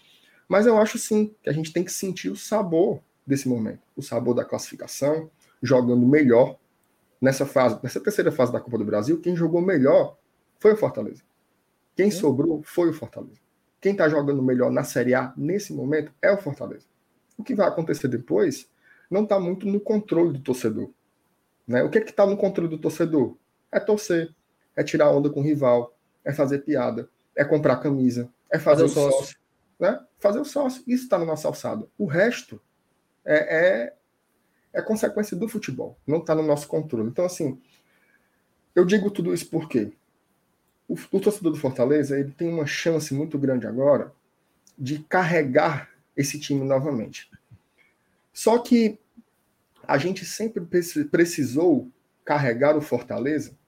mas 0.49 0.67
eu 0.67 0.77
acho 0.79 0.99
sim 0.99 1.35
que 1.43 1.49
a 1.49 1.53
gente 1.53 1.73
tem 1.73 1.85
que 1.85 1.93
sentir 1.93 2.29
o 2.29 2.37
sabor 2.37 3.01
desse 3.27 3.49
momento, 3.49 3.81
o 3.97 4.03
sabor 4.03 4.35
da 4.35 4.45
classificação, 4.45 5.31
jogando 5.63 6.07
melhor 6.07 6.59
nessa 7.21 7.45
fase, 7.45 7.79
nessa 7.83 8.01
terceira 8.01 8.33
fase 8.33 8.53
da 8.53 8.61
Copa 8.61 8.79
do 8.79 8.85
Brasil. 8.85 9.21
Quem 9.21 9.37
jogou 9.37 9.61
melhor 9.61 10.17
foi 10.59 10.73
o 10.73 10.77
Fortaleza. 10.77 11.23
Quem 11.95 12.11
sobrou 12.11 12.63
foi 12.63 12.89
o 12.89 12.93
Fortaleza. 12.93 13.41
Quem 13.81 13.93
está 13.93 14.09
jogando 14.09 14.43
melhor 14.43 14.71
na 14.71 14.85
Série 14.85 15.15
A 15.15 15.33
nesse 15.37 15.73
momento 15.73 16.13
é 16.21 16.31
o 16.31 16.39
Fortaleza. 16.39 16.87
O 17.37 17.43
que 17.43 17.55
vai 17.55 17.67
acontecer 17.67 18.09
depois 18.09 18.71
não 19.11 19.25
está 19.25 19.41
muito 19.41 19.67
no 19.67 19.81
controle 19.81 20.35
do 20.35 20.41
torcedor. 20.41 20.91
Né? 21.67 21.83
O 21.83 21.91
que 21.91 21.99
é 21.99 22.03
está 22.03 22.27
no 22.27 22.37
controle 22.37 22.69
do 22.69 22.79
torcedor? 22.79 23.37
É 23.73 23.81
torcer, 23.81 24.35
é 24.77 24.83
tirar 24.83 25.11
onda 25.11 25.31
com 25.31 25.41
o 25.41 25.43
rival, 25.43 25.97
é 26.25 26.33
fazer 26.33 26.59
piada, 26.61 27.09
é 27.37 27.45
comprar 27.45 27.77
camisa, 27.77 28.29
é 28.51 28.59
fazer, 28.59 28.83
Fazer 28.89 29.01
o 29.01 29.03
o 29.07 29.11
sócio. 29.11 29.19
sócio. 29.19 29.37
né? 29.79 30.01
Fazer 30.19 30.41
o 30.41 30.45
sócio. 30.45 30.83
Isso 30.87 31.05
está 31.05 31.19
na 31.19 31.25
nossa 31.25 31.49
alçada. 31.49 31.87
O 31.97 32.07
resto 32.07 32.61
é, 33.25 33.85
é, 33.85 33.95
é 34.73 34.81
consequência 34.81 35.37
do 35.37 35.49
futebol, 35.49 35.97
não 36.07 36.19
está 36.19 36.35
no 36.35 36.43
nosso 36.43 36.69
controle. 36.69 37.09
Então, 37.09 37.25
assim, 37.25 37.61
eu 38.75 38.85
digo 38.85 39.11
tudo 39.11 39.35
isso 39.35 39.49
porque 39.51 39.93
o, 40.89 40.95
o 40.95 41.21
torcedor 41.21 41.53
do 41.53 41.59
Fortaleza 41.59 42.19
ele 42.19 42.31
tem 42.31 42.49
uma 42.49 42.67
chance 42.67 43.13
muito 43.13 43.39
grande 43.39 43.67
agora 43.67 44.13
de 44.79 45.01
carregar 45.01 45.91
esse 46.17 46.39
time 46.39 46.65
novamente. 46.65 47.31
Só 48.33 48.59
que 48.59 48.99
a 49.87 49.99
gente 49.99 50.25
sempre 50.25 50.65
preci- 50.65 51.05
precisou 51.05 51.91
carregar 52.25 52.77
o 52.77 52.81
Fortaleza 52.81 53.59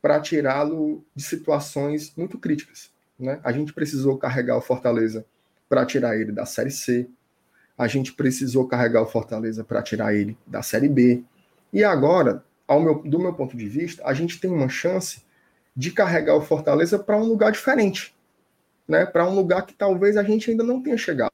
para 0.00 0.20
tirá-lo 0.20 1.04
de 1.14 1.22
situações 1.22 2.14
muito 2.16 2.38
críticas. 2.38 2.90
Né? 3.18 3.40
A 3.44 3.52
gente 3.52 3.72
precisou 3.72 4.16
carregar 4.16 4.56
o 4.56 4.62
Fortaleza 4.62 5.26
para 5.68 5.84
tirar 5.84 6.16
ele 6.16 6.32
da 6.32 6.46
Série 6.46 6.70
C. 6.70 7.08
A 7.76 7.86
gente 7.86 8.12
precisou 8.12 8.66
carregar 8.66 9.02
o 9.02 9.06
Fortaleza 9.06 9.62
para 9.62 9.82
tirar 9.82 10.14
ele 10.14 10.36
da 10.46 10.62
Série 10.62 10.88
B. 10.88 11.22
E 11.72 11.84
agora, 11.84 12.44
meu, 12.68 13.02
do 13.02 13.18
meu 13.18 13.34
ponto 13.34 13.56
de 13.56 13.68
vista, 13.68 14.02
a 14.06 14.14
gente 14.14 14.40
tem 14.40 14.50
uma 14.50 14.68
chance 14.68 15.22
de 15.76 15.90
carregar 15.90 16.34
o 16.34 16.40
Fortaleza 16.40 16.98
para 16.98 17.16
um 17.18 17.24
lugar 17.24 17.52
diferente, 17.52 18.14
né? 18.88 19.04
Para 19.04 19.28
um 19.28 19.34
lugar 19.34 19.66
que 19.66 19.74
talvez 19.74 20.16
a 20.16 20.22
gente 20.22 20.50
ainda 20.50 20.64
não 20.64 20.82
tenha 20.82 20.96
chegado, 20.96 21.32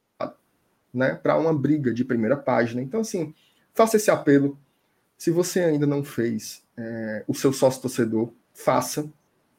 né? 0.93 1.15
Para 1.15 1.39
uma 1.39 1.55
briga 1.55 1.95
de 1.95 2.05
primeira 2.05 2.37
página. 2.37 2.83
Então, 2.83 3.01
assim, 3.01 3.33
faça 3.73 3.97
esse 3.97 4.11
apelo. 4.11 4.59
Se 5.17 5.31
você 5.31 5.61
ainda 5.61 5.87
não 5.87 6.03
fez 6.03 6.65
é, 6.77 7.25
o 7.29 7.35
seu 7.35 7.53
sócio 7.53 7.81
torcedor, 7.81 8.33
faça, 8.53 9.09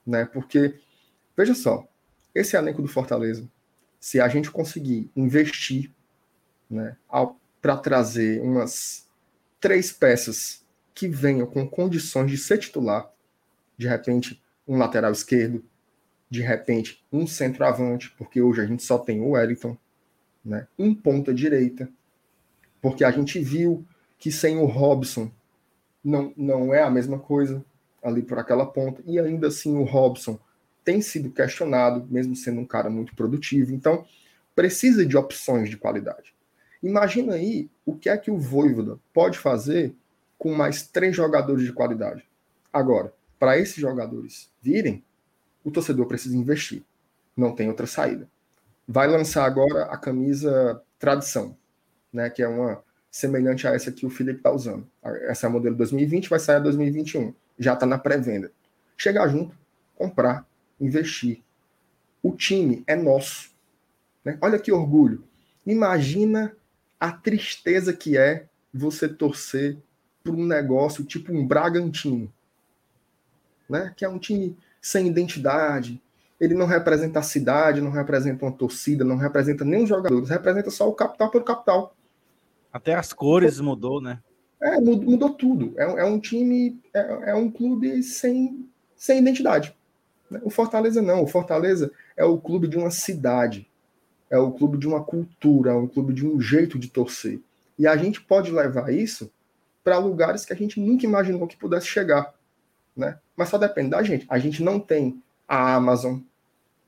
né? 0.05 0.25
Porque 0.25 0.75
veja 1.37 1.53
só, 1.53 1.87
esse 2.35 2.57
elenco 2.57 2.81
do 2.81 2.87
Fortaleza, 2.89 3.47
se 3.99 4.19
a 4.19 4.27
gente 4.27 4.51
conseguir 4.51 5.09
investir, 5.15 5.89
né, 6.69 6.95
para 7.61 7.77
trazer 7.77 8.41
umas 8.41 9.07
três 9.59 9.91
peças 9.91 10.65
que 10.93 11.07
venham 11.07 11.47
com 11.47 11.67
condições 11.67 12.29
de 12.29 12.37
ser 12.37 12.57
titular, 12.57 13.09
de 13.77 13.87
repente 13.87 14.41
um 14.67 14.77
lateral 14.77 15.11
esquerdo, 15.11 15.63
de 16.29 16.41
repente 16.41 17.03
um 17.11 17.25
centroavante, 17.25 18.11
porque 18.17 18.41
hoje 18.41 18.61
a 18.61 18.65
gente 18.65 18.83
só 18.83 18.97
tem 18.97 19.21
o 19.21 19.31
Wellington, 19.31 19.77
né? 20.43 20.67
um 20.77 20.93
ponta 20.93 21.33
direita, 21.33 21.89
porque 22.81 23.03
a 23.03 23.11
gente 23.11 23.39
viu 23.39 23.85
que 24.17 24.31
sem 24.31 24.57
o 24.57 24.65
Robson 24.65 25.31
não, 26.03 26.33
não 26.35 26.73
é 26.73 26.81
a 26.81 26.89
mesma 26.89 27.17
coisa 27.17 27.63
ali 28.03 28.21
por 28.21 28.37
aquela 28.37 28.65
ponta, 28.65 29.01
e 29.05 29.17
ainda 29.17 29.47
assim 29.47 29.77
o 29.77 29.83
Robson 29.83 30.37
tem 30.83 31.01
sido 31.01 31.31
questionado, 31.31 32.05
mesmo 32.09 32.35
sendo 32.35 32.59
um 32.59 32.65
cara 32.65 32.89
muito 32.89 33.15
produtivo, 33.15 33.73
então 33.73 34.05
precisa 34.53 35.05
de 35.05 35.15
opções 35.15 35.69
de 35.69 35.77
qualidade. 35.77 36.33
Imagina 36.83 37.35
aí 37.35 37.69
o 37.85 37.95
que 37.95 38.09
é 38.09 38.17
que 38.17 38.29
o 38.29 38.37
Voivoda 38.37 38.99
pode 39.13 39.39
fazer 39.39 39.95
com 40.37 40.53
mais 40.53 40.85
três 40.85 41.15
jogadores 41.15 41.63
de 41.63 41.71
qualidade. 41.71 42.27
Agora, 42.71 43.13
para 43.39 43.57
esses 43.57 43.77
jogadores 43.77 44.51
virem, 44.61 45.01
o 45.63 45.71
torcedor 45.71 46.05
precisa 46.05 46.35
investir. 46.35 46.83
Não 47.37 47.55
tem 47.55 47.69
outra 47.69 47.87
saída. 47.87 48.27
Vai 48.85 49.07
lançar 49.07 49.45
agora 49.45 49.85
a 49.85 49.97
camisa 49.97 50.81
tradição, 50.99 51.55
né, 52.11 52.29
que 52.29 52.43
é 52.43 52.47
uma 52.47 52.83
semelhante 53.09 53.65
a 53.65 53.71
essa 53.71 53.91
que 53.91 54.05
o 54.05 54.09
Felipe 54.09 54.39
está 54.39 54.51
usando. 54.51 54.85
Essa 55.27 55.45
é 55.45 55.47
a 55.47 55.51
modelo 55.51 55.75
2020, 55.77 56.29
vai 56.29 56.39
sair 56.39 56.57
a 56.57 56.59
2021. 56.59 57.33
Já 57.57 57.75
está 57.75 57.85
na 57.85 57.97
pré-venda. 57.97 58.51
Chegar 58.97 59.27
junto, 59.29 59.55
comprar, 59.95 60.45
investir. 60.81 61.41
O 62.21 62.35
time 62.35 62.83
é 62.85 62.95
nosso. 62.95 63.51
Né? 64.25 64.37
Olha 64.41 64.59
que 64.59 64.71
orgulho. 64.71 65.23
Imagina 65.65 66.53
a 67.03 67.11
tristeza 67.11 67.91
que 67.91 68.17
é 68.17 68.45
você 68.73 69.09
torcer 69.09 69.77
por 70.23 70.33
um 70.33 70.45
negócio 70.45 71.03
tipo 71.03 71.33
um 71.33 71.45
Bragantino, 71.45 72.31
né? 73.69 73.93
Que 73.97 74.05
é 74.05 74.09
um 74.09 74.17
time 74.17 74.55
sem 74.81 75.07
identidade, 75.07 76.01
ele 76.39 76.53
não 76.53 76.65
representa 76.65 77.19
a 77.19 77.21
cidade, 77.21 77.81
não 77.81 77.91
representa 77.91 78.45
uma 78.45 78.53
torcida, 78.53 79.03
não 79.03 79.17
representa 79.17 79.65
nem 79.65 79.83
os 79.83 79.89
jogadores, 79.89 80.29
representa 80.29 80.71
só 80.71 80.87
o 80.87 80.93
capital 80.93 81.29
pelo 81.29 81.43
capital. 81.43 81.93
Até 82.71 82.95
as 82.95 83.11
cores 83.11 83.59
mudou, 83.59 83.99
né? 83.99 84.21
É, 84.61 84.79
mudou, 84.79 85.11
mudou 85.11 85.33
tudo. 85.33 85.73
É, 85.75 85.83
é, 85.83 86.05
um 86.05 86.21
time, 86.21 86.81
é, 86.93 87.31
é, 87.31 87.35
um 87.35 87.51
clube 87.51 88.01
sem, 88.01 88.65
sem 88.95 89.19
identidade. 89.19 89.75
Né? 90.31 90.39
O 90.41 90.49
Fortaleza 90.49 91.01
não. 91.01 91.21
O 91.21 91.27
Fortaleza 91.27 91.91
é 92.15 92.23
o 92.23 92.37
clube 92.37 92.69
de 92.69 92.77
uma 92.77 92.91
cidade, 92.91 93.69
é 94.33 94.37
o 94.39 94.51
clube 94.51 94.79
de 94.79 94.87
uma 94.87 95.03
cultura, 95.03 95.73
é 95.73 95.75
um 95.75 95.87
clube 95.87 96.11
de 96.11 96.25
um 96.25 96.41
jeito 96.41 96.79
de 96.79 96.89
torcer. 96.89 97.39
E 97.77 97.85
a 97.85 97.95
gente 97.95 98.19
pode 98.19 98.49
levar 98.49 98.91
isso 98.91 99.31
para 99.83 99.99
lugares 99.99 100.43
que 100.43 100.51
a 100.51 100.55
gente 100.55 100.79
nunca 100.79 101.05
imaginou 101.05 101.45
que 101.45 101.55
pudesse 101.55 101.85
chegar. 101.85 102.33
Né? 102.97 103.19
Mas 103.35 103.49
só 103.49 103.59
depende 103.59 103.91
da 103.91 104.01
gente. 104.01 104.25
A 104.27 104.39
gente 104.39 104.63
não 104.63 104.79
tem 104.79 105.21
a 105.47 105.75
Amazon, 105.75 106.17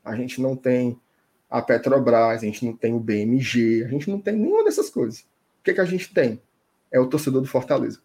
a 0.04 0.16
gente 0.16 0.42
não 0.42 0.56
tem 0.56 1.00
a 1.48 1.62
Petrobras, 1.62 2.42
a 2.42 2.44
gente 2.44 2.66
não 2.66 2.76
tem 2.76 2.92
o 2.92 2.98
BMG, 2.98 3.84
a 3.84 3.88
gente 3.88 4.10
não 4.10 4.20
tem 4.20 4.34
nenhuma 4.34 4.64
dessas 4.64 4.90
coisas. 4.90 5.20
O 5.20 5.62
que, 5.62 5.72
que 5.72 5.80
a 5.80 5.84
gente 5.84 6.12
tem? 6.12 6.42
É 6.90 6.98
o 6.98 7.06
torcedor 7.06 7.42
do 7.42 7.46
Fortaleza. 7.46 8.00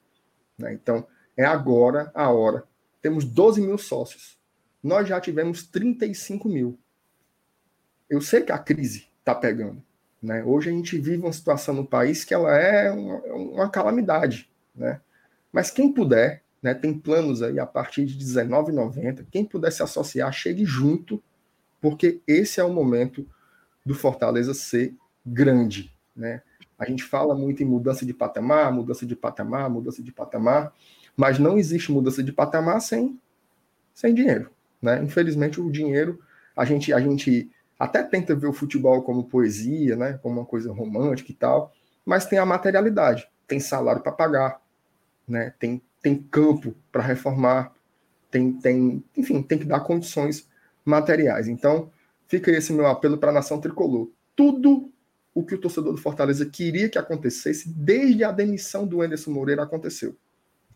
Né? 0.56 0.72
Então, 0.72 1.04
é 1.36 1.46
agora 1.46 2.12
a 2.14 2.30
hora. 2.30 2.64
Temos 3.02 3.26
12 3.26 3.60
mil 3.60 3.80
sócios. 3.80 4.38
Nós 4.84 5.08
já 5.08 5.20
tivemos 5.20 5.64
35 5.64 6.48
mil. 6.48 6.78
Eu 8.08 8.22
sei 8.22 8.42
que 8.42 8.52
a 8.52 8.60
crise 8.60 9.10
está 9.22 9.34
pegando. 9.34 9.82
Né? 10.22 10.44
Hoje 10.44 10.70
a 10.70 10.74
gente 10.74 10.98
vive 10.98 11.24
uma 11.24 11.34
situação 11.34 11.74
no 11.74 11.86
país 11.86 12.24
que 12.24 12.34
ela 12.34 12.56
é 12.56 12.92
uma, 12.92 13.18
uma 13.34 13.70
calamidade. 13.70 14.50
Né? 14.76 15.00
Mas 15.52 15.72
quem 15.72 15.92
puder, 15.92 16.44
né, 16.62 16.74
tem 16.74 16.94
planos 16.94 17.42
aí 17.42 17.60
a 17.60 17.66
partir 17.66 18.06
de 18.06 18.14
R$19,90, 18.14 19.26
quem 19.32 19.44
puder 19.44 19.72
se 19.72 19.82
associar, 19.82 20.32
chegue 20.32 20.64
junto, 20.64 21.22
porque 21.80 22.22
esse 22.28 22.60
é 22.60 22.64
o 22.64 22.72
momento 22.72 23.28
do 23.86 23.96
Fortaleza 23.96 24.54
ser 24.54 24.94
grande. 25.26 25.92
Né? 26.16 26.42
A 26.78 26.86
gente 26.86 27.04
fala 27.04 27.36
muito 27.36 27.64
em 27.64 27.66
mudança 27.66 28.06
de 28.06 28.14
patamar, 28.14 28.72
mudança 28.72 29.06
de 29.06 29.16
patamar, 29.16 29.70
mudança 29.70 30.04
de 30.04 30.12
patamar, 30.12 30.74
mas 31.16 31.40
não 31.40 31.58
existe 31.58 31.92
mudança 31.92 32.24
de 32.24 32.32
patamar 32.32 32.80
sem, 32.82 33.20
sem 33.94 34.14
dinheiro. 34.14 34.52
Né? 34.82 35.02
Infelizmente, 35.04 35.60
o 35.60 35.72
dinheiro, 35.72 36.20
a 36.56 36.64
gente, 36.64 36.94
a 36.94 37.00
gente 37.00 37.52
até 37.82 38.04
tenta 38.04 38.36
ver 38.36 38.46
o 38.46 38.54
futebol 38.54 39.02
como 39.02 39.24
poesia, 39.24 39.96
né? 39.96 40.20
como 40.22 40.40
uma 40.40 40.46
coisa 40.46 40.72
romântica 40.72 41.32
e 41.32 41.34
tal, 41.34 41.74
mas 42.06 42.28
tem 42.28 42.38
a 42.38 42.46
materialidade, 42.46 43.28
tem 43.48 43.60
salário 43.60 44.04
para 44.04 44.12
pagar, 44.12 44.62
né? 45.28 45.52
tem, 45.58 45.82
tem 46.00 46.16
campo 46.16 46.76
para 46.92 47.02
reformar, 47.02 47.74
tem, 48.30 48.54
tem, 48.54 49.04
enfim, 49.18 49.42
tem 49.42 49.58
que 49.58 49.66
dar 49.66 49.80
condições 49.80 50.48
materiais. 50.86 51.48
Então, 51.48 51.90
fica 52.28 52.52
esse 52.52 52.72
meu 52.72 52.86
apelo 52.86 53.18
para 53.18 53.32
a 53.32 53.34
nação 53.34 53.60
tricolor. 53.60 54.12
Tudo 54.36 54.94
o 55.34 55.44
que 55.44 55.56
o 55.56 55.60
torcedor 55.60 55.92
do 55.92 56.00
Fortaleza 56.00 56.46
queria 56.46 56.88
que 56.88 57.00
acontecesse 57.00 57.68
desde 57.68 58.24
a 58.24 58.32
demissão 58.32 58.86
do 58.86 59.02
Anderson 59.02 59.32
Moreira 59.32 59.64
aconteceu. 59.64 60.16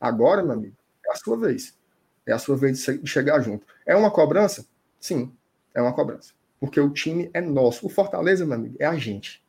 Agora, 0.02 0.42
meu 0.42 0.54
amigo, 0.54 0.76
é 1.06 1.12
a 1.12 1.16
sua 1.16 1.38
vez. 1.38 1.78
É 2.26 2.34
a 2.34 2.40
sua 2.40 2.58
vez 2.58 2.84
de 2.84 3.06
chegar 3.06 3.40
junto. 3.42 3.64
É 3.86 3.96
uma 3.96 4.10
cobrança? 4.10 4.66
Sim, 5.00 5.32
é 5.72 5.80
uma 5.80 5.94
cobrança. 5.94 6.34
Porque 6.66 6.80
o 6.80 6.90
time 6.90 7.30
é 7.34 7.42
nosso. 7.42 7.86
O 7.86 7.90
Fortaleza, 7.90 8.46
meu 8.46 8.56
amigo, 8.56 8.76
é 8.80 8.86
a 8.86 8.96
gente. 8.96 9.44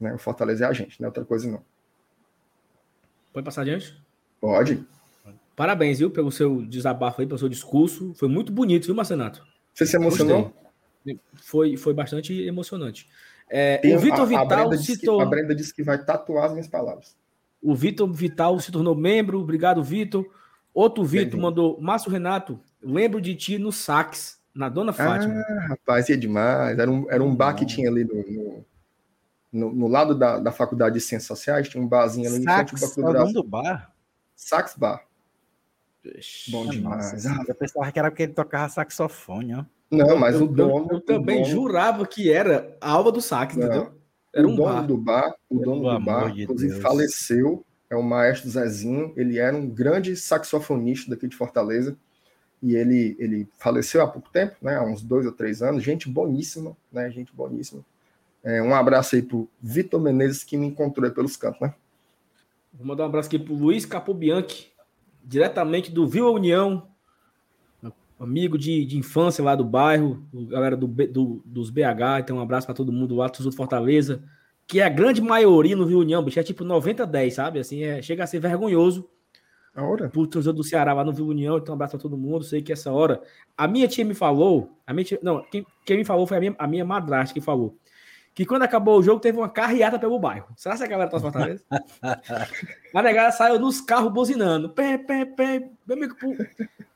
Né? 0.00 0.14
O 0.14 0.18
Fortaleza 0.18 0.64
é 0.64 0.68
a 0.68 0.72
gente, 0.72 1.00
não 1.00 1.06
é 1.06 1.08
outra 1.08 1.24
coisa 1.24 1.50
não. 1.50 1.62
Pode 3.32 3.44
passar 3.44 3.62
adiante? 3.62 4.00
Pode. 4.40 4.84
Parabéns, 5.54 5.98
viu, 5.98 6.10
pelo 6.10 6.30
seu 6.30 6.62
desabafo 6.66 7.20
aí, 7.20 7.26
pelo 7.26 7.38
seu 7.38 7.48
discurso. 7.48 8.12
Foi 8.14 8.28
muito 8.28 8.52
bonito, 8.52 8.84
viu, 8.84 8.94
Marcenato? 8.94 9.42
Você 9.72 9.86
se 9.86 9.96
emocionou? 9.96 10.52
Foi, 11.34 11.76
foi 11.76 11.94
bastante 11.94 12.32
emocionante. 12.42 13.08
É, 13.48 13.80
o 13.94 13.98
Vitor 13.98 14.26
Vital 14.26 14.70
a 14.70 14.76
se 14.76 15.00
tornou. 15.00 15.22
A 15.22 15.26
Brenda 15.26 15.54
disse 15.54 15.72
que 15.74 15.82
vai 15.82 16.02
tatuar 16.02 16.46
as 16.46 16.52
minhas 16.52 16.68
palavras. 16.68 17.16
O 17.62 17.74
Vitor 17.74 18.10
Vital 18.12 18.58
se 18.60 18.72
tornou 18.72 18.94
membro. 18.94 19.40
Obrigado, 19.40 19.82
Vitor. 19.82 20.26
Outro 20.74 21.04
Vitor 21.04 21.40
mandou. 21.40 21.80
Márcio 21.80 22.10
Renato, 22.10 22.60
lembro 22.82 23.20
de 23.20 23.34
ti 23.34 23.58
no 23.58 23.72
sax, 23.72 24.38
na 24.56 24.68
Dona 24.68 24.92
Fátima. 24.92 25.44
Ah, 25.48 25.66
rapaz, 25.68 26.08
ia 26.08 26.16
demais. 26.16 26.78
Era 26.78 26.90
um, 26.90 27.10
era 27.10 27.22
um 27.22 27.34
bar 27.34 27.54
que 27.54 27.66
tinha 27.66 27.88
ali 27.88 28.04
no, 28.04 28.14
no, 28.14 28.64
no, 29.52 29.72
no 29.72 29.86
lado 29.86 30.14
da, 30.14 30.38
da 30.38 30.50
Faculdade 30.50 30.94
de 30.94 31.00
Ciências 31.00 31.26
Sociais, 31.26 31.68
tinha 31.68 31.82
um 31.82 31.86
barzinho 31.86 32.28
ali 32.28 32.42
sax, 32.42 32.72
em 32.72 32.76
frente 32.76 33.06
ao 33.06 33.12
Banco 33.12 33.32
do 33.32 33.44
Bar? 33.44 33.92
Sax 34.34 34.74
Bar. 34.76 35.04
Bom 36.48 36.66
demais. 36.66 37.12
Nossa, 37.12 37.40
ah, 37.40 37.44
eu 37.46 37.54
pensava 37.54 37.90
que 37.92 37.98
era 37.98 38.10
porque 38.10 38.22
ele 38.22 38.32
tocava 38.32 38.68
saxofone, 38.68 39.54
ó. 39.54 39.64
Não, 39.90 40.16
mas 40.16 40.36
eu, 40.36 40.44
o 40.44 40.48
dono. 40.48 40.86
Eu, 40.90 40.96
eu 40.96 41.00
também 41.00 41.42
dono, 41.42 41.50
jurava 41.50 42.06
que 42.06 42.30
era 42.30 42.76
a 42.80 42.90
alva 42.90 43.12
do 43.12 43.20
sax, 43.20 43.56
entendeu? 43.56 43.92
Era 44.34 44.46
o 44.46 44.50
um 44.50 44.56
dono 44.56 44.74
bar. 44.74 44.86
do 44.86 44.96
bar, 44.96 45.34
o 45.48 45.58
dono 45.58 45.98
do 45.98 46.04
bar, 46.04 46.32
de 46.32 46.42
inclusive 46.42 46.72
Deus. 46.72 46.82
faleceu. 46.82 47.64
É 47.88 47.94
o 47.94 48.02
maestro 48.02 48.50
Zezinho. 48.50 49.12
Ele 49.16 49.38
era 49.38 49.56
um 49.56 49.68
grande 49.68 50.16
saxofonista 50.16 51.10
daqui 51.10 51.28
de 51.28 51.36
Fortaleza. 51.36 51.96
E 52.62 52.74
ele, 52.74 53.16
ele 53.18 53.48
faleceu 53.58 54.02
há 54.02 54.06
pouco 54.06 54.30
tempo, 54.30 54.56
né? 54.62 54.76
Há 54.76 54.82
uns 54.82 55.02
dois 55.02 55.26
ou 55.26 55.32
três 55.32 55.62
anos. 55.62 55.82
Gente 55.82 56.08
boníssima, 56.08 56.76
né? 56.90 57.10
Gente 57.10 57.34
boníssima. 57.34 57.84
É, 58.42 58.62
um 58.62 58.74
abraço 58.74 59.16
aí 59.16 59.22
pro 59.22 59.48
Vitor 59.60 60.00
Menezes, 60.00 60.44
que 60.44 60.56
me 60.56 60.66
encontrou 60.66 61.10
pelos 61.10 61.36
cantos, 61.36 61.60
né? 61.60 61.74
Vou 62.72 62.86
mandar 62.86 63.04
um 63.04 63.06
abraço 63.06 63.28
aqui 63.28 63.38
pro 63.38 63.54
Luiz 63.54 63.84
Capobianchi, 63.84 64.68
diretamente 65.24 65.90
do 65.90 66.06
Vila 66.06 66.30
União, 66.30 66.88
amigo 68.18 68.56
de, 68.56 68.84
de 68.84 68.98
infância 68.98 69.44
lá 69.44 69.54
do 69.54 69.64
bairro, 69.64 70.22
galera 70.32 70.76
do, 70.76 70.86
do, 70.86 71.42
dos 71.44 71.70
BH, 71.70 72.20
então 72.20 72.38
um 72.38 72.40
abraço 72.40 72.66
para 72.66 72.74
todo 72.74 72.92
mundo 72.92 73.14
lá, 73.14 73.28
do 73.28 73.52
Fortaleza, 73.52 74.22
que 74.66 74.80
é 74.80 74.84
a 74.84 74.88
grande 74.88 75.20
maioria 75.20 75.76
no 75.76 75.84
Rio 75.84 76.00
União, 76.00 76.22
bicho, 76.22 76.40
é 76.40 76.42
tipo 76.42 76.64
90-10, 76.64 77.30
sabe? 77.30 77.58
Assim, 77.60 77.82
é, 77.82 78.02
chega 78.02 78.24
a 78.24 78.26
ser 78.26 78.40
vergonhoso. 78.40 79.08
A 79.76 79.82
hora? 79.82 80.08
Por 80.08 80.26
torcedor 80.26 80.54
do 80.54 80.64
Ceará 80.64 80.94
lá 80.94 81.04
no 81.04 81.12
Rio 81.12 81.26
União, 81.26 81.58
então 81.58 81.74
um 81.74 81.76
abraço 81.76 81.92
para 81.92 82.00
todo 82.00 82.16
mundo, 82.16 82.42
sei 82.42 82.62
que 82.62 82.72
essa 82.72 82.90
hora... 82.90 83.20
A 83.56 83.68
minha 83.68 83.86
tia 83.86 84.06
me 84.06 84.14
falou, 84.14 84.70
a 84.86 84.92
minha 84.94 85.04
tia, 85.04 85.18
não, 85.22 85.42
quem, 85.42 85.66
quem 85.84 85.98
me 85.98 86.04
falou 86.04 86.26
foi 86.26 86.38
a 86.38 86.40
minha, 86.40 86.54
a 86.58 86.66
minha 86.66 86.84
madrasta 86.84 87.34
que 87.34 87.42
falou, 87.42 87.76
que 88.34 88.46
quando 88.46 88.62
acabou 88.62 88.98
o 88.98 89.02
jogo 89.02 89.20
teve 89.20 89.36
uma 89.36 89.50
carreata 89.50 89.98
pelo 89.98 90.18
bairro. 90.18 90.48
Será 90.56 90.76
que 90.76 90.84
a 90.84 90.86
galera 90.86 91.10
tá 91.10 91.20
Fortaleza? 91.20 91.62
a 92.94 93.02
negada 93.02 93.32
saiu 93.32 93.58
nos 93.58 93.80
carros 93.80 94.12
buzinando. 94.12 94.68
Pé, 94.68 94.98
pé, 94.98 95.24
pé. 95.24 95.70
Meu 95.86 95.96
amigo, 95.96 96.14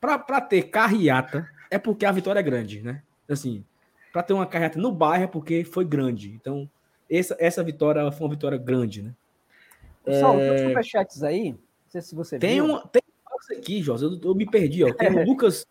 pra, 0.00 0.18
pra 0.18 0.40
ter 0.40 0.64
carreata 0.64 1.48
é 1.70 1.78
porque 1.78 2.04
a 2.04 2.12
vitória 2.12 2.40
é 2.40 2.42
grande, 2.42 2.82
né? 2.82 3.02
Assim, 3.28 3.64
pra 4.12 4.22
ter 4.22 4.34
uma 4.34 4.44
carreata 4.44 4.78
no 4.78 4.92
bairro 4.92 5.24
é 5.24 5.26
porque 5.26 5.64
foi 5.64 5.84
grande. 5.84 6.30
Então, 6.30 6.68
essa, 7.10 7.34
essa 7.38 7.62
vitória 7.62 8.10
foi 8.12 8.26
uma 8.26 8.34
vitória 8.34 8.58
grande, 8.58 9.02
né? 9.02 9.14
Pessoal, 10.04 10.38
é... 10.38 10.68
superchats 10.68 11.22
aí. 11.22 11.56
Não 11.90 12.00
sei 12.00 12.02
se 12.02 12.14
você 12.14 12.38
tem 12.38 12.62
viu. 12.62 12.64
Um, 12.66 12.86
tem 12.86 13.02
um 13.02 13.58
aqui, 13.58 13.82
Jorge. 13.82 14.04
Eu, 14.04 14.20
eu, 14.22 14.34
me 14.34 14.48
perdi, 14.48 14.84
ó. 14.84 14.92
Tem 14.94 15.10
o 15.10 15.24
Lucas... 15.26 15.66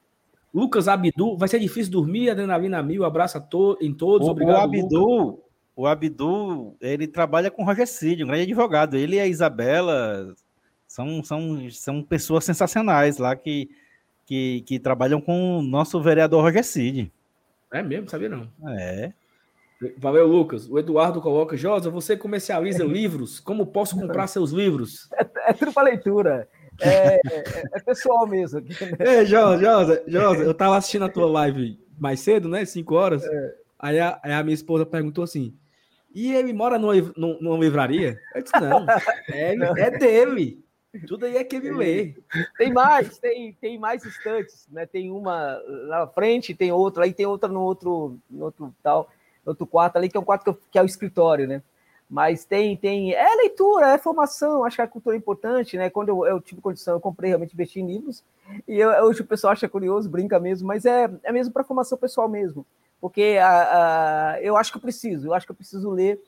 Lucas 0.52 0.88
Abdu, 0.88 1.38
vai 1.38 1.48
ser 1.48 1.60
difícil 1.60 1.92
dormir, 1.92 2.32
adrenalina 2.32 2.82
mil, 2.82 3.06
abraço 3.06 3.38
a 3.38 3.40
to 3.40 3.78
em 3.80 3.94
todos, 3.94 4.28
o, 4.28 4.32
obrigado. 4.32 4.58
O 4.58 4.64
Abdu, 4.64 5.40
o 5.76 5.86
Abdu, 5.86 6.76
ele 6.82 7.08
trabalha 7.08 7.52
com 7.52 7.62
o 7.62 7.66
Roger 7.66 7.88
Cid, 7.88 8.24
um 8.24 8.28
grande 8.28 8.44
advogado. 8.44 8.98
Ele 8.98 9.18
e 9.18 9.20
a 9.20 9.28
Isabela 9.28 10.34
são, 10.88 11.24
são, 11.24 11.70
são 11.70 12.02
pessoas 12.02 12.46
sensacionais 12.46 13.20
lá 13.20 13.36
que, 13.36 13.70
que, 14.26 14.62
que 14.66 14.80
trabalham 14.80 15.22
com 15.22 15.60
o 15.60 15.62
nosso 15.62 16.02
vereador 16.02 16.42
Roger 16.42 16.64
Cid. 16.64 17.12
É 17.72 17.84
mesmo? 17.84 18.10
Sabia 18.10 18.28
não. 18.28 18.50
É. 18.70 19.14
Valeu, 19.98 20.28
Lucas. 20.28 20.70
O 20.70 20.78
Eduardo 20.78 21.22
coloca, 21.22 21.56
Josa, 21.56 21.90
você 21.90 22.18
comercializa 22.18 22.84
livros? 22.86 23.40
Como 23.40 23.68
posso 23.68 23.96
comprar 23.96 24.28
seus 24.28 24.52
livros? 24.52 25.10
É, 25.14 25.52
é 25.52 25.54
tudo 25.54 25.74
para 25.74 25.84
leitura. 25.84 26.48
É, 26.82 27.16
é, 27.16 27.20
é, 27.74 27.80
pessoal 27.82 28.28
mesmo. 28.28 28.62
Ei, 29.00 29.26
Josa, 29.26 29.58
Josa, 29.62 30.04
Josa, 30.08 30.44
eu 30.44 30.54
tava 30.54 30.78
assistindo 30.78 31.06
a 31.06 31.10
tua 31.10 31.28
live 31.28 31.80
mais 31.98 32.20
cedo, 32.20 32.48
né? 32.48 32.66
Cinco 32.66 32.96
horas. 32.96 33.24
É. 33.24 33.56
Aí, 33.78 34.00
a, 34.00 34.20
aí 34.24 34.34
a 34.34 34.44
minha 34.44 34.54
esposa 34.54 34.86
perguntou 34.86 35.24
assim: 35.24 35.58
e 36.14 36.34
ele 36.34 36.54
mora 36.54 36.80
numa, 36.80 36.94
numa 37.16 37.58
livraria? 37.58 38.20
Eu 38.34 38.42
disse, 38.42 38.60
não, 38.60 38.86
é, 39.30 39.56
é 39.78 39.92
dele. 39.92 40.64
Tudo 41.08 41.26
aí 41.26 41.38
é 41.38 41.44
que 41.44 41.56
ele 41.56 41.72
lê. 41.72 42.16
Tem 42.58 42.74
mais, 42.74 43.20
tem, 43.20 43.54
tem 43.54 43.78
mais 43.78 44.04
estantes, 44.04 44.68
né? 44.72 44.88
Tem 44.88 45.12
uma 45.12 45.62
na 45.88 46.08
frente, 46.08 46.56
tem 46.56 46.72
outra, 46.72 47.04
aí 47.04 47.14
tem 47.14 47.28
outra 47.28 47.48
no 47.48 47.62
outro, 47.62 48.18
no 48.28 48.46
outro 48.46 48.74
tal, 48.82 49.10
outro 49.50 49.68
quarto 49.68 49.98
ali, 49.98 50.10
que 50.10 50.18
é 50.18 50.20
um 50.20 50.26
quarto 50.26 50.54
que, 50.54 50.60
que 50.72 50.80
é 50.80 50.82
o 50.82 50.86
escritório, 50.86 51.48
né? 51.48 51.62
Mas 52.10 52.44
tem, 52.44 52.76
tem. 52.76 53.14
É 53.14 53.36
leitura, 53.36 53.94
é 53.94 53.98
formação, 53.98 54.66
acho 54.66 54.78
que 54.78 54.82
a 54.82 54.88
cultura 54.88 55.16
é 55.16 55.20
importante, 55.20 55.78
né? 55.78 55.90
Quando 55.90 56.10
eu, 56.10 56.26
eu 56.26 56.42
tive 56.42 56.62
condição, 56.62 56.96
eu 56.96 57.00
comprei 57.00 57.30
realmente 57.30 57.54
investir 57.54 57.84
em 57.84 57.88
livros. 57.88 58.24
E 58.68 58.80
eu, 58.80 58.90
hoje 59.06 59.22
o 59.22 59.26
pessoal 59.26 59.54
acha 59.54 59.70
curioso, 59.70 60.10
brinca 60.10 60.40
mesmo, 60.40 60.68
mas 60.68 60.86
é, 60.86 61.10
é 61.24 61.32
mesmo 61.32 61.54
para 61.54 61.64
formação 61.64 61.98
pessoal 61.98 62.28
mesmo 62.28 62.66
porque 63.02 63.38
a, 63.42 64.34
a, 64.34 64.42
eu 64.42 64.58
acho 64.58 64.72
que 64.72 64.78
eu 64.78 64.82
preciso, 64.82 65.28
eu 65.28 65.34
acho 65.34 65.46
que 65.46 65.52
eu 65.52 65.56
preciso 65.56 65.90
ler 65.90 66.22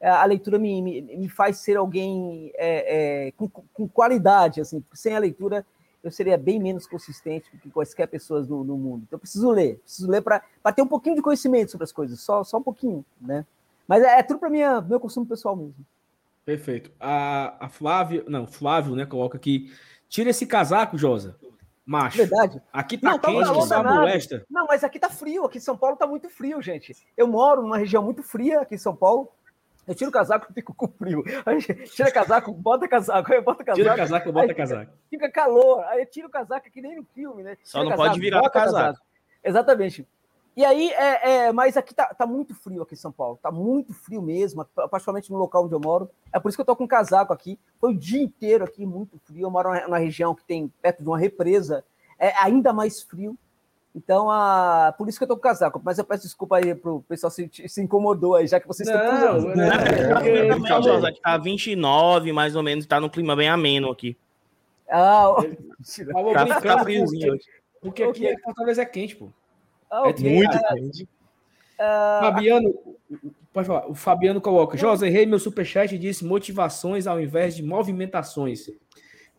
é, 0.00 0.08
a 0.08 0.24
leitura 0.24 0.58
me, 0.58 0.82
me, 0.82 1.02
me 1.02 1.28
faz 1.28 1.58
ser 1.58 1.76
alguém 1.76 2.52
é, 2.56 3.28
é, 3.28 3.32
com, 3.32 3.48
com, 3.48 3.88
qualidade, 3.88 4.60
assim, 4.60 4.82
sem 4.92 5.14
a 5.14 5.18
leitura 5.18 5.64
eu 6.04 6.10
seria 6.10 6.36
bem 6.36 6.60
menos 6.60 6.86
consistente 6.86 7.50
do 7.50 7.58
que 7.58 7.70
quaisquer 7.70 8.06
pessoas 8.06 8.46
no, 8.46 8.62
no 8.62 8.76
mundo. 8.76 9.04
Então 9.06 9.16
eu 9.16 9.20
preciso 9.20 9.50
ler, 9.50 9.78
preciso 9.78 10.10
ler 10.10 10.22
para 10.22 10.42
ter 10.74 10.82
um 10.82 10.86
pouquinho 10.86 11.16
de 11.16 11.22
conhecimento 11.22 11.70
sobre 11.70 11.84
as 11.84 11.92
coisas, 11.92 12.20
só, 12.20 12.44
só 12.44 12.58
um 12.58 12.62
pouquinho, 12.62 13.04
né? 13.20 13.46
Mas 13.88 14.02
é, 14.02 14.18
é 14.18 14.22
tudo 14.22 14.38
para 14.38 14.50
meu 14.50 15.00
consumo 15.00 15.26
pessoal 15.26 15.56
mesmo. 15.56 15.74
Perfeito. 16.44 16.90
A, 17.00 17.64
a 17.64 17.68
Flávio, 17.70 18.24
não, 18.28 18.46
Flávio, 18.46 18.94
né, 18.94 19.06
coloca 19.06 19.38
aqui, 19.38 19.72
tira 20.08 20.28
esse 20.28 20.46
casaco, 20.46 20.98
Josa. 20.98 21.36
Macho. 21.86 22.18
Verdade. 22.18 22.62
Aqui 22.72 22.96
tá 22.96 23.10
não, 23.10 23.18
tá 23.18 23.28
quente, 23.28 23.68
tá 23.68 23.82
molesta. 23.82 24.44
Não, 24.50 24.66
mas 24.66 24.84
aqui 24.84 24.98
tá 24.98 25.10
frio, 25.10 25.44
aqui 25.44 25.58
em 25.58 25.60
São 25.60 25.76
Paulo 25.76 25.96
tá 25.96 26.06
muito 26.06 26.30
frio, 26.30 26.60
gente. 26.62 26.96
Eu 27.16 27.26
moro 27.26 27.62
numa 27.62 27.76
região 27.76 28.02
muito 28.02 28.22
fria 28.22 28.60
aqui 28.60 28.74
em 28.74 28.78
São 28.78 28.94
Paulo. 28.94 29.30
Eu 29.86 29.94
tiro 29.94 30.10
o 30.10 30.12
casaco 30.12 30.46
e 30.50 30.54
fico 30.54 30.74
com 30.74 30.88
frio. 30.88 31.22
Aí 31.44 31.60
tira 31.86 32.10
casaco, 32.10 32.52
bota 32.52 32.88
casaco, 32.88 33.32
aí 33.32 33.40
bota 33.40 33.64
casaco. 33.64 33.82
Tira 33.82 33.96
casaco, 33.96 34.32
bota 34.32 34.48
fica, 34.48 34.54
casaco. 34.56 34.92
Fica 35.10 35.30
calor, 35.30 35.84
aí 35.84 36.06
tira 36.06 36.26
o 36.26 36.30
casaco 36.30 36.70
que 36.70 36.80
nem 36.80 36.96
no 36.96 37.04
filme, 37.14 37.42
né? 37.42 37.56
Só 37.62 37.82
não 37.82 37.90
casaco, 37.90 38.08
pode 38.08 38.20
virar 38.20 38.40
o 38.40 38.50
casaco. 38.50 38.74
casaco. 38.74 39.04
Exatamente. 39.42 40.06
E 40.56 40.64
aí, 40.64 40.88
é, 40.90 41.46
é, 41.46 41.52
mas 41.52 41.76
aqui 41.76 41.92
tá, 41.92 42.06
tá, 42.06 42.24
muito 42.26 42.54
frio 42.54 42.82
aqui 42.82 42.94
em 42.94 42.98
São 42.98 43.10
Paulo, 43.10 43.36
tá 43.42 43.50
muito 43.50 43.92
frio 43.92 44.22
mesmo, 44.22 44.64
particularmente 44.64 45.32
no 45.32 45.36
local 45.36 45.64
onde 45.64 45.74
eu 45.74 45.80
moro. 45.80 46.08
É 46.32 46.38
por 46.38 46.48
isso 46.48 46.56
que 46.56 46.60
eu 46.62 46.66
tô 46.66 46.76
com 46.76 46.86
casaco 46.86 47.32
aqui. 47.32 47.58
Foi 47.80 47.90
o 47.90 47.98
dia 47.98 48.22
inteiro 48.22 48.64
aqui 48.64 48.86
muito 48.86 49.18
frio. 49.24 49.46
Eu 49.46 49.50
moro 49.50 49.70
na 49.88 49.98
região 49.98 50.32
que 50.32 50.44
tem 50.44 50.68
perto 50.80 51.02
de 51.02 51.08
uma 51.08 51.18
represa, 51.18 51.84
é 52.18 52.32
ainda 52.40 52.72
mais 52.72 53.02
frio. 53.02 53.36
Então, 53.94 54.28
a... 54.28 54.92
por 54.98 55.08
isso 55.08 55.18
que 55.18 55.24
eu 55.24 55.28
tô 55.28 55.36
com 55.36 55.42
casaco. 55.42 55.80
Mas 55.84 55.98
eu 55.98 56.04
peço 56.04 56.24
desculpa 56.24 56.56
aí 56.56 56.74
pro 56.74 57.02
pessoal 57.02 57.30
se, 57.30 57.48
se 57.68 57.80
incomodou 57.80 58.34
aí, 58.34 58.46
já 58.46 58.58
que 58.58 58.66
vocês 58.66 58.88
estão 58.88 59.38
usando. 59.38 59.54
Né? 59.54 59.68
É, 60.22 60.28
é, 60.28 61.08
é, 61.08 61.20
tá 61.22 61.38
29, 61.38 62.32
mais 62.32 62.56
ou 62.56 62.62
menos, 62.62 62.86
tá 62.86 62.98
no 62.98 63.08
clima 63.08 63.36
bem 63.36 63.48
ameno 63.48 63.90
aqui. 63.90 64.16
Ah, 64.90 65.30
ó. 65.30 65.42
tá, 66.34 66.60
tá 66.60 66.78
friozinho 66.82 67.34
hoje. 67.34 67.44
Porque 67.80 68.02
aqui 68.02 68.26
okay. 68.26 68.38
Fortaleza 68.42 68.82
é 68.82 68.86
quente, 68.86 69.14
pô. 69.14 69.28
Ah, 69.90 70.08
okay. 70.08 70.26
É 70.26 70.34
muito 70.34 70.56
uh, 70.56 70.74
quente. 70.74 71.04
Uh, 71.04 72.20
Fabiano, 72.20 72.74
pode 73.52 73.66
falar. 73.66 73.86
O 73.88 73.94
Fabiano 73.94 74.40
coloca: 74.40 74.76
José, 74.76 75.06
errei 75.06 75.26
meu 75.26 75.38
superchat 75.38 75.94
e 75.94 75.98
disse 75.98 76.24
motivações 76.24 77.06
ao 77.06 77.20
invés 77.20 77.54
de 77.54 77.62
movimentações. 77.62 78.68
O 78.68 78.74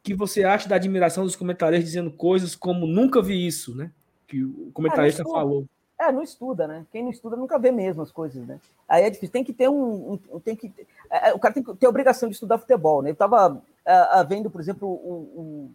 que 0.04 0.14
você 0.14 0.44
acha 0.44 0.70
da 0.70 0.76
admiração 0.76 1.24
dos 1.24 1.36
comentaristas 1.36 1.90
dizendo 1.90 2.12
coisas 2.12 2.56
como 2.56 2.86
nunca 2.86 3.22
vi 3.22 3.46
isso, 3.46 3.76
né? 3.76 3.92
Que 4.28 4.44
o 4.44 4.72
comentarista 4.74 5.22
é, 5.22 5.26
falou. 5.26 5.66
É, 5.98 6.12
não 6.12 6.22
estuda, 6.22 6.68
né? 6.68 6.86
Quem 6.92 7.04
não 7.04 7.10
estuda 7.10 7.36
nunca 7.38 7.58
vê 7.58 7.72
mesmo 7.72 8.02
as 8.02 8.12
coisas, 8.12 8.46
né? 8.46 8.60
Aí 8.88 9.04
é 9.04 9.10
difícil. 9.10 9.32
Tem 9.32 9.44
que 9.44 9.54
ter 9.54 9.70
um. 9.70 10.20
um 10.32 10.40
tem 10.40 10.56
que, 10.56 10.72
é, 11.10 11.30
é, 11.30 11.34
o 11.34 11.40
cara 11.40 11.54
tem 11.54 11.64
que 11.64 11.74
ter 11.76 11.86
a 11.86 11.90
obrigação 11.90 12.28
de 12.28 12.36
estudar 12.36 12.58
futebol, 12.58 13.02
né? 13.02 13.10
Eu 13.10 13.14
estava 13.14 13.62
é, 13.86 14.24
vendo, 14.26 14.50
por 14.50 14.60
exemplo, 14.60 14.88
o, 14.88 15.72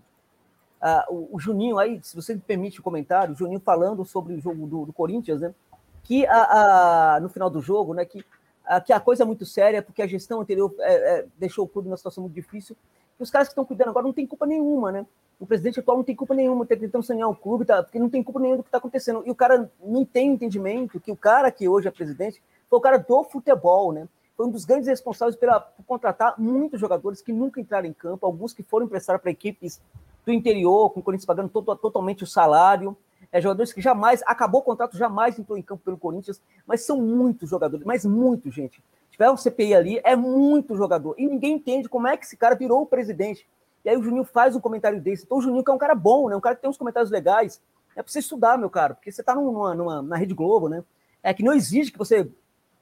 o, 0.81 1.29
o, 1.33 1.41
Juninho 1.41 1.79
aí, 1.79 2.01
se 2.03 2.15
você 2.15 2.35
me 2.35 2.41
permite 2.41 2.81
o 2.81 2.83
comentário, 2.83 3.33
o 3.33 3.37
Juninho 3.37 3.61
falando 3.61 4.05
sobre 4.05 4.35
o 4.35 4.41
jogo 4.41 4.67
do, 4.67 4.87
do 4.87 4.93
Corinthians, 4.93 5.41
né? 5.41 5.55
Que 6.03 6.27
a, 6.27 7.15
a, 7.15 7.21
no 7.21 7.31
final 7.31 7.49
do 7.49 7.63
jogo, 7.63 7.95
né? 7.95 8.05
Que, 8.05 8.23
a, 8.67 8.81
que 8.81 8.93
a 8.93 9.01
coisa 9.01 9.23
é 9.23 9.27
muito 9.27 9.47
séria, 9.47 9.83
porque 9.83 10.03
a 10.03 10.07
gestão 10.07 10.43
anterior 10.43 10.75
é, 10.81 11.25
deixou 11.39 11.65
o 11.65 11.69
clube 11.69 11.89
numa 11.89 11.97
situação 11.97 12.23
muito 12.23 12.35
difícil. 12.35 12.77
E 13.19 13.23
os 13.23 13.31
caras 13.31 13.49
que 13.49 13.53
estão 13.53 13.65
cuidando 13.65 13.89
agora 13.89 14.05
não 14.05 14.13
tem 14.13 14.27
culpa 14.27 14.45
nenhuma, 14.45 14.93
né? 14.93 15.07
O 15.41 15.47
presidente 15.47 15.81
atual 15.81 15.97
não 15.97 16.05
tem 16.05 16.15
culpa 16.15 16.35
nenhuma, 16.35 16.65
está 16.65 16.77
tentando 16.77 17.03
sanear 17.03 17.29
o 17.31 17.35
clube, 17.35 17.65
tá, 17.65 17.83
porque 17.83 17.99
não 17.99 18.11
tem 18.11 18.23
culpa 18.23 18.39
nenhuma 18.39 18.59
do 18.59 18.63
que 18.63 18.69
está 18.69 18.77
acontecendo. 18.77 19.23
E 19.25 19.31
o 19.31 19.35
cara 19.35 19.73
não 19.83 20.05
tem 20.05 20.29
entendimento 20.29 21.01
que 21.01 21.11
o 21.11 21.17
cara 21.17 21.51
que 21.51 21.67
hoje 21.67 21.89
é 21.89 21.91
presidente 21.91 22.43
foi 22.69 22.79
o 22.79 22.83
cara 22.83 22.99
do 22.99 23.25
futebol, 23.25 23.91
né? 23.91 24.07
Foi 24.37 24.47
um 24.47 24.51
dos 24.51 24.67
grandes 24.67 24.87
responsáveis 24.87 25.37
pela, 25.37 25.59
por 25.59 25.85
contratar 25.85 26.35
muitos 26.39 26.79
jogadores 26.79 27.23
que 27.23 27.33
nunca 27.33 27.59
entraram 27.59 27.87
em 27.87 27.93
campo, 27.93 28.27
alguns 28.27 28.53
que 28.53 28.63
foram 28.63 28.85
emprestados 28.85 29.21
para 29.21 29.31
equipes 29.31 29.81
do 30.25 30.33
interior, 30.33 30.91
com 30.91 31.01
o 31.01 31.03
Corinthians 31.03 31.27
pagando 31.27 31.49
totalmente 31.49 32.23
o 32.23 32.27
salário. 32.27 32.97
É, 33.33 33.41
jogadores 33.41 33.73
que 33.73 33.81
jamais, 33.81 34.23
acabou 34.27 34.61
o 34.61 34.65
contrato, 34.65 34.97
jamais 34.97 35.39
entrou 35.39 35.57
em 35.57 35.63
campo 35.63 35.83
pelo 35.85 35.97
Corinthians, 35.97 36.41
mas 36.67 36.83
são 36.83 37.01
muitos 37.01 37.49
jogadores, 37.49 37.85
mas 37.87 38.05
muito, 38.05 38.51
gente. 38.51 38.83
Se 39.07 39.13
tiver 39.13 39.31
um 39.31 39.37
CPI 39.37 39.75
ali, 39.75 40.01
é 40.05 40.17
muito 40.17 40.77
jogador. 40.77 41.15
E 41.17 41.27
ninguém 41.27 41.55
entende 41.55 41.89
como 41.89 42.09
é 42.09 42.17
que 42.17 42.25
esse 42.25 42.37
cara 42.37 42.55
virou 42.55 42.83
o 42.83 42.87
presidente. 42.87 43.47
E 43.85 43.89
aí 43.89 43.97
o 43.97 44.03
Juninho 44.03 44.25
faz 44.25 44.55
um 44.55 44.61
comentário 44.61 45.01
desse. 45.01 45.25
Então 45.25 45.39
o 45.39 45.43
Juninho 45.43 45.65
que 45.65 45.71
é 45.71 45.75
um 45.75 45.79
cara 45.79 45.95
bom, 45.95 46.29
né? 46.29 46.37
Um 46.37 46.41
cara 46.41 46.55
que 46.55 46.63
tem 46.63 46.71
uns 46.71 46.77
comentários 46.77 47.11
legais. 47.11 47.61
É 47.97 48.03
pra 48.03 48.13
você 48.13 48.21
estudar, 48.21 48.57
meu 48.57 48.71
cara, 48.71 48.95
porque 48.95 49.11
você 49.11 49.23
tá 49.23 49.35
numa, 49.35 49.75
numa, 49.75 50.03
na 50.03 50.17
Rede 50.17 50.35
Globo, 50.35 50.69
né? 50.69 50.85
É 51.23 51.35
que 51.35 51.43
não 51.43 51.53
exige 51.53 51.91
que 51.91 51.99
você, 51.99 52.31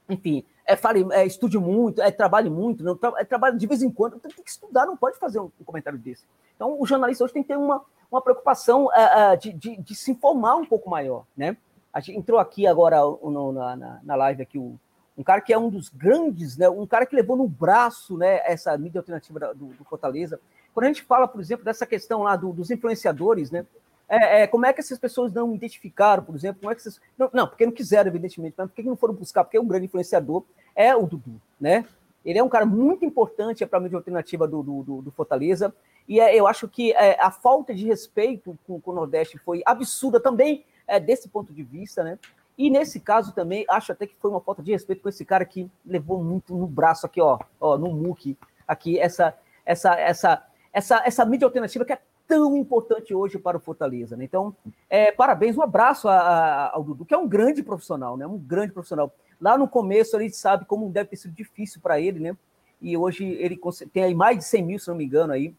enfim, 0.07 0.45
é, 0.65 0.75
fale, 0.75 1.05
é, 1.11 1.25
estude 1.25 1.57
muito, 1.57 2.01
é, 2.01 2.11
trabalhe 2.11 2.49
muito, 2.49 2.83
não, 2.83 2.97
é, 3.17 3.25
trabalhe 3.25 3.57
de 3.57 3.65
vez 3.65 3.81
em 3.81 3.89
quando. 3.89 4.17
Então, 4.17 4.29
tem 4.29 4.43
que 4.43 4.49
estudar, 4.49 4.85
não 4.85 4.95
pode 4.95 5.17
fazer 5.17 5.39
um, 5.39 5.51
um 5.59 5.63
comentário 5.63 5.97
desse. 5.97 6.23
Então 6.55 6.79
o 6.79 6.85
jornalista 6.85 7.23
hoje 7.23 7.33
tem 7.33 7.41
que 7.41 7.47
ter 7.47 7.57
uma, 7.57 7.81
uma 8.11 8.21
preocupação 8.21 8.89
é, 8.93 9.33
é 9.33 9.35
de, 9.35 9.51
de, 9.51 9.77
de, 9.77 9.95
se 9.95 10.11
informar 10.11 10.55
um 10.55 10.65
pouco 10.65 10.89
maior, 10.89 11.25
né? 11.35 11.57
A 11.91 11.99
gente 11.99 12.19
entrou 12.19 12.39
aqui 12.39 12.67
agora 12.67 12.99
no, 13.01 13.51
na, 13.51 13.75
na, 13.75 13.99
na 14.03 14.15
live 14.15 14.43
aqui 14.43 14.59
o, 14.59 14.79
um 15.17 15.23
cara 15.23 15.41
que 15.41 15.51
é 15.51 15.57
um 15.57 15.69
dos 15.69 15.89
grandes, 15.89 16.55
né? 16.55 16.69
Um 16.69 16.85
cara 16.85 17.05
que 17.05 17.15
levou 17.15 17.35
no 17.35 17.47
braço, 17.47 18.15
né? 18.15 18.41
Essa 18.45 18.77
mídia 18.77 18.99
alternativa 18.99 19.53
do, 19.53 19.65
do 19.65 19.83
Fortaleza. 19.85 20.39
Quando 20.73 20.85
a 20.85 20.87
gente 20.89 21.03
fala, 21.03 21.27
por 21.27 21.41
exemplo, 21.41 21.65
dessa 21.65 21.85
questão 21.85 22.23
lá 22.23 22.35
do, 22.35 22.51
dos 22.51 22.71
influenciadores, 22.71 23.51
né? 23.51 23.65
É, 24.07 24.41
é, 24.41 24.47
como 24.47 24.65
é 24.65 24.73
que 24.73 24.79
essas 24.79 24.97
pessoas 24.97 25.31
não 25.31 25.53
identificaram, 25.53 26.23
por 26.23 26.35
exemplo? 26.35 26.61
Como 26.61 26.71
é 26.71 26.75
que 26.75 26.81
essas... 26.81 26.99
não, 27.15 27.29
não, 27.31 27.47
porque 27.47 27.65
não 27.65 27.71
quiseram, 27.71 28.09
evidentemente, 28.09 28.55
mas 28.57 28.67
por 28.67 28.75
que 28.75 28.81
não 28.81 28.97
foram 28.97 29.13
buscar? 29.13 29.43
Porque 29.43 29.59
um 29.59 29.67
grande 29.67 29.85
influenciador 29.85 30.43
é 30.75 30.95
o 30.95 31.05
Dudu, 31.05 31.39
né? 31.59 31.85
Ele 32.25 32.39
é 32.39 32.43
um 32.43 32.49
cara 32.49 32.65
muito 32.65 33.05
importante 33.05 33.65
para 33.65 33.77
a 33.77 33.81
mídia 33.81 33.97
alternativa 33.97 34.47
do, 34.47 34.63
do, 34.63 35.01
do, 35.01 35.11
Fortaleza, 35.11 35.73
e 36.07 36.19
é, 36.19 36.35
eu 36.35 36.47
acho 36.47 36.67
que 36.67 36.91
é, 36.93 37.21
a 37.21 37.31
falta 37.31 37.73
de 37.73 37.85
respeito 37.85 38.57
com, 38.65 38.81
com, 38.81 38.91
o 38.91 38.95
Nordeste 38.95 39.37
foi 39.37 39.61
absurda 39.65 40.19
também 40.19 40.65
é, 40.87 40.99
desse 40.99 41.29
ponto 41.29 41.53
de 41.53 41.63
vista, 41.63 42.03
né? 42.03 42.17
E 42.57 42.69
nesse 42.69 42.99
caso 42.99 43.31
também, 43.31 43.63
acho 43.69 43.91
até 43.91 44.05
que 44.05 44.15
foi 44.19 44.29
uma 44.31 44.41
falta 44.41 44.61
de 44.61 44.71
respeito 44.71 45.01
com 45.01 45.07
esse 45.07 45.23
cara 45.23 45.45
que 45.45 45.69
levou 45.85 46.21
muito 46.21 46.53
no 46.55 46.67
braço 46.67 47.05
aqui, 47.05 47.21
ó, 47.21 47.39
ó 47.59 47.77
no 47.77 47.93
muque, 47.93 48.37
aqui, 48.67 48.99
essa, 48.99 49.37
essa, 49.65 49.95
essa 49.95 50.48
essa, 50.79 51.03
essa 51.05 51.25
mídia 51.25 51.45
alternativa 51.45 51.85
que 51.85 51.93
é 51.93 51.99
tão 52.27 52.55
importante 52.55 53.13
hoje 53.13 53.37
para 53.37 53.57
o 53.57 53.59
Fortaleza. 53.59 54.15
Né? 54.15 54.23
Então, 54.23 54.55
é, 54.89 55.11
parabéns, 55.11 55.57
um 55.57 55.61
abraço 55.61 56.07
a, 56.07 56.17
a, 56.17 56.75
ao 56.75 56.83
Dudu, 56.83 57.05
que 57.05 57.13
é 57.13 57.17
um 57.17 57.27
grande 57.27 57.61
profissional, 57.61 58.17
né? 58.17 58.25
um 58.25 58.37
grande 58.37 58.71
profissional. 58.71 59.13
Lá 59.39 59.57
no 59.57 59.67
começo, 59.67 60.15
a 60.15 60.21
gente 60.21 60.35
sabe 60.35 60.65
como 60.65 60.89
deve 60.89 61.09
ter 61.09 61.17
sido 61.17 61.33
difícil 61.33 61.81
para 61.81 61.99
ele, 61.99 62.19
né? 62.19 62.35
E 62.81 62.95
hoje 62.95 63.25
ele 63.25 63.59
tem 63.91 64.03
aí 64.03 64.15
mais 64.15 64.37
de 64.37 64.45
100 64.45 64.63
mil, 64.63 64.79
se 64.79 64.87
não 64.87 64.95
me 64.95 65.03
engano, 65.03 65.33
aí. 65.33 65.53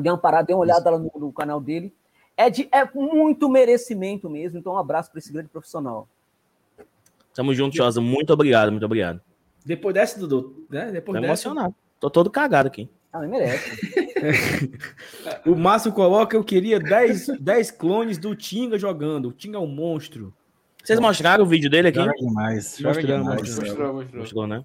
Dê 0.00 0.10
uma 0.10 0.18
parada, 0.18 0.46
dê 0.46 0.54
uma 0.54 0.60
olhada 0.60 0.90
lá 0.90 0.98
no, 0.98 1.10
no 1.16 1.32
canal 1.32 1.60
dele. 1.60 1.92
É, 2.36 2.48
de, 2.48 2.68
é 2.72 2.88
muito 2.94 3.48
merecimento 3.48 4.28
mesmo, 4.30 4.58
então 4.58 4.74
um 4.74 4.78
abraço 4.78 5.10
para 5.10 5.18
esse 5.18 5.32
grande 5.32 5.48
profissional. 5.48 6.08
Tamo 7.34 7.54
junto, 7.54 7.76
Josa. 7.76 8.00
Muito 8.00 8.32
obrigado, 8.32 8.70
muito 8.70 8.84
obrigado. 8.84 9.20
Depois 9.64 9.94
dessa, 9.94 10.18
Dudu, 10.18 10.66
né? 10.68 10.90
Depois 10.90 11.16
Tô 11.16 11.20
dessa... 11.20 11.48
emocionado. 11.48 11.74
Tô 12.00 12.10
todo 12.10 12.30
cagado 12.30 12.68
aqui. 12.68 12.88
Ah, 13.12 13.20
merece. 13.20 13.92
o 15.46 15.54
Márcio 15.54 15.92
coloca: 15.92 16.36
eu 16.36 16.44
queria 16.44 16.78
10, 16.78 17.38
10 17.40 17.70
clones 17.72 18.18
do 18.18 18.34
Tinga 18.34 18.78
jogando. 18.78 19.28
O 19.28 19.32
Tinga 19.32 19.56
é 19.56 19.60
um 19.60 19.66
monstro. 19.66 20.32
Vocês 20.82 20.98
mostraram 20.98 21.44
o 21.44 21.46
vídeo 21.46 21.70
dele 21.70 21.88
aqui? 21.88 21.98
Joga 21.98 22.12
demais. 22.14 22.80
Mostrou, 22.80 23.18
mostrou, 23.18 23.94
mostrou. 23.94 24.20
Mostrou, 24.20 24.46
né? 24.46 24.64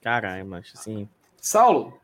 Caralho, 0.00 0.46
mas 0.46 0.72
assim. 0.74 1.08
Saulo, 1.36 1.98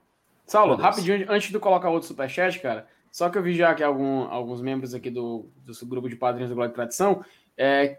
Saulo, 0.47 0.77
rapidinho, 0.77 1.27
antes 1.29 1.51
de 1.51 1.59
colocar 1.59 1.91
outro 1.91 2.09
superchat, 2.09 2.59
cara, 2.61 2.87
só 3.11 3.29
que 3.29 3.37
eu 3.39 3.43
vi 3.43 3.55
já 3.55 3.75
que 3.75 3.83
algum, 3.83 4.23
alguns 4.23 4.61
membros 4.61 4.95
aqui 4.95 5.11
do, 5.11 5.47
do 5.65 5.87
grupo 5.87 6.09
de 6.09 6.17
padrinhos 6.17 6.49
do 6.49 6.55
Glória 6.55 6.71
de 6.71 6.75
Tradição 6.75 7.25
é, 7.57 7.99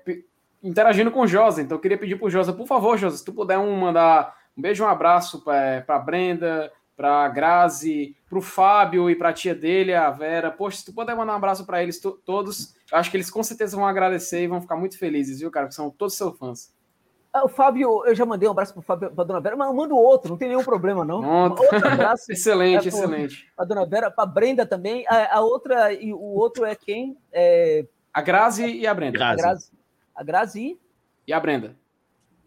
interagindo 0.64 1.11
com 1.11 1.22
o 1.22 1.27
Josa. 1.27 1.61
Então 1.61 1.77
eu 1.77 1.81
queria 1.81 1.97
pedir 1.97 2.18
pro 2.18 2.30
Josa, 2.30 2.53
por 2.53 2.68
favor, 2.68 2.97
Josa, 2.97 3.18
se 3.18 3.26
tu 3.26 3.34
puder 3.34 3.57
um, 3.57 3.76
mandar 3.76 4.35
um 4.57 4.61
beijo, 4.61 4.84
um 4.84 4.88
abraço 4.88 5.41
para 5.41 5.99
Brenda, 5.99 6.72
para 6.99 7.23
a 7.23 7.30
Grazi, 7.30 8.13
para 8.30 8.38
o 8.38 8.41
Fábio 8.41 9.09
e 9.09 9.15
para 9.15 9.30
a 9.30 9.34
tia 9.34 9.55
dele, 9.55 9.93
a 9.93 10.11
Vera. 10.11 10.51
Poxa, 10.51 10.80
se 10.80 10.85
tu 10.85 10.93
puder 10.93 11.15
mandar 11.15 11.31
um 11.31 11.38
abraço 11.38 11.65
para 11.65 11.81
eles 11.81 11.97
todos, 12.26 12.76
eu 12.91 12.97
acho 12.97 13.09
que 13.09 13.15
eles 13.15 13.31
com 13.31 13.41
certeza 13.41 13.77
vão 13.77 13.88
agradecer 13.88 14.43
e 14.43 14.47
vão 14.47 14.59
ficar 14.59 14.76
muito 14.76 14.99
felizes, 14.99 15.39
viu, 15.39 15.49
cara? 15.49 15.69
Que 15.69 15.73
são 15.73 15.89
todos 15.89 16.15
seus 16.15 16.38
fãs. 16.38 16.76
Ah, 17.31 17.45
o 17.45 17.47
Fábio, 17.47 18.05
eu 18.05 18.13
já 18.13 18.26
mandei 18.26 18.49
um 18.49 18.51
abraço 18.51 18.73
para 18.73 18.84
Fábio, 18.84 19.11
para 19.11 19.23
dona 19.23 19.39
Vera, 19.39 19.55
mas 19.55 19.69
eu 19.69 19.73
mando 19.73 19.95
outro, 19.95 20.30
não 20.30 20.38
tem 20.38 20.49
nenhum 20.49 20.63
problema, 20.63 21.05
não. 21.05 21.51
Outro 21.51 21.65
abraço. 21.88 22.30
excelente, 22.34 22.84
é, 22.84 22.89
excelente. 22.89 23.49
A 23.57 23.63
dona 23.63 23.85
Vera, 23.85 24.11
para 24.11 24.26
Brenda 24.26 24.65
também. 24.65 25.05
A, 25.07 25.38
a, 25.38 25.39
outra, 25.39 25.93
e 25.93 26.11
o 26.11 26.19
outro 26.19 26.65
é 26.65 26.76
quem? 26.76 27.17
É... 27.31 27.85
A 28.13 28.21
Grazi 28.21 28.65
e 28.65 28.85
a 28.85 28.93
Brenda. 28.93 29.26
A 29.26 29.35
Grazi. 29.38 29.71
A 30.13 30.21
Grazi. 30.21 30.77
E 31.26 31.31
a 31.31 31.39
Brenda. 31.39 31.77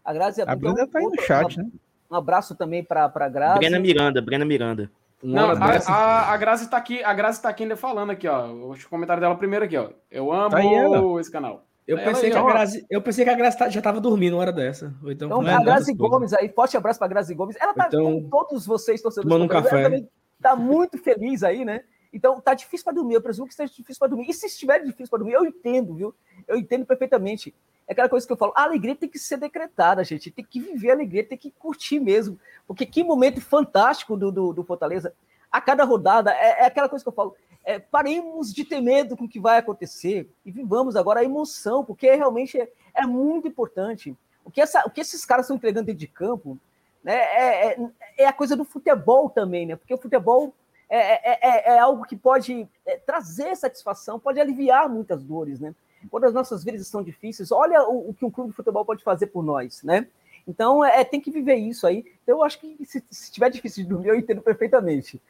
A 0.05 0.13
Grazi 0.13 0.41
e 0.41 0.43
a 0.43 0.45
Brenda. 0.45 0.69
A 0.69 0.73
Brenda 0.73 0.91
tá 0.91 0.99
aí 0.99 1.05
no 1.05 1.21
chat, 1.23 1.57
né? 1.57 1.71
Um 2.13 2.17
abraço 2.17 2.55
também 2.55 2.83
para 2.83 3.11
a 3.13 3.29
Grazi. 3.29 3.57
Brena 3.59 3.79
Miranda, 3.79 4.21
Brena 4.21 4.45
Miranda. 4.45 4.91
Não, 5.23 5.51
a, 5.51 5.55
a, 5.87 6.33
a 6.33 6.37
Grazi 6.37 6.65
está 6.65 6.77
aqui, 6.77 7.03
a 7.03 7.11
Grazi 7.13 7.41
tá 7.41 7.49
aqui 7.49 7.63
ainda 7.63 7.75
falando 7.75 8.11
aqui, 8.11 8.27
ó. 8.27 8.45
O 8.51 8.75
comentário 8.87 9.19
dela 9.19 9.35
primeiro 9.35 9.65
aqui, 9.65 9.75
ó. 9.75 9.89
Eu 10.11 10.31
amo 10.31 10.51
tá 10.51 11.21
esse 11.21 11.31
canal. 11.31 11.65
Eu 11.87 11.97
Ela 11.97 12.07
pensei, 12.07 12.25
aí, 12.25 12.31
que 12.31 12.37
a. 12.37 12.43
Grazi, 12.43 12.85
eu 12.89 13.01
pensei 13.01 13.25
que 13.25 13.31
a 13.31 13.35
Grazi 13.35 13.57
tá- 13.57 13.67
já 13.69 13.81
tava 13.81 13.99
dormindo 13.99 14.33
uma 14.35 14.41
hora 14.41 14.51
dessa. 14.53 14.93
Ou 15.03 15.11
então, 15.11 15.27
Então, 15.27 15.41
fazendo 15.41 15.59
a 15.61 15.63
Grazi 15.63 15.97
coisas. 15.97 16.09
Gomes 16.09 16.33
aí, 16.33 16.49
forte 16.49 16.77
abraço 16.77 16.99
pra 16.99 17.07
Grazi 17.07 17.33
Gomes. 17.33 17.57
Ela 17.59 17.73
tá 17.73 17.85
Então, 17.87 18.21
com 18.21 18.29
todos 18.29 18.65
vocês, 18.65 19.01
torcedores. 19.01 19.27
tomando 19.27 19.45
um 19.45 19.47
café. 19.47 19.79
Ela 19.79 19.83
também 19.85 20.09
tá 20.39 20.55
muito 20.55 20.97
feliz 20.99 21.41
aí, 21.43 21.65
né? 21.65 21.81
Então, 22.13 22.39
tá 22.39 22.53
difícil 22.53 22.83
para 22.83 22.93
dormir. 22.93 23.15
Eu 23.15 23.21
presumo 23.21 23.47
que 23.47 23.53
esteja 23.53 23.73
difícil 23.73 23.99
para 23.99 24.09
dormir. 24.09 24.29
E 24.29 24.33
se 24.33 24.45
estiver 24.45 24.79
difícil 24.83 25.09
para 25.09 25.19
dormir, 25.19 25.33
eu 25.33 25.45
entendo, 25.45 25.95
viu? 25.95 26.13
Eu 26.47 26.57
entendo 26.57 26.85
perfeitamente. 26.85 27.53
É 27.87 27.93
aquela 27.93 28.09
coisa 28.09 28.25
que 28.25 28.31
eu 28.31 28.37
falo, 28.37 28.53
a 28.55 28.63
alegria 28.63 28.95
tem 28.95 29.09
que 29.09 29.19
ser 29.19 29.37
decretada, 29.37 30.03
gente. 30.03 30.31
Tem 30.31 30.45
que 30.45 30.59
viver 30.59 30.91
a 30.91 30.93
alegria, 30.93 31.23
tem 31.23 31.37
que 31.37 31.51
curtir 31.51 31.99
mesmo. 31.99 32.39
Porque 32.65 32.85
que 32.85 33.03
momento 33.03 33.41
fantástico 33.41 34.15
do, 34.15 34.31
do, 34.31 34.53
do 34.53 34.63
Fortaleza. 34.63 35.13
A 35.51 35.61
cada 35.61 35.83
rodada, 35.83 36.33
é, 36.33 36.61
é 36.61 36.65
aquela 36.65 36.89
coisa 36.89 37.03
que 37.03 37.09
eu 37.09 37.13
falo, 37.13 37.35
é, 37.63 37.79
paremos 37.79 38.53
de 38.53 38.65
ter 38.65 38.81
medo 38.81 39.15
com 39.15 39.25
o 39.25 39.29
que 39.29 39.39
vai 39.39 39.57
acontecer 39.57 40.29
e 40.45 40.51
vivamos 40.51 40.95
agora 40.95 41.21
a 41.21 41.23
emoção, 41.23 41.83
porque 41.85 42.13
realmente 42.13 42.59
é, 42.59 42.69
é 42.93 43.05
muito 43.05 43.47
importante. 43.47 44.15
O 44.43 44.51
que, 44.51 44.59
essa, 44.59 44.83
o 44.85 44.89
que 44.89 45.01
esses 45.01 45.23
caras 45.23 45.45
estão 45.45 45.55
entregando 45.55 45.85
dentro 45.85 45.99
de 45.99 46.07
campo 46.07 46.57
né, 47.03 47.15
é, 47.15 47.67
é, 47.67 47.89
é 48.19 48.25
a 48.27 48.33
coisa 48.33 48.55
do 48.55 48.65
futebol 48.65 49.29
também, 49.29 49.65
né? 49.65 49.75
Porque 49.75 49.93
o 49.93 49.97
futebol 49.97 50.53
é, 50.89 51.31
é, 51.31 51.39
é- 51.41 51.75
é 51.75 51.79
algo 51.79 52.03
que 52.03 52.15
pode 52.15 52.67
é, 52.85 52.97
trazer 52.97 53.55
satisfação, 53.55 54.19
pode 54.19 54.39
aliviar 54.39 54.89
muitas 54.89 55.23
dores, 55.23 55.59
né? 55.59 55.73
Quando 56.09 56.25
as 56.25 56.33
nossas 56.33 56.63
vidas 56.63 56.81
estão 56.81 57.03
difíceis, 57.03 57.51
olha 57.51 57.83
o, 57.87 58.09
o 58.09 58.13
que 58.13 58.25
um 58.25 58.31
clube 58.31 58.49
de 58.51 58.55
futebol 58.55 58.85
pode 58.85 59.03
fazer 59.03 59.27
por 59.27 59.43
nós, 59.43 59.83
né? 59.83 60.07
Então, 60.47 60.83
é, 60.83 61.03
tem 61.03 61.21
que 61.21 61.31
viver 61.31 61.55
isso 61.55 61.87
aí. 61.87 62.05
Então, 62.23 62.37
eu 62.37 62.43
acho 62.43 62.59
que 62.59 62.77
se, 62.85 63.03
se 63.09 63.31
tiver 63.31 63.49
difícil 63.49 63.83
de 63.83 63.89
dormir, 63.89 64.09
eu 64.09 64.15
entendo 64.15 64.41
perfeitamente. 64.41 65.21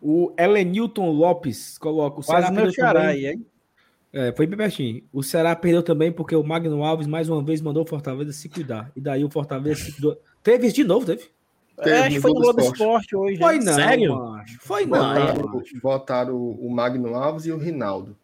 O 0.00 0.32
Elenilton 0.38 1.10
Lopes 1.10 1.78
coloca 1.78 2.20
o 2.20 2.24
Quase 2.24 2.48
Ceará 2.48 2.62
perdeu 2.62 2.74
também. 2.74 3.06
aí, 3.06 3.26
hein? 3.26 3.46
É, 4.12 4.32
foi 4.32 4.46
bem 4.46 4.56
pertinho. 4.56 5.02
O 5.12 5.22
Ceará 5.22 5.56
perdeu 5.56 5.82
também 5.82 6.12
porque 6.12 6.34
o 6.36 6.42
Magno 6.42 6.84
Alves 6.84 7.06
mais 7.06 7.28
uma 7.28 7.42
vez 7.42 7.60
mandou 7.60 7.82
o 7.82 7.86
Fortaleza 7.86 8.32
se 8.32 8.48
cuidar. 8.48 8.90
E 8.94 9.00
daí 9.00 9.24
o 9.24 9.30
Fortaleza 9.30 9.84
se 9.84 9.92
cuidou. 9.92 10.20
Teve 10.42 10.66
isso 10.66 10.76
de 10.76 10.84
novo, 10.84 11.06
teve? 11.06 11.30
Teve 11.82 11.90
É, 11.90 12.00
acho 12.00 12.10
que 12.10 12.20
foi 12.20 12.32
no 12.32 12.40
Globo 12.40 12.60
Esporte. 12.60 13.16
Hoje. 13.16 13.38
Foi 13.38 13.58
né? 13.58 13.64
não, 13.64 13.74
Sério? 13.74 14.16
macho. 14.16 14.58
Foi 14.60 14.86
não. 14.86 14.98
Botaram, 14.98 15.46
macho. 15.48 15.80
botaram 15.82 16.36
o 16.36 16.70
Magno 16.70 17.14
Alves 17.14 17.46
e 17.46 17.52
o 17.52 17.58
Rinaldo. 17.58 18.16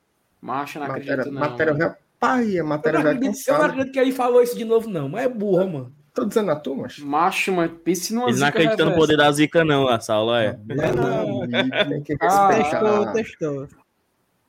Macho, 0.43 0.81
não 0.81 0.89
Matéria, 0.89 1.12
acredito, 1.14 1.32
não. 1.32 1.40
matéria 1.40 1.73
velha. 1.73 1.98
Pai, 2.19 2.56
a 2.56 2.59
Eu 2.59 2.66
matéria 2.66 2.98
não, 2.98 3.05
velha 3.05 3.16
acredito, 3.16 3.48
eu 3.48 3.55
não 3.59 3.64
acredito 3.64 3.93
que 3.93 3.98
ele 4.01 4.12
falou 4.12 4.43
isso 4.43 4.59
de 4.59 4.64
novo, 4.64 4.90
não. 4.90 5.09
Mas 5.09 5.24
é 5.24 5.28
burra, 5.28 5.66
mano. 5.66 5.94
Tô 6.12 6.24
dizendo 6.27 6.51
a 6.51 6.56
tu, 6.56 6.77
mas. 6.77 6.98
Macho, 6.98 7.52
mas 7.52 7.70
pense 7.85 8.12
numa 8.12 8.28
Ele 8.28 8.39
não 8.39 8.47
acredita 8.47 8.85
no 8.85 8.94
poder 8.94 9.16
da 9.16 9.31
zica, 9.32 9.64
não, 9.64 9.89
a 9.89 9.98
Saulo 9.98 10.35
é. 10.35 10.59
Meu 10.66 10.85
amigo, 10.85 11.89
tem 11.89 12.02
que 12.02 12.16
Ah. 12.20 12.48
Testou, 12.48 13.12
testou. 13.12 13.69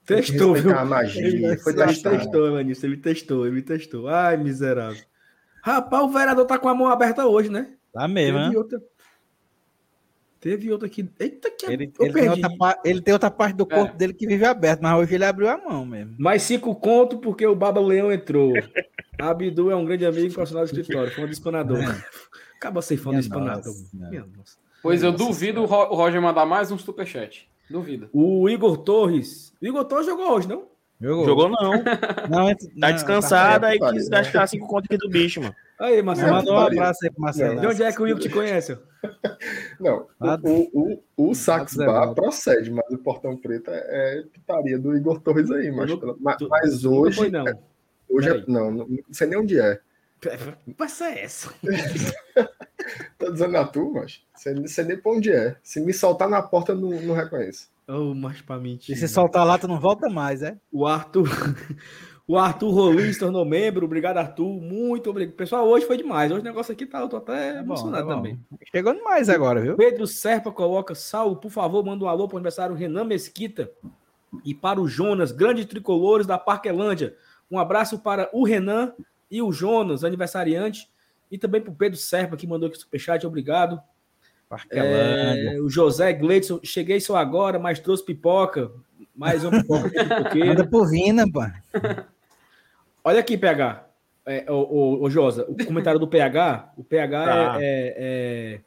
Testou, 0.06 0.54
viu? 0.56 0.78
a 0.78 0.84
magia. 0.84 1.26
Ele, 1.26 1.58
Foi 1.60 1.72
ele 1.74 1.96
testou, 1.96 2.48
Evanilson. 2.48 2.88
Ele 2.88 2.98
testou, 2.98 3.48
ele 3.48 3.62
testou. 3.62 4.08
Ai, 4.10 4.36
miserável. 4.36 5.02
Rapaz, 5.62 6.04
o 6.04 6.10
vereador 6.10 6.46
tá 6.46 6.58
com 6.58 6.68
a 6.68 6.76
mão 6.76 6.88
aberta 6.88 7.26
hoje, 7.26 7.50
né? 7.50 7.68
Tá 7.94 8.08
mesmo, 8.08 8.38
né? 8.40 8.52
outra. 8.58 8.82
Teve 10.44 10.70
outra 10.74 10.88
aqui. 10.88 11.10
Eita, 11.18 11.50
que 11.50 11.66
Ele, 11.66 11.74
eu 11.74 11.78
ele, 11.78 11.88
tem 11.92 12.12
perdi. 12.12 12.30
outra, 12.30 12.58
pa- 12.58 12.80
ele 12.84 13.02
tem 13.02 13.14
outra 13.14 13.32
parte 13.32 13.56
do 13.56 13.66
corpo 13.66 13.94
É. 13.94 13.98
dele 13.98 14.14
que 14.14 14.28
vive 14.28 14.44
aberto, 14.46 14.82
mas 14.82 15.00
hoje 15.00 15.16
ele 15.16 15.24
abriu 15.24 15.48
a 15.48 15.58
mão 15.58 15.86
mesmo. 15.86 16.16
Mais 16.20 16.44
cinco 16.44 16.76
conto 16.76 17.18
porque 17.20 17.48
o 17.48 17.56
Baba 17.56 17.80
Leão 17.80 18.12
entrou. 18.12 18.52
Abdu 19.18 19.72
é 19.72 19.76
um 19.76 19.86
grande 19.86 20.06
amigo 20.06 20.28
e 20.28 20.32
profissional 20.32 20.66
do 20.66 20.68
escritório. 20.68 21.12
Fã 21.16 21.26
do 21.26 21.32
espanador. 21.32 21.80
Acaba 22.58 22.82
sem 22.82 22.98
fã 22.98 23.12
do 23.12 23.20
espanador. 23.20 23.74
Pois 24.82 25.02
eu 25.02 25.12
Nossa 25.14 25.24
duvido 25.24 25.62
o 25.62 25.66
Roger 25.66 26.22
mandar 26.22 26.46
mais 26.46 26.72
um 26.72 26.78
superchat. 26.78 27.48
Duvido. 27.70 28.10
O 28.12 28.50
Igor 28.50 28.78
Torres. 28.80 29.54
O 29.62 29.66
Igor 29.66 29.86
Torres 29.86 30.06
jogou 30.08 30.30
hoje, 30.30 30.50
não? 30.50 30.66
Jogou. 31.02 31.26
Jogou 31.26 31.50
não. 31.50 31.72
Não, 32.30 32.56
Tá 32.56 32.66
não, 32.76 32.92
descansado, 32.94 33.66
aí 33.66 33.78
putaria, 33.78 34.00
quis 34.00 34.10
né? 34.10 34.18
gastar 34.22 34.48
cinco 34.48 34.68
conto 34.68 34.86
aqui 34.86 34.98
do 34.98 35.10
bicho, 35.10 35.42
mano. 35.42 35.54
Aí, 35.80 35.98
Tá. 35.98 36.04
Marcelo. 36.04 36.32
Mandou 36.32 36.54
um 36.54 36.60
abraço 36.60 37.00
aí 37.04 37.12
pro 37.12 37.22
Marcelo. 37.22 37.60
De 37.60 37.68
onde 37.68 37.84
é 37.84 37.92
que 37.92 38.02
o 38.02 38.08
Igor 38.08 38.22
te 38.22 38.30
conhece? 38.30 38.78
Não, 39.82 40.08
o, 40.20 40.28
o, 40.48 41.04
o, 41.18 41.30
o 41.32 41.36
Sax 41.36 41.74
Zé 41.74 41.86
Bar 41.86 42.14
procede, 42.14 42.72
mas 42.72 42.86
o 42.92 42.98
Portão 42.98 43.36
Preto 43.36 43.70
é, 43.70 44.20
é 44.20 44.24
putaria 44.34 44.80
do 44.80 44.96
Igor 44.96 45.20
Torres 45.20 45.52
aí, 45.52 45.70
mas, 45.72 45.92
mas, 46.22 46.38
tu- 46.38 46.48
mas 46.50 46.84
Não 46.84 46.94
hoje, 46.94 47.18
foi, 47.18 47.30
não. 47.30 47.44
hoje 48.08 48.30
é, 48.30 48.44
não, 48.48 48.72
não 48.72 48.88
não 48.88 48.98
sei 49.12 49.28
nem 49.28 49.38
onde 49.40 49.60
é. 49.60 49.80
Passa 50.78 51.10
essa. 51.10 51.54
Tô 53.18 53.32
dizendo 53.32 53.58
a 53.58 53.66
tu, 53.66 53.92
mas 53.94 54.22
sei, 54.36 54.68
sei 54.68 54.86
nem 54.86 54.98
pra 54.98 55.12
onde 55.12 55.32
é. 55.34 55.56
Se 55.62 55.82
me 55.82 55.94
soltar 55.94 56.30
na 56.30 56.42
porta, 56.42 56.72
eu 56.72 56.76
não, 56.78 56.92
não 57.02 57.14
reconheço. 57.16 57.68
Oh, 57.88 58.14
mas 58.14 58.42
pra 58.42 58.58
Se 58.58 58.62
mentir. 58.62 58.98
você 58.98 59.08
soltar 59.08 59.46
lá, 59.46 59.58
tu 59.58 59.68
não 59.68 59.80
volta 59.80 60.10
mais, 60.10 60.42
é? 60.42 60.58
O 60.72 60.86
Arthur. 60.86 61.28
O 62.26 62.38
Arthur 62.38 62.72
Rolim 62.72 63.12
se 63.12 63.20
tornou 63.20 63.44
membro. 63.44 63.86
Obrigado, 63.86 64.18
Arthur. 64.18 64.48
Muito 64.62 65.10
obrigado. 65.10 65.36
Pessoal, 65.36 65.68
hoje 65.68 65.86
foi 65.86 65.98
demais. 65.98 66.32
Hoje 66.32 66.40
o 66.40 66.44
negócio 66.44 66.72
aqui 66.72 66.86
tá. 66.86 67.02
Eu 67.02 67.10
tô 67.10 67.18
até 67.18 67.56
bom, 67.56 67.74
emocionado 67.74 68.08
tá 68.08 68.16
também. 68.16 68.40
Chegou 68.72 68.94
demais 68.94 69.28
agora, 69.28 69.60
viu? 69.62 69.76
Pedro 69.76 70.08
Serpa 70.08 70.50
coloca, 70.50 70.96
Saulo, 70.96 71.36
por 71.36 71.52
favor, 71.52 71.84
manda 71.86 72.06
um 72.06 72.08
alô 72.08 72.26
para 72.28 72.36
o 72.36 72.38
aniversário 72.38 72.76
Renan 72.76 73.04
Mesquita 73.04 73.70
e 74.46 74.56
para 74.56 74.80
o 74.80 74.88
Jonas, 74.88 75.34
grandes 75.34 75.66
tricolores 75.66 76.26
da 76.26 76.38
Parquelândia. 76.38 77.14
Um 77.52 77.60
abraço 77.60 78.00
para 78.00 78.30
o 78.32 78.46
Renan 78.46 78.94
e 79.30 79.42
o 79.42 79.52
Jonas, 79.52 80.06
aniversariante, 80.06 80.90
e 81.30 81.38
também 81.38 81.60
para 81.62 81.72
o 81.72 81.76
Pedro 81.76 81.98
Serpa, 82.00 82.38
que 82.38 82.48
mandou 82.48 82.70
aqui 82.70 82.78
superchat, 82.78 83.28
obrigado. 83.28 83.82
É, 84.70 85.58
o 85.62 85.70
José 85.70 86.12
Gleidson, 86.14 86.60
cheguei 86.64 87.00
só 87.00 87.16
agora, 87.16 87.58
mas 87.60 87.80
trouxe 87.80 88.06
pipoca. 88.06 88.72
Mais 89.16 89.44
uma 89.44 89.62
pipoca 89.62 89.90
de. 90.34 90.40
Manda 90.44 90.66
por 90.68 90.90
Vina, 90.90 91.26
pô. 91.32 91.42
Olha 93.04 93.20
aqui, 93.20 93.38
PH. 93.38 93.86
É, 94.26 94.46
o, 94.50 94.54
o, 94.56 95.04
o 95.04 95.10
Josa, 95.10 95.46
o 95.50 95.66
comentário 95.66 96.00
do 96.00 96.08
PH. 96.08 96.74
O 96.78 96.84
PH 96.84 97.26
Tá. 97.26 97.58
é, 97.62 97.66
é- 97.66 98.60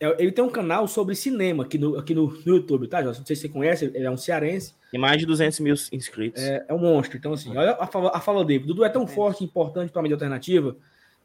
é- 0.00 0.06
é- 0.10 0.16
Ele 0.22 0.30
tem 0.32 0.44
um 0.44 0.50
canal 0.50 0.86
sobre 0.86 1.14
cinema 1.14 1.64
aqui 1.64 1.78
no, 1.78 1.98
aqui 1.98 2.14
no, 2.14 2.26
no 2.44 2.54
YouTube, 2.56 2.86
tá, 2.86 3.02
Josa? 3.02 3.20
Não 3.20 3.26
sei 3.26 3.34
se 3.34 3.42
você 3.42 3.48
conhece, 3.48 3.86
ele 3.94 4.04
é 4.04 4.10
um 4.10 4.16
cearense. 4.16 4.74
Tem 4.90 5.00
mais 5.00 5.18
de 5.18 5.24
200 5.26 5.58
mil 5.60 5.74
inscritos. 5.92 6.42
É, 6.42 6.66
é 6.68 6.74
um 6.74 6.78
monstro. 6.78 7.16
Então, 7.16 7.32
assim, 7.32 7.56
olha 7.56 7.76
a 7.80 7.86
fala, 7.86 8.10
a 8.14 8.20
fala 8.20 8.44
dele. 8.44 8.64
Dudu 8.64 8.84
é 8.84 8.88
tão 8.90 9.06
forte 9.06 9.42
e 9.42 9.46
importante 9.46 9.90
para 9.90 10.00
a 10.00 10.02
mídia 10.02 10.14
alternativa 10.16 10.76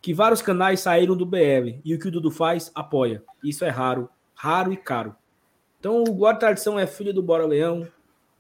que 0.02 0.14
vários 0.14 0.42
canais 0.42 0.80
saíram 0.80 1.16
do 1.16 1.26
BR 1.26 1.80
e 1.84 1.94
o 1.94 2.00
que 2.00 2.08
o 2.08 2.12
Dudu 2.12 2.32
faz, 2.32 2.72
apoia. 2.74 3.24
Isso 3.44 3.66
é 3.66 3.70
raro, 3.70 4.10
raro 4.34 4.72
e 4.72 4.78
caro. 4.78 5.16
Então, 5.80 6.04
o 6.04 6.14
Guarda 6.14 6.40
Tradição 6.40 6.78
é 6.78 6.86
filho 6.86 7.14
do 7.14 7.22
Bora 7.22 7.46
Leão, 7.46 7.88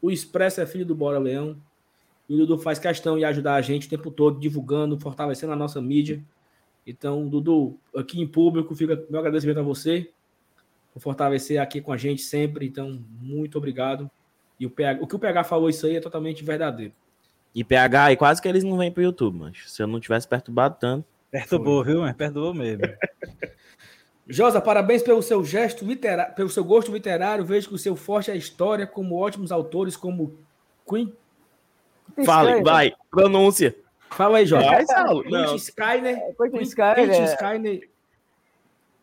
o 0.01 0.11
Expresso 0.11 0.61
é 0.61 0.65
filho 0.65 0.85
do 0.85 0.95
Bora 0.95 1.19
Leão, 1.19 1.57
e 2.27 2.33
o 2.33 2.37
Dudu 2.37 2.59
faz 2.59 2.79
questão 2.79 3.17
de 3.17 3.25
ajudar 3.25 3.55
a 3.55 3.61
gente 3.61 3.87
o 3.87 3.89
tempo 3.89 4.11
todo, 4.11 4.39
divulgando, 4.39 4.99
fortalecendo 4.99 5.53
a 5.53 5.55
nossa 5.55 5.81
mídia. 5.81 6.23
Então, 6.85 7.27
Dudu, 7.27 7.77
aqui 7.95 8.21
em 8.21 8.27
público, 8.27 8.75
fica 8.75 9.03
meu 9.09 9.19
agradecimento 9.19 9.59
a 9.59 9.63
você 9.63 10.09
por 10.93 11.01
fortalecer 11.01 11.61
aqui 11.61 11.81
com 11.81 11.91
a 11.91 11.97
gente 11.97 12.21
sempre. 12.21 12.65
Então, 12.65 13.03
muito 13.21 13.57
obrigado. 13.57 14.09
E 14.59 14.65
o, 14.65 14.69
PH, 14.69 15.03
o 15.03 15.07
que 15.07 15.15
o 15.15 15.19
PH 15.19 15.43
falou 15.43 15.69
isso 15.69 15.85
aí 15.85 15.95
é 15.95 16.01
totalmente 16.01 16.43
verdadeiro. 16.43 16.93
E 17.53 17.63
PH, 17.63 18.13
e 18.13 18.17
quase 18.17 18.41
que 18.41 18.47
eles 18.47 18.63
não 18.63 18.77
vêm 18.77 18.91
pro 18.91 19.01
YouTube, 19.01 19.37
mas 19.37 19.71
se 19.71 19.81
eu 19.81 19.87
não 19.87 19.99
tivesse 19.99 20.27
perturbado 20.27 20.77
tanto. 20.79 21.05
Perturbou, 21.31 21.83
viu? 21.83 22.01
Mas 22.01 22.15
perturbou 22.15 22.53
mesmo. 22.53 22.83
Josa, 24.27 24.61
parabéns 24.61 25.01
pelo 25.01 25.23
seu 25.23 25.43
gesto 25.43 25.83
literário, 25.83 26.35
pelo 26.35 26.49
seu 26.49 26.63
gosto 26.63 26.91
literário. 26.91 27.43
Vejo 27.43 27.69
que 27.69 27.75
o 27.75 27.79
seu 27.79 27.95
forte 27.95 28.29
é 28.29 28.33
a 28.33 28.37
história, 28.37 28.85
como 28.85 29.17
ótimos 29.17 29.51
autores 29.51 29.97
como 29.97 30.37
Queen. 30.87 31.11
Fale, 32.25 32.49
Skyner. 32.49 32.63
vai, 32.63 32.93
pronúncia. 33.09 33.75
Fala 34.11 34.37
aí, 34.37 34.45
Josa. 34.45 34.65
Vai, 34.65 34.85
Saulo. 34.85 35.23
Quentin 35.23 35.35
Não. 35.35 35.55
Skyner. 35.55 36.35
Quentin 36.35 36.61
Skyner, 36.61 37.09
é. 37.09 37.23
Skyner. 37.25 37.89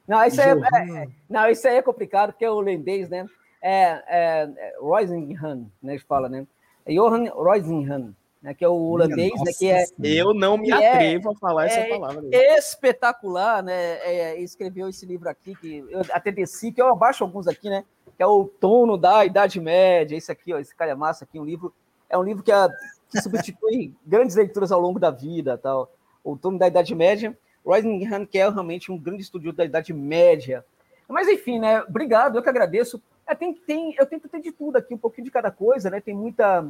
Não, 0.07 0.25
isso 0.25 0.41
aí 0.41 0.51
é, 0.51 0.55
Johan. 0.55 1.07
Não, 1.29 1.49
isso 1.49 1.67
aí 1.67 1.77
é 1.77 1.83
complicado, 1.83 2.33
porque 2.33 2.47
o 2.47 2.55
holandês, 2.55 3.09
né? 3.09 3.27
É, 3.61 4.03
é, 4.07 4.49
é 4.57 4.75
Roisingham, 4.81 5.69
né? 5.83 5.99
Que 5.99 6.05
fala, 6.05 6.29
né? 6.29 6.47
É 6.85 6.95
Johan 6.95 7.29
Roisingham, 7.31 8.15
né? 8.47 8.55
Que 8.55 8.65
é 8.65 8.69
o 8.69 8.81
holandês, 8.81 9.33
né? 9.45 9.53
Que 9.59 9.69
é 9.69 9.85
Eu 10.01 10.33
não 10.33 10.57
me 10.57 10.71
é- 10.71 10.75
atrevo 10.95 11.33
a 11.33 11.35
falar 11.35 11.67
essa 11.67 11.81
é- 11.81 11.89
palavra. 11.89 12.23
espetacular, 12.33 13.61
né? 13.61 13.75
É, 13.75 14.41
escreveu 14.41 14.89
esse 14.89 15.05
livro 15.05 15.29
aqui, 15.29 15.57
que 15.57 15.85
eu 15.91 16.01
até 16.13 16.31
desci, 16.31 16.71
que 16.71 16.81
eu 16.81 16.87
abaixo 16.87 17.25
alguns 17.25 17.49
aqui, 17.49 17.69
né? 17.69 17.85
Que 18.17 18.23
é 18.23 18.27
o 18.27 18.45
Tono 18.45 18.97
da 18.97 19.25
Idade 19.25 19.61
Média, 19.61 20.17
esse 20.17 20.31
aqui, 20.31 20.55
ó, 20.55 20.61
esse 20.61 20.73
calhamaço 20.75 21.25
aqui, 21.25 21.41
um 21.41 21.45
livro, 21.45 21.75
é 22.09 22.17
um 22.17 22.23
livro 22.23 22.41
que, 22.45 22.53
a, 22.53 22.69
que 23.11 23.21
substitui 23.21 23.93
grandes 24.07 24.37
leituras 24.37 24.71
ao 24.71 24.81
longo 24.81 25.01
da 25.01 25.11
vida, 25.11 25.59
tal. 25.59 25.93
O 26.23 26.37
Tono 26.37 26.57
da 26.57 26.69
Idade 26.69 26.95
Média, 26.95 27.37
Roisingham, 27.65 28.25
que 28.25 28.39
é 28.39 28.49
realmente 28.49 28.93
um 28.93 28.97
grande 28.99 29.23
estudioso 29.23 29.57
da 29.57 29.65
Idade 29.65 29.93
Média. 29.93 30.65
Mas 31.09 31.27
enfim, 31.27 31.59
né? 31.59 31.83
Obrigado, 31.83 32.37
eu 32.39 32.43
que 32.45 32.49
agradeço. 32.49 33.03
É, 33.27 33.35
tem, 33.35 33.53
tem, 33.53 33.93
eu 33.99 34.07
tento 34.07 34.29
ter 34.29 34.41
de 34.41 34.53
tudo 34.53 34.77
aqui, 34.77 34.95
um 34.95 34.99
pouquinho 34.99 35.25
de 35.25 35.33
cada 35.33 35.51
coisa, 35.51 35.91
né? 35.91 36.01
Tem 36.01 36.15
muita 36.15 36.65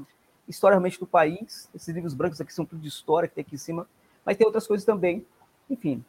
história 0.48 0.74
realmente 0.74 0.98
do 0.98 1.06
país. 1.06 1.68
Esses 1.74 1.94
livros 1.94 2.14
brancos 2.14 2.40
aqui 2.40 2.52
são 2.52 2.64
tudo 2.64 2.81
de 2.81 2.89
história 2.89 3.28
que 3.28 3.35
tem 3.35 3.43
aqui 3.43 3.55
em 3.55 3.59
cima, 3.59 3.89
mas 4.24 4.36
tem 4.36 4.47
outras 4.47 4.66
coisas 4.66 4.85
também. 4.85 5.24
Enfim, 5.68 6.05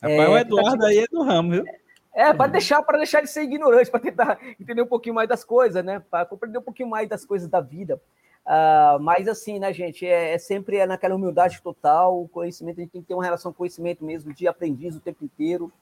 Rapaz, 0.00 0.20
É, 0.20 0.28
o 0.28 0.38
Eduardo 0.38 0.84
aí 0.84 0.98
é 0.98 1.06
do 1.06 1.22
ramo, 1.22 1.50
viu? 1.50 1.64
é, 2.14 2.32
para 2.32 2.46
deixar, 2.46 2.82
para 2.82 2.98
deixar 2.98 3.20
de 3.20 3.28
ser 3.28 3.42
ignorante, 3.42 3.90
para 3.90 4.00
tentar 4.00 4.38
entender 4.60 4.82
um 4.82 4.86
pouquinho 4.86 5.14
mais 5.14 5.28
das 5.28 5.42
coisas, 5.42 5.84
né? 5.84 6.00
Para 6.10 6.24
compreender 6.24 6.58
um 6.58 6.62
pouquinho 6.62 6.88
mais 6.88 7.08
das 7.08 7.24
coisas 7.24 7.48
da 7.48 7.60
vida. 7.60 8.00
Uh, 8.46 9.00
mas 9.00 9.26
assim, 9.26 9.58
né, 9.58 9.72
gente, 9.72 10.06
é, 10.06 10.34
é, 10.34 10.38
sempre 10.38 10.76
é 10.76 10.86
naquela 10.86 11.14
humildade 11.14 11.62
total, 11.62 12.22
o 12.22 12.28
conhecimento, 12.28 12.78
a 12.78 12.82
gente 12.82 12.92
tem 12.92 13.00
que 13.00 13.08
ter 13.08 13.14
uma 13.14 13.24
relação 13.24 13.50
com 13.50 13.58
conhecimento 13.58 14.04
mesmo 14.04 14.34
de 14.34 14.46
aprendiz 14.46 14.94
o 14.94 15.00
tempo 15.00 15.24
inteiro. 15.24 15.72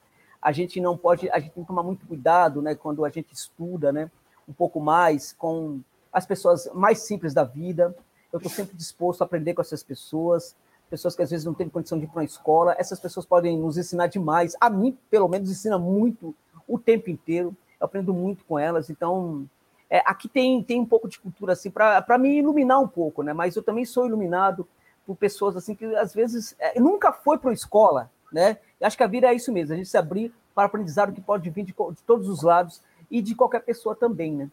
A 0.40 0.52
gente 0.52 0.80
não 0.80 0.96
pode, 0.96 1.28
a 1.30 1.38
gente 1.38 1.52
tem 1.52 1.64
que 1.64 1.68
tomar 1.68 1.82
muito 1.82 2.06
cuidado, 2.06 2.62
né, 2.62 2.74
quando 2.74 3.04
a 3.04 3.10
gente 3.10 3.32
estuda, 3.32 3.92
né, 3.92 4.10
um 4.48 4.52
pouco 4.52 4.80
mais 4.80 5.32
com 5.32 5.80
as 6.12 6.26
pessoas 6.26 6.68
mais 6.74 7.00
simples 7.00 7.32
da 7.32 7.44
vida. 7.44 7.94
Eu 8.32 8.38
estou 8.38 8.50
sempre 8.50 8.76
disposto 8.76 9.22
a 9.22 9.24
aprender 9.24 9.54
com 9.54 9.60
essas 9.60 9.82
pessoas, 9.82 10.54
pessoas 10.90 11.16
que 11.16 11.22
às 11.22 11.30
vezes 11.30 11.44
não 11.46 11.54
têm 11.54 11.68
condição 11.68 11.98
de 11.98 12.04
ir 12.04 12.08
para 12.08 12.20
uma 12.20 12.24
escola. 12.24 12.76
Essas 12.78 13.00
pessoas 13.00 13.24
podem 13.24 13.58
nos 13.58 13.78
ensinar 13.78 14.08
demais. 14.08 14.54
A 14.60 14.68
mim, 14.68 14.98
pelo 15.10 15.28
menos, 15.28 15.50
ensina 15.50 15.78
muito 15.78 16.34
o 16.68 16.78
tempo 16.78 17.10
inteiro. 17.10 17.56
Eu 17.80 17.86
aprendo 17.86 18.12
muito 18.12 18.44
com 18.44 18.58
elas. 18.58 18.90
Então, 18.90 19.48
é, 19.92 20.02
aqui 20.06 20.26
tem, 20.26 20.62
tem 20.62 20.80
um 20.80 20.86
pouco 20.86 21.06
de 21.06 21.20
cultura 21.20 21.52
assim 21.52 21.70
para 21.70 22.16
me 22.16 22.38
iluminar 22.38 22.80
um 22.80 22.88
pouco, 22.88 23.22
né? 23.22 23.34
Mas 23.34 23.56
eu 23.56 23.62
também 23.62 23.84
sou 23.84 24.06
iluminado 24.06 24.66
por 25.04 25.14
pessoas 25.14 25.54
assim 25.54 25.74
que 25.74 25.84
às 25.96 26.14
vezes 26.14 26.56
é, 26.58 26.80
nunca 26.80 27.12
foi 27.12 27.36
para 27.36 27.48
uma 27.48 27.54
escola, 27.54 28.10
né? 28.32 28.56
Eu 28.80 28.86
acho 28.86 28.96
que 28.96 29.02
a 29.02 29.06
vida 29.06 29.26
é 29.26 29.34
isso 29.34 29.52
mesmo, 29.52 29.74
a 29.74 29.76
gente 29.76 29.90
se 29.90 29.98
abrir 29.98 30.32
para 30.54 30.64
aprendizado 30.64 31.12
que 31.12 31.20
pode 31.20 31.50
vir 31.50 31.64
de, 31.64 31.72
de 31.72 32.02
todos 32.06 32.26
os 32.26 32.42
lados 32.42 32.80
e 33.10 33.20
de 33.20 33.34
qualquer 33.34 33.60
pessoa 33.60 33.94
também, 33.94 34.34
né? 34.34 34.50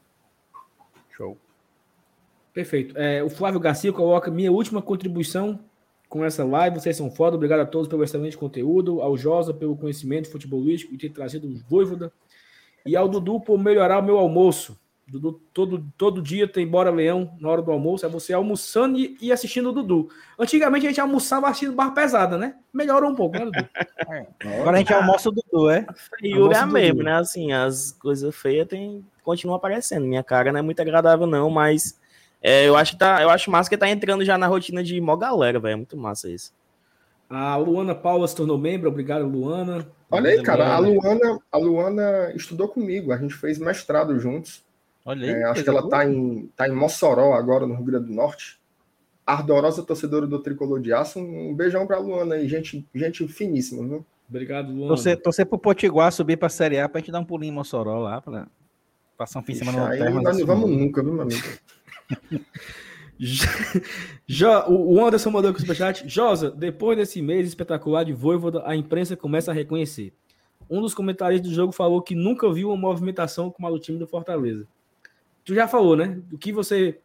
Show. 1.12 1.38
Perfeito. 2.54 2.98
É, 2.98 3.24
o 3.24 3.30
Flávio 3.30 3.60
Garcia 3.60 3.94
coloca 3.94 4.32
minha 4.32 4.52
última 4.52 4.82
contribuição 4.82 5.60
com 6.08 6.26
essa 6.26 6.44
live. 6.44 6.80
Vocês 6.80 6.98
são 6.98 7.12
foda. 7.12 7.36
Obrigado 7.36 7.62
a 7.62 7.66
todos 7.66 7.88
pelo 7.88 8.04
excelente 8.04 8.38
conteúdo. 8.38 9.02
Ao 9.02 9.16
Josa 9.16 9.54
pelo 9.54 9.78
conhecimento 9.78 10.30
futebolístico 10.30 10.94
e 10.94 10.98
ter 10.98 11.10
trazido 11.10 11.48
os 11.48 11.62
Voivoda. 11.62 12.12
E 12.86 12.96
ao 12.96 13.08
Dudu 13.08 13.40
por 13.40 13.58
melhorar 13.58 14.00
o 14.00 14.04
meu 14.04 14.18
almoço. 14.18 14.78
Dudu, 15.08 15.42
todo, 15.54 15.84
todo 15.98 16.22
dia 16.22 16.48
tem 16.48 16.68
Bora 16.68 16.92
Leão 16.92 17.36
na 17.40 17.50
hora 17.50 17.62
do 17.62 17.72
almoço. 17.72 18.06
É 18.06 18.10
você 18.10 18.34
almoçando 18.34 18.98
e, 18.98 19.18
e 19.22 19.32
assistindo 19.32 19.70
o 19.70 19.74
Dudu. 19.74 20.10
Antigamente 20.38 20.86
a 20.86 20.90
gente 20.90 21.02
almoçava 21.02 21.48
assistindo 21.48 21.74
barra 21.74 21.92
pesada, 21.92 22.38
né? 22.38 22.56
Melhorou 22.72 23.10
um 23.10 23.16
pouco, 23.16 23.38
né, 23.38 23.46
Dudu? 23.46 23.70
É. 24.10 24.26
Agora 24.62 24.78
a 24.78 24.80
gente 24.80 24.92
almoça 24.92 25.30
o 25.30 25.32
Dudu, 25.32 25.70
é? 25.70 25.86
Feiura 26.20 26.58
é 26.58 26.66
mesmo, 26.66 27.04
né? 27.04 27.14
Assim, 27.14 27.52
as 27.52 27.92
coisas 27.92 28.36
feias 28.36 28.68
tem, 28.68 29.06
continuam 29.24 29.56
aparecendo. 29.56 30.08
Minha 30.08 30.24
cara 30.24 30.52
não 30.52 30.60
é 30.60 30.64
muito 30.64 30.82
agradável, 30.82 31.28
não, 31.28 31.48
mas 31.48 31.99
é, 32.42 32.68
eu 32.68 32.76
acho 32.76 32.94
que 32.94 33.00
tá, 33.00 33.22
eu 33.22 33.30
acho 33.30 33.52
massa 33.52 33.70
que 33.70 33.78
tá 33.78 33.90
entrando 33.90 34.24
já 34.24 34.38
na 34.38 34.48
rotina 34.48 34.84
de 34.84 35.00
mó 35.02 35.16
galera, 35.16 35.60
velho. 35.60 35.74
É 35.74 35.76
muito 35.76 35.98
massa 35.98 36.30
isso. 36.30 36.54
A 37.30 37.56
Luana 37.58 37.94
Paula 37.94 38.28
se 38.28 38.36
tornou 38.36 38.58
membro, 38.58 38.90
obrigado, 38.90 39.26
Luana. 39.28 39.88
Olha 40.10 40.32
aí, 40.32 40.42
cara, 40.42 40.74
a 40.74 40.80
Luana, 40.80 41.40
a 41.52 41.58
Luana 41.58 42.34
estudou 42.36 42.68
comigo, 42.68 43.12
a 43.12 43.18
gente 43.18 43.36
fez 43.36 43.60
mestrado 43.60 44.18
juntos. 44.20 44.66
Olha 45.06 45.26
aí. 45.26 45.42
É, 45.42 45.44
acho 45.44 45.64
que 45.64 45.70
ela 45.70 45.82
está 45.82 46.04
em, 46.06 46.50
tá 46.56 46.68
em 46.68 46.72
Mossoró 46.72 47.34
agora, 47.34 47.68
no 47.68 47.76
Rio 47.76 47.86
Grande 47.86 48.08
do 48.08 48.14
Norte. 48.14 48.60
Ardorosa 49.26 49.84
torcedora 49.84 50.26
do 50.26 50.40
Tricolor 50.40 50.80
de 50.80 50.92
Aço. 50.92 51.20
Um 51.20 51.54
beijão 51.54 51.86
para 51.86 51.98
a 51.98 52.00
Luana 52.00 52.36
aí, 52.36 52.48
gente, 52.48 52.84
gente 52.96 53.28
finíssima, 53.28 53.88
viu? 53.88 54.06
Obrigado, 54.28 54.72
Luana. 54.72 54.88
Torcer, 54.88 55.22
torcer 55.22 55.46
pro 55.46 55.60
Potiguar 55.60 56.12
subir 56.12 56.38
para 56.38 56.48
a 56.48 56.50
Série 56.50 56.80
A 56.80 56.90
para 56.90 56.98
a 56.98 57.02
gente 57.02 57.12
dar 57.12 57.20
um 57.20 57.26
pulinho 57.26 57.52
em 57.52 57.56
Mossoró 57.56 58.00
lá, 58.00 58.22
para 58.22 58.48
passar 59.16 59.40
um 59.40 59.44
fim 59.44 59.54
de 59.54 59.60
semana 59.60 59.86
na 59.86 59.90
terra. 59.92 60.22
Nós 60.22 60.38
não 60.40 60.46
vamos 60.48 60.70
nunca, 60.72 61.04
viu, 61.04 61.14
meu 61.14 61.22
amigo? 61.22 61.44
Jo, 64.28 64.48
o 64.68 65.06
Anderson 65.06 65.32
mandou 65.32 65.52
aqui 65.52 65.60
o 65.60 65.62
superchat. 65.62 66.08
Josa, 66.08 66.52
depois 66.52 66.98
desse 66.98 67.22
mês 67.22 67.48
espetacular 67.48 68.04
de 68.04 68.14
Voivoda, 68.14 68.64
a 68.66 68.76
imprensa 68.76 69.16
começa 69.16 69.52
a 69.52 69.54
reconhecer. 69.54 70.14
Um 70.70 70.82
dos 70.82 70.94
comentaristas 70.94 71.50
do 71.50 71.56
jogo 71.56 71.72
falou 71.72 72.02
que 72.02 72.16
nunca 72.16 72.52
viu 72.52 72.70
uma 72.70 72.78
movimentação 72.78 73.50
como 73.50 73.68
a 73.68 73.72
do 73.72 73.80
time 73.80 73.98
do 73.98 74.08
Fortaleza 74.08 74.68
tu 75.50 75.56
já 75.56 75.68
falou, 75.68 75.96
né? 75.96 76.22
O 76.32 76.38
que 76.38 76.52
você 76.52 77.00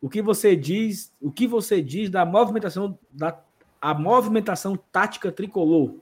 o 0.00 0.08
que 0.08 0.20
você 0.20 0.56
diz, 0.56 1.12
o 1.20 1.30
que 1.30 1.46
você 1.46 1.80
diz 1.80 2.10
da 2.10 2.24
movimentação 2.24 2.98
da 3.12 3.38
a 3.80 3.94
movimentação 3.94 4.78
tática 4.90 5.30
tricolor? 5.30 5.94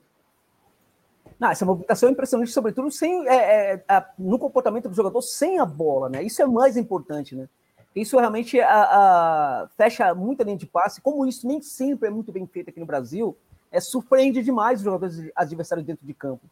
Não, 1.38 1.50
essa 1.50 1.64
movimentação 1.64 2.08
é 2.08 2.12
impressionante, 2.12 2.52
sobretudo 2.52 2.90
sem, 2.90 3.26
é, 3.26 3.72
é, 3.72 3.84
a, 3.88 4.06
no 4.18 4.38
comportamento 4.38 4.88
do 4.88 4.94
jogador 4.94 5.22
sem 5.22 5.58
a 5.58 5.64
bola, 5.64 6.08
né? 6.10 6.22
Isso 6.22 6.42
é 6.42 6.46
mais 6.46 6.76
importante, 6.76 7.34
né? 7.34 7.48
Isso 7.94 8.18
realmente 8.18 8.60
a, 8.60 8.82
a, 8.82 9.68
fecha 9.76 10.14
muita 10.14 10.44
linha 10.44 10.56
de 10.56 10.66
passe. 10.66 11.00
Como 11.00 11.26
isso 11.26 11.46
nem 11.46 11.60
sempre 11.60 12.08
é 12.08 12.10
muito 12.10 12.30
bem 12.30 12.46
feito 12.46 12.70
aqui 12.70 12.78
no 12.78 12.86
Brasil, 12.86 13.36
é, 13.70 13.80
surpreende 13.80 14.42
demais 14.42 14.78
os 14.78 14.84
jogadores 14.84 15.30
adversários 15.34 15.86
dentro 15.86 16.06
de 16.06 16.14
campo. 16.14 16.42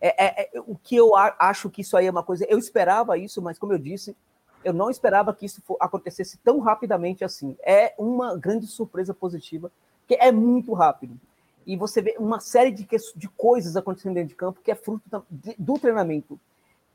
É, 0.00 0.26
é, 0.26 0.50
é 0.56 0.60
o 0.60 0.76
que 0.76 0.96
eu 0.96 1.16
acho 1.16 1.70
que 1.70 1.80
isso 1.80 1.96
aí 1.96 2.06
é 2.06 2.10
uma 2.10 2.22
coisa. 2.22 2.44
Eu 2.48 2.58
esperava 2.58 3.18
isso, 3.18 3.42
mas 3.42 3.58
como 3.58 3.72
eu 3.72 3.78
disse, 3.78 4.16
eu 4.64 4.72
não 4.72 4.88
esperava 4.88 5.34
que 5.34 5.46
isso 5.46 5.62
acontecesse 5.80 6.38
tão 6.38 6.60
rapidamente 6.60 7.24
assim. 7.24 7.56
É 7.64 7.94
uma 7.98 8.36
grande 8.36 8.66
surpresa 8.66 9.12
positiva, 9.12 9.70
que 10.06 10.14
é 10.14 10.30
muito 10.30 10.72
rápido. 10.72 11.18
E 11.66 11.76
você 11.76 12.02
vê 12.02 12.16
uma 12.18 12.40
série 12.40 12.70
de, 12.70 12.86
de 13.16 13.28
coisas 13.28 13.76
acontecendo 13.76 14.14
dentro 14.14 14.28
de 14.28 14.34
campo 14.34 14.60
que 14.62 14.70
é 14.70 14.74
fruto 14.74 15.02
do 15.58 15.78
treinamento. 15.78 16.38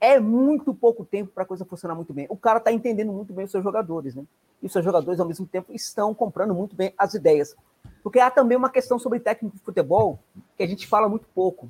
É 0.01 0.19
muito 0.19 0.73
pouco 0.73 1.03
tempo 1.03 1.31
para 1.33 1.43
a 1.43 1.45
coisa 1.45 1.65
funcionar 1.65 1.95
muito 1.95 2.13
bem. 2.13 2.25
O 2.29 2.37
cara 2.37 2.59
está 2.59 2.71
entendendo 2.71 3.11
muito 3.11 3.33
bem 3.33 3.45
os 3.45 3.51
seus 3.51 3.63
jogadores, 3.63 4.15
né? 4.15 4.23
E 4.61 4.65
os 4.65 4.71
seus 4.71 4.83
jogadores, 4.83 5.19
ao 5.19 5.27
mesmo 5.27 5.45
tempo, 5.45 5.73
estão 5.73 6.13
comprando 6.13 6.53
muito 6.53 6.75
bem 6.75 6.93
as 6.97 7.13
ideias. 7.13 7.55
Porque 8.01 8.19
há 8.19 8.31
também 8.31 8.57
uma 8.57 8.69
questão 8.69 8.97
sobre 8.97 9.19
técnico 9.19 9.57
de 9.57 9.61
futebol 9.61 10.19
que 10.55 10.63
a 10.63 10.67
gente 10.67 10.87
fala 10.87 11.09
muito 11.09 11.27
pouco. 11.35 11.69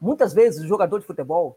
Muitas 0.00 0.32
vezes, 0.32 0.64
o 0.64 0.68
jogador 0.68 0.98
de 0.98 1.06
futebol, 1.06 1.56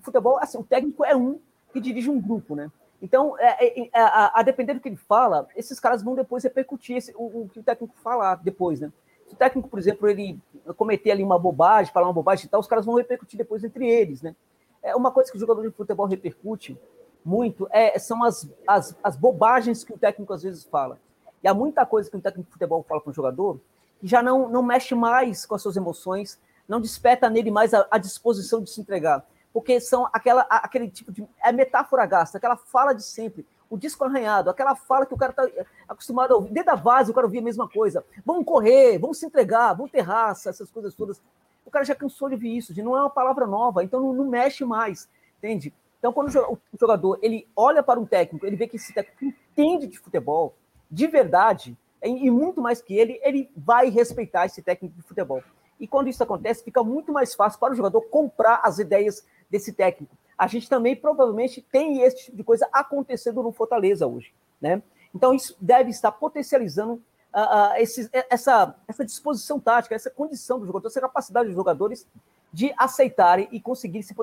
futebol, 0.00 0.38
assim, 0.38 0.58
o 0.58 0.64
técnico 0.64 1.04
é 1.04 1.16
um 1.16 1.38
que 1.72 1.80
dirige 1.80 2.10
um 2.10 2.20
grupo, 2.20 2.54
né? 2.54 2.70
Então, 3.00 3.38
é, 3.38 3.64
é, 3.64 3.80
é, 3.86 3.90
a, 3.94 4.40
a, 4.40 4.42
depender 4.42 4.74
do 4.74 4.80
que 4.80 4.88
ele 4.88 4.96
fala, 4.96 5.46
esses 5.54 5.78
caras 5.78 6.02
vão 6.02 6.14
depois 6.14 6.42
repercutir 6.42 6.96
esse, 6.96 7.14
o, 7.16 7.42
o, 7.42 7.48
que 7.48 7.60
o 7.60 7.62
técnico 7.62 7.94
falar 8.02 8.36
depois, 8.36 8.80
né? 8.80 8.92
Se 9.28 9.34
o 9.34 9.36
técnico, 9.36 9.68
por 9.68 9.78
exemplo, 9.78 10.08
ele 10.08 10.38
cometer 10.76 11.12
ali 11.12 11.22
uma 11.22 11.38
bobagem, 11.38 11.92
falar 11.92 12.06
uma 12.06 12.12
bobagem 12.12 12.46
e 12.46 12.48
tal, 12.48 12.60
os 12.60 12.66
caras 12.66 12.84
vão 12.84 12.96
repercutir 12.96 13.38
depois 13.38 13.62
entre 13.62 13.86
eles, 13.86 14.22
né? 14.22 14.34
É 14.82 14.94
uma 14.94 15.10
coisa 15.10 15.30
que 15.30 15.36
o 15.36 15.40
jogador 15.40 15.62
de 15.62 15.70
futebol 15.70 16.06
repercute 16.06 16.78
muito 17.24 17.68
é, 17.70 17.98
são 17.98 18.22
as, 18.24 18.48
as, 18.66 18.96
as 19.02 19.16
bobagens 19.16 19.84
que 19.84 19.92
o 19.92 19.98
técnico 19.98 20.32
às 20.32 20.42
vezes 20.42 20.64
fala. 20.64 20.98
E 21.42 21.48
há 21.48 21.54
muita 21.54 21.84
coisa 21.86 22.10
que 22.10 22.16
o 22.16 22.20
técnico 22.20 22.46
de 22.46 22.52
futebol 22.52 22.84
fala 22.88 23.00
para 23.00 23.10
o 23.10 23.14
jogador 23.14 23.60
que 24.00 24.06
já 24.06 24.22
não, 24.22 24.48
não 24.48 24.62
mexe 24.62 24.94
mais 24.94 25.44
com 25.44 25.54
as 25.54 25.62
suas 25.62 25.76
emoções, 25.76 26.38
não 26.68 26.80
desperta 26.80 27.28
nele 27.28 27.50
mais 27.50 27.74
a, 27.74 27.86
a 27.90 27.98
disposição 27.98 28.62
de 28.62 28.70
se 28.70 28.80
entregar 28.80 29.24
porque 29.52 29.80
são 29.80 30.08
aquela, 30.12 30.42
aquele 30.42 30.88
tipo 30.88 31.12
de. 31.12 31.26
É 31.42 31.50
metáfora 31.52 32.06
gasta, 32.06 32.38
aquela 32.38 32.56
fala 32.56 32.92
de 32.92 33.02
sempre, 33.02 33.46
o 33.68 33.76
disco 33.76 34.04
arranhado, 34.04 34.50
aquela 34.50 34.74
fala 34.74 35.06
que 35.06 35.14
o 35.14 35.16
cara 35.16 35.30
está 35.30 35.66
acostumado 35.88 36.32
a 36.32 36.36
ouvir. 36.36 36.50
Dentro 36.50 36.72
da 36.72 36.76
base, 36.76 37.10
o 37.10 37.14
cara 37.14 37.26
ouvia 37.26 37.40
a 37.40 37.44
mesma 37.44 37.68
coisa. 37.68 38.04
Vamos 38.24 38.44
correr, 38.44 38.98
vamos 38.98 39.18
se 39.18 39.26
entregar, 39.26 39.72
vamos 39.72 39.90
ter 39.90 40.00
raça, 40.00 40.50
essas 40.50 40.70
coisas 40.70 40.94
todas. 40.94 41.20
O 41.68 41.70
cara 41.70 41.84
já 41.84 41.94
cansou 41.94 42.30
de 42.30 42.34
ouvir 42.34 42.56
isso, 42.56 42.72
de 42.72 42.82
não 42.82 42.96
é 42.96 43.00
uma 43.00 43.10
palavra 43.10 43.46
nova, 43.46 43.84
então 43.84 44.00
não, 44.00 44.14
não 44.14 44.24
mexe 44.24 44.64
mais, 44.64 45.06
entende? 45.36 45.70
Então, 45.98 46.14
quando 46.14 46.28
o 46.28 46.58
jogador 46.80 47.18
ele 47.20 47.46
olha 47.54 47.82
para 47.82 48.00
um 48.00 48.06
técnico, 48.06 48.46
ele 48.46 48.56
vê 48.56 48.66
que 48.66 48.76
esse 48.76 48.94
técnico 48.94 49.22
entende 49.22 49.86
de 49.86 49.98
futebol, 49.98 50.54
de 50.90 51.06
verdade, 51.06 51.76
e 52.02 52.30
muito 52.30 52.62
mais 52.62 52.80
que 52.80 52.96
ele, 52.96 53.20
ele 53.22 53.50
vai 53.54 53.90
respeitar 53.90 54.46
esse 54.46 54.62
técnico 54.62 54.96
de 54.96 55.02
futebol. 55.02 55.42
E 55.78 55.86
quando 55.86 56.08
isso 56.08 56.22
acontece, 56.22 56.64
fica 56.64 56.82
muito 56.82 57.12
mais 57.12 57.34
fácil 57.34 57.60
para 57.60 57.74
o 57.74 57.76
jogador 57.76 58.00
comprar 58.00 58.62
as 58.64 58.78
ideias 58.78 59.26
desse 59.50 59.74
técnico. 59.74 60.16
A 60.38 60.46
gente 60.46 60.70
também 60.70 60.96
provavelmente 60.96 61.60
tem 61.60 62.00
esse 62.00 62.24
tipo 62.24 62.36
de 62.38 62.44
coisa 62.44 62.66
acontecendo 62.72 63.42
no 63.42 63.52
Fortaleza 63.52 64.06
hoje, 64.06 64.32
né? 64.58 64.82
Então 65.14 65.34
isso 65.34 65.54
deve 65.60 65.90
estar 65.90 66.12
potencializando 66.12 67.02
uh, 67.34 67.76
esse, 67.76 68.08
essa, 68.12 68.74
essa 68.86 69.04
disposição 69.04 69.58
tática, 69.60 69.94
essa 69.94 70.10
condição 70.10 70.58
do 70.58 70.66
jogador, 70.66 70.88
essa 70.88 71.00
capacidade 71.00 71.48
dos 71.48 71.56
jogadores 71.56 72.06
de 72.52 72.72
aceitarem 72.76 73.48
e 73.52 73.60
conseguir 73.60 74.02
se 74.02 74.14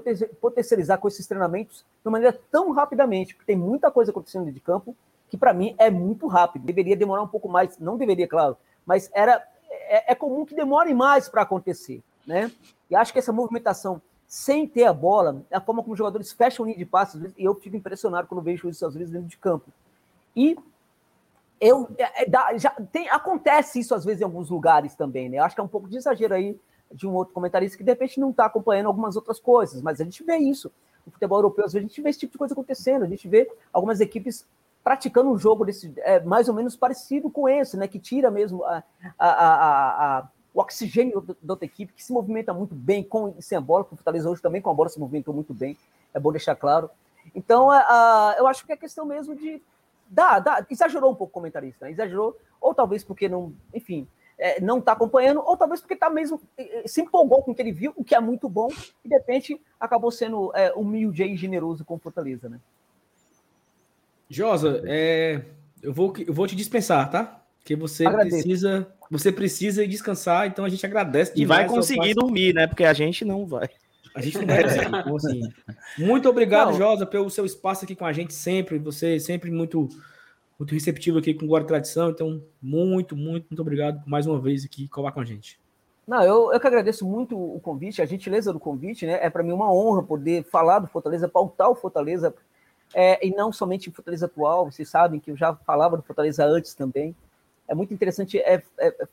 potencializar 0.41 0.97
com 0.97 1.07
esses 1.07 1.27
treinamentos 1.27 1.85
de 2.03 2.09
maneira 2.09 2.37
tão 2.51 2.71
rapidamente, 2.71 3.35
porque 3.35 3.45
tem 3.45 3.55
muita 3.55 3.91
coisa 3.91 4.11
acontecendo 4.11 4.51
de 4.51 4.59
campo 4.59 4.95
que 5.29 5.37
para 5.37 5.53
mim 5.53 5.75
é 5.77 5.89
muito 5.89 6.27
rápido. 6.27 6.65
Deveria 6.65 6.95
demorar 6.95 7.21
um 7.21 7.27
pouco 7.27 7.47
mais, 7.47 7.77
não 7.77 7.97
deveria, 7.97 8.27
claro, 8.27 8.57
mas 8.85 9.09
era 9.13 9.43
é, 9.69 10.11
é 10.11 10.15
comum 10.15 10.45
que 10.45 10.55
demore 10.55 10.93
mais 10.93 11.29
para 11.29 11.43
acontecer, 11.43 12.01
né? 12.25 12.51
E 12.89 12.95
acho 12.95 13.13
que 13.13 13.19
essa 13.19 13.31
movimentação 13.31 14.01
sem 14.27 14.67
ter 14.67 14.85
a 14.85 14.93
bola, 14.93 15.43
a 15.51 15.61
forma 15.61 15.81
como 15.81 15.93
os 15.93 15.97
jogadores 15.97 16.31
fecham 16.31 16.65
linha 16.65 16.77
de 16.77 16.85
passes, 16.85 17.31
e 17.37 17.43
eu 17.43 17.53
fico 17.55 17.75
impressionado 17.75 18.27
quando 18.27 18.41
vejo 18.41 18.67
isso 18.67 18.85
às 18.85 18.95
vezes 18.95 19.11
dentro 19.11 19.27
de 19.27 19.37
campo. 19.37 19.71
E 20.35 20.57
eu 21.59 21.89
é, 21.97 22.25
é 22.25 22.57
já 22.57 22.71
tem, 22.91 23.09
acontece 23.09 23.79
isso 23.79 23.95
às 23.95 24.03
vezes 24.03 24.21
em 24.21 24.25
alguns 24.25 24.49
lugares 24.49 24.95
também, 24.95 25.29
né? 25.29 25.37
Eu 25.37 25.43
acho 25.43 25.55
que 25.55 25.61
é 25.61 25.63
um 25.63 25.67
pouco 25.67 25.87
de 25.87 25.97
exagero 25.97 26.33
aí 26.33 26.59
de 26.91 27.07
um 27.07 27.13
outro 27.13 27.33
comentarista 27.33 27.77
que 27.77 27.83
de 27.83 27.91
repente 27.91 28.19
não 28.19 28.29
está 28.29 28.45
acompanhando 28.45 28.87
algumas 28.87 29.15
outras 29.15 29.39
coisas, 29.39 29.81
mas 29.81 29.99
a 29.99 30.03
gente 30.03 30.23
vê 30.23 30.37
isso. 30.37 30.71
No 31.05 31.11
futebol 31.11 31.37
europeu, 31.37 31.65
às 31.65 31.73
vezes 31.73 31.85
a 31.85 31.89
gente 31.89 32.01
vê 32.01 32.09
esse 32.09 32.19
tipo 32.19 32.31
de 32.31 32.37
coisa 32.37 32.53
acontecendo, 32.53 33.03
a 33.03 33.07
gente 33.07 33.27
vê 33.27 33.51
algumas 33.71 33.99
equipes 33.99 34.45
praticando 34.83 35.31
um 35.31 35.37
jogo 35.37 35.65
desse, 35.65 35.91
é, 35.97 36.19
mais 36.19 36.47
ou 36.47 36.53
menos 36.53 36.75
parecido 36.75 37.29
com 37.29 37.49
esse, 37.49 37.75
né? 37.77 37.87
Que 37.87 37.99
tira 37.99 38.29
mesmo 38.29 38.63
a, 38.63 38.83
a, 39.17 40.17
a, 40.19 40.27
o 40.53 40.59
oxigênio 40.59 41.25
da 41.41 41.53
outra 41.53 41.65
equipe, 41.65 41.93
que 41.93 42.03
se 42.03 42.13
movimenta 42.13 42.53
muito 42.53 42.75
bem 42.75 43.03
com 43.03 43.33
e 43.37 43.41
sem 43.41 43.57
a 43.57 43.61
bola, 43.61 43.83
o 43.83 43.95
Fortaleza 43.95 44.29
hoje 44.29 44.41
também 44.41 44.61
com 44.61 44.69
a 44.69 44.73
bola 44.73 44.89
se 44.89 44.99
movimentou 44.99 45.33
muito 45.33 45.53
bem, 45.53 45.77
é 46.13 46.19
bom 46.19 46.31
deixar 46.31 46.55
claro. 46.55 46.89
Então, 47.33 47.71
a, 47.71 48.35
eu 48.37 48.47
acho 48.47 48.65
que 48.65 48.71
é 48.71 48.77
questão 48.77 49.05
mesmo 49.05 49.35
de 49.35 49.61
dá, 50.07 50.39
dá, 50.39 50.65
exagerou 50.69 51.11
um 51.11 51.15
pouco 51.15 51.31
o 51.31 51.33
comentarista, 51.33 51.85
né? 51.85 51.91
exagerou, 51.91 52.37
ou 52.59 52.73
talvez 52.73 53.03
porque 53.03 53.29
não, 53.29 53.53
enfim, 53.73 54.07
é, 54.37 54.59
não 54.59 54.79
está 54.79 54.91
acompanhando, 54.91 55.41
ou 55.41 55.55
talvez 55.55 55.79
porque 55.79 55.95
tá 55.95 56.09
mesmo 56.09 56.41
se 56.85 57.01
empolgou 57.01 57.41
com 57.43 57.51
o 57.51 57.55
que 57.55 57.61
ele 57.61 57.71
viu, 57.71 57.93
o 57.95 58.03
que 58.03 58.15
é 58.15 58.19
muito 58.19 58.49
bom, 58.49 58.69
e 59.03 59.09
de 59.09 59.15
repente 59.15 59.61
acabou 59.79 60.11
sendo 60.11 60.51
é, 60.55 60.73
humilde 60.73 61.23
e 61.23 61.35
generoso 61.37 61.85
com 61.85 61.97
Fortaleza, 61.97 62.49
né? 62.49 62.59
Josa, 64.29 64.81
é, 64.85 65.41
eu, 65.81 65.93
vou, 65.93 66.13
eu 66.27 66.33
vou 66.33 66.47
te 66.47 66.55
dispensar, 66.55 67.09
tá? 67.09 67.41
Porque 67.59 67.75
você 67.75 68.05
Agradeço. 68.05 68.37
precisa, 68.37 68.87
você 69.09 69.31
precisa 69.31 69.87
descansar, 69.87 70.47
então 70.47 70.65
a 70.65 70.69
gente 70.69 70.85
agradece. 70.85 71.31
E 71.35 71.45
vai 71.45 71.67
conseguir 71.67 72.13
dormir, 72.13 72.53
né? 72.53 72.67
Porque 72.67 72.83
a 72.83 72.93
gente 72.93 73.23
não 73.23 73.45
vai. 73.45 73.69
A 74.15 74.21
gente 74.21 74.37
não 74.37 74.47
vai 74.47 74.63
conseguir. 74.63 74.85
Então, 74.95 75.15
assim, 75.17 75.41
muito 75.97 76.29
obrigado, 76.29 76.71
não. 76.71 76.77
Josa, 76.77 77.05
pelo 77.05 77.29
seu 77.29 77.45
espaço 77.45 77.83
aqui 77.83 77.95
com 77.95 78.05
a 78.05 78.13
gente 78.13 78.33
sempre. 78.33 78.79
Você 78.79 79.19
sempre 79.19 79.51
muito 79.51 79.89
muito 80.57 80.73
receptivo 80.73 81.19
aqui 81.19 81.33
com 81.33 81.45
Guarda 81.45 81.67
Tradição. 81.67 82.09
Então, 82.09 82.41
muito, 82.61 83.15
muito, 83.15 83.45
muito 83.49 83.61
obrigado 83.61 84.01
mais 84.07 84.25
uma 84.25 84.39
vez 84.39 84.63
aqui 84.63 84.87
colar 84.87 85.11
com 85.11 85.19
a 85.19 85.25
gente. 85.25 85.59
Não, 86.07 86.23
eu, 86.23 86.53
eu 86.53 86.59
que 86.59 86.67
agradeço 86.67 87.05
muito 87.05 87.37
o 87.37 87.59
convite, 87.59 88.01
a 88.01 88.05
gentileza 88.05 88.53
do 88.53 88.59
convite, 88.59 89.05
né? 89.05 89.19
É 89.21 89.29
para 89.29 89.43
mim 89.43 89.51
uma 89.51 89.73
honra 89.73 90.03
poder 90.03 90.43
falar 90.43 90.79
do 90.79 90.87
Fortaleza, 90.87 91.27
pautar 91.27 91.69
o 91.69 91.75
Fortaleza, 91.75 92.33
é, 92.93 93.25
e 93.25 93.31
não 93.31 93.51
somente 93.51 93.89
o 93.89 93.91
Fortaleza 93.91 94.27
atual. 94.27 94.71
Vocês 94.71 94.87
sabem 94.87 95.19
que 95.19 95.31
eu 95.31 95.35
já 95.35 95.53
falava 95.53 95.97
do 95.97 96.03
Fortaleza 96.03 96.45
antes 96.45 96.73
também. 96.73 97.15
É 97.67 97.73
muito 97.73 97.93
interessante, 97.93 98.37
é, 98.39 98.63
é, 98.77 98.87
é 98.87 99.07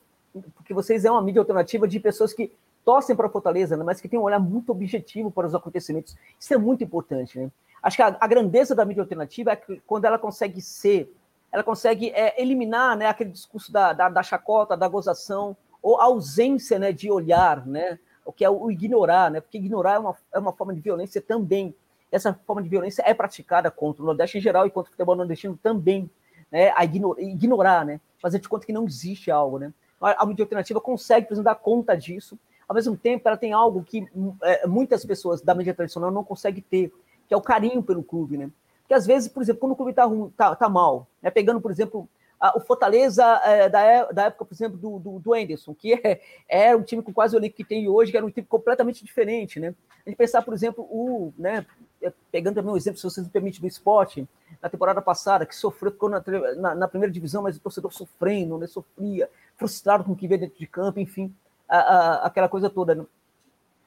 porque 0.55 0.73
vocês 0.73 1.03
é 1.03 1.11
uma 1.11 1.21
mídia 1.21 1.41
alternativa 1.41 1.87
de 1.87 1.99
pessoas 1.99 2.31
que 2.31 2.51
torcem 2.83 3.15
para 3.15 3.27
a 3.27 3.29
Fortaleza, 3.29 3.77
né, 3.77 3.83
mas 3.83 4.01
que 4.01 4.07
tem 4.07 4.19
um 4.19 4.23
olhar 4.23 4.39
muito 4.39 4.71
objetivo 4.71 5.31
para 5.31 5.47
os 5.47 5.55
acontecimentos. 5.55 6.15
Isso 6.39 6.53
é 6.53 6.57
muito 6.57 6.83
importante, 6.83 7.39
né? 7.39 7.51
Acho 7.81 7.97
que 7.97 8.03
a, 8.03 8.15
a 8.19 8.27
grandeza 8.27 8.73
da 8.73 8.85
mídia 8.85 9.01
alternativa 9.01 9.51
é 9.51 9.61
quando 9.85 10.05
ela 10.05 10.17
consegue 10.17 10.61
ser 10.61 11.13
ela 11.53 11.63
consegue 11.63 12.09
é, 12.09 12.41
eliminar 12.41 12.97
né, 12.97 13.05
aquele 13.05 13.29
discurso 13.29 13.71
da, 13.71 13.93
da, 13.93 14.09
da, 14.09 14.23
chacota, 14.23 14.75
da 14.75 14.87
gozação, 14.87 15.55
ou 15.83 16.01
a 16.01 16.05
ausência 16.05 16.79
né, 16.79 16.91
de 16.91 17.11
olhar, 17.11 17.63
né, 17.67 17.99
o 18.25 18.33
que 18.33 18.43
é 18.43 18.49
o 18.49 18.71
ignorar, 18.71 19.29
né, 19.29 19.39
porque 19.39 19.59
ignorar 19.59 19.93
é 19.93 19.99
uma, 19.99 20.15
é 20.33 20.39
uma 20.39 20.51
forma 20.51 20.73
de 20.73 20.81
violência 20.81 21.21
também. 21.21 21.75
Essa 22.11 22.33
forma 22.47 22.63
de 22.63 22.69
violência 22.69 23.03
é 23.05 23.13
praticada 23.13 23.69
contra 23.69 24.01
o 24.01 24.05
Nordeste 24.05 24.39
em 24.39 24.41
geral 24.41 24.65
e 24.65 24.71
contra 24.71 24.89
o 24.89 24.91
futebol 24.93 25.15
nordestino 25.15 25.57
também. 25.61 26.09
Né, 26.51 26.71
a 26.75 26.83
ignorar, 26.85 27.85
né, 27.85 28.01
fazer 28.19 28.39
de 28.39 28.49
conta 28.49 28.65
que 28.65 28.73
não 28.73 28.85
existe 28.85 29.29
algo. 29.29 29.59
Né. 29.59 29.71
A, 30.01 30.23
a 30.23 30.25
mídia 30.25 30.43
alternativa 30.43 30.81
consegue, 30.81 31.27
por 31.27 31.33
exemplo, 31.33 31.45
dar 31.45 31.55
conta 31.55 31.95
disso. 31.95 32.37
Ao 32.67 32.75
mesmo 32.75 32.95
tempo, 32.95 33.27
ela 33.27 33.37
tem 33.37 33.53
algo 33.53 33.83
que 33.83 34.07
é, 34.43 34.67
muitas 34.67 35.05
pessoas 35.05 35.41
da 35.41 35.53
mídia 35.53 35.73
tradicional 35.73 36.11
não 36.11 36.23
conseguem 36.23 36.63
ter, 36.69 36.93
que 37.27 37.33
é 37.33 37.37
o 37.37 37.41
carinho 37.41 37.83
pelo 37.83 38.03
clube, 38.03 38.37
né? 38.37 38.49
que 38.87 38.93
às 38.93 39.05
vezes, 39.05 39.27
por 39.27 39.41
exemplo, 39.41 39.59
quando 39.59 39.71
o 39.71 39.75
clube 39.75 39.91
está 39.91 40.07
tá, 40.35 40.55
tá 40.55 40.69
mal, 40.69 41.07
né, 41.21 41.31
pegando, 41.31 41.61
por 41.61 41.71
exemplo, 41.71 42.07
a, 42.39 42.57
o 42.57 42.59
Fortaleza 42.59 43.23
é, 43.43 43.69
da, 43.69 43.81
é, 43.81 44.13
da 44.13 44.23
época, 44.25 44.45
por 44.45 44.53
exemplo, 44.53 44.77
do, 44.77 44.99
do, 44.99 45.19
do 45.19 45.33
Anderson, 45.33 45.73
que 45.73 45.93
é, 46.03 46.21
é 46.47 46.75
um 46.75 46.83
time 46.83 47.01
com 47.01 47.13
quase 47.13 47.35
o 47.35 47.39
elenco 47.39 47.55
que 47.55 47.63
tem 47.63 47.87
hoje, 47.87 48.11
que 48.11 48.17
era 48.17 48.25
um 48.25 48.29
time 48.29 48.45
completamente 48.45 49.03
diferente, 49.03 49.59
né? 49.59 49.73
A 50.05 50.09
gente 50.09 50.17
pensar, 50.17 50.41
por 50.41 50.53
exemplo, 50.53 50.83
o, 50.83 51.33
né, 51.37 51.65
é, 52.01 52.11
pegando 52.31 52.55
também 52.55 52.71
um 52.73 52.77
exemplo, 52.77 52.99
se 52.99 53.03
vocês 53.03 53.25
me 53.25 53.31
permitem, 53.31 53.61
do 53.61 53.67
esporte, 53.67 54.27
na 54.61 54.69
temporada 54.69 55.01
passada, 55.01 55.45
que 55.45 55.55
sofreu, 55.55 55.91
ficou 55.91 56.09
na, 56.09 56.21
na, 56.57 56.75
na, 56.75 56.87
primeira 56.87 57.11
divisão, 57.11 57.41
mas 57.41 57.55
o 57.55 57.61
torcedor 57.61 57.93
sofrendo, 57.93 58.57
né, 58.57 58.67
sofria, 58.67 59.29
frustrado 59.55 60.03
com 60.03 60.11
o 60.11 60.15
que 60.15 60.27
vê 60.27 60.37
dentro 60.37 60.59
de 60.59 60.67
campo, 60.67 60.99
enfim, 60.99 61.33
a, 61.73 61.79
a, 61.79 62.25
aquela 62.27 62.47
coisa 62.47 62.69
toda. 62.69 62.93
Né? 62.95 63.05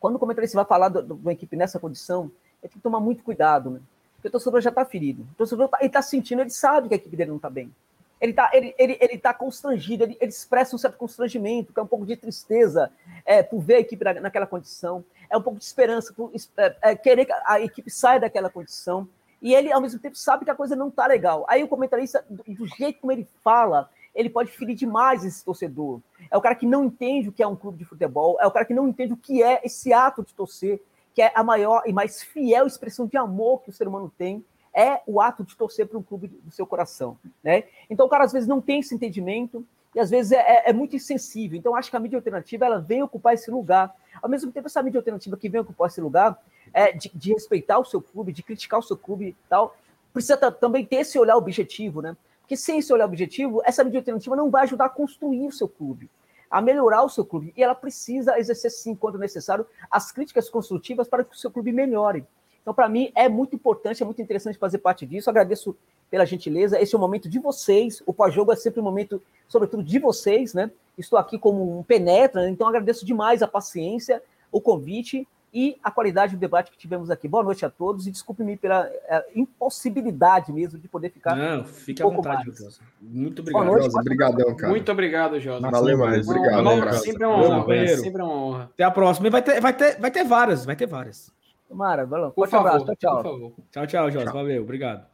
Quando 0.01 0.17
o 0.17 0.19
comentarista 0.19 0.57
vai 0.57 0.65
falar 0.65 0.89
de 0.89 1.13
uma 1.13 1.33
equipe 1.33 1.57
nessa 1.57 1.79
condição, 1.79 2.31
ele 2.63 2.71
tem 2.71 2.79
que 2.79 2.81
tomar 2.81 3.01
muito 3.01 3.23
cuidado, 3.23 3.71
né? 3.71 3.81
Porque 4.15 4.29
o 4.29 4.31
torcedor 4.31 4.61
já 4.61 4.71
está 4.71 4.85
ferido. 4.85 5.23
O 5.23 5.37
torcedor 5.37 5.69
tá, 5.69 5.79
está 5.83 6.03
sentindo, 6.03 6.41
ele 6.41 6.51
sabe 6.51 6.89
que 6.89 6.95
a 6.95 6.97
equipe 6.97 7.17
dele 7.17 7.31
não 7.31 7.37
está 7.37 7.51
bem. 7.51 7.73
Ele 8.21 8.33
está 8.33 8.51
ele, 8.53 8.75
ele, 8.79 8.97
ele 8.99 9.19
tá 9.19 9.35
constrangido, 9.35 10.05
ele, 10.05 10.17
ele 10.21 10.31
expressa 10.31 10.75
um 10.75 10.79
certo 10.79 10.97
constrangimento, 10.97 11.73
que 11.73 11.79
é 11.79 11.83
um 11.83 11.87
pouco 11.87 12.07
de 12.07 12.17
tristeza 12.17 12.91
é, 13.25 13.43
por 13.43 13.61
ver 13.61 13.75
a 13.75 13.81
equipe 13.81 14.03
na, 14.03 14.15
naquela 14.15 14.47
condição, 14.47 15.05
é 15.29 15.37
um 15.37 15.43
pouco 15.43 15.59
de 15.59 15.65
esperança 15.65 16.13
por 16.15 16.33
é, 16.57 16.77
é, 16.81 16.97
querer 16.97 17.27
que 17.27 17.33
a 17.45 17.61
equipe 17.61 17.91
saia 17.91 18.21
daquela 18.21 18.49
condição. 18.49 19.07
E 19.43 19.55
ele, 19.55 19.71
ao 19.71 19.83
mesmo 19.83 20.01
tempo, 20.01 20.17
sabe 20.17 20.47
que 20.47 20.51
a 20.51 20.55
coisa 20.55 20.75
não 20.75 20.89
está 20.89 21.07
legal. 21.07 21.45
Aí 21.47 21.63
o 21.63 21.69
comentarista, 21.69 22.25
do, 22.29 22.43
do 22.43 22.67
jeito 22.67 23.01
como 23.01 23.13
ele 23.13 23.29
fala, 23.45 23.91
ele 24.17 24.31
pode 24.31 24.51
ferir 24.51 24.75
demais 24.75 25.25
esse 25.25 25.45
torcedor. 25.45 26.01
É 26.31 26.37
o 26.37 26.41
cara 26.41 26.55
que 26.55 26.67
não 26.67 26.87
entende 26.87 27.29
o 27.29 27.33
que 27.33 27.43
é 27.43 27.47
um 27.47 27.55
clube 27.55 27.77
de 27.77 27.85
futebol, 27.85 28.39
é 28.41 28.47
o 28.47 28.51
cara 28.51 28.65
que 28.65 28.75
não 28.75 28.89
entende 28.89 29.13
o 29.13 29.17
que 29.17 29.43
é 29.43 29.61
esse 29.63 29.93
ato 29.93 30.25
de 30.25 30.35
torcer, 30.35 30.83
que 31.15 31.21
é 31.21 31.31
a 31.35 31.45
maior 31.45 31.83
e 31.87 31.93
mais 31.93 32.23
fiel 32.23 32.67
expressão 32.67 33.07
de 33.07 33.17
amor 33.17 33.63
que 33.63 33.69
o 33.69 33.73
ser 33.73 33.87
humano 33.87 34.11
tem, 34.17 34.45
é 34.75 35.01
o 35.07 35.21
ato 35.21 35.45
de 35.45 35.55
torcer 35.55 35.87
para 35.87 35.99
um 35.99 36.03
clube 36.03 36.29
do 36.29 36.51
seu 36.51 36.67
coração. 36.67 37.19
Né? 37.45 37.65
Então 37.89 38.07
o 38.07 38.09
cara 38.09 38.25
às 38.25 38.33
vezes 38.33 38.49
não 38.49 38.61
tem 38.61 38.81
esse 38.81 38.95
entendimento 38.95 39.65
e 39.95 40.01
às 40.01 40.11
vezes 40.11 40.33
é, 40.33 40.37
é, 40.41 40.71
é 40.71 40.73
muito 40.73 40.97
insensível. 40.97 41.59
Então 41.59 41.77
acho 41.77 41.91
que 41.91 41.97
a 41.97 42.01
mídia 42.01 42.19
alternativa 42.19 42.67
ela 42.67 42.79
vem 42.79 43.03
ocupar 43.03 43.35
esse 43.35 43.51
lugar. 43.51 43.95
Ao 44.23 44.29
mesmo 44.29 44.51
tempo, 44.51 44.67
essa 44.67 44.83
mídia 44.83 44.99
alternativa 44.99 45.37
que 45.37 45.49
vem 45.49 45.61
ocupar 45.61 45.89
esse 45.89 46.01
lugar 46.01 46.39
é 46.73 46.93
de, 46.93 47.11
de 47.15 47.33
respeitar 47.33 47.79
o 47.79 47.85
seu 47.85 48.01
clube, 48.01 48.33
de 48.33 48.43
criticar 48.43 48.81
o 48.81 48.83
seu 48.83 48.97
clube 48.97 49.29
e 49.29 49.37
tal, 49.49 49.77
precisa 50.13 50.37
também 50.51 50.85
ter 50.85 50.97
esse 50.97 51.19
olhar 51.19 51.37
objetivo, 51.37 52.01
né? 52.03 52.17
Porque 52.47 52.57
sem 52.57 52.79
esse 52.79 52.93
olhar 52.93 53.07
objetivo, 53.07 53.61
essa 53.65 53.83
mídia 53.83 53.99
alternativa 53.99 54.37
não 54.37 54.51
vai 54.51 54.63
ajudar 54.63 54.85
a 54.85 54.89
construir 54.89 55.49
o 55.49 55.53
seu 55.53 55.69
clube 55.69 56.09
a 56.49 56.61
melhorar 56.61 57.03
o 57.03 57.09
seu 57.09 57.25
clube. 57.25 57.53
E 57.57 57.63
ela 57.63 57.75
precisa 57.75 58.39
exercer, 58.39 58.71
sim, 58.71 58.95
quando 58.95 59.19
necessário, 59.19 59.67
as 59.91 60.13
críticas 60.13 60.49
construtivas 60.49 61.09
para 61.09 61.25
que 61.25 61.35
o 61.35 61.37
seu 61.37 61.51
clube 61.51 61.73
melhore. 61.73 62.25
Então, 62.63 62.73
para 62.73 62.89
mim, 62.89 63.13
é 63.15 63.29
muito 63.29 63.55
importante, 63.55 64.01
é 64.01 64.07
muito 64.07 64.23
interessante 64.23 64.57
fazer 64.57 64.79
parte 64.79 65.05
disso. 65.05 65.29
Agradeço 65.29 65.77
pela 66.11 66.25
gentileza. 66.25 66.81
Esse 66.81 66.95
é 66.95 66.99
o 66.99 67.01
momento 67.01 67.29
de 67.29 67.39
vocês. 67.39 68.03
O 68.07 68.13
pós-jogo 68.13 68.53
é 68.53 68.57
sempre 68.57 68.81
um 68.81 68.85
momento, 68.85 69.21
sobretudo, 69.49 69.83
de 69.83 69.99
vocês, 69.99 70.55
né? 70.55 70.71
Estou 70.97 71.19
aqui 71.19 71.39
como 71.39 71.79
um 71.79 71.83
penetra, 71.83 72.49
então 72.49 72.67
agradeço 72.67 73.05
demais 73.05 73.43
a 73.43 73.49
paciência, 73.49 74.23
o 74.51 74.61
convite 74.61 75.29
e 75.57 75.79
a 75.83 75.91
qualidade 75.91 76.37
do 76.37 76.39
debate 76.39 76.71
que 76.71 76.77
tivemos 76.77 77.11
aqui. 77.11 77.27
Boa 77.27 77.43
noite 77.43 77.65
a 77.65 77.71
todos 77.71 78.07
e 78.07 78.11
desculpe-me 78.11 78.59
pela 78.59 78.87
é, 79.09 79.25
impossibilidade 79.35 80.53
mesmo 80.53 80.79
de 80.79 80.87
poder 80.87 81.09
ficar. 81.09 81.35
Não, 81.35 81.65
fique 81.65 82.05
um 82.05 82.09
à 82.09 82.15
vontade, 82.15 82.51
Josa. 82.51 82.81
Muito 83.01 83.41
obrigado. 83.41 83.65
Boa 83.65 83.79
noite, 83.79 83.97
Obrigadão, 83.99 84.55
cara. 84.55 84.69
Muito 84.69 84.93
obrigado, 84.93 85.41
Josa. 85.41 85.71
Valeu 85.71 85.97
mais. 85.97 86.29
Obrigado. 86.29 86.63
Não, 86.63 86.93
sempre 86.93 87.25
é 87.25 87.27
uma 87.27 87.39
honra. 87.39 87.75
É 87.75 87.97
sempre 87.97 88.23
uma 88.23 88.35
honra. 88.35 88.65
Até 88.65 88.85
a 88.85 88.91
próxima. 88.91 89.31
Vai 89.31 89.41
ter, 89.41 89.59
vai 89.59 89.73
ter, 89.73 89.99
vai 89.99 90.11
ter 90.11 90.25
várias, 90.25 90.67
vai 90.67 90.77
ter 90.77 90.87
várias. 90.87 91.33
Tomara, 91.67 92.05
valeu. 92.05 92.33
Por 92.33 92.47
favor, 92.49 92.69
abraço. 92.69 92.85
Tchau, 92.85 92.97
tchau. 92.97 93.23
Por 93.23 93.23
favor. 93.23 93.53
Tchau, 93.71 93.87
tchau, 93.87 94.11
Josa. 94.11 94.33
Valeu, 94.33 94.63
obrigado. 94.63 95.07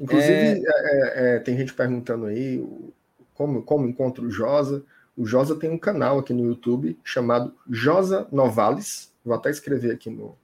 Inclusive, 0.00 0.34
é... 0.34 0.62
É, 0.66 1.36
é, 1.36 1.38
tem 1.38 1.56
gente 1.56 1.72
perguntando 1.72 2.26
aí 2.26 2.60
como, 3.34 3.62
como 3.62 3.86
encontra 3.86 4.24
o 4.24 4.30
Josa. 4.32 4.84
O 5.16 5.24
Josa 5.24 5.54
tem 5.54 5.70
um 5.70 5.78
canal 5.78 6.18
aqui 6.18 6.34
no 6.34 6.44
YouTube 6.44 6.98
chamado 7.04 7.54
Josa 7.70 8.26
Novales. 8.32 9.14
Vou 9.26 9.34
até 9.34 9.50
escrever 9.50 9.92
aqui 9.92 10.08
no, 10.08 10.38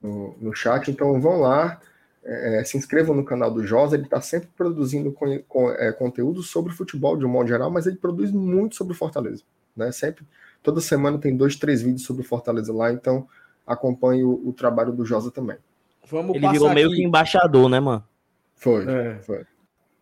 no, 0.00 0.34
no 0.40 0.54
chat. 0.54 0.90
Então 0.90 1.20
vão 1.20 1.40
lá, 1.40 1.78
é, 2.24 2.64
se 2.64 2.78
inscrevam 2.78 3.14
no 3.14 3.22
canal 3.22 3.50
do 3.50 3.62
Josa. 3.62 3.96
Ele 3.96 4.04
está 4.04 4.18
sempre 4.18 4.48
produzindo 4.56 5.12
com, 5.12 5.38
com, 5.40 5.70
é, 5.70 5.92
conteúdo 5.92 6.42
sobre 6.42 6.72
futebol 6.72 7.18
de 7.18 7.26
um 7.26 7.28
modo 7.28 7.48
geral, 7.48 7.70
mas 7.70 7.86
ele 7.86 7.96
produz 7.96 8.32
muito 8.32 8.76
sobre 8.76 8.94
Fortaleza. 8.94 9.42
Né? 9.76 9.92
Sempre, 9.92 10.26
toda 10.62 10.80
semana 10.80 11.18
tem 11.18 11.36
dois, 11.36 11.54
três 11.54 11.82
vídeos 11.82 12.04
sobre 12.04 12.22
Fortaleza 12.22 12.72
lá. 12.72 12.90
Então 12.90 13.28
acompanhe 13.66 14.24
o, 14.24 14.48
o 14.48 14.54
trabalho 14.54 14.92
do 14.92 15.04
Josa 15.04 15.30
também. 15.30 15.58
Vamos 16.10 16.34
ele 16.34 16.48
virou 16.48 16.72
meio 16.72 16.90
que 16.90 17.02
embaixador, 17.02 17.68
né, 17.68 17.78
mano? 17.78 18.02
Foi, 18.54 18.90
é. 18.90 19.18
foi. 19.20 19.44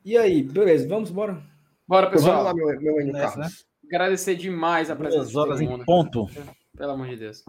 E 0.05 0.16
aí, 0.16 0.45
beleza, 0.45 0.87
vamos 0.87 1.11
embora? 1.11 1.43
Bora, 1.89 2.09
pessoal. 2.09 2.45
Vamos 2.45 2.62
lá, 2.62 2.81
meu, 2.81 2.81
meu 2.81 3.12
Nessa, 3.12 3.35
Carlos. 3.35 3.66
Né? 3.83 3.97
Agradecer 3.97 4.37
demais 4.37 4.89
a 4.89 4.95
presença 4.95 5.24
Duas 5.24 5.37
horas 5.37 5.61
em 5.61 5.85
ponto. 5.85 6.28
Pelo 6.77 6.93
amor 6.93 7.09
de 7.09 7.16
Deus. 7.16 7.45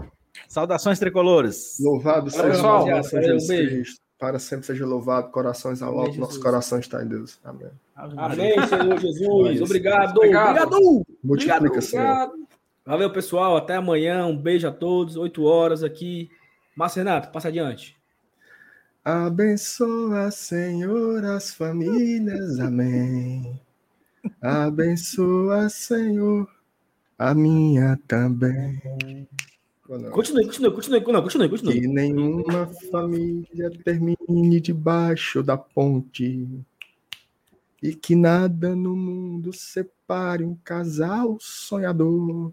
Saudações 0.47 0.99
tricolores. 0.99 1.77
Louvado 1.79 2.29
seja 2.29 2.43
pessoal. 2.43 2.85
Jesus 2.85 3.47
Cristo. 3.47 4.01
Para 4.19 4.39
sempre 4.39 4.65
seja 4.65 4.83
louvado, 4.83 5.29
corações 5.29 5.81
ao 5.81 5.97
alto, 5.99 6.19
nosso 6.19 6.41
coração 6.41 6.79
está 6.79 7.03
em 7.03 7.07
Deus. 7.07 7.39
Amém. 7.43 7.69
Amém, 7.95 8.67
Senhor 8.67 8.97
Jesus. 8.99 9.61
Obrigado. 9.61 10.17
Obrigado. 10.17 11.05
Multiplica, 11.23 11.81
Senhor. 11.81 12.31
Valeu, 12.83 13.11
pessoal. 13.11 13.57
Até 13.57 13.75
amanhã. 13.75 14.25
Um 14.25 14.35
beijo 14.35 14.67
a 14.67 14.71
todos. 14.71 15.17
Oito 15.17 15.43
horas 15.43 15.83
aqui. 15.83 16.29
Márcio 16.75 16.99
Renato, 16.99 17.29
passa 17.31 17.47
adiante. 17.47 17.95
Abençoa, 19.03 20.29
Senhor, 20.31 21.23
as 21.25 21.53
famílias. 21.53 22.59
Amém. 22.59 23.59
Abençoa, 24.41 25.69
Senhor, 25.69 26.47
a 27.17 27.33
minha 27.33 27.97
também. 28.07 29.27
Continue, 29.87 30.45
continue, 30.45 30.71
continue, 30.71 30.99
não, 31.13 31.21
continue, 31.21 31.49
continue. 31.49 31.79
Que 31.79 31.87
nenhuma 31.87 32.69
família 32.91 33.71
termine 33.85 34.59
debaixo 34.59 35.41
da 35.41 35.55
ponte. 35.55 36.45
E 37.81 37.93
que 37.93 38.13
nada 38.15 38.75
no 38.75 38.95
mundo 38.95 39.53
separe 39.53 40.43
um 40.43 40.55
casal 40.55 41.37
sonhador. 41.39 42.51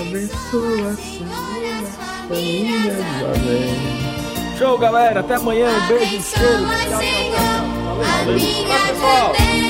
Abençoa, 0.00 0.94
Senhor, 0.94 1.84
as 1.84 1.94
famílias, 2.26 2.96
amém. 3.36 4.56
Show, 4.56 4.78
galera. 4.78 5.20
Até 5.20 5.34
amanhã. 5.34 5.68
Um 5.68 5.88
beijo, 5.88 6.22
cheiro. 6.22 6.64
Tchau, 6.64 6.88
tchau, 6.88 7.00
tchau. 7.00 7.70
Valeu. 7.96 8.80
pessoal. 9.00 9.69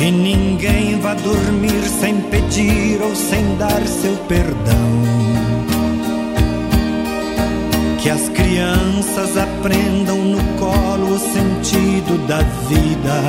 Que 0.00 0.10
ninguém 0.10 0.98
vá 0.98 1.12
dormir 1.12 1.82
sem 2.00 2.22
pedir 2.22 3.02
ou 3.02 3.14
sem 3.14 3.54
dar 3.58 3.86
seu 3.86 4.16
perdão. 4.26 4.90
Que 8.00 8.08
as 8.08 8.26
crianças 8.30 9.36
aprendam 9.36 10.16
no 10.16 10.38
colo 10.58 11.16
o 11.16 11.18
sentido 11.18 12.16
da 12.26 12.38
vida. 12.38 13.20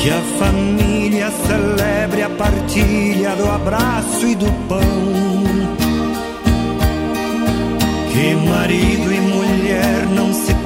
Que 0.00 0.08
a 0.08 0.22
família 0.38 1.30
celebre 1.46 2.22
a 2.22 2.30
partilha 2.30 3.36
do 3.36 3.50
abraço 3.50 4.26
e 4.26 4.34
do 4.34 4.50
pão. 4.66 4.80
Que 8.10 8.34
marido 8.48 9.12
e 9.12 9.20
mulher 9.20 10.06
não 10.16 10.32
se 10.32 10.49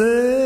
Senhor, 0.00 0.39